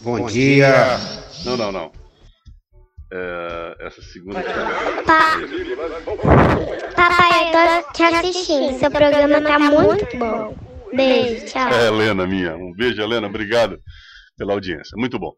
Bom 0.00 0.24
dia. 0.26 0.70
Não, 1.44 1.56
não, 1.56 1.72
não. 1.72 1.92
É, 3.12 3.76
essa 3.80 4.00
segunda. 4.00 4.40
Papai, 6.94 7.48
eu 7.48 7.82
tô 7.82 7.92
te 7.92 8.02
assistindo. 8.04 8.78
Seu 8.78 8.92
programa 8.92 9.40
tá 9.40 9.58
muito 9.58 10.18
bom. 10.18 10.54
Beijo, 10.94 11.46
tchau. 11.46 11.68
É, 11.68 11.88
Helena, 11.88 12.28
minha. 12.28 12.54
Um 12.54 12.72
beijo, 12.72 13.02
Helena. 13.02 13.26
Obrigado 13.26 13.76
pela 14.38 14.52
audiência. 14.52 14.96
Muito 14.96 15.18
bom. 15.18 15.32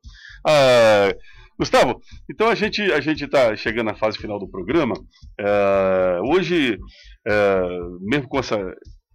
Ah, 0.46 1.08
Gustavo, 1.58 2.00
então 2.28 2.48
a 2.48 2.54
gente 2.54 2.82
a 2.92 3.00
gente 3.00 3.24
está 3.24 3.54
chegando 3.54 3.86
na 3.86 3.94
fase 3.94 4.18
final 4.18 4.38
do 4.38 4.48
programa. 4.48 4.94
É, 5.38 6.18
hoje, 6.24 6.76
é, 7.26 7.60
mesmo 8.00 8.28
com 8.28 8.38
essa 8.38 8.58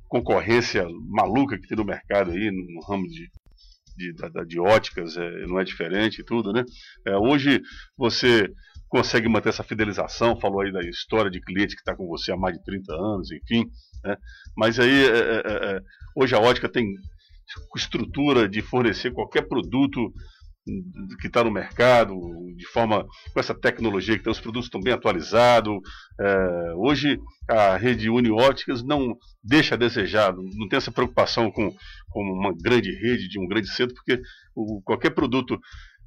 concorrência 0.07 0.87
maluca 1.09 1.59
que 1.59 1.67
tem 1.67 1.77
no 1.77 1.83
mercado 1.85 2.31
aí, 2.31 2.49
no 2.49 2.81
ramo 2.87 3.05
de, 3.07 3.27
de, 3.97 4.13
da- 4.13 4.43
de 4.45 4.59
óticas, 4.59 5.17
é, 5.17 5.45
não 5.47 5.59
é 5.59 5.63
diferente 5.65 6.21
e 6.21 6.25
tudo, 6.25 6.53
né? 6.53 6.63
É, 7.05 7.17
hoje 7.17 7.61
você 7.97 8.49
consegue 8.87 9.27
manter 9.29 9.49
essa 9.49 9.63
fidelização, 9.63 10.39
falou 10.39 10.61
aí 10.61 10.71
da 10.71 10.81
história 10.81 11.29
de 11.29 11.41
cliente 11.41 11.75
que 11.75 11.81
está 11.81 11.95
com 11.95 12.07
você 12.07 12.31
há 12.31 12.37
mais 12.37 12.57
de 12.57 12.63
30 12.63 12.93
anos, 12.93 13.29
enfim, 13.31 13.65
né? 14.03 14.15
Mas 14.57 14.79
aí, 14.79 15.05
é, 15.09 15.43
é, 15.45 15.79
hoje 16.15 16.33
a 16.35 16.39
ótica 16.39 16.69
tem 16.71 16.85
estrutura 17.75 18.47
de 18.47 18.61
fornecer 18.61 19.11
qualquer 19.11 19.47
produto 19.47 20.11
que 21.19 21.27
está 21.27 21.43
no 21.43 21.51
mercado, 21.51 22.15
de 22.55 22.65
forma 22.67 23.05
com 23.33 23.39
essa 23.39 23.53
tecnologia 23.53 24.17
que 24.17 24.23
tem, 24.23 24.31
os 24.31 24.39
produtos 24.39 24.65
estão 24.67 24.81
bem 24.81 24.93
atualizados. 24.93 25.73
É, 26.19 26.73
hoje 26.75 27.19
a 27.49 27.77
rede 27.77 28.09
Unióticas 28.09 28.83
não 28.83 29.15
deixa 29.43 29.75
a 29.75 29.77
desejar, 29.77 30.33
não 30.35 30.67
tem 30.67 30.77
essa 30.77 30.91
preocupação 30.91 31.51
com, 31.51 31.69
com 32.09 32.21
uma 32.21 32.53
grande 32.61 32.91
rede 32.91 33.27
de 33.29 33.39
um 33.39 33.47
grande 33.47 33.69
centro, 33.69 33.95
porque 33.95 34.21
o- 34.55 34.81
qualquer 34.83 35.11
produto 35.11 35.57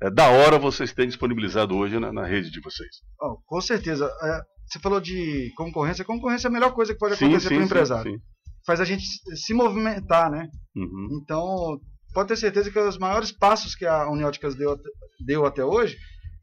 é, 0.02 0.10
da 0.10 0.28
hora 0.28 0.58
vocês 0.58 0.92
têm 0.92 1.06
disponibilizado 1.06 1.76
hoje 1.76 1.98
na, 1.98 2.12
na 2.12 2.26
rede 2.26 2.50
de 2.50 2.60
vocês. 2.60 2.90
Ó, 3.20 3.36
com 3.46 3.60
certeza. 3.60 4.04
É, 4.22 4.40
você 4.66 4.78
falou 4.78 5.00
de 5.00 5.52
concorrência. 5.56 6.04
Concorrência 6.04 6.48
é 6.48 6.50
a 6.50 6.52
melhor 6.52 6.72
coisa 6.72 6.92
que 6.92 6.98
pode 6.98 7.16
Sim, 7.16 7.26
acontecer 7.26 7.48
sim, 7.48 7.54
para 7.54 7.58
o 7.58 7.60
sim, 7.60 7.66
empresário. 7.66 8.12
sim. 8.12 8.18
Faz 8.66 8.80
a 8.80 8.84
gente 8.84 9.02
se 9.02 9.36
se 9.36 9.54
movimentar, 9.54 10.30
né? 10.30 10.46
Uhum. 10.76 11.18
Então, 11.20 11.78
pode 12.12 12.28
ter 12.28 12.36
certeza 12.36 12.70
que 12.70 12.78
os 12.78 12.98
maiores 12.98 13.32
passos 13.32 13.74
que 13.74 13.86
a 13.86 14.08
Unióticas 14.08 14.54
deu, 14.54 14.78
deu 15.24 15.46
até 15.46 15.64
hoje 15.64 15.96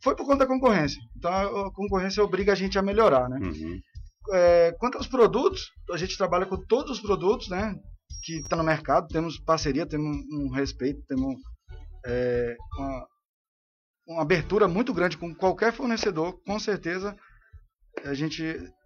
foi 0.03 0.15
por 0.15 0.25
conta 0.25 0.39
da 0.39 0.47
concorrência. 0.47 1.01
Então, 1.17 1.31
a 1.31 1.73
concorrência 1.73 2.23
obriga 2.23 2.53
a 2.53 2.55
gente 2.55 2.77
a 2.77 2.81
melhorar, 2.81 3.29
né? 3.29 3.39
Uhum. 3.41 3.79
É, 4.31 4.71
quanto 4.79 4.97
aos 4.97 5.07
produtos, 5.07 5.71
a 5.91 5.97
gente 5.97 6.17
trabalha 6.17 6.45
com 6.45 6.57
todos 6.57 6.91
os 6.91 6.99
produtos, 6.99 7.49
né? 7.49 7.75
Que 8.23 8.37
estão 8.37 8.57
no 8.57 8.63
mercado. 8.63 9.07
Temos 9.07 9.39
parceria, 9.39 9.85
temos 9.85 10.17
um, 10.31 10.49
respeito, 10.51 11.01
temos 11.07 11.35
é, 12.05 12.55
uma, 12.77 13.07
uma 14.07 14.21
abertura 14.21 14.67
muito 14.67 14.93
grande 14.93 15.17
com 15.17 15.33
qualquer 15.35 15.73
fornecedor. 15.73 16.39
Com 16.45 16.59
certeza, 16.59 17.15
a 18.05 18.13
gente 18.13 18.43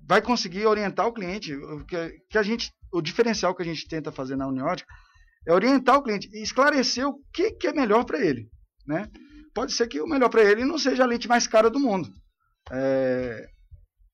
vai 0.07 0.21
conseguir 0.21 0.65
orientar 0.65 1.05
o 1.07 1.13
cliente. 1.13 1.55
Que, 1.87 2.11
que 2.29 2.37
a 2.37 2.43
gente, 2.43 2.71
o 2.91 3.01
diferencial 3.01 3.53
que 3.53 3.61
a 3.61 3.65
gente 3.65 3.87
tenta 3.87 4.11
fazer 4.11 4.35
na 4.35 4.47
Uniótica 4.47 4.91
é 5.47 5.53
orientar 5.53 5.97
o 5.97 6.03
cliente 6.03 6.29
e 6.33 6.41
esclarecer 6.41 7.07
o 7.07 7.19
que, 7.33 7.51
que 7.51 7.67
é 7.67 7.73
melhor 7.73 8.03
para 8.05 8.19
ele, 8.23 8.47
né? 8.87 9.09
Pode 9.53 9.73
ser 9.73 9.87
que 9.87 10.01
o 10.01 10.07
melhor 10.07 10.29
para 10.29 10.43
ele 10.43 10.65
não 10.65 10.77
seja 10.79 11.03
a 11.03 11.07
lente 11.07 11.27
mais 11.27 11.45
cara 11.47 11.69
do 11.69 11.79
mundo. 11.79 12.09
É, 12.71 13.45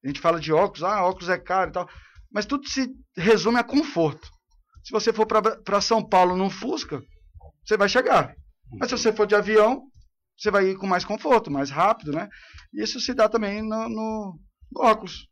a 0.04 0.08
gente 0.08 0.20
fala 0.20 0.40
de 0.40 0.52
óculos, 0.52 0.84
ah, 0.84 1.04
óculos 1.04 1.30
é 1.30 1.38
caro 1.38 1.70
e 1.70 1.74
tal, 1.74 1.90
mas 2.32 2.46
tudo 2.46 2.68
se 2.68 2.90
resume 3.16 3.58
a 3.60 3.64
conforto. 3.64 4.30
Se 4.84 4.92
você 4.92 5.14
for 5.14 5.26
para 5.26 5.82
São 5.82 6.04
Paulo 6.08 6.36
num 6.36 6.50
Fusca, 6.50 7.02
você 7.66 7.78
vai 7.78 7.90
chegar. 7.90 8.34
Mas 8.80 8.90
se 8.90 8.98
você 8.98 9.12
for 9.14 9.28
de 9.28 9.36
avião, 9.36 9.84
você 10.38 10.50
vai 10.52 10.68
ir 10.70 10.78
com 10.78 10.88
mais 10.88 11.04
conforto, 11.06 11.52
mais 11.52 11.70
rápido, 11.70 12.12
né? 12.12 12.30
Isso 12.74 13.00
se 13.00 13.14
dá 13.14 13.28
também 13.28 13.62
no, 13.62 13.90
no- 13.90 14.40
no 14.72 14.82
óculos. 14.82 15.28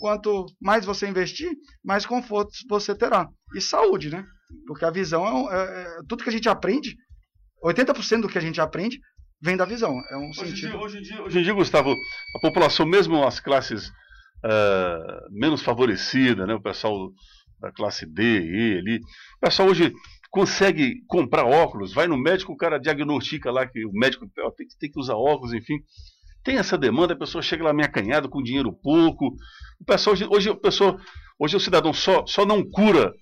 Quanto 0.00 0.46
mais 0.60 0.84
você 0.84 1.06
investir, 1.06 1.50
mais 1.84 2.06
conforto 2.06 2.50
você 2.68 2.94
terá. 2.94 3.28
E 3.54 3.60
saúde, 3.60 4.10
né? 4.10 4.24
Porque 4.66 4.84
a 4.84 4.90
visão 4.90 5.50
é, 5.52 5.56
é- 5.56 5.82
é- 5.82 6.00
tudo 6.08 6.22
que 6.24 6.28
a 6.30 6.32
gente 6.32 6.48
aprende, 6.48 6.96
80% 7.62 8.22
do 8.22 8.28
que 8.28 8.38
a 8.38 8.40
gente 8.40 8.60
aprende 8.60 8.98
vem 9.40 9.56
da 9.56 9.64
visão. 9.64 10.00
É 10.10 10.16
um 10.16 10.30
Hoje 10.30 10.40
em 10.42 10.44
sentido. 10.46 10.70
dia- 10.70 10.78
hoje 10.80 10.98
em 10.98 11.02
dia- 11.02 11.22
Hoje 11.22 11.38
em 11.38 11.42
dia, 11.42 11.52
Gustavo, 11.52 11.92
a 12.36 12.38
população, 12.40 12.86
mesmo 12.86 13.22
as 13.24 13.40
classes 13.40 13.90
ah, 14.44 15.20
menos 15.32 15.62
favorecidas, 15.62 16.46
né, 16.46 16.54
o 16.54 16.62
pessoal 16.62 17.10
da 17.60 17.72
classe 17.72 18.06
D, 18.06 18.22
E 18.22 18.78
ali, 18.78 18.96
o 18.98 19.40
pessoal 19.40 19.68
hoje 19.68 19.92
consegue 20.30 21.02
comprar 21.08 21.44
óculos, 21.44 21.92
vai 21.92 22.06
no 22.06 22.16
médico, 22.16 22.52
o 22.52 22.56
cara 22.56 22.78
diagnostica 22.78 23.50
lá 23.50 23.66
que 23.66 23.84
o 23.84 23.90
médico 23.92 24.30
ó, 24.38 24.50
tem, 24.52 24.66
que- 24.68 24.78
tem 24.78 24.90
que 24.92 25.00
usar 25.00 25.14
óculos, 25.16 25.52
enfim. 25.52 25.78
Tem 26.44 26.56
essa 26.56 26.78
demanda, 26.78 27.14
a 27.14 27.18
pessoa 27.18 27.42
chega 27.42 27.64
lá 27.64 27.72
meio 27.72 27.88
acanhada, 27.88 28.28
com 28.28 28.40
dinheiro 28.42 28.72
pouco. 28.72 29.34
O 29.80 29.84
pessoal, 29.84 30.14
hoje, 30.14 30.26
hoje, 30.30 30.50
o 30.50 30.56
pessoal, 30.56 30.96
hoje 31.38 31.56
o 31.56 31.60
cidadão 31.60 31.92
só, 31.92 32.24
só 32.26 32.46
não 32.46 32.62
cura 32.62 33.12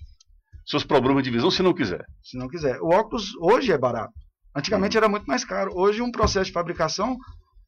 seus 0.66 0.84
problemas 0.84 1.22
de 1.22 1.30
visão 1.30 1.50
se 1.50 1.62
não 1.62 1.72
quiser. 1.72 2.04
se 2.22 2.36
não 2.36 2.48
quiser. 2.48 2.80
O 2.80 2.88
óculos 2.88 3.34
hoje 3.40 3.72
é 3.72 3.78
barato. 3.78 4.12
Antigamente 4.54 4.96
era 4.96 5.08
muito 5.08 5.24
mais 5.26 5.44
caro. 5.44 5.70
Hoje 5.74 6.02
um 6.02 6.10
processo 6.10 6.46
de 6.46 6.52
fabricação 6.52 7.16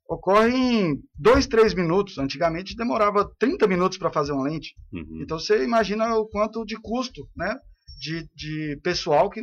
ocorre 0.08 0.56
em 0.56 0.98
2, 1.18 1.46
3 1.46 1.74
minutos. 1.74 2.18
Antigamente 2.18 2.74
demorava 2.74 3.30
30 3.38 3.66
minutos 3.68 3.98
para 3.98 4.10
fazer 4.10 4.32
uma 4.32 4.44
lente. 4.44 4.74
Uhum. 4.92 5.20
Então 5.22 5.38
você 5.38 5.62
imagina 5.62 6.16
o 6.16 6.26
quanto 6.26 6.64
de 6.64 6.76
custo, 6.76 7.28
né? 7.36 7.54
De, 8.00 8.26
de 8.34 8.80
pessoal 8.82 9.28
que 9.28 9.40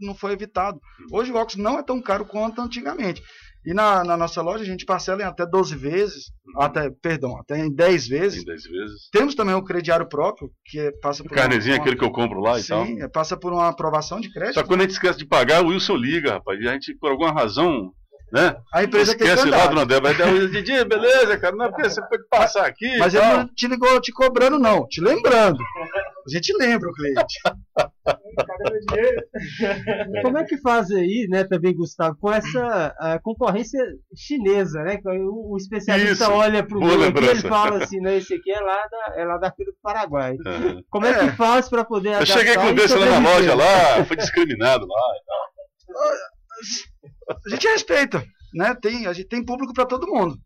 não 0.00 0.14
foi 0.14 0.32
evitado. 0.32 0.80
Hoje 1.12 1.30
o 1.30 1.36
óculos 1.36 1.56
não 1.56 1.78
é 1.78 1.82
tão 1.82 2.00
caro 2.00 2.24
quanto 2.24 2.60
antigamente. 2.60 3.22
E 3.66 3.74
na, 3.74 4.04
na 4.04 4.16
nossa 4.16 4.40
loja 4.40 4.62
a 4.62 4.66
gente 4.66 4.84
parcela 4.84 5.20
em 5.22 5.24
até 5.24 5.44
12 5.44 5.74
vezes, 5.74 6.26
até, 6.56 6.88
perdão, 7.02 7.36
até 7.40 7.58
em 7.58 7.74
10 7.74 8.06
vezes. 8.06 8.42
Em 8.42 8.46
10 8.46 8.62
vezes. 8.62 9.08
Temos 9.12 9.34
também 9.34 9.54
o 9.54 9.62
crediário 9.64 10.08
próprio, 10.08 10.48
que 10.64 10.78
é- 10.78 10.92
passa 11.02 11.22
O 11.22 11.26
por 11.28 11.34
carnezinho, 11.34 11.74
uma- 11.74 11.80
aquele 11.82 11.96
que 11.96 12.04
eu 12.04 12.12
compro 12.12 12.38
lá 12.40 12.60
e 12.60 12.62
tal. 12.64 12.86
Sim, 12.86 13.02
é, 13.02 13.08
passa 13.08 13.36
por 13.36 13.52
uma 13.52 13.68
aprovação 13.68 14.20
de 14.20 14.32
crédito. 14.32 14.54
Só 14.54 14.62
que 14.62 14.68
quando 14.68 14.80
a 14.80 14.82
gente 14.84 14.92
esquece 14.92 15.18
de 15.18 15.26
pagar, 15.26 15.64
o 15.64 15.68
Wilson 15.68 15.96
liga, 15.96 16.34
rapaz. 16.34 16.60
E 16.60 16.68
a 16.68 16.72
gente, 16.72 16.94
por 16.94 17.10
alguma 17.10 17.32
razão, 17.32 17.90
né? 18.32 18.56
A 18.72 18.84
empresa 18.84 19.16
tem 19.16 19.26
esquece 19.26 19.48
lá 19.50 19.66
do 19.66 19.80
André. 19.80 20.00
Vai 20.00 20.14
dar 20.16 20.26
o 20.32 20.48
Didi, 20.48 20.84
beleza, 20.84 21.36
cara. 21.38 21.56
Não 21.56 21.64
é 21.64 21.68
porque 21.68 21.88
você 21.90 22.00
que 22.02 22.18
passar 22.30 22.66
aqui. 22.66 22.98
Mas 22.98 23.14
ele 23.14 23.24
não 23.26 23.48
te 23.48 23.66
ligou 23.66 24.00
te 24.00 24.12
cobrando, 24.12 24.58
não. 24.60 24.86
Te 24.86 25.00
lembrando. 25.00 25.58
A 26.26 26.30
gente 26.30 26.52
lembra 26.58 26.90
o 26.90 26.92
cliente. 26.92 27.40
Como 30.22 30.38
é 30.38 30.44
que 30.44 30.56
faz 30.58 30.90
aí, 30.90 31.26
né, 31.30 31.44
também, 31.44 31.74
Gustavo, 31.74 32.16
com 32.18 32.32
essa 32.32 32.94
a 32.98 33.18
concorrência 33.20 33.80
chinesa, 34.14 34.82
né? 34.82 34.96
que 34.96 35.08
O, 35.08 35.52
o 35.52 35.56
especialista 35.56 36.24
Isso. 36.24 36.32
olha 36.32 36.66
pro 36.66 36.80
Boa 36.80 36.96
meu 36.96 37.08
aqui 37.08 37.24
e 37.24 37.48
fala 37.48 37.82
assim, 37.82 38.00
né, 38.00 38.16
esse 38.16 38.34
aqui 38.34 38.50
é 38.50 38.60
lá 38.60 38.88
da, 38.90 39.20
é 39.20 39.24
lá 39.24 39.38
da 39.38 39.52
Feira 39.52 39.70
do 39.70 39.78
Paraguai. 39.80 40.32
É. 40.32 40.82
Como 40.90 41.06
é 41.06 41.14
que 41.14 41.36
faz 41.36 41.68
para 41.68 41.84
poder 41.84 42.20
Eu 42.20 42.26
cheguei 42.26 42.56
com 42.56 42.66
e 42.66 42.70
um 42.70 42.74
desse 42.74 42.96
lá 42.96 43.06
na 43.06 43.30
loja 43.30 43.54
lá, 43.54 44.04
fui 44.04 44.16
discriminado 44.16 44.84
lá. 44.84 45.00
A 47.44 47.48
gente 47.50 47.68
respeita, 47.68 48.24
né? 48.52 48.74
Tem, 48.74 49.06
a 49.06 49.12
gente 49.12 49.28
tem 49.28 49.44
público 49.44 49.72
para 49.72 49.86
todo 49.86 50.08
mundo. 50.08 50.36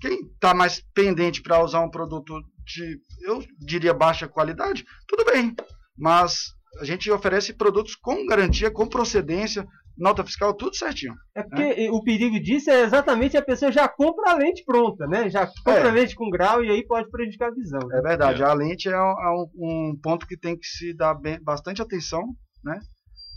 Quem 0.00 0.20
está 0.20 0.54
mais 0.54 0.80
pendente 0.94 1.42
para 1.42 1.64
usar 1.64 1.80
um 1.80 1.90
produto 1.90 2.32
de, 2.66 2.98
eu 3.22 3.44
diria, 3.58 3.94
baixa 3.94 4.28
qualidade, 4.28 4.84
tudo 5.08 5.24
bem. 5.24 5.54
Mas 5.96 6.38
a 6.80 6.84
gente 6.84 7.10
oferece 7.10 7.54
produtos 7.54 7.94
com 7.94 8.26
garantia, 8.26 8.70
com 8.70 8.86
procedência, 8.86 9.66
nota 9.96 10.22
fiscal, 10.22 10.52
tudo 10.52 10.76
certinho. 10.76 11.14
É 11.34 11.42
porque 11.42 11.88
o 11.90 12.02
perigo 12.02 12.38
disso 12.38 12.70
é 12.70 12.82
exatamente 12.82 13.34
a 13.36 13.42
pessoa 13.42 13.72
já 13.72 13.88
compra 13.88 14.32
a 14.32 14.34
lente 14.34 14.62
pronta, 14.64 15.06
né? 15.06 15.30
Já 15.30 15.46
compra 15.46 15.86
É. 15.86 15.88
a 15.88 15.92
lente 15.92 16.14
com 16.14 16.28
grau 16.28 16.62
e 16.62 16.70
aí 16.70 16.86
pode 16.86 17.08
prejudicar 17.10 17.48
a 17.48 17.54
visão. 17.54 17.80
né? 17.88 17.98
É 17.98 18.02
verdade, 18.02 18.42
a 18.44 18.52
lente 18.52 18.88
é, 18.90 19.00
um, 19.00 19.10
é 19.10 19.30
um- 19.56 19.98
ponto 20.02 20.26
que 20.26 20.36
tem 20.36 20.54
que 20.58 20.66
se 20.66 20.92
dar 20.94 21.14
bem- 21.14 21.42
bastante 21.42 21.80
atenção, 21.80 22.22
né? 22.62 22.78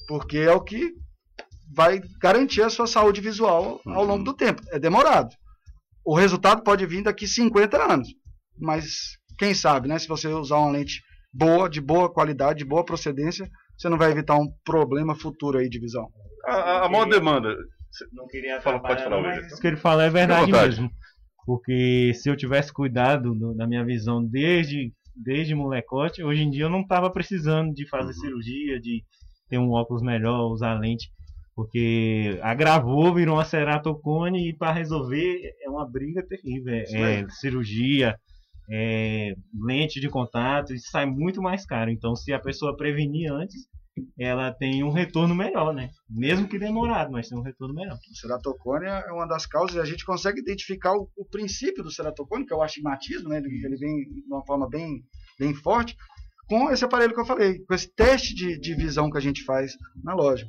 Porque 0.08 0.38
é 0.40 0.52
o 0.52 0.60
que 0.62 0.92
vai 1.74 2.02
garantir 2.22 2.62
a 2.64 2.70
sua 2.70 2.88
saúde 2.88 3.22
visual 3.22 3.80
ao 3.86 4.04
longo 4.04 4.24
do 4.26 4.34
tempo. 4.34 4.62
É 4.72 4.80
demorado. 4.80 5.30
O 6.04 6.16
resultado 6.16 6.62
pode 6.64 6.86
vir 6.86 7.04
daqui 7.04 7.26
50 7.28 7.78
anos. 7.82 8.10
Mas 8.60 9.18
quem 9.38 9.54
sabe, 9.54 9.88
né? 9.88 9.98
Se 10.00 10.08
você 10.08 10.28
usar 10.28 10.58
uma 10.58 10.72
lente 10.72 11.02
boa, 11.34 11.70
de 11.70 11.80
boa 11.82 12.12
qualidade, 12.12 12.60
de 12.60 12.66
boa 12.66 12.84
procedência, 12.84 13.50
você 13.78 13.88
não 13.90 13.98
vai 13.98 14.12
evitar 14.12 14.36
um 14.38 14.48
problema 14.64 15.16
futuro 15.16 15.58
aí 15.58 15.70
de 15.70 15.80
visão. 15.80 16.08
A, 16.46 16.54
a, 16.54 16.86
a 16.86 16.90
maior 16.90 17.06
demanda. 17.10 17.56
Não 18.14 18.28
queria 18.28 18.62
Fala, 18.62 18.80
pode 18.80 19.04
falar, 19.04 19.22
mas 19.22 19.46
isso 19.48 19.60
que 19.60 19.68
ele 19.68 19.78
fala 19.78 20.04
é 20.04 20.10
verdade, 20.10 20.52
mesmo. 20.52 20.90
Porque 21.46 22.12
se 22.14 22.30
eu 22.30 22.36
tivesse 22.38 22.72
cuidado 22.72 23.34
do- 23.34 23.56
da 23.56 23.66
minha 23.66 23.84
visão 23.84 24.24
desde, 24.24 24.94
desde 25.16 25.56
molecote, 25.56 26.24
hoje 26.24 26.44
em 26.44 26.50
dia 26.52 26.66
eu 26.66 26.70
não 26.70 26.86
tava 26.86 27.10
precisando 27.10 27.74
de 27.74 27.88
fazer 27.90 28.14
cirurgia, 28.14 28.80
de 28.80 29.04
ter 29.50 29.58
um 29.58 29.72
óculos 29.72 30.04
melhor, 30.04 30.52
usar 30.52 30.80
lente. 30.80 31.10
Porque 31.56 32.40
agravou, 32.42 33.14
virou 33.14 33.36
uma 33.36 33.44
ceratocone 33.46 34.50
e 34.50 34.54
para 34.56 34.72
resolver 34.72 35.42
é 35.62 35.70
uma 35.70 35.90
briga 35.90 36.24
terrível. 36.26 36.74
É, 36.74 37.22
é 37.24 37.30
cirurgia, 37.30 38.16
é 38.72 39.34
lente 39.66 40.00
de 40.00 40.10
contato, 40.10 40.74
isso 40.74 40.90
sai 40.92 41.06
muito 41.06 41.42
mais 41.42 41.66
caro. 41.66 41.90
Então 41.90 42.16
se 42.16 42.32
a 42.34 42.40
pessoa 42.40 42.76
prevenir 42.76 43.32
antes, 43.32 43.68
ela 44.18 44.54
tem 44.54 44.84
um 44.84 44.92
retorno 44.92 45.36
melhor, 45.36 45.74
né? 45.74 45.90
Mesmo 46.10 46.48
que 46.48 46.60
demorado, 46.60 47.12
mas 47.12 47.28
tem 47.28 47.38
um 47.38 47.44
retorno 47.44 47.74
melhor. 47.74 47.96
O 47.96 48.16
ceratocone 48.16 48.86
é 48.86 49.12
uma 49.12 49.26
das 49.26 49.46
causas 49.46 49.76
e 49.76 49.80
a 49.80 49.86
gente 49.86 50.06
consegue 50.06 50.40
identificar 50.40 50.94
o, 50.94 51.10
o 51.18 51.26
princípio 51.26 51.84
do 51.84 51.92
ceratocone, 51.92 52.46
que 52.46 52.54
é 52.54 52.56
o 52.56 52.62
astigmatismo, 52.62 53.30
né? 53.30 53.38
Ele, 53.38 53.66
ele 53.66 53.78
vem 53.78 53.96
de 53.96 54.28
uma 54.28 54.46
forma 54.46 54.70
bem, 54.70 55.02
bem 55.38 55.54
forte, 55.54 55.96
com 56.48 56.70
esse 56.72 56.84
aparelho 56.84 57.14
que 57.14 57.20
eu 57.20 57.26
falei, 57.26 57.60
com 57.66 57.74
esse 57.74 57.94
teste 57.94 58.34
de, 58.34 58.60
de 58.60 58.76
visão 58.76 59.10
que 59.10 59.18
a 59.18 59.22
gente 59.22 59.44
faz 59.44 59.74
na 60.04 60.14
loja. 60.14 60.48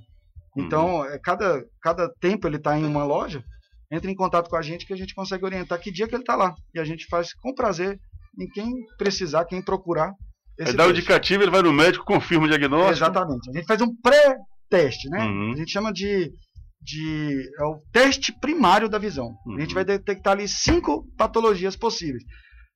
Então, 0.56 1.04
é, 1.04 1.18
cada, 1.18 1.64
cada 1.80 2.08
tempo 2.20 2.46
ele 2.46 2.56
está 2.56 2.78
em 2.78 2.84
uma 2.84 3.04
loja, 3.04 3.44
entra 3.90 4.10
em 4.10 4.14
contato 4.14 4.48
com 4.48 4.56
a 4.56 4.62
gente 4.62 4.86
que 4.86 4.92
a 4.92 4.96
gente 4.96 5.14
consegue 5.14 5.44
orientar 5.44 5.80
que 5.80 5.92
dia 5.92 6.08
que 6.08 6.14
ele 6.14 6.22
está 6.22 6.36
lá. 6.36 6.54
E 6.74 6.80
a 6.80 6.84
gente 6.84 7.06
faz 7.06 7.34
com 7.34 7.54
prazer 7.54 8.00
em 8.38 8.48
quem 8.48 8.70
precisar, 8.98 9.44
quem 9.44 9.62
procurar. 9.62 10.12
É 10.58 10.64
esse 10.64 10.76
dar 10.76 10.86
o 10.88 10.90
indicativo, 10.90 11.42
ele 11.42 11.50
vai 11.50 11.62
no 11.62 11.72
médico, 11.72 12.04
confirma 12.04 12.44
o 12.46 12.48
diagnóstico. 12.48 12.92
Exatamente. 12.92 13.50
A 13.50 13.52
gente 13.56 13.66
faz 13.66 13.80
um 13.80 13.94
pré-teste, 14.02 15.08
né? 15.08 15.24
Uhum. 15.24 15.52
A 15.52 15.56
gente 15.56 15.70
chama 15.70 15.92
de, 15.92 16.30
de 16.82 17.42
é 17.58 17.64
o 17.64 17.80
teste 17.92 18.32
primário 18.40 18.88
da 18.88 18.98
visão. 18.98 19.34
A 19.46 19.50
Uhum. 19.50 19.60
gente 19.60 19.74
vai 19.74 19.84
detectar 19.84 20.34
ali 20.34 20.46
cinco 20.48 21.06
patologias 21.16 21.76
possíveis. 21.76 22.22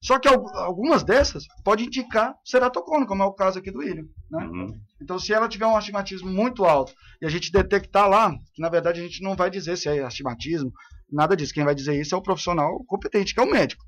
Só 0.03 0.19
que 0.19 0.29
al- 0.29 0.47
algumas 0.59 1.03
dessas 1.03 1.45
pode 1.65 1.85
indicar 1.85 2.35
ceratocone, 2.45 3.07
como 3.07 3.23
é 3.23 3.27
o 3.27 3.33
caso 3.33 3.59
aqui 3.59 3.71
do 3.71 3.79
William. 3.79 4.05
Né? 4.31 4.45
Uhum. 4.47 4.67
Então, 5.03 5.19
se 5.19 5.33
ela 5.33 5.49
tiver 5.49 5.67
um 5.67 5.77
astigmatismo 5.77 6.31
muito 6.31 6.65
alto 6.65 6.93
e 7.23 7.27
a 7.27 7.31
gente 7.31 7.51
detectar 7.53 8.09
lá, 8.09 8.31
que 8.55 8.61
na 8.61 8.69
verdade 8.69 9.01
a 9.01 9.03
gente 9.03 9.23
não 9.23 9.35
vai 9.35 9.51
dizer 9.51 9.77
se 9.77 9.89
é 9.89 10.03
astigmatismo, 10.03 10.71
nada 11.11 11.35
disso. 11.37 11.55
Quem 11.55 11.65
vai 11.65 11.75
dizer 11.75 11.99
isso 11.99 12.15
é 12.15 12.19
o 12.19 12.23
profissional 12.23 12.83
competente, 12.87 13.33
que 13.35 13.41
é 13.41 13.43
o 13.43 13.51
médico. 13.51 13.83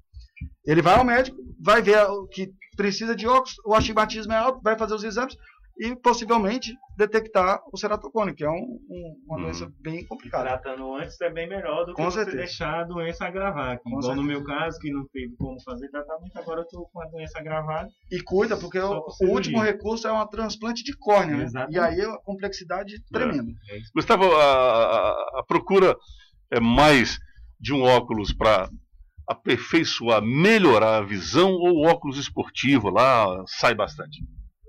Ele 0.66 0.82
vai 0.82 0.94
ao 0.96 1.04
médico, 1.04 1.36
vai 1.60 1.80
ver 1.82 1.98
o 2.10 2.26
que 2.26 2.50
precisa 2.76 3.14
de 3.16 3.26
óculos, 3.26 3.54
o 3.64 3.74
astigmatismo 3.74 4.32
é 4.32 4.36
alto, 4.36 4.60
vai 4.62 4.76
fazer 4.78 4.94
os 4.94 5.04
exames 5.04 5.36
e 5.78 5.94
possivelmente 5.94 6.74
detectar 6.96 7.60
o 7.70 7.76
ceratocone, 7.76 8.34
que 8.34 8.42
é 8.42 8.48
um- 8.48 8.78
um- 8.90 9.16
uma 9.26 9.38
doença 9.42 9.70
bem 9.80 10.06
complicada. 10.06 10.44
Tratando 10.44 10.94
antes 10.94 11.20
é 11.20 11.30
bem 11.30 11.46
melhor 11.46 11.84
do 11.84 11.92
que 11.94 12.02
Com 12.02 12.04
você 12.10 12.18
certeza. 12.20 12.36
deixar 12.38 12.80
a 12.80 12.84
doença 12.84 13.26
agravar. 13.26 13.78
Com 13.80 13.90
Igual 13.90 14.02
certeza. 14.02 14.22
no 14.22 14.26
meu 14.26 14.42
caso, 14.42 14.78
que 14.78 14.90
não 14.90 15.06
teve 15.12 15.36
como 15.36 15.62
fazer 15.62 15.88
tratamento, 15.90 16.34
agora 16.38 16.62
eu 16.62 16.66
tô 16.66 16.88
com 16.90 17.02
a 17.02 17.06
doença 17.08 17.38
agravada. 17.38 17.88
E 18.10 18.22
cuida, 18.22 18.56
porque 18.56 18.78
o, 18.78 19.04
o 19.20 19.26
último 19.26 19.60
recurso 19.60 20.08
é 20.08 20.12
um 20.12 20.26
transplante 20.26 20.82
de 20.82 20.96
córnea, 20.96 21.36
né? 21.36 21.44
Exatamente. 21.44 21.76
E 21.76 21.78
aí 21.78 22.00
é 22.00 22.08
uma 22.08 22.22
complexidade 22.22 22.94
tremenda. 23.12 23.52
Gustavo, 23.94 24.24
a, 24.34 24.44
a- 24.44 25.40
a 25.40 25.44
procura 25.46 25.94
é 26.50 26.58
mais 26.58 27.18
de 27.60 27.74
um 27.74 27.82
óculos 27.82 28.32
para 28.32 28.70
aperfeiçoar, 29.28 30.22
melhorar 30.22 30.98
a 30.98 31.02
visão 31.02 31.50
ou 31.52 31.78
o 31.78 31.86
óculos 31.86 32.18
esportivo 32.18 32.88
lá 32.90 33.44
sai 33.46 33.74
bastante? 33.74 34.18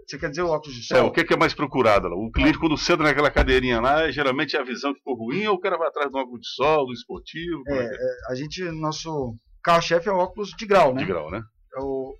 Você 0.07 0.17
quer 0.17 0.29
dizer 0.29 0.41
o 0.43 0.49
óculos 0.49 0.73
de 0.75 0.93
É, 0.93 0.97
sol? 0.99 1.07
o 1.07 1.11
que 1.11 1.19
é, 1.19 1.23
que 1.25 1.33
é 1.33 1.37
mais 1.37 1.53
procurado 1.53 2.07
lá? 2.07 2.15
O 2.15 2.31
cliente, 2.31 2.57
quando 2.57 2.77
senta 2.77 3.03
naquela 3.03 3.29
cadeirinha 3.29 3.81
lá, 3.81 4.09
geralmente 4.09 4.55
é 4.55 4.59
a 4.59 4.63
visão 4.63 4.93
que 4.93 4.99
ficou 4.99 5.15
ruim 5.17 5.45
ou 5.47 5.55
o 5.55 5.59
cara 5.59 5.77
vai 5.77 5.87
atrás 5.89 6.09
do 6.09 6.17
óculos 6.17 6.39
de 6.41 6.47
sol, 6.55 6.85
do 6.85 6.93
esportivo? 6.93 7.61
É, 7.67 7.73
é 7.73 7.83
é? 7.83 7.85
é, 7.87 8.31
a 8.31 8.35
gente, 8.35 8.63
nosso 8.71 9.35
carro-chefe 9.63 10.07
é 10.07 10.11
o 10.11 10.17
óculos 10.17 10.51
de 10.57 10.65
grau, 10.65 10.93
né? 10.93 11.01
De 11.01 11.07
grau, 11.07 11.29
né? 11.29 11.41
É 11.75 11.79
o, 11.81 12.15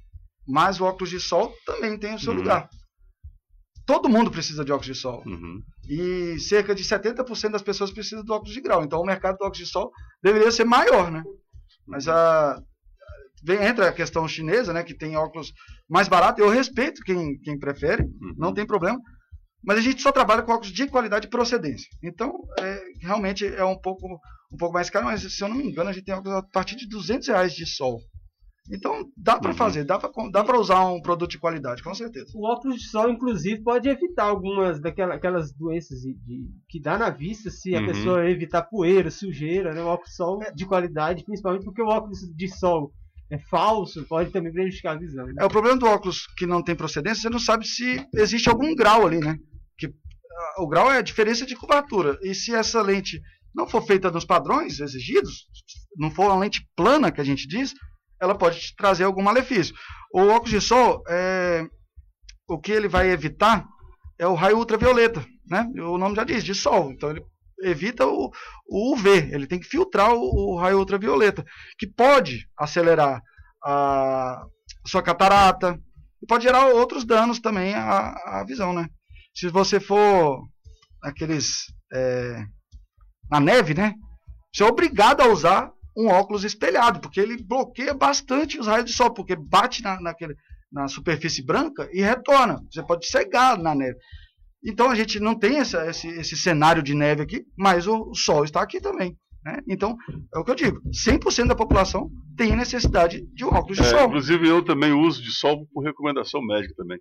mas 0.46 0.82
o 0.82 0.84
óculos 0.86 1.10
de 1.10 1.20
sol 1.20 1.54
também 1.66 1.98
tem 1.98 2.14
o 2.16 2.20
seu 2.20 2.34
Uhum. 2.34 2.40
lugar. 2.40 2.70
Todo 3.86 4.10
mundo 4.10 4.30
precisa 4.30 4.66
de 4.66 4.72
óculos 4.74 4.88
de 4.88 4.96
sol. 4.96 5.24
Uhum. 5.26 5.62
E 5.90 6.38
cerca 6.42 6.76
de 6.76 6.84
70% 6.84 7.52
das 7.52 7.62
pessoas 7.62 7.90
precisam 7.90 8.22
do 8.22 8.34
óculos 8.34 8.54
de 8.54 8.60
grau. 8.60 8.84
Então 8.84 9.00
o 9.00 9.06
mercado 9.06 9.38
do 9.38 9.44
óculos 9.46 9.60
de 9.60 9.66
sol 9.66 9.90
deveria 10.22 10.52
ser 10.52 10.66
maior, 10.66 11.10
né? 11.10 11.24
Mas 11.88 12.08
a, 12.08 12.62
entra 13.62 13.90
a 13.90 13.94
questão 13.94 14.28
chinesa, 14.28 14.74
né? 14.74 14.84
Que 14.84 14.94
tem 14.96 15.16
óculos 15.16 15.54
mais 15.90 16.08
baratos. 16.08 16.44
Eu 16.44 16.50
respeito 16.50 17.02
quem, 17.04 17.40
quem 17.40 17.58
prefere, 17.58 18.06
não 18.38 18.54
tem 18.54 18.66
problema. 18.66 19.00
Mas 19.64 19.80
a 19.80 19.82
gente 19.82 20.02
só 20.02 20.12
trabalha 20.12 20.44
com 20.44 20.52
óculos 20.52 20.72
de 20.72 20.88
qualidade 20.88 21.28
e 21.28 21.30
procedência. 21.30 21.88
Então, 22.04 22.32
é, 22.60 22.82
realmente 23.02 23.46
é 23.46 23.66
um 23.66 23.78
pouco, 23.78 24.08
um 24.52 24.58
pouco 24.58 24.74
mais 24.74 24.90
caro, 24.90 25.06
mas 25.06 25.22
se 25.22 25.44
eu 25.44 25.50
não 25.50 25.56
me 25.56 25.66
engano, 25.66 25.90
a 25.90 25.94
gente 25.94 26.06
tem 26.06 26.16
óculos 26.16 26.38
a 26.38 26.44
partir 26.44 26.76
de 26.76 26.88
200 26.88 27.28
reais 27.28 27.54
de 27.54 27.66
sol. 27.66 28.00
Então, 28.72 29.06
dá 29.16 29.40
para 29.40 29.54
fazer, 29.54 29.86
dá 29.86 29.98
para 29.98 30.60
usar 30.60 30.86
um 30.88 31.02
produto 31.02 31.32
de 31.32 31.40
qualidade, 31.40 31.82
com 31.82 31.94
certeza. 31.96 32.28
O 32.36 32.46
óculos 32.46 32.78
de 32.82 32.88
sol, 32.90 33.10
inclusive, 33.10 33.62
pode 33.64 33.88
evitar 33.88 34.26
algumas 34.26 34.80
daquelas 34.82 35.16
aquelas 35.18 35.54
doenças 35.54 36.00
de, 36.02 36.14
de- 36.14 36.50
que 36.68 36.80
dá 36.80 36.98
na 36.98 37.10
vista 37.10 37.50
se 37.50 37.74
a 37.76 37.80
Uhum. 37.80 37.86
pessoa 37.86 38.30
evitar 38.30 38.64
poeira, 38.64 39.10
sujeira, 39.10 39.74
né? 39.74 39.82
O 39.82 39.88
óculos 39.88 40.10
de 40.10 40.16
sol 40.18 40.40
de 40.54 40.66
qualidade, 40.66 41.24
principalmente 41.24 41.64
porque 41.64 41.82
o 41.82 41.88
óculos 41.88 42.20
de 42.36 42.48
sol 42.50 42.92
é 43.30 43.38
falso, 43.38 44.06
pode 44.06 44.32
também 44.32 44.52
prejudicar 44.52 44.96
a 44.96 45.00
visão. 45.00 45.26
né? 45.28 45.34
É 45.40 45.46
o 45.46 45.50
problema 45.50 45.78
do 45.78 45.86
óculos 45.86 46.26
que 46.38 46.46
não 46.46 46.62
tem 46.64 46.76
procedência, 46.76 47.22
você 47.24 47.30
não 47.30 47.40
sabe 47.40 47.66
se 47.66 48.06
existe 48.16 48.50
algum 48.50 48.74
grau 48.76 49.06
ali, 49.08 49.20
né? 49.20 49.38
Que 49.78 49.88
ah, 49.88 50.62
o 50.64 50.68
grau 50.68 50.92
é 50.92 50.98
a 50.98 51.02
diferença 51.02 51.46
de 51.46 51.56
curvatura. 51.56 52.18
E 52.22 52.34
se 52.36 52.54
essa 52.54 52.82
lente 52.82 53.22
não 53.56 53.68
for 53.68 53.82
feita 53.82 54.12
nos 54.12 54.24
padrões 54.26 54.80
exigidos, 54.80 55.46
não 55.98 56.12
for 56.12 56.26
uma 56.28 56.38
lente 56.40 56.66
plana 56.76 57.12
que 57.12 57.20
a 57.20 57.24
gente 57.24 57.48
diz, 57.48 57.74
ela 58.22 58.36
pode 58.36 58.60
te 58.60 58.76
trazer 58.76 59.04
algum 59.04 59.22
malefício. 59.22 59.76
O 60.14 60.22
óculos 60.28 60.50
de 60.50 60.62
sol, 60.62 61.04
é, 61.08 61.66
o 62.48 62.60
que 62.60 62.72
ele 62.72 62.88
vai 62.88 63.10
evitar 63.10 63.68
é 64.18 64.26
o 64.26 64.34
raio 64.34 64.58
ultravioleta, 64.58 65.26
né? 65.48 65.70
O 65.82 65.98
nome 65.98 66.16
já 66.16 66.24
diz, 66.24 66.44
de 66.44 66.56
sol. 66.56 66.92
Então 66.92 67.10
ele 67.12 67.24
evita 67.62 68.06
o, 68.06 68.32
o 68.68 68.94
UV, 68.94 69.10
ele 69.32 69.48
tem 69.48 69.60
que 69.60 69.68
filtrar 69.68 70.14
o, 70.14 70.54
o 70.54 70.58
raio 70.58 70.80
ultravioleta, 70.80 71.46
que 71.78 71.88
pode 71.88 72.48
acelerar 72.58 73.22
a 73.64 74.46
sua 74.86 75.02
catarata 75.02 75.80
e 76.22 76.26
pode 76.26 76.44
gerar 76.44 76.68
outros 76.68 77.04
danos 77.04 77.40
também 77.40 77.76
à, 77.76 78.40
à 78.40 78.44
visão, 78.46 78.74
né? 78.74 78.88
Se 79.36 79.50
você 79.50 79.80
for 79.80 80.42
aqueles 81.04 81.66
é, 81.94 82.44
na 83.30 83.40
neve, 83.40 83.74
né? 83.74 83.94
Você 84.54 84.64
é 84.64 84.66
obrigado 84.66 85.22
a 85.22 85.28
usar 85.28 85.72
um 85.98 86.08
óculos 86.08 86.44
espelhado, 86.44 87.00
porque 87.00 87.20
ele 87.20 87.42
bloqueia 87.44 87.94
bastante 87.94 88.60
os 88.60 88.68
raios 88.68 88.86
de 88.86 88.94
sol, 88.94 89.12
porque 89.14 89.36
bate 89.36 89.82
na, 89.82 90.00
naquele, 90.00 90.36
na 90.72 90.88
superfície 90.88 91.44
branca 91.44 91.90
e 91.92 92.02
retorna. 92.02 92.62
Você 92.72 92.84
pode 92.84 93.08
cegar 93.08 93.58
na 93.58 93.74
neve. 93.74 93.98
Então 94.64 94.90
a 94.90 94.96
gente 94.96 95.20
não 95.20 95.38
tem 95.38 95.58
essa, 95.58 95.90
esse, 95.90 96.08
esse 96.08 96.36
cenário 96.38 96.84
de 96.84 96.94
neve 96.94 97.24
aqui, 97.24 97.44
mas 97.58 97.88
o, 97.88 98.10
o 98.10 98.16
sol 98.16 98.44
está 98.44 98.62
aqui 98.62 98.80
também. 98.80 99.16
Né? 99.44 99.60
Então, 99.68 99.96
é 100.34 100.40
o 100.40 100.44
que 100.44 100.52
eu 100.52 100.56
digo: 100.56 100.82
100% 101.08 101.48
da 101.48 101.56
população 101.56 102.10
tem 102.36 102.56
necessidade 102.56 103.26
de 103.34 103.46
um 103.46 103.50
óculos 103.50 103.78
de 103.78 103.84
É, 103.84 103.90
sol. 103.90 104.08
inclusive 104.08 104.48
eu 104.48 104.64
também 104.64 104.92
uso 104.92 105.22
de 105.24 105.32
sol 105.32 105.66
por 105.74 105.84
recomendação 105.84 106.42
médica 106.46 106.74
também. 106.76 107.00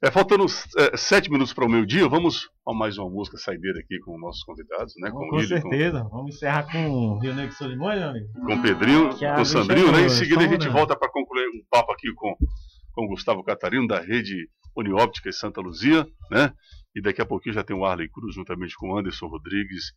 É, 0.00 0.12
faltando 0.12 0.46
é, 0.76 0.96
sete 0.96 1.28
minutos 1.28 1.52
para 1.52 1.66
o 1.66 1.68
meio-dia, 1.68 2.08
vamos 2.08 2.48
a 2.64 2.72
mais 2.72 2.96
uma 2.98 3.10
música 3.10 3.36
saideira 3.36 3.80
aqui 3.80 3.98
com 3.98 4.16
nossos 4.16 4.44
convidados, 4.44 4.94
né? 4.98 5.10
Com, 5.10 5.18
o 5.18 5.34
Willi, 5.34 5.48
certeza. 5.48 6.04
Vamos 6.12 6.36
encerrar 6.36 6.70
com 6.70 6.88
o 6.88 7.18
Rio 7.18 7.34
Negro 7.34 7.52
Solimões, 7.52 7.98
meu 7.98 8.10
amigo? 8.10 8.28
com 8.32 8.54
o 8.54 8.62
Pedrinho, 8.62 9.10
com 9.10 9.40
o 9.40 9.44
Sandrinho, 9.44 9.90
né? 9.90 10.02
Em 10.02 10.08
seguida 10.08 10.44
a 10.44 10.46
gente 10.46 10.68
né? 10.68 10.72
volta 10.72 10.96
para 10.96 11.10
concluir 11.10 11.48
um 11.48 11.64
papo 11.68 11.90
aqui 11.90 12.14
com, 12.14 12.32
com 12.92 13.06
o 13.06 13.08
Gustavo 13.08 13.42
Catarino, 13.42 13.88
da 13.88 13.98
rede 13.98 14.48
Unióptica 14.76 15.30
em 15.30 15.32
Santa 15.32 15.60
Luzia, 15.60 16.06
né? 16.30 16.52
E 16.94 17.02
daqui 17.02 17.20
a 17.20 17.26
pouquinho 17.26 17.56
já 17.56 17.64
tem 17.64 17.74
o 17.74 17.84
Arley 17.84 18.08
Cruz, 18.08 18.36
juntamente 18.36 18.76
com 18.76 18.90
o 18.90 18.98
Anderson 18.98 19.26
Rodrigues, 19.26 19.92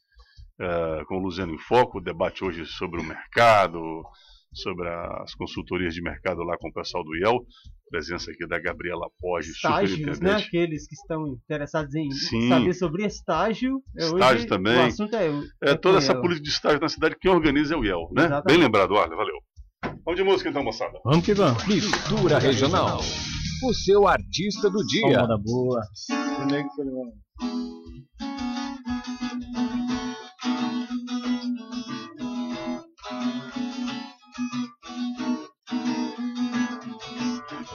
eh, 0.59 1.03
com 1.07 1.17
o 1.17 1.19
Luciano 1.19 1.53
em 1.53 1.59
Foco, 1.59 1.99
o 1.99 2.03
debate 2.03 2.43
hoje 2.43 2.65
sobre 2.65 2.99
o 2.99 3.03
mercado, 3.03 4.03
sobre 4.53 4.87
as 4.89 5.33
consultorias 5.35 5.93
de 5.93 6.01
mercado 6.01 6.41
lá 6.43 6.57
com 6.57 6.67
o 6.69 6.73
pessoal 6.73 7.03
do 7.03 7.15
IEL, 7.15 7.39
presença 7.89 8.29
aqui 8.31 8.45
da 8.47 8.59
Gabriela 8.59 9.07
Poggi, 9.19 9.49
Estágios, 9.51 10.19
né? 10.19 10.33
Aqueles 10.35 10.87
que 10.87 10.95
estão 10.95 11.25
interessados 11.27 11.93
em 11.95 12.11
Sim. 12.11 12.49
saber 12.49 12.73
sobre 12.73 13.05
estágio. 13.05 13.81
É, 13.97 14.05
hoje 14.05 14.13
Estágio 14.15 14.47
também. 14.47 14.77
O 14.77 14.81
assunto 14.83 15.15
é, 15.15 15.29
o- 15.29 15.43
É 15.63 15.71
é 15.71 15.75
toda 15.75 15.97
essa 15.99 16.11
ela. 16.11 16.21
política 16.21 16.43
de 16.43 16.49
estágio 16.49 16.79
na 16.81 16.89
cidade, 16.89 17.15
quem 17.19 17.31
organiza 17.31 17.73
é 17.73 17.77
o 17.77 17.83
IEL, 17.85 18.09
né? 18.13 18.25
Exatamente. 18.25 18.45
Bem 18.47 18.57
lembrado, 18.57 18.97
Arley, 18.97 19.17
valeu. 19.17 19.35
Vamos 20.05 20.19
de 20.19 20.23
música 20.23 20.49
então, 20.49 20.63
moçada. 20.63 20.99
Vamos 21.05 21.25
que 21.25 21.33
vamos. 21.33 21.65
Mistura 21.65 22.39
Regional. 22.39 22.99
O 23.63 23.73
seu 23.73 24.07
artista 24.07 24.69
do 24.69 24.83
dia. 24.87 25.19
Moda 25.19 25.37
boa. 25.37 25.81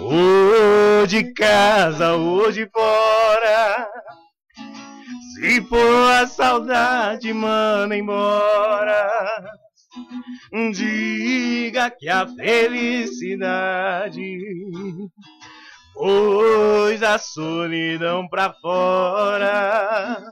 Ou 0.08 1.06
de 1.06 1.32
casa 1.32 2.14
ou 2.14 2.52
de 2.52 2.68
fora. 2.70 3.88
Se 5.34 5.60
for 5.62 6.12
a 6.12 6.26
saudade, 6.26 7.32
manda 7.32 7.96
embora. 7.96 9.10
Diga 10.72 11.90
que 11.90 12.08
a 12.08 12.26
felicidade 12.26 14.38
pôs 15.94 17.02
a 17.02 17.18
solidão 17.18 18.28
pra 18.28 18.52
fora. 18.54 20.22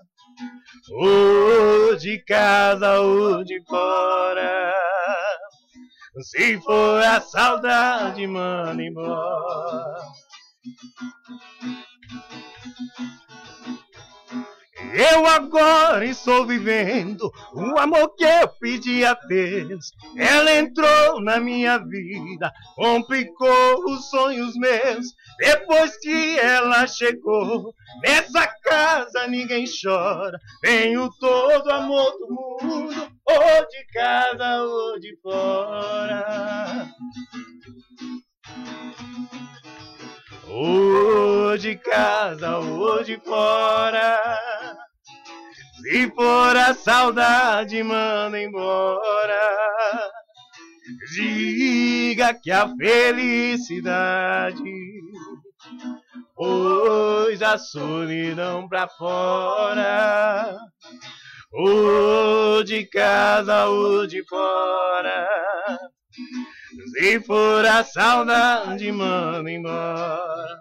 Ou 0.90 1.96
de 1.96 2.18
casa 2.24 3.00
ou 3.00 3.44
de 3.44 3.62
fora. 3.66 4.74
Se 6.22 6.60
for 6.60 7.02
a 7.02 7.20
saudade, 7.20 8.26
manda 8.26 8.82
embora. 8.82 10.12
Eu 14.96 15.26
agora 15.26 16.04
estou 16.04 16.46
vivendo 16.46 17.28
o 17.52 17.78
amor 17.80 18.14
que 18.14 18.22
eu 18.22 18.48
pedi 18.60 19.04
a 19.04 19.14
Deus. 19.14 19.90
Ela 20.16 20.54
entrou 20.54 21.20
na 21.20 21.40
minha 21.40 21.78
vida, 21.78 22.52
complicou 22.76 23.84
os 23.86 24.08
sonhos 24.08 24.54
meus. 24.54 25.06
Depois 25.36 25.96
que 25.98 26.38
ela 26.38 26.86
chegou, 26.86 27.74
nessa 28.04 28.46
casa 28.46 29.26
ninguém 29.26 29.64
chora. 29.66 30.38
Tenho 30.62 31.10
todo 31.18 31.72
amor 31.72 32.12
do 32.12 32.28
mundo, 32.28 33.10
ou 33.28 33.66
de 33.68 33.86
casa 33.92 34.62
ou 34.62 35.00
de 35.00 35.16
fora. 35.20 36.88
Ou 40.48 41.58
de 41.58 41.74
casa 41.74 42.58
ou 42.58 43.02
de 43.02 43.18
fora. 43.18 44.83
Se 45.84 46.10
for 46.12 46.56
a 46.56 46.72
saudade, 46.72 47.82
manda 47.82 48.40
embora. 48.40 50.10
Diga 51.14 52.32
que 52.32 52.50
a 52.50 52.74
felicidade 52.74 54.62
pôs 56.34 57.42
a 57.42 57.58
solidão 57.58 58.66
pra 58.66 58.88
fora. 58.88 60.56
Ou 61.52 62.64
de 62.64 62.86
casa 62.86 63.66
ou 63.66 64.06
de 64.06 64.26
fora. 64.26 65.28
Se 66.94 67.20
for 67.20 67.66
a 67.66 67.84
saudade, 67.84 68.90
manda 68.90 69.50
embora. 69.50 70.60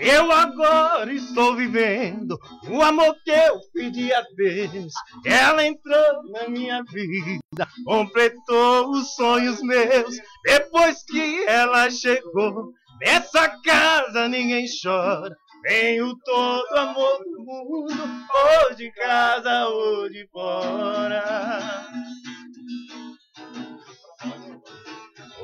Eu 0.00 0.30
agora 0.30 1.12
estou 1.12 1.56
vivendo 1.56 2.38
o 2.68 2.82
amor 2.82 3.16
que 3.24 3.30
eu 3.30 3.58
pedi 3.72 4.12
a 4.12 4.22
Deus. 4.36 4.92
Ela 5.24 5.66
entrou 5.66 6.22
na 6.30 6.48
minha 6.48 6.82
vida, 6.84 7.68
completou 7.84 8.90
os 8.90 9.14
sonhos 9.14 9.62
meus. 9.62 10.16
Depois 10.44 11.02
que 11.04 11.44
ela 11.46 11.90
chegou, 11.90 12.72
nessa 13.00 13.48
casa 13.62 14.28
ninguém 14.28 14.66
chora. 14.82 15.36
Tenho 15.62 16.16
todo 16.24 16.70
o 16.70 16.78
amor 16.78 17.18
do 17.24 17.44
mundo, 17.44 18.26
ou 18.68 18.74
de 18.74 18.92
casa 18.92 19.66
ou 19.66 20.08
de 20.08 20.26
fora. 20.28 21.84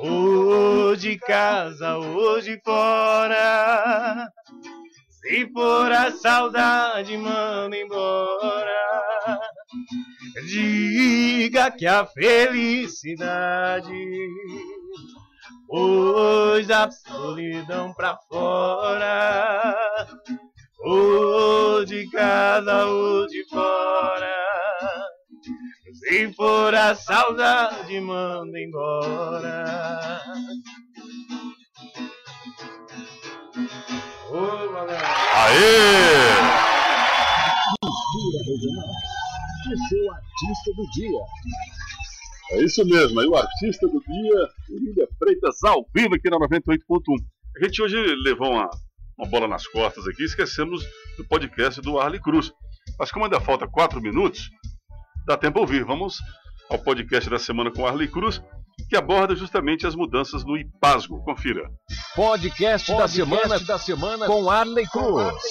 Ou 0.06 0.94
de 0.94 1.18
casa 1.18 1.97
de 2.43 2.60
fora. 2.62 4.28
Se 5.09 5.51
for 5.51 5.90
a 5.90 6.12
saudade, 6.12 7.16
manda 7.16 7.74
embora. 7.74 9.40
Diga 10.47 11.70
que 11.70 11.86
a 11.86 12.05
felicidade 12.05 13.94
pôs 15.66 16.70
a 16.70 16.90
solidão 16.90 17.94
pra 17.94 18.18
fora. 18.28 19.74
Ou 20.81 21.82
de 21.86 22.10
casa 22.10 22.85
de 23.31 23.48
fora. 23.48 24.43
Se 25.92 26.32
for 26.32 26.74
a 26.74 26.94
saudade, 26.94 28.00
manda 28.00 28.58
embora. 28.58 30.20
Ô, 34.30 34.72
galera. 34.72 35.06
Aê! 35.34 36.64
Regional. 38.46 38.88
O 39.66 39.88
seu 39.88 40.12
artista 40.12 40.72
do 40.76 40.90
dia. 40.90 41.20
É 42.52 42.62
isso 42.62 42.84
mesmo, 42.84 43.20
aí 43.20 43.26
o 43.26 43.36
artista 43.36 43.86
do 43.88 44.00
dia, 44.00 44.48
William 44.70 45.06
Freitas, 45.18 45.62
ao 45.64 45.86
vivo 45.94 46.14
aqui 46.14 46.28
na 46.30 46.38
98.1. 46.38 47.00
A 47.56 47.64
gente 47.64 47.82
hoje 47.82 47.96
levou 48.22 48.52
uma, 48.52 48.70
uma 49.18 49.28
bola 49.28 49.48
nas 49.48 49.66
costas 49.66 50.06
aqui, 50.06 50.24
esquecemos 50.24 50.84
do 51.16 51.24
podcast 51.24 51.80
do 51.80 51.98
Arley 51.98 52.20
Cruz. 52.20 52.52
Mas 52.98 53.10
como 53.10 53.24
ainda 53.24 53.40
falta 53.40 53.66
quatro 53.66 54.00
minutos, 54.00 54.50
dá 55.26 55.36
tempo 55.36 55.59
a 55.59 55.62
ouvir. 55.62 55.84
Vamos 55.84 56.18
ao 56.70 56.78
podcast 56.78 57.28
da 57.28 57.38
semana 57.38 57.70
com 57.70 57.86
Arley 57.86 58.09
Cruz, 58.09 58.42
que 58.88 58.96
aborda 58.96 59.34
justamente 59.34 59.86
as 59.86 59.94
mudanças 59.94 60.44
no 60.44 60.56
IPASGO. 60.56 61.22
Confira. 61.24 61.70
Podcast, 62.14 62.92
da, 62.92 63.09
semana, 63.09 63.59
da 63.60 63.78
semana 63.78 64.26
com 64.26 64.51
Arley 64.51 64.86
Cruz. 64.86 65.42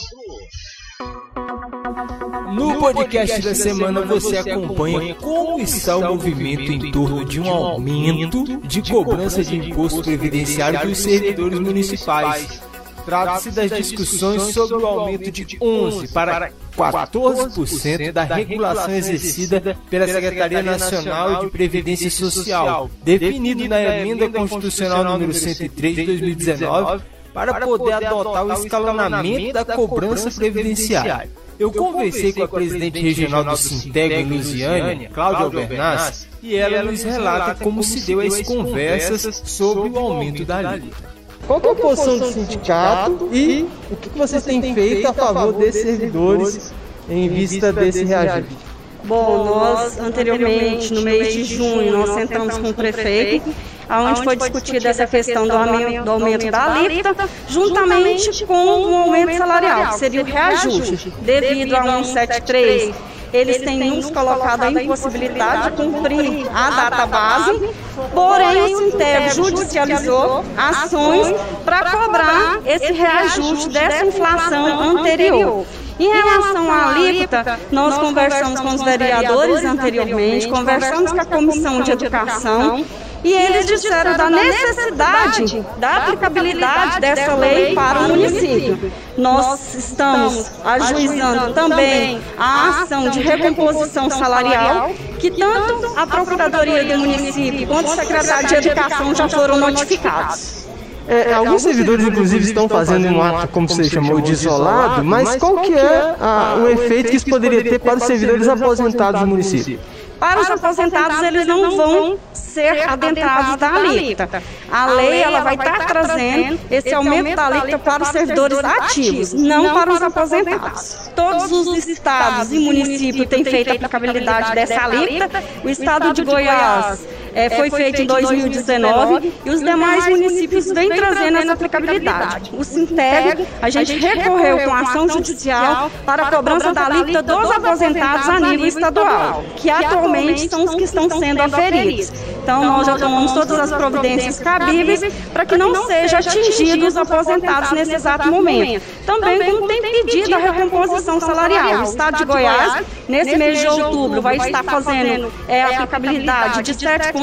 No 2.54 2.80
podcast 2.80 3.42
da 3.42 3.56
semana 3.56 4.02
você 4.02 4.38
acompanha 4.38 5.16
como 5.16 5.60
está 5.60 5.98
o 5.98 6.02
movimento 6.02 6.72
em 6.72 6.92
torno 6.92 7.26
de 7.26 7.40
um 7.40 7.50
aumento 7.50 8.60
de 8.60 8.82
cobrança 8.84 9.44
de 9.44 9.58
imposto 9.58 10.04
previdenciário 10.04 10.88
dos 10.88 11.00
servidores 11.00 11.60
municipais. 11.60 12.62
Trata-se 13.06 13.52
das 13.52 13.72
discussões 13.72 14.42
sobre 14.54 14.78
o 14.78 14.86
aumento 14.86 15.32
de 15.32 15.58
11 15.62 16.08
para 16.14 16.52
14% 16.76 18.12
da 18.12 18.24
regulação 18.24 18.94
exercida 18.94 19.78
pela 19.90 20.08
Secretaria 20.08 20.64
Nacional 20.64 21.46
de 21.46 21.52
Previdência 21.52 22.10
Social, 22.10 22.90
definido 23.04 23.68
na 23.68 23.82
Emenda 23.82 24.30
Constitucional 24.30 25.04
número 25.04 25.34
103 25.34 25.96
de 25.96 26.06
2019, 26.06 27.04
para 27.34 27.60
poder 27.62 27.94
adotar 27.94 28.46
o 28.46 28.54
escalonamento 28.54 29.54
da 29.54 29.66
cobrança 29.66 30.32
previdenciária. 30.32 31.30
Eu 31.60 31.72
conversei 31.72 32.34
com 32.34 32.44
a 32.44 32.48
presidente 32.48 33.00
regional 33.00 33.44
do 33.44 33.56
Sintego 33.56 34.16
em 34.16 34.26
Lusiânia, 34.26 35.10
Cláudia 35.10 35.46
Albernaz, 35.46 36.28
e 36.42 36.56
ela 36.56 36.84
nos 36.84 37.04
relata 37.04 37.64
como 37.64 37.84
se 37.84 38.02
deu 38.02 38.22
as 38.22 38.42
conversas 38.42 39.42
sobre 39.46 39.90
o 39.90 40.00
aumento 40.00 40.44
da 40.44 40.58
alíquota. 40.58 41.13
Qual 41.48 41.60
que 41.60 41.68
é 41.68 41.72
a 41.72 41.76
posição 41.76 42.18
do 42.18 42.26
sindicato 42.32 43.30
e 43.32 43.68
o 43.92 43.96
que 43.98 44.10
que 44.10 44.18
vocês 44.18 44.44
têm 44.44 44.74
feito 44.74 45.08
a 45.08 45.14
favor 45.14 45.54
desses 45.54 45.82
servidores 45.82 46.74
em 47.10 47.28
vista 47.30 47.74
desse 47.74 48.04
reajuste? 48.06 48.73
Bom, 49.04 49.46
nós 49.46 50.00
anteriormente, 50.00 50.94
no 50.94 51.02
mês 51.02 51.34
de 51.34 51.44
junho, 51.44 51.98
nós 51.98 52.10
sentamos 52.12 52.58
com 52.58 52.70
o 52.70 52.74
prefeito, 52.74 53.54
onde 53.90 54.24
foi 54.24 54.36
discutida 54.36 54.90
essa 54.90 55.06
questão 55.06 55.46
do 55.46 55.54
aumento, 55.54 56.04
do 56.04 56.12
aumento 56.12 56.50
da 56.50 56.74
alíquota, 56.76 57.30
juntamente 57.48 58.46
com 58.46 58.54
o 58.54 58.96
aumento 58.96 59.38
salarial, 59.38 59.90
que 59.90 60.00
seria 60.00 60.22
o 60.22 60.26
reajuste, 60.26 61.14
devido 61.22 61.76
a 61.76 61.84
173 61.84 63.14
eles 63.34 63.58
têm 63.64 63.80
nos 63.90 64.12
colocado 64.12 64.64
a 64.64 64.72
impossibilidade 64.72 65.72
de 65.72 65.84
cumprir 65.84 66.48
a 66.54 66.70
data 66.70 67.08
base, 67.08 67.74
porém 68.14 68.62
o 68.62 68.78
Sinteg 68.78 69.34
judicializou 69.34 70.46
ações 70.56 71.36
para 71.66 71.90
cobrar 71.90 72.62
esse 72.64 72.94
reajuste 72.94 73.70
dessa 73.70 74.06
inflação 74.06 74.98
anterior. 74.98 75.66
Em 76.00 76.12
relação 76.12 76.72
à 76.72 76.90
alíquota, 76.90 77.60
nós 77.72 77.98
conversamos 77.98 78.60
com 78.60 78.70
os 78.70 78.84
vereadores 78.84 79.64
anteriormente, 79.64 80.48
conversamos 80.48 81.12
com 81.12 81.22
a 81.22 81.26
Comissão 81.26 81.82
de 81.82 81.92
Educação 81.92 82.86
e 83.24 83.32
eles 83.32 83.66
disseram 83.66 84.18
da 84.18 84.30
necessidade 84.30 85.66
da 85.78 85.98
aplicabilidade 85.98 87.00
dessa 87.00 87.36
lei 87.36 87.74
para 87.74 88.00
o 88.00 88.10
município. 88.10 88.92
Nós 89.18 89.76
estamos 89.76 90.52
ajuizando 90.66 91.54
também 91.54 92.22
a 92.38 92.82
ação 92.82 93.10
de 93.10 93.22
recomposição 93.22 94.10
salarial, 94.10 94.92
que 95.20 95.32
tanto 95.32 95.94
a 95.96 96.06
Procuradoria 96.06 96.84
do 96.84 96.98
município 97.00 97.68
quanto 97.68 97.88
o 97.92 97.96
Secretário 97.96 98.48
de 98.48 98.56
Educação 98.56 99.16
já 99.16 99.30
foram 99.30 99.58
notificados. 99.58 100.64
É, 101.08 101.34
alguns 101.34 101.62
servidores, 101.62 102.06
inclusive, 102.06 102.46
estão 102.46 102.70
fazendo 102.70 103.08
um 103.08 103.22
ato, 103.22 103.48
como 103.50 103.68
você 103.68 103.84
chamou, 103.84 104.22
de 104.22 104.32
isolado, 104.32 105.04
mas 105.04 105.36
qual 105.36 105.58
que 105.58 105.74
é 105.74 106.16
a, 106.20 106.56
o 106.60 106.70
efeito 106.70 107.10
que 107.10 107.18
isso 107.18 107.26
poderia 107.26 107.64
ter 107.64 107.80
para 107.80 107.98
os 107.98 108.04
servidores 108.04 108.48
aposentados 108.48 109.22
do 109.22 109.28
município? 109.28 109.80
Para 110.20 110.40
os 110.40 110.50
aposentados, 110.50 111.22
eles 111.22 111.46
não 111.46 111.76
vão 111.76 112.18
ser 112.32 112.88
adentrados 112.88 113.58
da 113.58 113.74
alíquota. 113.74 114.42
A 114.72 114.86
lei 114.86 115.22
ela 115.22 115.42
vai 115.42 115.56
estar 115.56 115.86
trazendo 115.86 116.60
esse 116.72 116.94
aumento 116.94 117.36
da 117.36 117.48
alíquota 117.48 117.80
para 117.80 118.04
os 118.04 118.10
servidores 118.10 118.58
ativos, 118.64 119.34
não 119.34 119.74
para 119.74 119.92
os 119.92 120.02
aposentados. 120.02 121.12
Todos 121.14 121.52
os 121.52 121.88
estados 121.88 122.54
e 122.54 122.60
municípios 122.60 123.28
têm 123.28 123.44
feito 123.44 123.72
a 123.72 123.74
aplicabilidade 123.74 124.56
dessa 124.56 124.86
alíquota. 124.86 125.44
O 125.62 125.70
estado 125.70 126.14
de 126.14 126.24
Goiás 126.24 127.02
é, 127.34 127.50
foi 127.50 127.70
feito 127.70 128.02
em 128.02 128.06
2019 128.06 129.34
e 129.46 129.50
os 129.50 129.60
demais 129.60 130.08
municípios 130.08 130.72
vêm 130.72 130.90
trazendo 130.90 131.38
essa 131.38 131.54
aplicabilidade. 131.54 132.52
O 132.58 132.64
Sinteg, 132.64 133.48
a 133.62 133.70
gente 133.70 133.98
recorreu 133.98 134.60
com 134.60 134.74
ação 134.74 135.10
judicial 135.10 135.92
para 136.06 136.28
a 136.28 136.32
cobrança 136.32 136.74
da 136.74 136.86
alíquota 136.86 137.22
dos 137.22 137.52
aposentados 137.52 138.30
a 138.30 138.40
nível 138.40 138.68
estadual, 138.68 139.44
que 139.56 139.70
atualmente 139.70 140.50
são 140.50 140.64
os 140.64 140.76
que 140.76 140.84
estão 140.84 141.10
sendo 141.10 141.42
aferidos. 141.42 142.12
Então, 142.44 142.64
nós 142.66 142.86
já 142.86 142.98
tomamos 142.98 143.32
todas 143.32 143.58
as 143.58 143.72
providências 143.72 144.40
cabíveis 144.40 145.02
para 145.32 145.46
que 145.46 145.58
não 145.58 145.88
sejam 145.88 146.20
atingidos 146.20 146.90
os 146.90 146.98
aposentados 146.98 147.72
nesse 147.72 147.94
exato 147.94 148.30
momento. 148.30 148.84
Também 149.06 149.52
como 149.52 149.68
tem 149.68 149.82
pedido 149.82 150.36
a 150.36 150.38
recomposição 150.38 151.20
salarial. 151.20 151.82
O 151.82 151.84
Estado 151.84 152.18
de 152.18 152.26
Goiás, 152.26 152.84
nesse 153.08 153.38
mês 153.38 153.60
de 153.62 153.68
outubro, 153.68 154.22
vai 154.22 154.38
estar 154.38 154.64
fazendo 154.64 155.32
é, 155.48 155.64
a 155.64 155.70
aplicabilidade 155.70 156.62
de 156.62 156.76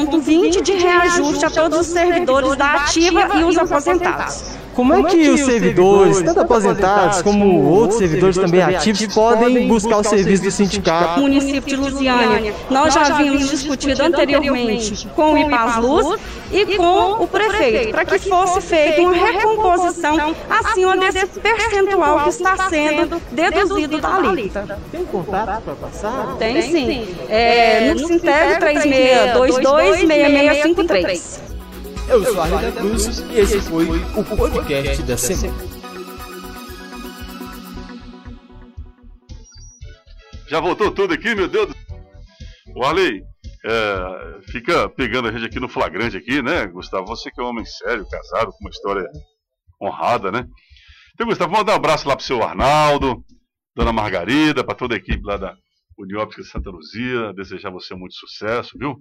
7,20 0.05 0.61
de 0.61 0.73
reajuste 0.73 1.45
a 1.45 1.49
todos 1.49 1.79
os 1.79 1.87
servidores 1.87 2.55
da 2.55 2.73
ativa 2.73 3.37
e 3.37 3.43
os 3.43 3.57
aposentados. 3.57 4.43
Como 4.73 4.93
é 4.93 5.03
que 5.03 5.29
os 5.29 5.41
servidores, 5.41 6.21
tanto 6.21 6.39
aposentados 6.39 7.21
como 7.21 7.61
outros 7.63 7.99
servidores 7.99 8.37
também 8.37 8.61
ativos, 8.61 9.05
podem 9.13 9.67
buscar 9.67 9.97
o 9.97 10.03
serviço 10.03 10.43
do 10.43 10.51
sindicato? 10.51 11.21
município 11.21 11.61
de 11.61 11.75
Lusiânia. 11.75 12.53
Nós 12.69 12.93
já 12.93 13.07
havíamos 13.07 13.49
discutido 13.49 14.03
anteriormente 14.03 15.07
com 15.15 15.33
o 15.33 15.37
IPAS 15.37 15.77
Luz 15.77 16.19
e 16.51 16.77
com 16.77 17.23
o 17.23 17.27
prefeito, 17.27 17.91
para 17.91 18.05
que 18.05 18.19
fosse 18.19 18.61
feita 18.61 19.01
uma 19.01 19.13
recomposição 19.13 20.35
acima 20.49 20.95
desse 20.97 21.27
percentual 21.39 22.23
que 22.23 22.29
está 22.29 22.69
sendo 22.69 23.21
deduzido 23.31 23.99
da 23.99 24.15
alíquota. 24.15 24.79
Tem 24.91 25.01
um 25.01 25.05
contato 25.05 25.61
para 25.63 25.75
passar? 25.75 26.35
Tem 26.37 26.61
sim. 26.61 27.07
É, 27.29 27.93
no 27.93 28.07
Sinteg 28.07 28.59
36226653. 28.59 31.50
Eu 32.09 32.25
sou 32.25 32.41
a 32.41 32.45
Rita 32.45 32.71
Cruz 32.79 33.19
e 33.19 33.39
esse 33.39 33.61
foi 33.61 33.85
o 33.89 34.37
podcast 34.37 35.03
da 35.03 35.17
semana. 35.17 35.57
Já 40.47 40.59
voltou 40.59 40.91
tudo 40.91 41.13
aqui, 41.13 41.33
meu 41.33 41.47
Deus? 41.47 41.71
O 42.75 42.83
Arley, 42.83 43.21
é, 43.65 44.41
fica 44.51 44.89
pegando 44.89 45.27
a 45.27 45.31
gente 45.31 45.45
aqui 45.45 45.59
no 45.59 45.69
flagrante 45.69 46.17
aqui, 46.17 46.41
né, 46.41 46.67
Gustavo? 46.67 47.05
Você 47.07 47.31
que 47.31 47.39
é 47.39 47.43
um 47.43 47.47
homem 47.47 47.65
sério, 47.65 48.07
casado, 48.09 48.51
com 48.51 48.59
uma 48.61 48.69
história 48.69 49.05
honrada, 49.81 50.31
né? 50.31 50.45
Então, 51.13 51.27
Gustavo, 51.27 51.53
mandar 51.53 51.73
um 51.73 51.77
abraço 51.77 52.07
lá 52.07 52.15
pro 52.15 52.25
seu 52.25 52.43
Arnaldo, 52.43 53.23
Dona 53.75 53.93
Margarida, 53.93 54.63
para 54.63 54.75
toda 54.75 54.95
a 54.95 54.97
equipe 54.97 55.21
lá 55.23 55.37
da 55.37 55.55
Unióptica 55.97 56.43
Santa 56.43 56.69
Luzia, 56.69 57.33
desejar 57.33 57.69
você 57.69 57.93
muito 57.95 58.15
sucesso, 58.15 58.77
viu? 58.77 58.97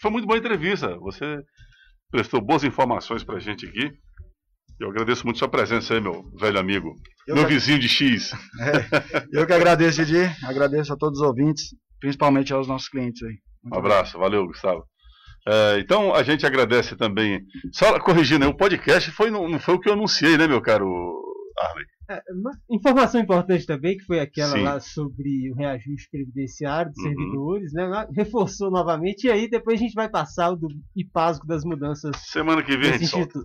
Foi 0.00 0.10
muito 0.10 0.26
boa 0.26 0.38
entrevista, 0.38 0.96
você 0.98 1.42
prestou 2.12 2.40
boas 2.40 2.62
informações 2.62 3.24
pra 3.24 3.40
gente 3.40 3.66
aqui. 3.66 3.90
Eu 4.78 4.88
agradeço 4.90 5.24
muito 5.24 5.38
sua 5.38 5.48
presença 5.48 5.94
aí, 5.94 6.00
meu 6.00 6.24
velho 6.38 6.58
amigo. 6.58 6.94
Eu 7.26 7.34
meu 7.36 7.46
que- 7.46 7.54
vizinho 7.54 7.78
de 7.78 7.88
X. 7.88 8.32
É, 8.60 9.26
eu 9.32 9.46
que 9.46 9.52
agradeço, 9.52 10.04
Didi. 10.04 10.30
Agradeço 10.44 10.92
a 10.92 10.96
todos 10.96 11.20
os 11.20 11.26
ouvintes, 11.26 11.74
principalmente 12.00 12.52
aos 12.52 12.68
nossos 12.68 12.88
clientes 12.88 13.22
aí. 13.22 13.34
Um 13.72 13.76
abraço, 13.76 14.18
valeu, 14.18 14.46
Gustavo. 14.46 14.84
É, 15.48 15.78
então 15.80 16.14
a 16.14 16.22
gente 16.22 16.46
agradece 16.46 16.96
também. 16.96 17.40
Só 17.72 17.98
corrigindo, 18.00 18.40
né, 18.40 18.46
o 18.46 18.56
podcast 18.56 19.10
foi, 19.12 19.30
não, 19.30 19.48
não 19.48 19.58
foi 19.58 19.74
o 19.74 19.80
que 19.80 19.88
eu 19.88 19.94
anunciei, 19.94 20.36
né, 20.36 20.46
meu 20.46 20.60
caro 20.60 20.86
Arley? 21.58 21.84
É, 22.10 22.20
informação 22.70 23.20
importante 23.20 23.64
também, 23.64 23.96
que 23.96 24.04
foi 24.04 24.20
aquela 24.20 24.52
Sim. 24.56 24.62
lá 24.62 24.80
sobre 24.80 25.50
o 25.50 25.54
reajuste 25.54 26.08
previdenciário 26.10 26.92
dos 26.92 27.02
Uhum. 27.04 27.10
servidores, 27.10 27.72
né? 27.72 27.86
lá 27.86 28.08
Reforçou 28.14 28.70
novamente, 28.70 29.26
e 29.26 29.30
aí 29.30 29.48
depois 29.48 29.80
a 29.80 29.82
gente 29.84 29.94
vai 29.94 30.08
passar 30.08 30.50
o 30.50 30.56
do 30.56 30.68
IPASGO 30.96 31.46
das 31.46 31.64
mudanças 31.64 32.16
Semana 32.30 32.62
que 32.62 32.76
vem 32.76 32.90
a 32.90 32.98
gente 32.98 33.06
solta. 33.06 33.40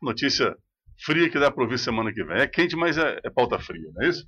Notícia 0.00 0.56
fria 1.04 1.28
que 1.28 1.38
dá 1.38 1.50
para 1.50 1.62
ouvir 1.64 1.78
semana 1.78 2.12
que 2.12 2.22
vem. 2.24 2.38
É 2.40 2.46
quente, 2.46 2.76
mas 2.76 2.96
é, 2.96 3.18
é 3.24 3.30
pauta 3.30 3.58
fria, 3.58 3.90
não 3.94 4.02
é 4.04 4.08
isso? 4.08 4.24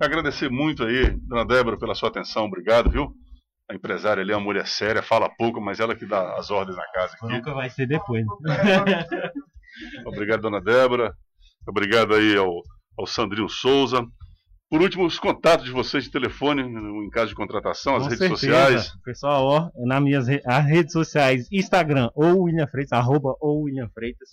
Agradecer 0.00 0.48
muito 0.50 0.84
aí, 0.84 1.10
dona 1.26 1.44
Débora, 1.44 1.78
pela 1.78 1.94
sua 1.94 2.08
atenção, 2.08 2.44
obrigado, 2.44 2.90
viu? 2.90 3.12
A 3.70 3.74
empresária 3.74 4.22
ali 4.22 4.32
é 4.32 4.36
uma 4.36 4.44
mulher 4.44 4.66
séria, 4.66 5.02
fala 5.02 5.28
pouco, 5.28 5.60
mas 5.60 5.78
ela 5.78 5.94
que 5.94 6.06
dá 6.06 6.36
as 6.36 6.50
ordens 6.50 6.76
na 6.76 6.86
casa 6.92 7.14
aqui. 7.14 7.32
Nunca 7.32 7.52
vai 7.54 7.70
ser 7.70 7.86
depois. 7.86 8.24
Obrigado, 10.06 10.40
dona 10.42 10.60
Débora. 10.60 11.12
Obrigado 11.68 12.14
aí 12.14 12.36
ao, 12.36 12.50
ao 13.00 13.06
Sandrinho 13.06 13.48
Souza. 13.48 14.04
Por 14.68 14.80
último, 14.82 15.04
os 15.04 15.18
contatos 15.18 15.64
de 15.66 15.72
vocês 15.72 16.04
de 16.04 16.10
telefone, 16.12 16.62
em 16.62 17.10
caso 17.10 17.30
de 17.30 17.34
contratação, 17.34 17.96
as 17.96 18.04
Com 18.04 18.08
redes 18.10 18.18
certeza. 18.18 18.38
sociais. 18.78 18.92
Pessoal, 19.04 19.44
ó, 19.46 19.70
nas 19.86 20.00
minhas 20.02 20.28
re- 20.28 20.42
as 20.46 20.64
redes 20.64 20.92
sociais, 20.92 21.48
Instagram, 21.50 22.08
ou 22.14 22.42
William 22.44 22.68
Freitas, 22.68 22.92
arroba 22.92 23.34
ou 23.40 23.62
William 23.64 23.88
Freitas. 23.92 24.28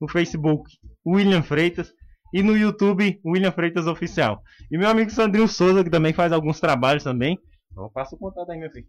No 0.00 0.08
Facebook, 0.08 0.70
William 1.06 1.42
Freitas. 1.42 1.92
E 2.34 2.42
no 2.42 2.56
YouTube, 2.56 3.20
William 3.26 3.52
Freitas 3.52 3.86
Oficial. 3.86 4.40
E 4.70 4.78
meu 4.78 4.88
amigo 4.88 5.10
Sandrinho 5.10 5.46
Souza, 5.46 5.84
que 5.84 5.90
também 5.90 6.14
faz 6.14 6.32
alguns 6.32 6.58
trabalhos 6.58 7.04
também. 7.04 7.38
Então, 7.70 7.90
passa 7.92 8.16
o 8.16 8.18
contato 8.18 8.50
aí, 8.50 8.58
meu 8.58 8.70
filho. 8.70 8.86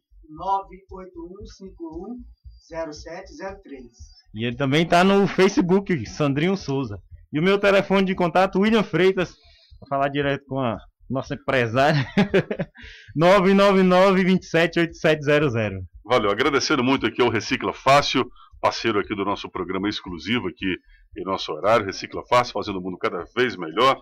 981510703. 2.71 3.89
E 4.33 4.45
ele 4.45 4.55
também 4.55 4.87
tá 4.87 5.03
no 5.03 5.27
Facebook, 5.27 6.05
Sandrinho 6.07 6.55
Souza. 6.57 6.97
E 7.33 7.39
o 7.39 7.43
meu 7.43 7.57
telefone 7.57 8.05
de 8.05 8.13
contato, 8.13 8.59
William 8.59 8.83
Freitas, 8.83 9.35
para 9.79 9.89
falar 9.89 10.09
direto 10.09 10.45
com 10.45 10.59
a 10.59 10.77
nossa 11.09 11.33
empresária, 11.33 12.05
999-278700. 13.17 15.79
Valeu, 16.05 16.29
agradecendo 16.29 16.83
muito 16.83 17.07
aqui 17.07 17.23
ao 17.23 17.29
Recicla 17.29 17.73
Fácil, 17.73 18.29
parceiro 18.61 18.99
aqui 18.99 19.15
do 19.15 19.25
nosso 19.25 19.49
programa 19.49 19.89
exclusivo 19.89 20.47
aqui 20.47 20.77
em 21.17 21.23
nosso 21.23 21.51
horário, 21.51 21.83
Recicla 21.85 22.23
Fácil, 22.27 22.53
fazendo 22.53 22.77
o 22.77 22.81
mundo 22.81 22.99
cada 22.99 23.25
vez 23.35 23.55
melhor. 23.55 23.99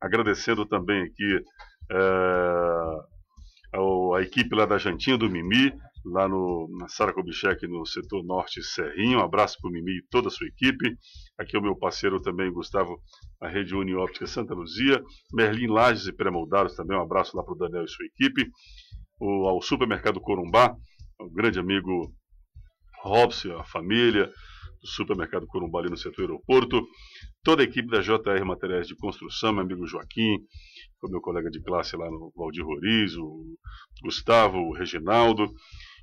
Agradecendo 0.00 0.66
também 0.66 1.04
aqui 1.04 1.40
é, 1.90 1.98
a 4.16 4.20
equipe 4.20 4.54
lá 4.54 4.66
da 4.66 4.76
Jantinha 4.76 5.16
do 5.16 5.30
Mimi, 5.30 5.72
lá 6.04 6.28
no, 6.28 6.68
na 6.78 6.88
Sara 6.88 7.12
Kubitschek, 7.12 7.66
no 7.66 7.86
setor 7.86 8.22
norte 8.24 8.62
Serrinho. 8.62 9.18
Um 9.18 9.22
abraço 9.22 9.58
para 9.60 9.70
o 9.70 9.72
Mimi 9.72 9.98
e 9.98 10.02
toda 10.10 10.28
a 10.28 10.30
sua 10.30 10.46
equipe. 10.46 10.96
Aqui 11.38 11.56
é 11.56 11.58
o 11.58 11.62
meu 11.62 11.76
parceiro 11.76 12.20
também, 12.20 12.52
Gustavo, 12.52 13.00
a 13.40 13.48
Rede 13.48 13.74
Unióptica 13.74 14.26
Santa 14.26 14.54
Luzia. 14.54 15.02
Merlin 15.32 15.68
Lages 15.68 16.06
e 16.06 16.12
Pré-Moldados 16.12 16.76
também. 16.76 16.96
Um 16.96 17.02
abraço 17.02 17.36
lá 17.36 17.42
para 17.42 17.54
o 17.54 17.58
Daniel 17.58 17.84
e 17.84 17.88
sua 17.88 18.06
equipe. 18.06 18.50
O, 19.18 19.48
ao 19.48 19.62
Supermercado 19.62 20.20
Corumbá, 20.20 20.76
o 21.18 21.30
grande 21.30 21.58
amigo 21.58 22.12
Robson, 23.02 23.56
a 23.58 23.64
família 23.64 24.30
do 24.80 24.88
Supermercado 24.88 25.46
Corumbá 25.46 25.80
ali 25.80 25.90
no 25.90 25.96
setor 25.96 26.22
aeroporto. 26.22 26.86
Toda 27.42 27.62
a 27.62 27.64
equipe 27.64 27.88
da 27.88 28.00
JR 28.00 28.44
Materiais 28.44 28.86
de 28.86 28.96
Construção, 28.96 29.52
meu 29.52 29.62
amigo 29.62 29.86
Joaquim, 29.86 30.38
foi 31.00 31.10
meu 31.10 31.20
colega 31.20 31.50
de 31.50 31.62
classe 31.62 31.96
lá 31.96 32.10
no 32.10 32.32
Valdir 32.36 32.64
Roriz, 32.64 33.16
o 33.16 33.56
Gustavo, 34.02 34.58
o 34.58 34.72
Reginaldo, 34.72 35.46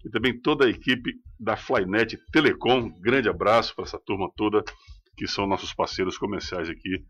e 0.06 0.10
também 0.10 0.40
toda 0.40 0.66
a 0.66 0.70
equipe 0.70 1.12
da 1.40 1.56
Flynet 1.56 2.18
Telecom. 2.32 2.90
Grande 3.02 3.30
abraço 3.30 3.76
para 3.76 3.86
essa 3.86 4.00
turma 4.06 4.30
toda 4.36 4.64
que 5.18 5.28
são 5.28 5.46
nossos 5.48 5.74
parceiros 5.74 6.18
comerciais 6.18 6.70
aqui 6.70 7.04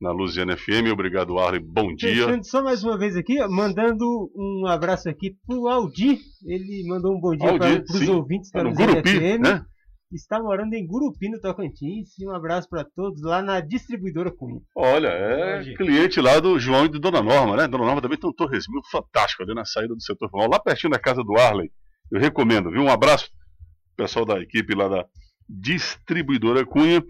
na 0.00 0.12
Luziana 0.12 0.56
FM. 0.56 0.92
Obrigado, 0.92 1.38
Arley. 1.38 1.60
Bom 1.60 1.94
dia. 1.94 2.26
Deixando 2.26 2.44
só 2.44 2.62
mais 2.62 2.84
uma 2.84 2.96
vez 2.98 3.16
aqui, 3.16 3.38
mandando 3.48 4.04
um 4.36 4.66
abraço 4.66 5.08
aqui 5.08 5.34
pro 5.46 5.66
Aldir. 5.68 6.18
Ele 6.46 6.86
mandou 6.86 7.16
um 7.16 7.20
bom 7.20 7.34
dia 7.34 7.58
para 7.58 7.82
os 7.82 8.08
ouvintes 8.08 8.50
da 8.50 8.60
Tá 8.60 8.64
no 8.64 8.70
Luziana 8.70 8.92
Gurupi, 8.92 9.10
FM. 9.10 9.40
né? 9.40 9.64
Está 10.10 10.42
morando 10.42 10.72
em 10.72 10.86
Gurupi, 10.86 11.28
no 11.28 11.40
Tocantins. 11.40 12.18
E 12.18 12.26
um 12.26 12.30
abraço 12.34 12.68
para 12.68 12.84
todos 12.84 13.20
lá 13.22 13.42
na 13.42 13.60
distribuidora 13.60 14.30
Cunha. 14.30 14.60
Olha, 14.74 15.08
é 15.08 15.74
cliente 15.74 16.20
lá 16.20 16.40
do 16.40 16.58
João 16.58 16.86
e 16.86 16.88
do 16.88 16.98
Dona 16.98 17.20
Norma, 17.22 17.56
né? 17.56 17.68
Dona 17.68 17.84
Norma 17.84 18.00
também 18.00 18.18
tem 18.18 18.30
um 18.30 18.32
torresminho 18.32 18.80
fantástico 18.90 19.42
ali 19.42 19.52
na 19.52 19.64
saída 19.64 19.94
do 19.94 20.02
setor 20.02 20.30
formal, 20.30 20.48
lá 20.50 20.60
pertinho 20.60 20.92
da 20.92 20.98
casa 20.98 21.22
do 21.22 21.36
Arley. 21.36 21.70
Eu 22.10 22.20
recomendo, 22.20 22.70
viu? 22.70 22.82
Um 22.82 22.90
abraço, 22.90 23.30
pessoal 23.96 24.24
da 24.24 24.40
equipe 24.40 24.74
lá 24.74 24.88
da 24.88 25.04
distribuidora 25.48 26.64
Cunha. 26.64 27.02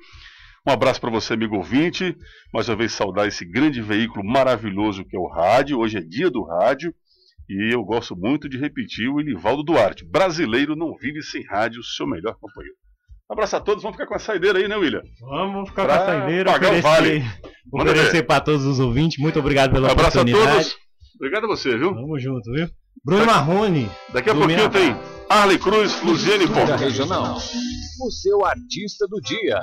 Um 0.66 0.70
abraço 0.72 1.00
para 1.00 1.10
você, 1.10 1.34
amigo 1.34 1.56
ouvinte. 1.56 2.16
Mais 2.52 2.68
uma 2.68 2.76
vez, 2.76 2.92
saudar 2.92 3.26
esse 3.26 3.44
grande 3.44 3.80
veículo 3.80 4.24
maravilhoso 4.24 5.04
que 5.04 5.16
é 5.16 5.18
o 5.18 5.28
rádio. 5.28 5.78
Hoje 5.78 5.98
é 5.98 6.00
dia 6.00 6.30
do 6.30 6.42
rádio. 6.44 6.94
E 7.48 7.72
eu 7.72 7.82
gosto 7.82 8.14
muito 8.14 8.48
de 8.48 8.58
repetir 8.58 9.08
o 9.08 9.20
Ilivaldo 9.20 9.62
Duarte. 9.62 10.04
Brasileiro 10.04 10.76
não 10.76 10.94
vive 10.96 11.22
sem 11.22 11.42
rádio, 11.46 11.82
seu 11.82 12.06
melhor 12.06 12.34
companheiro. 12.38 12.76
Um 13.30 13.32
abraço 13.32 13.56
a 13.56 13.60
todos. 13.60 13.82
Vamos 13.82 13.96
ficar 13.96 14.06
com 14.06 14.14
a 14.14 14.18
saideira 14.18 14.58
aí, 14.58 14.68
né, 14.68 14.76
William? 14.76 15.02
Vamos 15.20 15.70
ficar 15.70 15.84
Pra 15.86 15.96
com 15.96 16.02
a 16.02 16.06
saideira, 16.06 16.52
pagar 16.52 16.66
o 16.74 16.78
oferecer, 16.78 16.82
vale. 16.82 17.24
Manda 17.72 17.92
oferecer 17.92 18.22
para 18.24 18.40
todos 18.40 18.66
os 18.66 18.78
ouvintes. 18.80 19.18
Muito 19.18 19.38
obrigado 19.38 19.72
pela 19.72 19.88
Um 19.88 19.92
abraço 19.92 20.18
a 20.18 20.22
oportunidade. 20.22 20.64
todos. 20.64 20.76
Obrigado 21.16 21.44
a 21.44 21.48
você, 21.48 21.76
viu? 21.78 21.94
Tamo 21.94 22.18
junto, 22.18 22.52
viu? 22.52 22.68
Bruno 23.04 23.26
Marrone. 23.26 23.90
Daqui 24.12 24.30
a 24.30 24.34
pouquinho 24.34 24.58
Minha 24.58 24.70
tem. 24.70 24.96
Arley 25.28 25.58
Cruz, 25.58 26.00
Luziane 26.02 26.46
Pop. 26.46 26.70
Regional. 26.78 27.36
O 28.00 28.10
seu 28.10 28.44
artista 28.44 29.06
do 29.08 29.20
dia. 29.20 29.62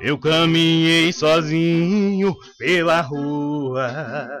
Eu 0.00 0.18
caminhei 0.18 1.12
sozinho 1.12 2.34
pela 2.58 3.00
rua. 3.00 4.40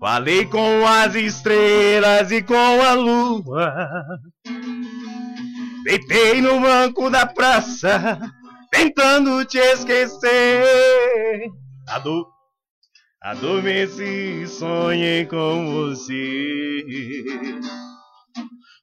Falei 0.00 0.46
com 0.46 0.86
as 0.86 1.14
estrelas 1.14 2.30
e 2.30 2.42
com 2.42 2.54
a 2.54 2.94
lua. 2.94 3.74
Deitei 5.84 6.40
no 6.40 6.60
banco 6.60 7.10
da 7.10 7.26
praça, 7.26 8.18
tentando 8.70 9.44
te 9.44 9.58
esquecer. 9.58 11.50
Ado 11.88 12.26
Adormeci 13.24 14.42
e 14.42 14.46
sonhei 14.46 15.24
com 15.24 15.72
você. 15.72 16.84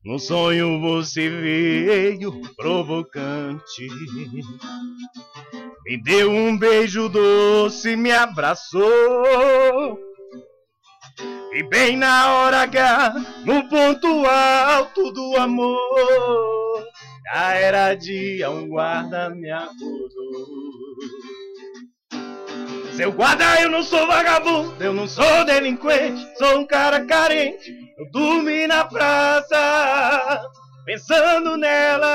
No 0.04 0.18
sonho 0.18 0.82
você 0.82 1.30
veio 1.30 2.42
provocante. 2.56 3.88
Me 5.86 6.02
deu 6.02 6.32
um 6.32 6.58
beijo 6.58 7.08
doce, 7.08 7.96
me 7.96 8.12
abraçou. 8.12 10.00
E 11.54 11.64
bem 11.70 11.96
na 11.96 12.34
hora 12.34 12.62
H, 12.62 13.14
no 13.46 13.70
ponto 13.70 14.26
alto 14.26 15.12
do 15.12 15.38
amor, 15.38 16.88
já 17.32 17.54
era 17.54 17.94
dia, 17.94 18.50
um 18.50 18.68
guarda 18.68 19.30
me 19.30 19.52
acordou. 19.52 20.48
Seu 22.96 23.12
guarda, 23.12 23.62
eu 23.62 23.70
não 23.70 23.84
sou 23.84 24.06
vagabundo, 24.06 24.84
eu 24.84 24.94
não 24.94 25.08
sou 25.08 25.46
delinquente, 25.46 26.28
sou 26.38 26.60
um 26.60 26.68
cara 26.68 27.06
carente. 27.06 27.74
Eu 27.98 28.12
dormi 28.12 28.68
na 28.68 28.84
praça, 28.86 30.42
pensando 30.86 31.56
nela. 31.58 32.10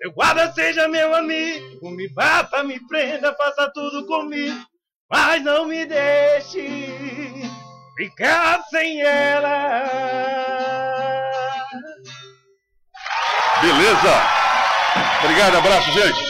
Seu 0.00 0.12
guarda, 0.12 0.52
seja 0.52 0.88
meu 0.88 1.14
amigo, 1.14 1.90
me 1.90 2.08
bata, 2.08 2.62
me 2.62 2.80
prenda, 2.86 3.34
faça 3.34 3.70
tudo 3.72 4.06
comigo, 4.06 4.58
mas 5.10 5.42
não 5.42 5.66
me 5.66 5.84
deixe 5.84 7.42
ficar 7.96 8.62
sem 8.70 9.02
ela. 9.02 9.82
Beleza? 13.60 14.22
Obrigado, 15.20 15.56
abraço, 15.56 15.90
gente. 15.90 16.27